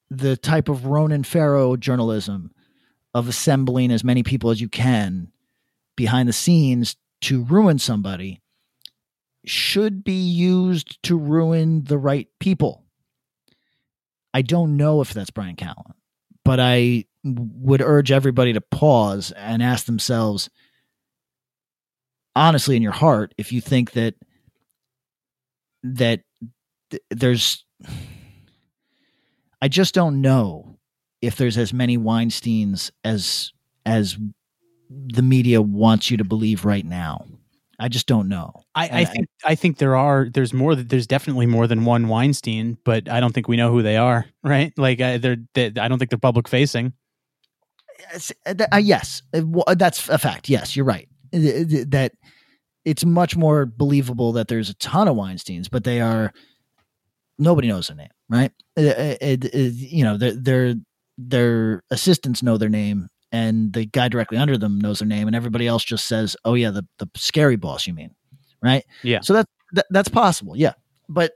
the 0.09 0.37
type 0.37 0.69
of 0.69 0.85
Ronan 0.85 1.23
Farrow 1.23 1.75
journalism 1.75 2.51
of 3.13 3.27
assembling 3.27 3.91
as 3.91 4.03
many 4.03 4.23
people 4.23 4.49
as 4.49 4.59
you 4.59 4.69
can 4.69 5.31
behind 5.95 6.27
the 6.27 6.33
scenes 6.33 6.95
to 7.21 7.43
ruin 7.43 7.79
somebody 7.79 8.41
should 9.45 10.03
be 10.03 10.13
used 10.13 11.01
to 11.03 11.17
ruin 11.17 11.83
the 11.83 11.97
right 11.97 12.27
people. 12.39 12.85
I 14.33 14.41
don't 14.41 14.77
know 14.77 15.01
if 15.01 15.13
that's 15.13 15.29
Brian 15.29 15.55
Callen, 15.55 15.93
but 16.45 16.59
I 16.59 17.05
would 17.23 17.81
urge 17.81 18.11
everybody 18.11 18.53
to 18.53 18.61
pause 18.61 19.31
and 19.35 19.63
ask 19.63 19.85
themselves 19.85 20.49
honestly 22.35 22.75
in 22.75 22.81
your 22.81 22.91
heart 22.91 23.33
if 23.37 23.51
you 23.51 23.61
think 23.61 23.91
that 23.91 24.15
that 25.83 26.21
th- 26.89 27.03
there's 27.09 27.65
I 29.61 29.67
just 29.69 29.93
don't 29.93 30.21
know 30.21 30.77
if 31.21 31.37
there's 31.37 31.57
as 31.57 31.73
many 31.73 31.97
Weinsteins 31.97 32.91
as 33.03 33.53
as 33.85 34.17
the 34.89 35.21
media 35.21 35.61
wants 35.61 36.11
you 36.11 36.17
to 36.17 36.23
believe 36.23 36.65
right 36.65 36.85
now. 36.85 37.25
I 37.83 37.89
just 37.89 38.07
don't 38.07 38.29
know. 38.29 38.63
I, 38.73 39.01
I 39.01 39.03
think 39.03 39.27
I 39.43 39.55
think 39.55 39.77
there 39.77 39.97
are 39.97 40.29
there's 40.33 40.53
more 40.53 40.73
th- 40.73 40.87
there's 40.87 41.05
definitely 41.05 41.47
more 41.47 41.67
than 41.67 41.83
one 41.83 42.07
Weinstein, 42.07 42.77
but 42.85 43.09
I 43.09 43.19
don't 43.19 43.33
think 43.33 43.49
we 43.49 43.57
know 43.57 43.71
who 43.71 43.81
they 43.81 43.97
are, 43.97 44.25
right? 44.43 44.71
Like 44.77 45.01
I, 45.01 45.17
they're 45.17 45.35
they, 45.53 45.65
I 45.65 45.89
don't 45.89 45.99
think 45.99 46.09
they're 46.09 46.17
public 46.17 46.47
facing. 46.47 46.93
Uh, 48.45 48.53
uh, 48.71 48.77
yes, 48.77 49.21
uh, 49.33 49.41
uh, 49.67 49.75
that's 49.75 50.07
a 50.07 50.17
fact. 50.17 50.47
Yes, 50.47 50.77
you're 50.77 50.85
right. 50.85 51.09
That 51.33 52.13
it's 52.85 53.03
much 53.03 53.35
more 53.35 53.65
believable 53.65 54.31
that 54.31 54.47
there's 54.47 54.69
a 54.69 54.75
ton 54.75 55.09
of 55.09 55.17
Weinstein's, 55.17 55.67
but 55.67 55.83
they 55.83 55.99
are 55.99 56.31
nobody 57.37 57.67
knows 57.67 57.89
their 57.89 57.97
name, 57.97 58.11
right? 58.29 58.53
It, 58.77 59.21
it, 59.21 59.45
it, 59.53 59.73
you 59.73 60.05
know, 60.05 60.15
their 60.15 60.31
their 60.31 60.75
their 61.17 61.83
assistants 61.91 62.41
know 62.41 62.57
their 62.57 62.69
name, 62.69 63.09
and 63.33 63.73
the 63.73 63.85
guy 63.85 64.07
directly 64.07 64.37
under 64.37 64.57
them 64.57 64.79
knows 64.79 64.99
their 64.99 65.07
name, 65.07 65.27
and 65.27 65.35
everybody 65.35 65.67
else 65.67 65.83
just 65.83 66.05
says, 66.05 66.37
"Oh 66.45 66.53
yeah, 66.53 66.69
the 66.69 66.85
the 66.99 67.09
scary 67.15 67.57
boss." 67.57 67.87
You 67.87 67.93
mean, 67.93 68.11
right? 68.61 68.85
Yeah. 69.01 69.19
So 69.21 69.33
that, 69.33 69.47
that 69.73 69.87
that's 69.89 70.07
possible. 70.07 70.55
Yeah, 70.55 70.73
but 71.09 71.33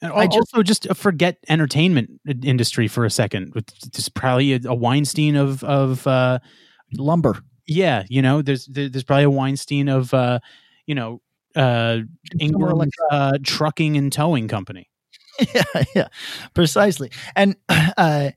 and 0.00 0.12
I 0.12 0.26
just, 0.26 0.54
also 0.54 0.62
just 0.62 0.86
forget 0.94 1.38
entertainment 1.48 2.20
industry 2.42 2.88
for 2.88 3.04
a 3.04 3.10
second. 3.10 3.52
There's 3.92 4.08
probably 4.08 4.54
a, 4.54 4.60
a 4.66 4.74
Weinstein 4.74 5.36
of 5.36 5.62
of 5.64 6.06
uh, 6.06 6.38
lumber. 6.96 7.42
Yeah, 7.66 8.04
you 8.08 8.22
know, 8.22 8.40
there's 8.40 8.66
there's 8.66 9.04
probably 9.04 9.24
a 9.24 9.30
Weinstein 9.30 9.88
of 9.88 10.14
uh, 10.14 10.38
you 10.86 10.94
know 10.94 11.20
uh, 11.56 11.98
Ingram 12.38 12.88
uh, 13.10 13.38
trucking 13.42 13.96
and 13.96 14.12
towing 14.12 14.48
company. 14.48 14.88
Yeah, 15.54 15.84
yeah, 15.96 16.08
precisely. 16.52 17.10
And 17.34 17.56
uh, 17.96 18.32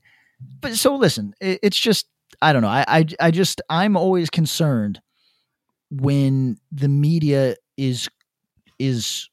but 0.60 0.74
so 0.76 0.96
listen, 0.96 1.34
it, 1.42 1.60
it's 1.62 1.78
just 1.78 2.06
I 2.42 2.52
don't 2.52 2.62
know. 2.62 2.68
I, 2.68 2.84
I 2.86 3.06
I 3.20 3.30
just 3.30 3.60
I'm 3.68 3.96
always 3.96 4.30
concerned 4.30 5.00
when 5.90 6.58
the 6.72 6.88
media 6.88 7.56
is 7.76 8.08
is 8.78 9.28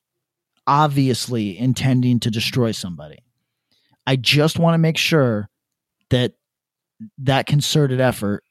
obviously 0.67 1.57
intending 1.57 2.19
to 2.21 2.31
destroy 2.31 2.71
somebody. 2.71 3.19
I 4.07 4.15
just 4.15 4.59
want 4.59 4.75
to 4.75 4.79
make 4.79 4.97
sure 4.97 5.49
that 6.09 6.33
that 7.19 7.45
concerted 7.45 7.99
effort 7.99 8.43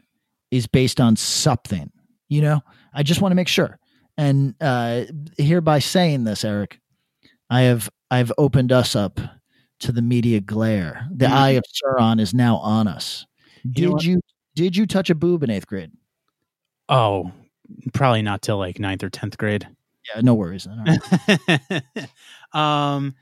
is 0.50 0.66
based 0.66 1.00
on 1.00 1.16
something. 1.16 1.90
You 2.28 2.42
know, 2.42 2.60
I 2.92 3.02
just 3.02 3.20
want 3.20 3.32
to 3.32 3.36
make 3.36 3.48
sure. 3.48 3.78
And 4.18 4.54
uh, 4.60 5.04
hereby 5.38 5.78
saying 5.78 6.24
this, 6.24 6.44
Eric, 6.44 6.80
I 7.48 7.62
have 7.62 7.88
I've 8.10 8.32
opened 8.36 8.72
us 8.72 8.94
up 8.94 9.20
to 9.80 9.92
the 9.92 10.02
media 10.02 10.40
glare. 10.40 11.06
The 11.10 11.26
mm-hmm. 11.26 11.34
eye 11.34 11.50
of 11.50 11.64
Sauron 11.64 12.20
is 12.20 12.34
now 12.34 12.56
on 12.58 12.88
us. 12.88 13.26
Did 13.70 14.02
you, 14.02 14.14
you 14.14 14.20
did 14.54 14.76
you 14.76 14.86
touch 14.86 15.10
a 15.10 15.14
boob 15.14 15.42
in 15.42 15.50
eighth 15.50 15.66
grade? 15.66 15.90
Oh, 16.88 17.32
probably 17.92 18.22
not 18.22 18.42
till 18.42 18.58
like 18.58 18.78
ninth 18.78 19.02
or 19.02 19.10
tenth 19.10 19.38
grade. 19.38 19.66
Yeah, 20.14 20.20
no 20.20 20.34
worries. 20.34 20.66
um, 22.52 23.14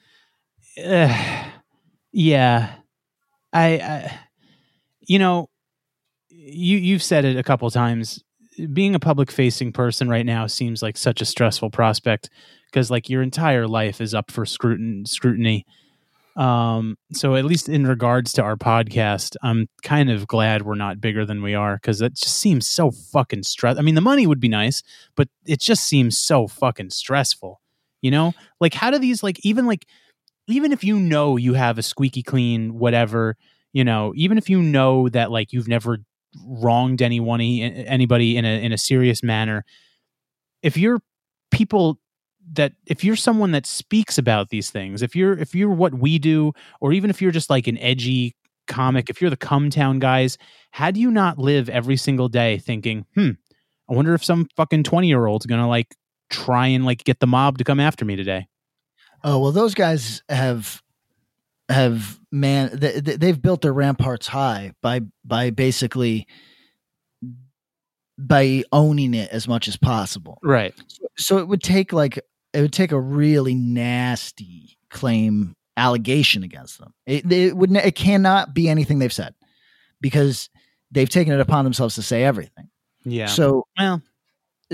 uh, 0.83 1.45
yeah, 2.13 2.75
I, 3.53 3.67
I, 3.79 4.21
you 5.01 5.19
know, 5.19 5.51
you 6.29 6.79
you've 6.79 7.03
said 7.03 7.25
it 7.25 7.37
a 7.37 7.43
couple 7.43 7.71
times. 7.71 8.23
Being 8.73 8.95
a 8.95 9.01
public 9.01 9.31
facing 9.31 9.73
person 9.73 10.09
right 10.09 10.27
now 10.27 10.47
seems 10.47 10.83
like 10.83 10.97
such 10.97 11.21
a 11.21 11.25
stressful 11.25 11.71
prospect 11.71 12.29
because 12.67 12.91
like 12.91 13.09
your 13.09 13.23
entire 13.23 13.67
life 13.67 14.01
is 14.01 14.15
up 14.15 14.31
for 14.31 14.45
scrutin- 14.45 15.07
scrutiny 15.07 15.65
um, 16.37 16.97
so 17.13 17.35
at 17.35 17.45
least 17.45 17.69
in 17.69 17.87
regards 17.87 18.33
to 18.35 18.43
our 18.43 18.57
podcast, 18.57 19.37
I'm 19.43 19.69
kind 19.83 20.11
of 20.11 20.27
glad 20.27 20.63
we're 20.63 20.75
not 20.75 21.01
bigger 21.01 21.27
than 21.27 21.43
we 21.43 21.55
are 21.55 21.77
because 21.77 22.01
it 22.01 22.15
just 22.15 22.39
seems 22.39 22.67
so 22.67 22.91
fucking 22.91 23.43
stress. 23.43 23.79
I 23.79 23.83
mean, 23.83 23.95
the 23.95 24.01
money 24.01 24.27
would 24.27 24.41
be 24.41 24.49
nice, 24.49 24.83
but 25.17 25.29
it 25.45 25.61
just 25.61 25.85
seems 25.85 26.19
so 26.19 26.47
fucking 26.47 26.91
stressful. 26.91 27.61
You 28.01 28.11
know, 28.11 28.33
like 28.61 28.75
how 28.75 28.91
do 28.91 28.99
these 28.99 29.23
like 29.23 29.45
even 29.45 29.67
like 29.67 29.87
even 30.47 30.73
if 30.73 30.83
you 30.83 30.99
know 30.99 31.37
you 31.37 31.55
have 31.55 31.79
a 31.79 31.83
squeaky 31.83 32.23
clean 32.23 32.79
whatever, 32.79 33.37
you 33.73 33.85
know, 33.85 34.13
even 34.17 34.39
if 34.39 34.49
you 34.49 34.63
know 34.63 35.09
that 35.11 35.31
like 35.31 35.53
you've 35.53 35.69
never 35.69 35.99
wronged 36.47 37.03
anyone 37.03 37.41
anybody 37.41 38.37
in 38.37 38.45
a 38.45 38.63
in 38.63 38.73
a 38.73 38.79
serious 38.79 39.23
manner, 39.23 39.65
if 40.63 40.77
you're 40.77 41.01
people 41.51 41.99
that 42.53 42.73
if 42.87 43.05
you're 43.05 43.17
someone 43.17 43.53
that 43.53 43.67
speaks 43.67 44.19
about 44.19 44.49
these 44.49 44.71
things, 44.71 45.03
if 45.03 45.15
you're 45.15 45.35
if 45.35 45.55
you're 45.55 45.71
what 45.71 45.95
we 45.95 46.19
do, 46.19 46.53
or 46.81 46.93
even 46.93 47.11
if 47.11 47.23
you're 47.23 47.31
just 47.31 47.51
like 47.51 47.67
an 47.67 47.79
edgy 47.79 48.35
comic, 48.67 49.11
if 49.11 49.21
you're 49.21 49.31
the 49.31 49.37
Cum 49.37 49.71
Town 49.71 49.99
guys, 49.99 50.39
how 50.71 50.91
do 50.91 51.01
you 51.01 51.11
not 51.11 51.39
live 51.39 51.69
every 51.69 51.97
single 51.97 52.29
day 52.29 52.59
thinking, 52.59 53.07
hmm, 53.15 53.31
I 53.89 53.95
wonder 53.95 54.15
if 54.15 54.25
some 54.25 54.49
fucking 54.57 54.85
twenty 54.85 55.09
year 55.09 55.27
old's 55.27 55.47
gonna 55.47 55.69
like 55.69 55.95
try 56.31 56.67
and 56.69 56.85
like 56.85 57.05
get 57.05 57.21
the 57.21 57.27
mob 57.27 57.59
to 57.59 57.65
come 57.65 57.81
after 57.81 58.05
me 58.05 58.17
today? 58.17 58.49
Oh 59.23 59.39
well, 59.39 59.53
those 59.53 59.75
guys 59.75 60.23
have 60.29 60.83
have 61.69 62.19
man 62.33 62.71
they, 62.73 63.01
they've 63.01 63.41
built 63.41 63.63
their 63.63 63.73
ramparts 63.73 64.27
high 64.27 64.73
by 64.83 65.01
by 65.25 65.51
basically 65.51 66.27
by 68.19 68.63
owning 68.73 69.15
it 69.15 69.31
as 69.31 69.49
much 69.49 69.67
as 69.67 69.77
possible. 69.77 70.39
Right. 70.43 70.75
So, 70.89 71.07
so, 71.17 71.39
it 71.39 71.49
would 71.49 71.63
take 71.63 71.93
like 71.93 72.19
it 72.53 72.61
would 72.61 72.73
take 72.73 72.93
a 72.93 73.01
really 73.01 73.55
nasty 73.55 74.79
claim 74.91 75.55
allegation 75.77 76.43
against 76.43 76.79
them. 76.79 76.93
It, 77.07 77.31
it 77.31 77.57
would 77.57 77.75
it 77.75 77.95
cannot 77.95 78.55
be 78.55 78.69
anything 78.69 78.99
they've 78.99 79.13
said 79.13 79.35
because 80.01 80.51
they've 80.91 81.09
taken 81.09 81.33
it 81.33 81.41
upon 81.41 81.65
themselves 81.65 81.95
to 81.97 82.03
say 82.03 82.25
everything. 82.25 82.69
Yeah. 83.05 83.27
So 83.27 83.67
well, 83.79 84.03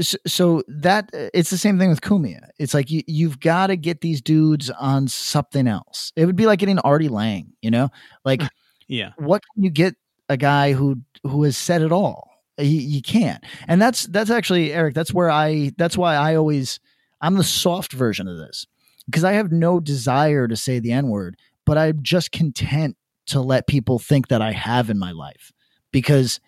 so 0.02 0.62
that 0.68 1.10
it's 1.12 1.50
the 1.50 1.58
same 1.58 1.78
thing 1.78 1.88
with 1.90 2.00
Cumia. 2.00 2.48
It's 2.58 2.74
like 2.74 2.90
you 2.90 3.02
you've 3.06 3.40
got 3.40 3.68
to 3.68 3.76
get 3.76 4.00
these 4.00 4.20
dudes 4.20 4.70
on 4.70 5.08
something 5.08 5.66
else. 5.66 6.12
It 6.16 6.26
would 6.26 6.36
be 6.36 6.46
like 6.46 6.58
getting 6.58 6.78
Artie 6.80 7.08
Lange, 7.08 7.52
you 7.62 7.70
know, 7.70 7.90
like 8.24 8.42
yeah. 8.88 9.12
What 9.16 9.42
can 9.54 9.64
you 9.64 9.70
get 9.70 9.94
a 10.28 10.36
guy 10.36 10.72
who 10.72 10.98
who 11.22 11.44
has 11.44 11.56
said 11.56 11.82
it 11.82 11.92
all? 11.92 12.30
You, 12.58 12.64
you 12.64 13.02
can't, 13.02 13.44
and 13.68 13.80
that's 13.80 14.04
that's 14.04 14.30
actually 14.30 14.72
Eric. 14.72 14.94
That's 14.94 15.12
where 15.12 15.30
I. 15.30 15.72
That's 15.76 15.98
why 15.98 16.14
I 16.14 16.36
always 16.36 16.80
I'm 17.20 17.36
the 17.36 17.44
soft 17.44 17.92
version 17.92 18.28
of 18.28 18.36
this 18.36 18.66
because 19.06 19.24
I 19.24 19.32
have 19.32 19.52
no 19.52 19.80
desire 19.80 20.48
to 20.48 20.56
say 20.56 20.78
the 20.78 20.92
N 20.92 21.08
word, 21.08 21.36
but 21.64 21.78
I'm 21.78 22.02
just 22.02 22.32
content 22.32 22.96
to 23.26 23.40
let 23.40 23.66
people 23.66 23.98
think 23.98 24.28
that 24.28 24.42
I 24.42 24.52
have 24.52 24.90
in 24.90 24.98
my 24.98 25.12
life. 25.12 25.52
Because 25.92 26.40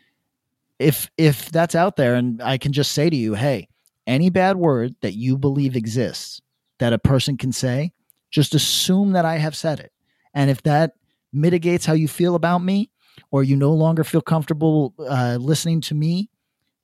if 0.78 1.10
if 1.16 1.50
that's 1.50 1.74
out 1.74 1.96
there 1.96 2.14
and 2.14 2.42
I 2.42 2.58
can 2.58 2.72
just 2.72 2.92
say 2.92 3.10
to 3.10 3.16
you, 3.16 3.34
hey, 3.34 3.68
any 4.06 4.30
bad 4.30 4.56
word 4.56 4.94
that 5.00 5.14
you 5.14 5.36
believe 5.36 5.76
exists 5.76 6.40
that 6.78 6.92
a 6.92 6.98
person 6.98 7.36
can 7.36 7.52
say, 7.52 7.92
just 8.30 8.54
assume 8.54 9.12
that 9.12 9.24
I 9.24 9.38
have 9.38 9.56
said 9.56 9.80
it. 9.80 9.92
And 10.34 10.50
if 10.50 10.62
that 10.62 10.92
mitigates 11.32 11.84
how 11.84 11.94
you 11.94 12.08
feel 12.08 12.34
about 12.34 12.58
me, 12.58 12.90
or 13.30 13.42
you 13.42 13.56
no 13.56 13.72
longer 13.72 14.04
feel 14.04 14.20
comfortable 14.20 14.94
uh, 14.98 15.36
listening 15.40 15.80
to 15.82 15.94
me, 15.94 16.30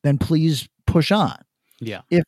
then 0.03 0.19
please 0.19 0.69
push 0.87 1.13
on. 1.13 1.37
Yeah. 1.81 2.03
If 2.11 2.25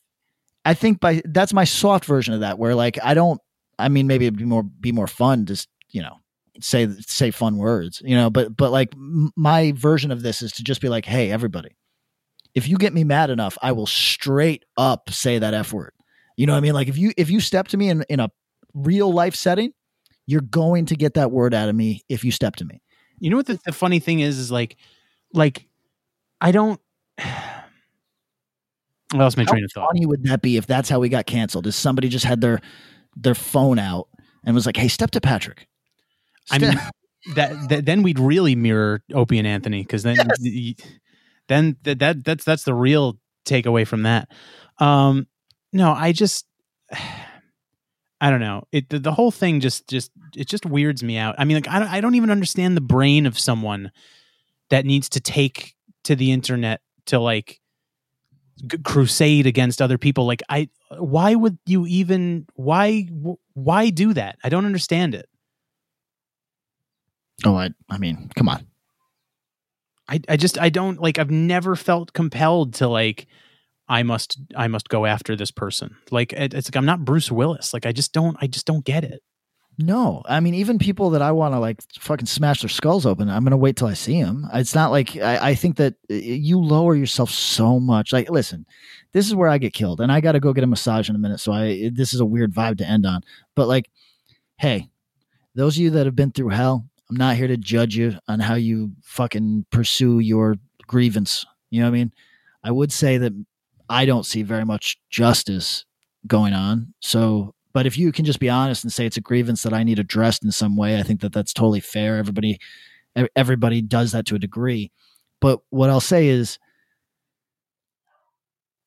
I 0.66 0.74
think 0.74 0.98
by 0.98 1.22
that's 1.24 1.52
my 1.52 1.64
soft 1.64 2.04
version 2.04 2.34
of 2.34 2.40
that, 2.40 2.58
where 2.58 2.74
like 2.74 2.98
I 3.02 3.14
don't. 3.14 3.40
I 3.78 3.88
mean, 3.88 4.06
maybe 4.06 4.26
it'd 4.26 4.38
be 4.38 4.44
more 4.44 4.64
be 4.64 4.90
more 4.90 5.06
fun 5.06 5.46
to 5.46 5.66
you 5.90 6.02
know 6.02 6.16
say 6.60 6.88
say 7.06 7.30
fun 7.30 7.56
words, 7.56 8.02
you 8.04 8.16
know. 8.16 8.30
But 8.30 8.56
but 8.56 8.72
like 8.72 8.92
m- 8.94 9.30
my 9.36 9.72
version 9.76 10.10
of 10.10 10.22
this 10.22 10.42
is 10.42 10.50
to 10.52 10.64
just 10.64 10.80
be 10.80 10.88
like, 10.88 11.04
hey, 11.04 11.30
everybody, 11.30 11.76
if 12.54 12.68
you 12.68 12.78
get 12.78 12.92
me 12.92 13.04
mad 13.04 13.30
enough, 13.30 13.56
I 13.62 13.72
will 13.72 13.86
straight 13.86 14.64
up 14.76 15.08
say 15.10 15.38
that 15.38 15.54
f 15.54 15.72
word. 15.72 15.92
You 16.36 16.46
know 16.46 16.52
what 16.52 16.58
I 16.58 16.62
mean? 16.62 16.74
Like 16.74 16.88
if 16.88 16.98
you 16.98 17.12
if 17.16 17.30
you 17.30 17.38
step 17.40 17.68
to 17.68 17.76
me 17.76 17.88
in 17.88 18.04
in 18.08 18.18
a 18.18 18.30
real 18.74 19.12
life 19.12 19.36
setting, 19.36 19.72
you're 20.26 20.40
going 20.40 20.86
to 20.86 20.96
get 20.96 21.14
that 21.14 21.30
word 21.30 21.54
out 21.54 21.68
of 21.68 21.76
me 21.76 22.02
if 22.08 22.24
you 22.24 22.32
step 22.32 22.56
to 22.56 22.64
me. 22.64 22.82
You 23.20 23.30
know 23.30 23.36
what 23.36 23.46
the, 23.46 23.60
the 23.64 23.72
funny 23.72 24.00
thing 24.00 24.18
is? 24.18 24.36
Is 24.38 24.50
like 24.50 24.76
like 25.32 25.68
I 26.40 26.50
don't. 26.50 26.80
I 29.20 29.24
lost 29.24 29.36
my 29.36 29.44
how 29.44 29.52
train 29.52 29.64
of 29.64 29.72
thought. 29.72 29.88
Funny 29.88 30.06
would 30.06 30.24
that 30.24 30.42
be 30.42 30.56
if 30.56 30.66
that's 30.66 30.88
how 30.88 31.00
we 31.00 31.08
got 31.08 31.26
canceled? 31.26 31.66
Is 31.66 31.76
somebody 31.76 32.08
just 32.08 32.24
had 32.24 32.40
their 32.40 32.60
their 33.16 33.34
phone 33.34 33.78
out 33.78 34.08
and 34.44 34.54
was 34.54 34.66
like, 34.66 34.76
"Hey, 34.76 34.88
step 34.88 35.10
to 35.12 35.20
Patrick." 35.20 35.66
Step. 36.46 36.62
I 36.62 36.66
mean, 36.66 36.80
that, 37.34 37.68
that, 37.68 37.84
then 37.86 38.02
we'd 38.02 38.18
really 38.18 38.54
mirror 38.54 39.02
Opie 39.12 39.38
and 39.38 39.46
Anthony 39.46 39.82
because 39.82 40.02
then 40.02 40.16
yes. 40.16 40.74
then 41.48 41.76
that, 41.82 41.98
that 41.98 42.24
that's 42.24 42.44
that's 42.44 42.64
the 42.64 42.74
real 42.74 43.18
takeaway 43.44 43.86
from 43.86 44.02
that. 44.04 44.28
Um, 44.78 45.26
no, 45.72 45.92
I 45.92 46.12
just 46.12 46.46
I 48.20 48.30
don't 48.30 48.40
know. 48.40 48.64
It 48.72 48.88
the, 48.88 48.98
the, 48.98 49.12
whole 49.12 49.30
thing 49.30 49.60
just 49.60 49.88
just 49.88 50.10
it 50.34 50.48
just 50.48 50.64
weirds 50.64 51.02
me 51.02 51.18
out. 51.18 51.34
I 51.38 51.44
mean, 51.44 51.56
like 51.56 51.68
I 51.68 51.78
don't, 51.78 51.88
I 51.88 52.00
don't 52.00 52.14
even 52.14 52.30
understand 52.30 52.76
the 52.76 52.82
brain 52.82 53.26
of 53.26 53.38
someone 53.38 53.90
that 54.70 54.86
needs 54.86 55.08
to 55.10 55.20
take 55.20 55.74
to 56.04 56.16
the 56.16 56.32
internet 56.32 56.80
to 57.06 57.18
like 57.18 57.60
crusade 58.84 59.46
against 59.46 59.82
other 59.82 59.98
people 59.98 60.26
like 60.26 60.42
i 60.48 60.68
why 60.90 61.34
would 61.34 61.58
you 61.66 61.86
even 61.86 62.46
why 62.54 63.08
why 63.54 63.90
do 63.90 64.12
that? 64.12 64.38
I 64.44 64.48
don't 64.48 64.66
understand 64.66 65.14
it. 65.14 65.28
Oh 67.44 67.56
i 67.56 67.70
i 67.90 67.98
mean 67.98 68.30
come 68.36 68.48
on. 68.48 68.66
I 70.08 70.20
i 70.28 70.36
just 70.36 70.58
i 70.58 70.68
don't 70.68 71.00
like 71.00 71.18
i've 71.18 71.30
never 71.30 71.76
felt 71.76 72.12
compelled 72.12 72.74
to 72.74 72.88
like 72.88 73.26
i 73.88 74.02
must 74.02 74.38
i 74.56 74.68
must 74.68 74.88
go 74.88 75.06
after 75.06 75.36
this 75.36 75.50
person. 75.50 75.96
Like 76.10 76.32
it, 76.32 76.54
it's 76.54 76.68
like 76.68 76.76
i'm 76.76 76.86
not 76.86 77.04
bruce 77.04 77.30
willis. 77.30 77.72
Like 77.74 77.86
i 77.86 77.92
just 77.92 78.12
don't 78.12 78.36
i 78.40 78.46
just 78.46 78.66
don't 78.66 78.84
get 78.84 79.04
it 79.04 79.22
No, 79.78 80.22
I 80.24 80.40
mean, 80.40 80.54
even 80.54 80.78
people 80.78 81.10
that 81.10 81.20
I 81.20 81.32
want 81.32 81.52
to 81.52 81.58
like 81.58 81.82
fucking 81.98 82.26
smash 82.26 82.62
their 82.62 82.68
skulls 82.70 83.04
open, 83.04 83.28
I'm 83.28 83.44
gonna 83.44 83.58
wait 83.58 83.76
till 83.76 83.88
I 83.88 83.92
see 83.92 84.22
them. 84.22 84.48
It's 84.54 84.74
not 84.74 84.90
like 84.90 85.16
I, 85.16 85.50
I 85.50 85.54
think 85.54 85.76
that 85.76 85.94
uh, 86.10 86.14
you 86.14 86.58
lower 86.58 86.96
yourself 86.96 87.30
so 87.30 87.78
much. 87.78 88.10
Like, 88.10 88.30
listen, 88.30 88.64
this 89.12 89.26
is 89.26 89.34
where 89.34 89.50
I 89.50 89.58
get 89.58 89.74
killed, 89.74 90.00
and 90.00 90.10
I 90.10 90.22
got 90.22 90.32
to 90.32 90.40
go 90.40 90.54
get 90.54 90.64
a 90.64 90.66
massage 90.66 91.10
in 91.10 91.14
a 91.14 91.18
minute. 91.18 91.40
So 91.40 91.52
I, 91.52 91.90
this 91.92 92.14
is 92.14 92.20
a 92.20 92.24
weird 92.24 92.54
vibe 92.54 92.78
to 92.78 92.88
end 92.88 93.04
on. 93.04 93.20
But 93.54 93.68
like, 93.68 93.90
hey, 94.56 94.88
those 95.54 95.76
of 95.76 95.82
you 95.82 95.90
that 95.90 96.06
have 96.06 96.16
been 96.16 96.32
through 96.32 96.50
hell, 96.50 96.86
I'm 97.10 97.16
not 97.16 97.36
here 97.36 97.48
to 97.48 97.58
judge 97.58 97.96
you 97.96 98.14
on 98.28 98.40
how 98.40 98.54
you 98.54 98.92
fucking 99.02 99.66
pursue 99.70 100.20
your 100.20 100.56
grievance. 100.86 101.44
You 101.70 101.80
know 101.80 101.86
what 101.86 101.96
I 101.96 101.98
mean? 101.98 102.12
I 102.64 102.70
would 102.70 102.92
say 102.92 103.18
that 103.18 103.32
I 103.90 104.06
don't 104.06 104.24
see 104.24 104.42
very 104.42 104.64
much 104.64 104.98
justice 105.10 105.84
going 106.26 106.54
on. 106.54 106.94
So 107.00 107.54
but 107.76 107.84
if 107.84 107.98
you 107.98 108.10
can 108.10 108.24
just 108.24 108.40
be 108.40 108.48
honest 108.48 108.84
and 108.84 108.90
say 108.90 109.04
it's 109.04 109.18
a 109.18 109.20
grievance 109.20 109.62
that 109.62 109.74
I 109.74 109.82
need 109.82 109.98
addressed 109.98 110.42
in 110.42 110.50
some 110.50 110.76
way, 110.76 110.98
I 110.98 111.02
think 111.02 111.20
that 111.20 111.34
that's 111.34 111.52
totally 111.52 111.80
fair. 111.80 112.16
Everybody, 112.16 112.58
everybody 113.36 113.82
does 113.82 114.12
that 114.12 114.24
to 114.28 114.34
a 114.34 114.38
degree. 114.38 114.90
But 115.42 115.60
what 115.68 115.90
I'll 115.90 116.00
say 116.00 116.28
is, 116.28 116.58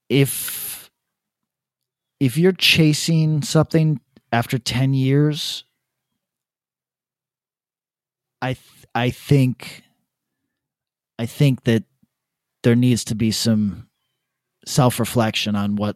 if 0.09 0.89
if 2.19 2.35
you're 2.35 2.51
chasing 2.51 3.43
something 3.43 4.01
after 4.31 4.57
10 4.57 4.95
years 4.95 5.65
i 8.41 8.53
th- 8.53 8.87
i 8.95 9.11
think 9.11 9.83
i 11.19 11.27
think 11.27 11.63
that 11.65 11.83
there 12.63 12.75
needs 12.75 13.03
to 13.05 13.13
be 13.13 13.29
some 13.29 13.87
self-reflection 14.65 15.55
on 15.55 15.75
what 15.75 15.95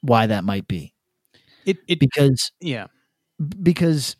why 0.00 0.26
that 0.26 0.42
might 0.42 0.66
be 0.66 0.93
it, 1.66 1.78
it 1.88 1.98
because 2.00 2.52
yeah 2.60 2.86
because 3.62 4.16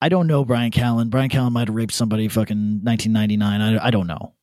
I 0.00 0.08
don't 0.08 0.26
know 0.26 0.44
Brian 0.44 0.70
Callen. 0.70 1.10
Brian 1.10 1.30
Callen 1.30 1.52
might 1.52 1.68
have 1.68 1.74
raped 1.74 1.92
somebody 1.94 2.28
fucking 2.28 2.80
1999. 2.82 3.60
I 3.60 3.86
I 3.86 3.90
don't 3.90 4.06
know, 4.06 4.34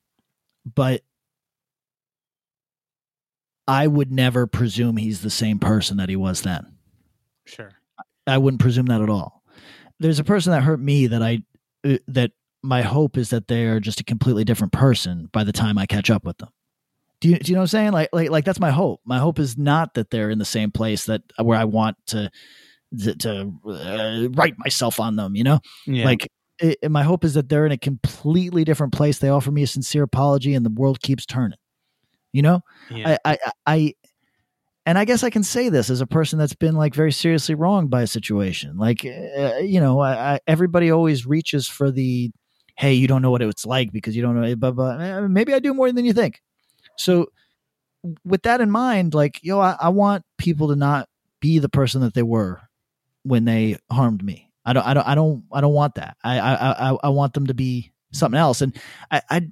but 0.66 1.04
I 3.68 3.88
would 3.88 4.12
never 4.12 4.46
presume 4.46 4.98
he's 4.98 5.22
the 5.22 5.30
same 5.30 5.60
person 5.60 5.98
that 5.98 6.10
he 6.10 6.16
was 6.16 6.42
then. 6.42 6.78
Sure, 7.46 7.72
I 8.28 8.38
wouldn't 8.38 8.62
presume 8.62 8.88
that 8.88 9.02
at 9.02 9.10
all. 9.10 9.44
There's 10.00 10.20
a 10.20 10.24
person 10.24 10.52
that 10.52 10.64
hurt 10.64 10.80
me 10.80 11.08
that 11.08 11.22
I 11.24 11.44
uh, 11.86 11.98
that 12.08 12.32
my 12.64 12.82
hope 12.82 13.18
is 13.18 13.30
that 13.30 13.48
they 13.48 13.66
are 13.68 13.80
just 13.80 14.00
a 14.00 14.04
completely 14.04 14.44
different 14.44 14.74
person 14.74 15.30
by 15.32 15.44
the 15.44 15.54
time 15.54 15.78
I 15.78 15.86
catch 15.86 16.10
up 16.10 16.26
with 16.26 16.38
them. 16.40 16.50
Do 17.24 17.30
you, 17.30 17.40
do 17.40 17.54
you 17.54 17.56
know 17.56 17.62
what 17.62 17.64
I'm 17.64 17.68
saying? 17.68 17.92
Like, 17.94 18.10
like, 18.12 18.30
like 18.30 18.44
that's 18.44 18.60
my 18.60 18.70
hope. 18.70 19.00
My 19.06 19.18
hope 19.18 19.40
is 19.40 19.58
not 19.58 19.94
that 19.94 20.10
they're 20.10 20.30
in 20.30 20.40
the 20.40 20.46
same 20.46 20.72
place 20.72 21.06
that 21.06 21.22
where 21.42 21.58
I 21.58 21.64
want 21.64 21.96
to 22.08 22.30
to, 23.00 23.16
to 23.16 23.54
uh, 23.66 24.28
write 24.34 24.56
myself 24.58 25.00
on 25.00 25.16
them. 25.16 25.34
You 25.34 25.46
know, 25.46 25.60
yeah. 25.88 26.04
like 26.04 26.28
it, 26.60 26.92
my 26.92 27.04
hope 27.04 27.24
is 27.24 27.36
that 27.36 27.48
they're 27.48 27.66
in 27.66 27.72
a 27.72 27.78
completely 27.78 28.66
different 28.66 28.92
place. 28.92 29.20
They 29.20 29.30
offer 29.30 29.52
me 29.52 29.64
a 29.64 29.68
sincere 29.68 30.04
apology, 30.04 30.54
and 30.54 30.66
the 30.66 30.70
world 30.70 31.00
keeps 31.00 31.26
turning. 31.26 31.58
You 32.34 32.42
know, 32.42 32.60
yeah. 32.92 33.16
I, 33.24 33.32
I, 33.32 33.52
I, 33.66 33.94
and 34.86 34.98
I 34.98 35.06
guess 35.06 35.24
I 35.24 35.30
can 35.30 35.44
say 35.44 35.70
this 35.70 35.90
as 35.90 36.02
a 36.02 36.06
person 36.06 36.38
that's 36.38 36.56
been 36.56 36.76
like 36.76 36.94
very 36.94 37.14
seriously 37.14 37.56
wronged 37.56 37.90
by 37.90 38.02
a 38.02 38.08
situation. 38.08 38.76
Like, 38.76 39.06
uh, 39.06 39.60
you 39.60 39.80
know, 39.80 40.02
I, 40.02 40.34
I, 40.34 40.40
everybody 40.46 40.92
always 40.92 41.26
reaches 41.26 41.70
for 41.70 41.90
the, 41.90 42.32
hey, 42.78 42.96
you 42.96 43.08
don't 43.08 43.22
know 43.22 43.32
what 43.32 43.42
it's 43.42 43.66
like 43.66 43.94
because 43.94 44.14
you 44.14 44.22
don't 44.22 44.36
know, 44.36 44.56
but, 44.58 44.76
but 44.76 45.30
maybe 45.30 45.54
I 45.54 45.60
do 45.60 45.74
more 45.74 45.90
than 45.90 46.04
you 46.04 46.12
think. 46.12 46.42
So 46.98 47.28
with 48.26 48.44
that 48.44 48.62
in 48.62 48.70
mind, 48.72 49.14
like, 49.14 49.40
yo, 49.44 49.60
I, 49.60 49.76
I, 49.80 49.90
want 49.90 50.24
people 50.38 50.70
to 50.70 50.76
not 50.76 51.08
be 51.40 51.60
the 51.60 51.70
person 51.70 52.02
that 52.02 52.14
they 52.14 52.24
were 52.24 52.62
when 53.24 53.46
they 53.46 53.78
harmed 53.92 54.24
me. 54.24 54.52
I 54.66 54.74
don't, 54.74 54.86
I 54.86 54.94
don't, 54.94 55.08
I 55.08 55.16
don't, 55.16 55.44
I 55.52 55.62
don't 55.62 55.74
want 55.74 55.96
that. 55.96 56.18
I, 56.24 56.40
I, 56.40 56.92
I, 56.92 56.98
I 57.04 57.10
want 57.10 57.34
them 57.34 57.48
to 57.48 57.54
be 57.54 57.92
something 58.12 58.40
else. 58.40 58.62
And 58.62 58.78
I, 59.12 59.22
I, 59.30 59.48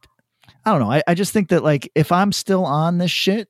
I 0.65 0.72
don't 0.72 0.80
know. 0.80 0.91
I, 0.91 1.01
I 1.07 1.13
just 1.15 1.34
think 1.34 1.49
that 1.49 1.63
like, 1.63 1.91
if 1.95 2.11
I'm 2.11 2.31
still 2.31 2.65
on 2.65 2.97
this 2.97 3.11
shit 3.11 3.47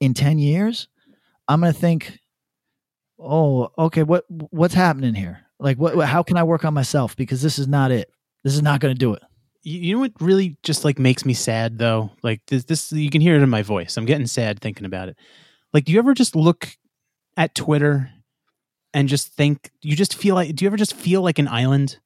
in 0.00 0.14
10 0.14 0.38
years, 0.38 0.88
I'm 1.48 1.60
going 1.60 1.72
to 1.72 1.78
think, 1.78 2.18
oh, 3.18 3.70
okay, 3.78 4.02
what, 4.02 4.24
what's 4.28 4.74
happening 4.74 5.14
here? 5.14 5.46
Like, 5.58 5.78
what, 5.78 5.96
how 6.06 6.22
can 6.22 6.36
I 6.36 6.44
work 6.44 6.64
on 6.64 6.74
myself? 6.74 7.16
Because 7.16 7.42
this 7.42 7.58
is 7.58 7.68
not 7.68 7.90
it. 7.90 8.10
This 8.44 8.54
is 8.54 8.62
not 8.62 8.80
going 8.80 8.94
to 8.94 8.98
do 8.98 9.14
it 9.14 9.22
you 9.62 9.94
know 9.94 10.00
what 10.00 10.12
really 10.20 10.56
just 10.62 10.84
like 10.84 10.98
makes 10.98 11.24
me 11.24 11.34
sad 11.34 11.78
though? 11.78 12.10
Like 12.22 12.40
this, 12.46 12.64
this 12.64 12.92
you 12.92 13.10
can 13.10 13.20
hear 13.20 13.34
it 13.36 13.42
in 13.42 13.50
my 13.50 13.62
voice. 13.62 13.96
I'm 13.96 14.06
getting 14.06 14.26
sad 14.26 14.60
thinking 14.60 14.86
about 14.86 15.08
it. 15.08 15.16
Like 15.72 15.84
do 15.84 15.92
you 15.92 15.98
ever 15.98 16.14
just 16.14 16.34
look 16.34 16.76
at 17.36 17.54
twitter 17.54 18.10
and 18.92 19.08
just 19.08 19.28
think 19.34 19.70
you 19.82 19.94
just 19.94 20.14
feel 20.14 20.34
like 20.34 20.54
do 20.54 20.64
you 20.64 20.68
ever 20.68 20.76
just 20.76 20.94
feel 20.94 21.22
like 21.22 21.38
an 21.38 21.48
island? 21.48 21.98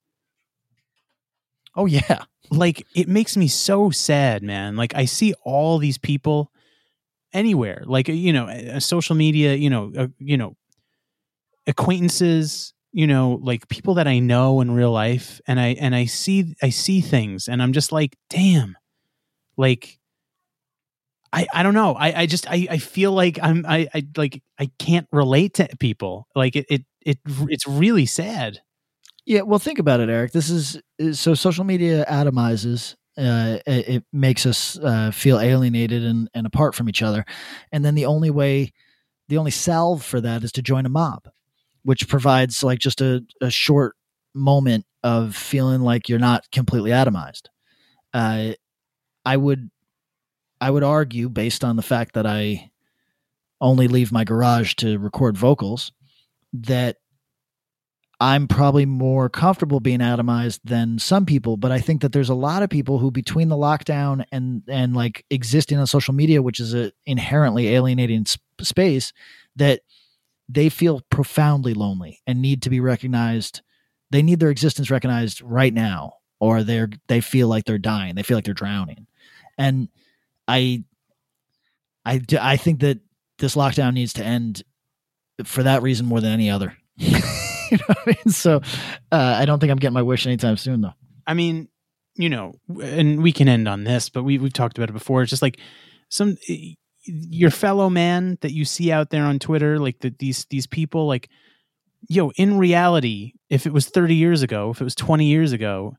Oh 1.76 1.86
yeah. 1.86 2.24
Like 2.50 2.86
it 2.94 3.08
makes 3.08 3.36
me 3.36 3.48
so 3.48 3.90
sad 3.90 4.42
man. 4.42 4.76
Like 4.76 4.94
i 4.94 5.04
see 5.04 5.34
all 5.44 5.78
these 5.78 5.98
people 5.98 6.50
anywhere. 7.32 7.82
Like 7.86 8.08
you 8.08 8.32
know 8.32 8.48
a, 8.48 8.80
social 8.80 9.16
media 9.16 9.54
you 9.54 9.70
know 9.70 9.92
uh, 9.96 10.08
you 10.18 10.36
know 10.36 10.56
acquaintances 11.66 12.74
you 12.94 13.08
know 13.08 13.40
like 13.42 13.68
people 13.68 13.94
that 13.94 14.06
i 14.06 14.20
know 14.20 14.60
in 14.60 14.70
real 14.70 14.92
life 14.92 15.40
and 15.48 15.58
i 15.58 15.76
and 15.80 15.96
i 15.96 16.04
see 16.04 16.54
i 16.62 16.70
see 16.70 17.00
things 17.00 17.48
and 17.48 17.60
i'm 17.60 17.72
just 17.72 17.92
like 17.92 18.16
damn. 18.30 18.76
Like 19.56 19.98
i 21.32 21.46
i 21.52 21.62
don't 21.62 21.74
know. 21.74 21.94
I 21.94 22.22
i 22.22 22.26
just 22.26 22.48
i 22.48 22.66
i 22.70 22.78
feel 22.78 23.12
like 23.12 23.38
i'm 23.42 23.66
i 23.68 23.88
i 23.94 24.04
like 24.16 24.42
i 24.58 24.70
can't 24.78 25.08
relate 25.12 25.54
to 25.54 25.68
people. 25.78 26.28
Like 26.34 26.56
it 26.56 26.66
it, 26.70 26.82
it 27.04 27.18
it's 27.48 27.66
really 27.66 28.06
sad. 28.06 28.60
Yeah 29.26 29.42
well 29.42 29.58
think 29.58 29.78
about 29.78 30.00
it 30.00 30.08
eric. 30.08 30.32
This 30.32 30.48
is 30.48 30.80
so 31.12 31.34
social 31.34 31.64
media 31.64 32.04
atomizes 32.08 32.94
uh, 33.16 33.58
it, 33.64 33.88
it, 33.88 34.04
makes 34.12 34.44
us 34.44 34.76
uh, 34.80 35.12
feel 35.12 35.38
alienated 35.38 36.02
and, 36.02 36.28
and 36.34 36.48
apart 36.48 36.74
from 36.74 36.88
each 36.88 37.00
other. 37.00 37.24
And 37.70 37.84
then 37.84 37.94
the 37.94 38.06
only 38.06 38.28
way 38.28 38.72
the 39.28 39.38
only 39.38 39.52
salve 39.52 40.04
for 40.04 40.20
that 40.20 40.42
is 40.42 40.50
to 40.52 40.62
join 40.62 40.84
a 40.84 40.88
mob 40.88 41.28
which 41.84 42.08
provides 42.08 42.62
like 42.62 42.78
just 42.78 43.00
a, 43.00 43.22
a 43.40 43.50
short 43.50 43.94
moment 44.34 44.84
of 45.02 45.36
feeling 45.36 45.80
like 45.80 46.08
you're 46.08 46.18
not 46.18 46.50
completely 46.50 46.90
atomized. 46.90 47.42
Uh, 48.12 48.52
I 49.24 49.36
would 49.36 49.70
I 50.60 50.70
would 50.70 50.82
argue 50.82 51.28
based 51.28 51.62
on 51.62 51.76
the 51.76 51.82
fact 51.82 52.14
that 52.14 52.26
I 52.26 52.70
only 53.60 53.88
leave 53.88 54.12
my 54.12 54.24
garage 54.24 54.74
to 54.74 54.98
record 54.98 55.36
vocals 55.36 55.92
that 56.52 56.96
I'm 58.20 58.46
probably 58.46 58.86
more 58.86 59.28
comfortable 59.28 59.80
being 59.80 59.98
atomized 59.98 60.60
than 60.64 60.98
some 60.98 61.26
people, 61.26 61.56
but 61.56 61.72
I 61.72 61.80
think 61.80 62.00
that 62.02 62.12
there's 62.12 62.28
a 62.28 62.34
lot 62.34 62.62
of 62.62 62.70
people 62.70 62.98
who 62.98 63.10
between 63.10 63.48
the 63.48 63.56
lockdown 63.56 64.24
and 64.30 64.62
and 64.68 64.94
like 64.94 65.24
existing 65.30 65.78
on 65.78 65.86
social 65.86 66.14
media, 66.14 66.40
which 66.40 66.60
is 66.60 66.74
a 66.74 66.92
inherently 67.04 67.68
alienating 67.68 68.24
sp- 68.24 68.40
space, 68.62 69.12
that 69.56 69.80
they 70.48 70.68
feel 70.68 71.00
profoundly 71.10 71.74
lonely 71.74 72.20
and 72.26 72.42
need 72.42 72.62
to 72.62 72.70
be 72.70 72.80
recognized. 72.80 73.62
They 74.10 74.22
need 74.22 74.40
their 74.40 74.50
existence 74.50 74.90
recognized 74.90 75.42
right 75.42 75.72
now, 75.72 76.14
or 76.40 76.62
they're 76.62 76.90
they 77.08 77.20
feel 77.20 77.48
like 77.48 77.64
they're 77.64 77.78
dying. 77.78 78.14
They 78.14 78.22
feel 78.22 78.36
like 78.36 78.44
they're 78.44 78.54
drowning, 78.54 79.06
and 79.58 79.88
I, 80.46 80.84
I, 82.04 82.20
I 82.40 82.56
think 82.56 82.80
that 82.80 83.00
this 83.38 83.56
lockdown 83.56 83.94
needs 83.94 84.12
to 84.14 84.24
end 84.24 84.62
for 85.44 85.62
that 85.62 85.82
reason 85.82 86.06
more 86.06 86.20
than 86.20 86.32
any 86.32 86.50
other. 86.50 86.76
you 86.96 87.12
know 87.78 87.84
I 87.88 88.06
mean? 88.06 88.32
So, 88.32 88.60
uh, 89.10 89.36
I 89.38 89.46
don't 89.46 89.58
think 89.58 89.72
I'm 89.72 89.78
getting 89.78 89.94
my 89.94 90.02
wish 90.02 90.26
anytime 90.26 90.56
soon, 90.56 90.82
though. 90.82 90.92
I 91.26 91.34
mean, 91.34 91.68
you 92.16 92.28
know, 92.28 92.52
and 92.80 93.22
we 93.22 93.32
can 93.32 93.48
end 93.48 93.66
on 93.66 93.84
this, 93.84 94.08
but 94.08 94.22
we 94.22 94.38
we've 94.38 94.52
talked 94.52 94.78
about 94.78 94.90
it 94.90 94.94
before. 94.94 95.22
It's 95.22 95.30
just 95.30 95.42
like 95.42 95.58
some 96.08 96.36
your 97.06 97.50
fellow 97.50 97.90
man 97.90 98.38
that 98.40 98.52
you 98.52 98.64
see 98.64 98.90
out 98.90 99.10
there 99.10 99.24
on 99.24 99.38
Twitter, 99.38 99.78
like 99.78 100.00
the, 100.00 100.14
these 100.18 100.46
these 100.50 100.66
people, 100.66 101.06
like 101.06 101.28
yo, 102.08 102.30
in 102.36 102.58
reality, 102.58 103.32
if 103.48 103.66
it 103.66 103.72
was 103.72 103.88
30 103.88 104.14
years 104.14 104.42
ago, 104.42 104.70
if 104.70 104.80
it 104.80 104.84
was 104.84 104.94
20 104.94 105.26
years 105.26 105.52
ago, 105.52 105.96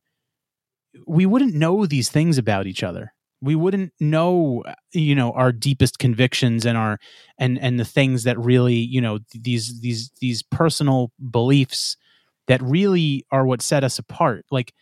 we 1.07 1.25
wouldn't 1.25 1.55
know 1.55 1.85
these 1.85 2.09
things 2.09 2.37
about 2.37 2.67
each 2.67 2.83
other. 2.83 3.13
We 3.41 3.55
wouldn't 3.55 3.93
know, 3.99 4.63
you 4.91 5.13
know, 5.13 5.31
our 5.33 5.51
deepest 5.51 5.99
convictions 5.99 6.65
and 6.65 6.77
our 6.77 6.97
and 7.37 7.59
and 7.59 7.79
the 7.79 7.85
things 7.85 8.23
that 8.23 8.39
really, 8.39 8.75
you 8.75 9.01
know, 9.01 9.19
these 9.33 9.81
these 9.81 10.11
these 10.19 10.41
personal 10.41 11.11
beliefs 11.31 11.97
that 12.47 12.61
really 12.61 13.25
are 13.31 13.45
what 13.45 13.61
set 13.61 13.83
us 13.83 13.99
apart. 13.99 14.45
Like 14.51 14.73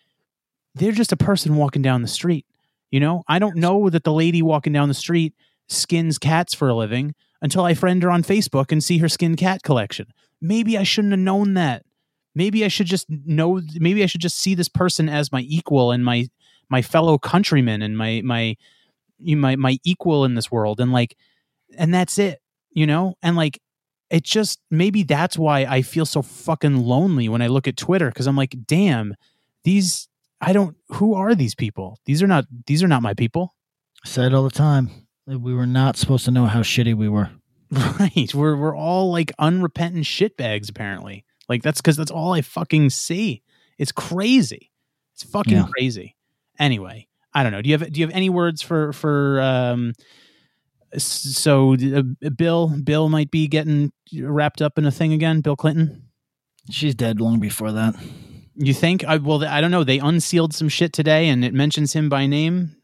they're 0.75 0.91
just 0.91 1.11
a 1.11 1.17
person 1.17 1.55
walking 1.55 1.81
down 1.81 2.01
the 2.01 2.07
street. 2.07 2.45
You 2.91 2.99
know, 2.99 3.23
I 3.27 3.39
don't 3.39 3.57
know 3.57 3.89
that 3.89 4.03
the 4.03 4.13
lady 4.13 4.41
walking 4.43 4.71
down 4.71 4.87
the 4.87 4.93
street 4.93 5.33
skins 5.73 6.17
cats 6.17 6.53
for 6.53 6.69
a 6.69 6.75
living 6.75 7.15
until 7.41 7.65
I 7.65 7.73
friend 7.73 8.01
her 8.03 8.11
on 8.11 8.23
Facebook 8.23 8.71
and 8.71 8.83
see 8.83 8.99
her 8.99 9.09
skin 9.09 9.35
cat 9.35 9.63
collection. 9.63 10.07
Maybe 10.41 10.77
I 10.77 10.83
shouldn't 10.83 11.11
have 11.11 11.19
known 11.19 11.53
that. 11.55 11.83
Maybe 12.35 12.65
I 12.65 12.67
should 12.67 12.87
just 12.87 13.05
know 13.09 13.61
maybe 13.75 14.03
I 14.03 14.07
should 14.07 14.21
just 14.21 14.37
see 14.37 14.55
this 14.55 14.69
person 14.69 15.09
as 15.09 15.31
my 15.31 15.41
equal 15.41 15.91
and 15.91 16.03
my 16.03 16.27
my 16.69 16.81
fellow 16.81 17.17
countryman 17.17 17.81
and 17.81 17.97
my 17.97 18.21
my 18.23 18.55
my 19.19 19.55
my 19.55 19.77
equal 19.83 20.25
in 20.25 20.35
this 20.35 20.51
world 20.51 20.79
and 20.79 20.91
like 20.91 21.15
and 21.77 21.93
that's 21.93 22.17
it, 22.17 22.41
you 22.71 22.87
know? 22.87 23.15
And 23.21 23.35
like 23.35 23.59
it 24.09 24.23
just 24.23 24.59
maybe 24.71 25.03
that's 25.03 25.37
why 25.37 25.61
I 25.61 25.81
feel 25.81 26.05
so 26.05 26.21
fucking 26.21 26.77
lonely 26.77 27.29
when 27.29 27.41
I 27.41 27.47
look 27.47 27.67
at 27.67 27.77
Twitter 27.77 28.09
because 28.09 28.27
I'm 28.27 28.37
like, 28.37 28.55
damn, 28.65 29.15
these 29.63 30.07
I 30.41 30.53
don't 30.53 30.75
who 30.89 31.13
are 31.13 31.35
these 31.35 31.55
people? 31.55 31.99
These 32.05 32.23
are 32.23 32.27
not 32.27 32.45
these 32.67 32.83
are 32.83 32.87
not 32.87 33.01
my 33.01 33.13
people. 33.13 33.53
I 34.05 34.09
say 34.09 34.25
it 34.25 34.33
all 34.33 34.43
the 34.43 34.49
time. 34.49 35.02
We 35.27 35.53
were 35.53 35.65
not 35.65 35.95
supposed 35.97 36.25
to 36.25 36.31
know 36.31 36.45
how 36.45 36.61
shitty 36.61 36.95
we 36.95 37.09
were. 37.09 37.29
Right. 37.99 38.31
We're 38.35 38.55
we're 38.55 38.75
all 38.77 39.11
like 39.11 39.31
unrepentant 39.39 40.05
shitbags 40.05 40.69
apparently. 40.69 41.25
Like 41.49 41.63
that's 41.63 41.81
because 41.81 41.97
that's 41.97 42.11
all 42.11 42.33
I 42.33 42.41
fucking 42.41 42.91
see. 42.91 43.41
It's 43.79 43.91
crazy. 43.91 44.71
It's 45.15 45.23
fucking 45.23 45.53
Yeah. 45.53 45.65
crazy. 45.75 46.15
Anyway, 46.59 47.07
I 47.33 47.41
don't 47.41 47.51
know. 47.51 47.63
Do 47.63 47.69
you 47.69 47.77
have 47.77 47.91
do 47.91 47.99
you 47.99 48.05
have 48.05 48.15
any 48.15 48.29
words 48.29 48.61
for 48.61 48.93
for 48.93 49.41
um 49.41 49.93
so 50.97 51.73
uh, 51.73 52.03
Bill 52.37 52.67
Bill 52.83 53.09
might 53.09 53.31
be 53.31 53.47
getting 53.47 53.91
wrapped 54.19 54.61
up 54.61 54.77
in 54.77 54.85
a 54.85 54.91
thing 54.91 55.11
again, 55.13 55.41
Bill 55.41 55.55
Clinton? 55.55 56.09
She's 56.69 56.93
dead 56.93 57.19
long 57.19 57.39
before 57.39 57.71
that. 57.71 57.95
You 58.55 58.73
think? 58.75 59.03
I 59.03 59.17
well 59.17 59.43
I 59.43 59.61
don't 59.61 59.71
know. 59.71 59.83
They 59.83 59.97
unsealed 59.97 60.53
some 60.53 60.69
shit 60.69 60.93
today 60.93 61.27
and 61.29 61.43
it 61.43 61.53
mentions 61.55 61.93
him 61.93 62.07
by 62.07 62.27
name. 62.27 62.75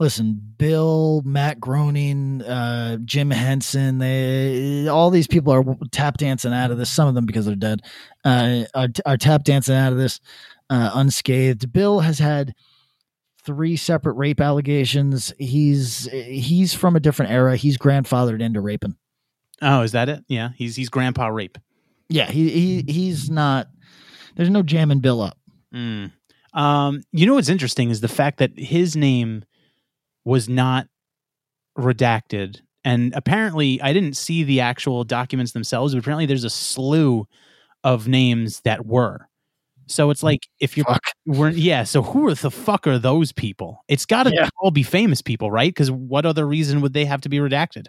Listen, 0.00 0.40
Bill, 0.58 1.22
Matt 1.24 1.60
Groening, 1.60 2.42
uh, 2.42 2.96
Jim 3.04 3.30
Henson, 3.30 3.98
they 3.98 4.88
all 4.88 5.10
these 5.10 5.28
people 5.28 5.52
are 5.52 5.64
tap 5.92 6.16
dancing 6.16 6.52
out 6.52 6.70
of 6.70 6.78
this. 6.78 6.90
Some 6.90 7.06
of 7.06 7.14
them 7.14 7.26
because 7.26 7.46
they're 7.46 7.54
dead, 7.54 7.82
uh, 8.24 8.64
are, 8.74 8.88
are 9.06 9.16
tap 9.16 9.44
dancing 9.44 9.76
out 9.76 9.92
of 9.92 9.98
this 9.98 10.20
uh, 10.68 10.90
unscathed. 10.94 11.72
Bill 11.72 12.00
has 12.00 12.18
had 12.18 12.54
three 13.44 13.76
separate 13.76 14.14
rape 14.14 14.40
allegations. 14.40 15.32
He's 15.38 16.08
he's 16.10 16.74
from 16.74 16.96
a 16.96 17.00
different 17.00 17.30
era. 17.32 17.56
He's 17.56 17.78
grandfathered 17.78 18.42
into 18.42 18.60
raping. 18.60 18.96
Oh, 19.62 19.82
is 19.82 19.92
that 19.92 20.08
it? 20.08 20.24
Yeah, 20.28 20.50
he's 20.56 20.76
he's 20.76 20.88
grandpa 20.88 21.28
rape. 21.28 21.58
Yeah, 22.08 22.30
he 22.30 22.50
he 22.50 22.84
he's 22.92 23.30
not. 23.30 23.68
There's 24.36 24.50
no 24.50 24.62
jamming 24.62 25.00
Bill 25.00 25.22
up. 25.22 25.38
Mm. 25.72 26.10
Um, 26.52 27.02
you 27.12 27.26
know 27.26 27.34
what's 27.34 27.48
interesting 27.48 27.90
is 27.90 28.00
the 28.00 28.08
fact 28.08 28.38
that 28.38 28.58
his 28.58 28.96
name 28.96 29.44
was 30.24 30.48
not 30.48 30.86
redacted, 31.78 32.60
and 32.84 33.12
apparently 33.14 33.80
I 33.82 33.92
didn't 33.92 34.16
see 34.16 34.42
the 34.44 34.60
actual 34.60 35.04
documents 35.04 35.52
themselves, 35.52 35.94
but 35.94 36.00
apparently 36.00 36.26
there's 36.26 36.44
a 36.44 36.50
slew 36.50 37.26
of 37.84 38.08
names 38.08 38.60
that 38.62 38.86
were. 38.86 39.28
So 39.86 40.10
it's 40.10 40.20
hmm. 40.22 40.26
like 40.28 40.48
if 40.60 40.76
you're 40.76 40.86
we're, 41.26 41.50
yeah, 41.50 41.84
so 41.84 42.02
who 42.02 42.26
are 42.28 42.34
the 42.34 42.50
fuck 42.50 42.86
are 42.86 42.98
those 42.98 43.32
people? 43.32 43.84
It's 43.88 44.06
got 44.06 44.24
to 44.24 44.32
Yeah. 44.34 44.48
all 44.60 44.70
be 44.70 44.82
famous 44.82 45.20
people, 45.22 45.50
right? 45.50 45.68
Because 45.68 45.90
what 45.90 46.24
other 46.26 46.46
reason 46.46 46.80
would 46.80 46.92
they 46.94 47.04
have 47.04 47.20
to 47.22 47.28
be 47.28 47.38
redacted? 47.38 47.86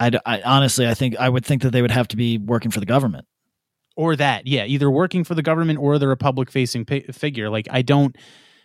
I 0.00 0.42
honestly, 0.44 0.86
I 0.88 0.94
think 0.94 1.16
I 1.18 1.28
would 1.28 1.44
think 1.46 1.62
that 1.62 1.70
they 1.70 1.80
would 1.82 1.90
have 1.90 2.08
to 2.08 2.16
be 2.16 2.38
working 2.38 2.70
for 2.70 2.80
the 2.80 2.86
government. 2.86 3.26
or 3.96 4.16
that 4.16 4.46
yeah 4.46 4.64
either 4.64 4.90
working 4.90 5.24
for 5.24 5.34
the 5.36 5.42
government 5.42 5.78
or 5.78 5.98
they're 5.98 6.10
a 6.10 6.16
public 6.16 6.50
facing 6.50 6.84
pa- 6.84 7.12
figure 7.12 7.48
like 7.48 7.68
i 7.70 7.80
don't 7.82 8.16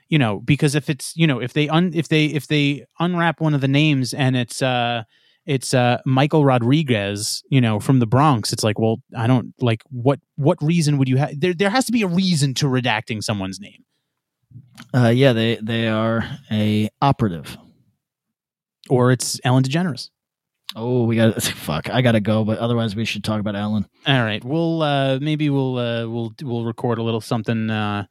you 0.09 0.19
know 0.19 0.39
because 0.39 0.75
if 0.75 0.89
it's 0.89 1.13
you 1.15 1.25
know 1.27 1.39
if 1.39 1.53
they 1.53 1.69
un 1.69 1.91
if 1.93 2.07
they 2.09 2.25
if 2.25 2.47
they 2.47 2.85
unwrap 2.99 3.39
one 3.41 3.53
of 3.53 3.61
the 3.61 3.67
names 3.67 4.13
and 4.13 4.35
it's 4.35 4.61
uh 4.61 5.03
it's 5.45 5.73
uh 5.73 5.97
michael 6.05 6.43
rodriguez 6.43 7.41
you 7.49 7.61
know 7.61 7.79
from 7.79 7.99
the 7.99 8.05
bronx 8.07 8.51
it's 8.53 8.63
like 8.63 8.77
well 8.77 8.97
i 9.17 9.25
don't 9.27 9.53
like 9.61 9.81
what 9.89 10.19
what 10.35 10.57
reason 10.61 10.97
would 10.97 11.07
you 11.07 11.17
have 11.17 11.39
there 11.39 11.53
there 11.53 11.69
has 11.69 11.85
to 11.85 11.91
be 11.91 12.01
a 12.01 12.07
reason 12.07 12.53
to 12.53 12.65
redacting 12.65 13.23
someone's 13.23 13.59
name 13.59 13.83
Uh, 14.93 15.09
yeah, 15.09 15.33
they 15.33 15.55
they 15.61 15.87
are 15.87 16.23
a 16.51 16.89
operative. 17.01 17.57
or 18.89 19.11
it's 19.11 19.39
ellen 19.43 19.63
degeneres 19.63 20.09
Oh, 20.75 21.05
we 21.05 21.15
got 21.15 21.41
fuck. 21.67 21.89
I 21.89 22.01
gotta 22.03 22.19
go, 22.19 22.43
but 22.45 22.59
otherwise 22.59 22.95
we 22.95 23.03
should 23.03 23.23
talk 23.23 23.39
about 23.39 23.55
Ellen. 23.55 23.87
all 24.05 24.23
right 24.23 24.43
we'll 24.43 24.81
uh 24.83 25.17
maybe 25.19 25.49
we'll 25.49 25.77
uh 25.77 26.05
we'll 26.07 26.31
we'll 26.43 26.63
record 26.65 26.97
a 26.99 27.03
little 27.03 27.21
something 27.21 27.69
uh 27.69 28.05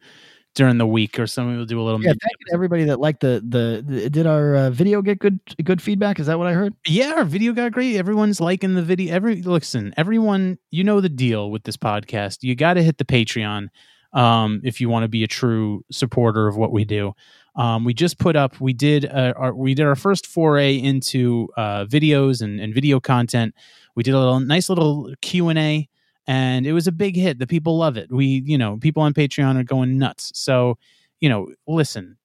during 0.54 0.78
the 0.78 0.86
week 0.86 1.18
or 1.18 1.26
something 1.26 1.56
we'll 1.56 1.66
do 1.66 1.80
a 1.80 1.82
little 1.82 2.02
Yeah, 2.02 2.10
thank 2.10 2.52
everybody 2.52 2.84
that 2.84 3.00
liked 3.00 3.20
the 3.20 3.42
the, 3.46 3.84
the 3.86 4.10
did 4.10 4.26
our 4.26 4.54
uh, 4.54 4.70
video 4.70 5.02
get 5.02 5.18
good 5.18 5.40
good 5.62 5.80
feedback? 5.80 6.18
Is 6.18 6.26
that 6.26 6.38
what 6.38 6.46
I 6.46 6.52
heard? 6.52 6.74
Yeah, 6.86 7.14
our 7.16 7.24
video 7.24 7.52
got 7.52 7.72
great. 7.72 7.96
Everyone's 7.96 8.40
liking 8.40 8.74
the 8.74 8.82
video. 8.82 9.14
Every 9.14 9.42
listen, 9.42 9.94
everyone, 9.96 10.58
you 10.70 10.84
know 10.84 11.00
the 11.00 11.08
deal 11.08 11.50
with 11.50 11.64
this 11.64 11.76
podcast. 11.76 12.38
You 12.42 12.54
got 12.54 12.74
to 12.74 12.82
hit 12.82 12.98
the 12.98 13.04
Patreon 13.04 13.68
um, 14.12 14.60
if 14.64 14.80
you 14.80 14.88
want 14.88 15.04
to 15.04 15.08
be 15.08 15.22
a 15.24 15.28
true 15.28 15.84
supporter 15.90 16.48
of 16.48 16.56
what 16.56 16.72
we 16.72 16.84
do. 16.84 17.12
Um, 17.56 17.84
we 17.84 17.92
just 17.92 18.18
put 18.18 18.36
up. 18.36 18.60
We 18.60 18.72
did. 18.72 19.04
Uh, 19.04 19.34
our, 19.36 19.54
we 19.54 19.74
did 19.74 19.86
our 19.86 19.96
first 19.96 20.26
foray 20.26 20.76
into 20.76 21.48
uh, 21.56 21.84
videos 21.86 22.40
and, 22.40 22.60
and 22.60 22.72
video 22.72 23.00
content. 23.00 23.54
We 23.96 24.04
did 24.04 24.14
a 24.14 24.18
little 24.18 24.38
nice 24.40 24.68
little 24.68 25.12
Q 25.22 25.48
and 25.48 25.58
A, 25.58 25.87
and 26.28 26.64
it 26.64 26.72
was 26.72 26.86
a 26.86 26.92
big 26.92 27.16
hit. 27.16 27.40
The 27.40 27.46
people 27.48 27.76
love 27.76 27.96
it. 27.96 28.12
We, 28.12 28.42
you 28.46 28.56
know, 28.56 28.76
people 28.76 29.02
on 29.02 29.14
Patreon 29.14 29.58
are 29.58 29.64
going 29.64 29.98
nuts. 29.98 30.30
So, 30.36 30.78
you 31.18 31.28
know, 31.28 31.48
listen, 31.66 32.18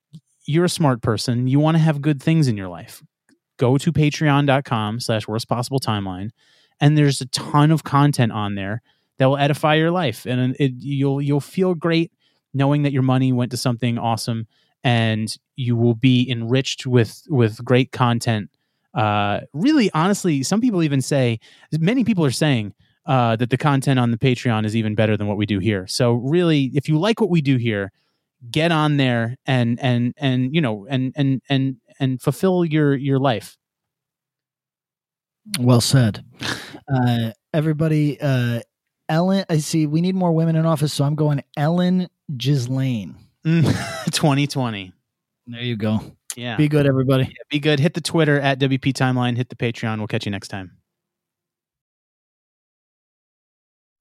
you're 0.45 0.65
a 0.65 0.69
smart 0.69 1.01
person. 1.01 1.47
You 1.47 1.59
want 1.59 1.75
to 1.75 1.81
have 1.81 2.01
good 2.01 2.21
things 2.21 2.47
in 2.47 2.55
your 2.55 2.67
life 2.67 3.01
go 3.57 3.77
to 3.77 3.91
patreon.com 3.91 4.99
slash 4.99 5.27
worst 5.27 5.47
possible 5.47 5.79
timeline 5.79 6.31
and 6.79 6.97
there's 6.97 7.21
a 7.21 7.27
ton 7.27 7.71
of 7.71 7.83
content 7.83 8.31
on 8.31 8.55
there 8.55 8.81
that 9.17 9.27
will 9.27 9.37
edify 9.37 9.75
your 9.75 9.91
life 9.91 10.25
and 10.25 10.55
it, 10.59 10.73
you'll 10.79 11.21
you'll 11.21 11.39
feel 11.39 11.75
great 11.75 12.11
knowing 12.53 12.83
that 12.83 12.91
your 12.91 13.03
money 13.03 13.31
went 13.31 13.51
to 13.51 13.57
something 13.57 13.97
awesome 13.97 14.47
and 14.83 15.37
you 15.55 15.75
will 15.75 15.93
be 15.93 16.29
enriched 16.29 16.85
with 16.85 17.21
with 17.29 17.63
great 17.63 17.91
content 17.91 18.49
uh 18.95 19.39
really 19.53 19.89
honestly 19.93 20.43
some 20.43 20.59
people 20.59 20.81
even 20.83 21.01
say 21.01 21.39
many 21.79 22.03
people 22.03 22.25
are 22.25 22.31
saying 22.31 22.73
uh 23.05 23.35
that 23.35 23.49
the 23.49 23.57
content 23.57 23.99
on 23.99 24.11
the 24.11 24.17
patreon 24.17 24.65
is 24.65 24.75
even 24.75 24.95
better 24.95 25.17
than 25.17 25.27
what 25.27 25.37
we 25.37 25.45
do 25.45 25.59
here 25.59 25.85
so 25.87 26.13
really 26.13 26.71
if 26.73 26.87
you 26.87 26.97
like 26.97 27.19
what 27.19 27.29
we 27.29 27.41
do 27.41 27.57
here 27.57 27.91
get 28.51 28.71
on 28.71 28.97
there 28.97 29.35
and 29.45 29.79
and 29.81 30.13
and 30.17 30.53
you 30.53 30.61
know 30.61 30.85
and 30.89 31.13
and 31.15 31.41
and 31.49 31.77
and 31.99 32.21
fulfill 32.21 32.65
your 32.65 32.95
your 32.95 33.19
life 33.19 33.57
Well 35.59 35.81
said. 35.81 36.23
Uh, 36.87 37.31
everybody, 37.53 38.17
uh, 38.21 38.61
Ellen. 39.09 39.45
I 39.49 39.57
see. 39.57 39.87
We 39.87 39.99
need 40.01 40.15
more 40.15 40.31
women 40.31 40.55
in 40.55 40.65
office, 40.65 40.93
so 40.93 41.03
I'm 41.03 41.15
going 41.15 41.43
Ellen 41.57 42.07
Ghislaine. 42.37 43.15
2020 43.43 44.93
There 45.47 45.61
you 45.61 45.75
go. 45.75 45.99
yeah 46.37 46.55
Be 46.55 46.69
good, 46.69 46.85
everybody. 46.85 47.23
Yeah, 47.25 47.43
be 47.49 47.59
good 47.59 47.79
hit 47.79 47.93
the 47.93 47.99
twitter 48.01 48.39
at 48.39 48.57
wp 48.59 48.93
timeline 48.93 49.35
hit 49.35 49.49
the 49.49 49.55
patreon 49.57 49.97
we'll 49.97 50.07
catch 50.07 50.25
you 50.25 50.31
next 50.31 50.47
time 50.47 50.71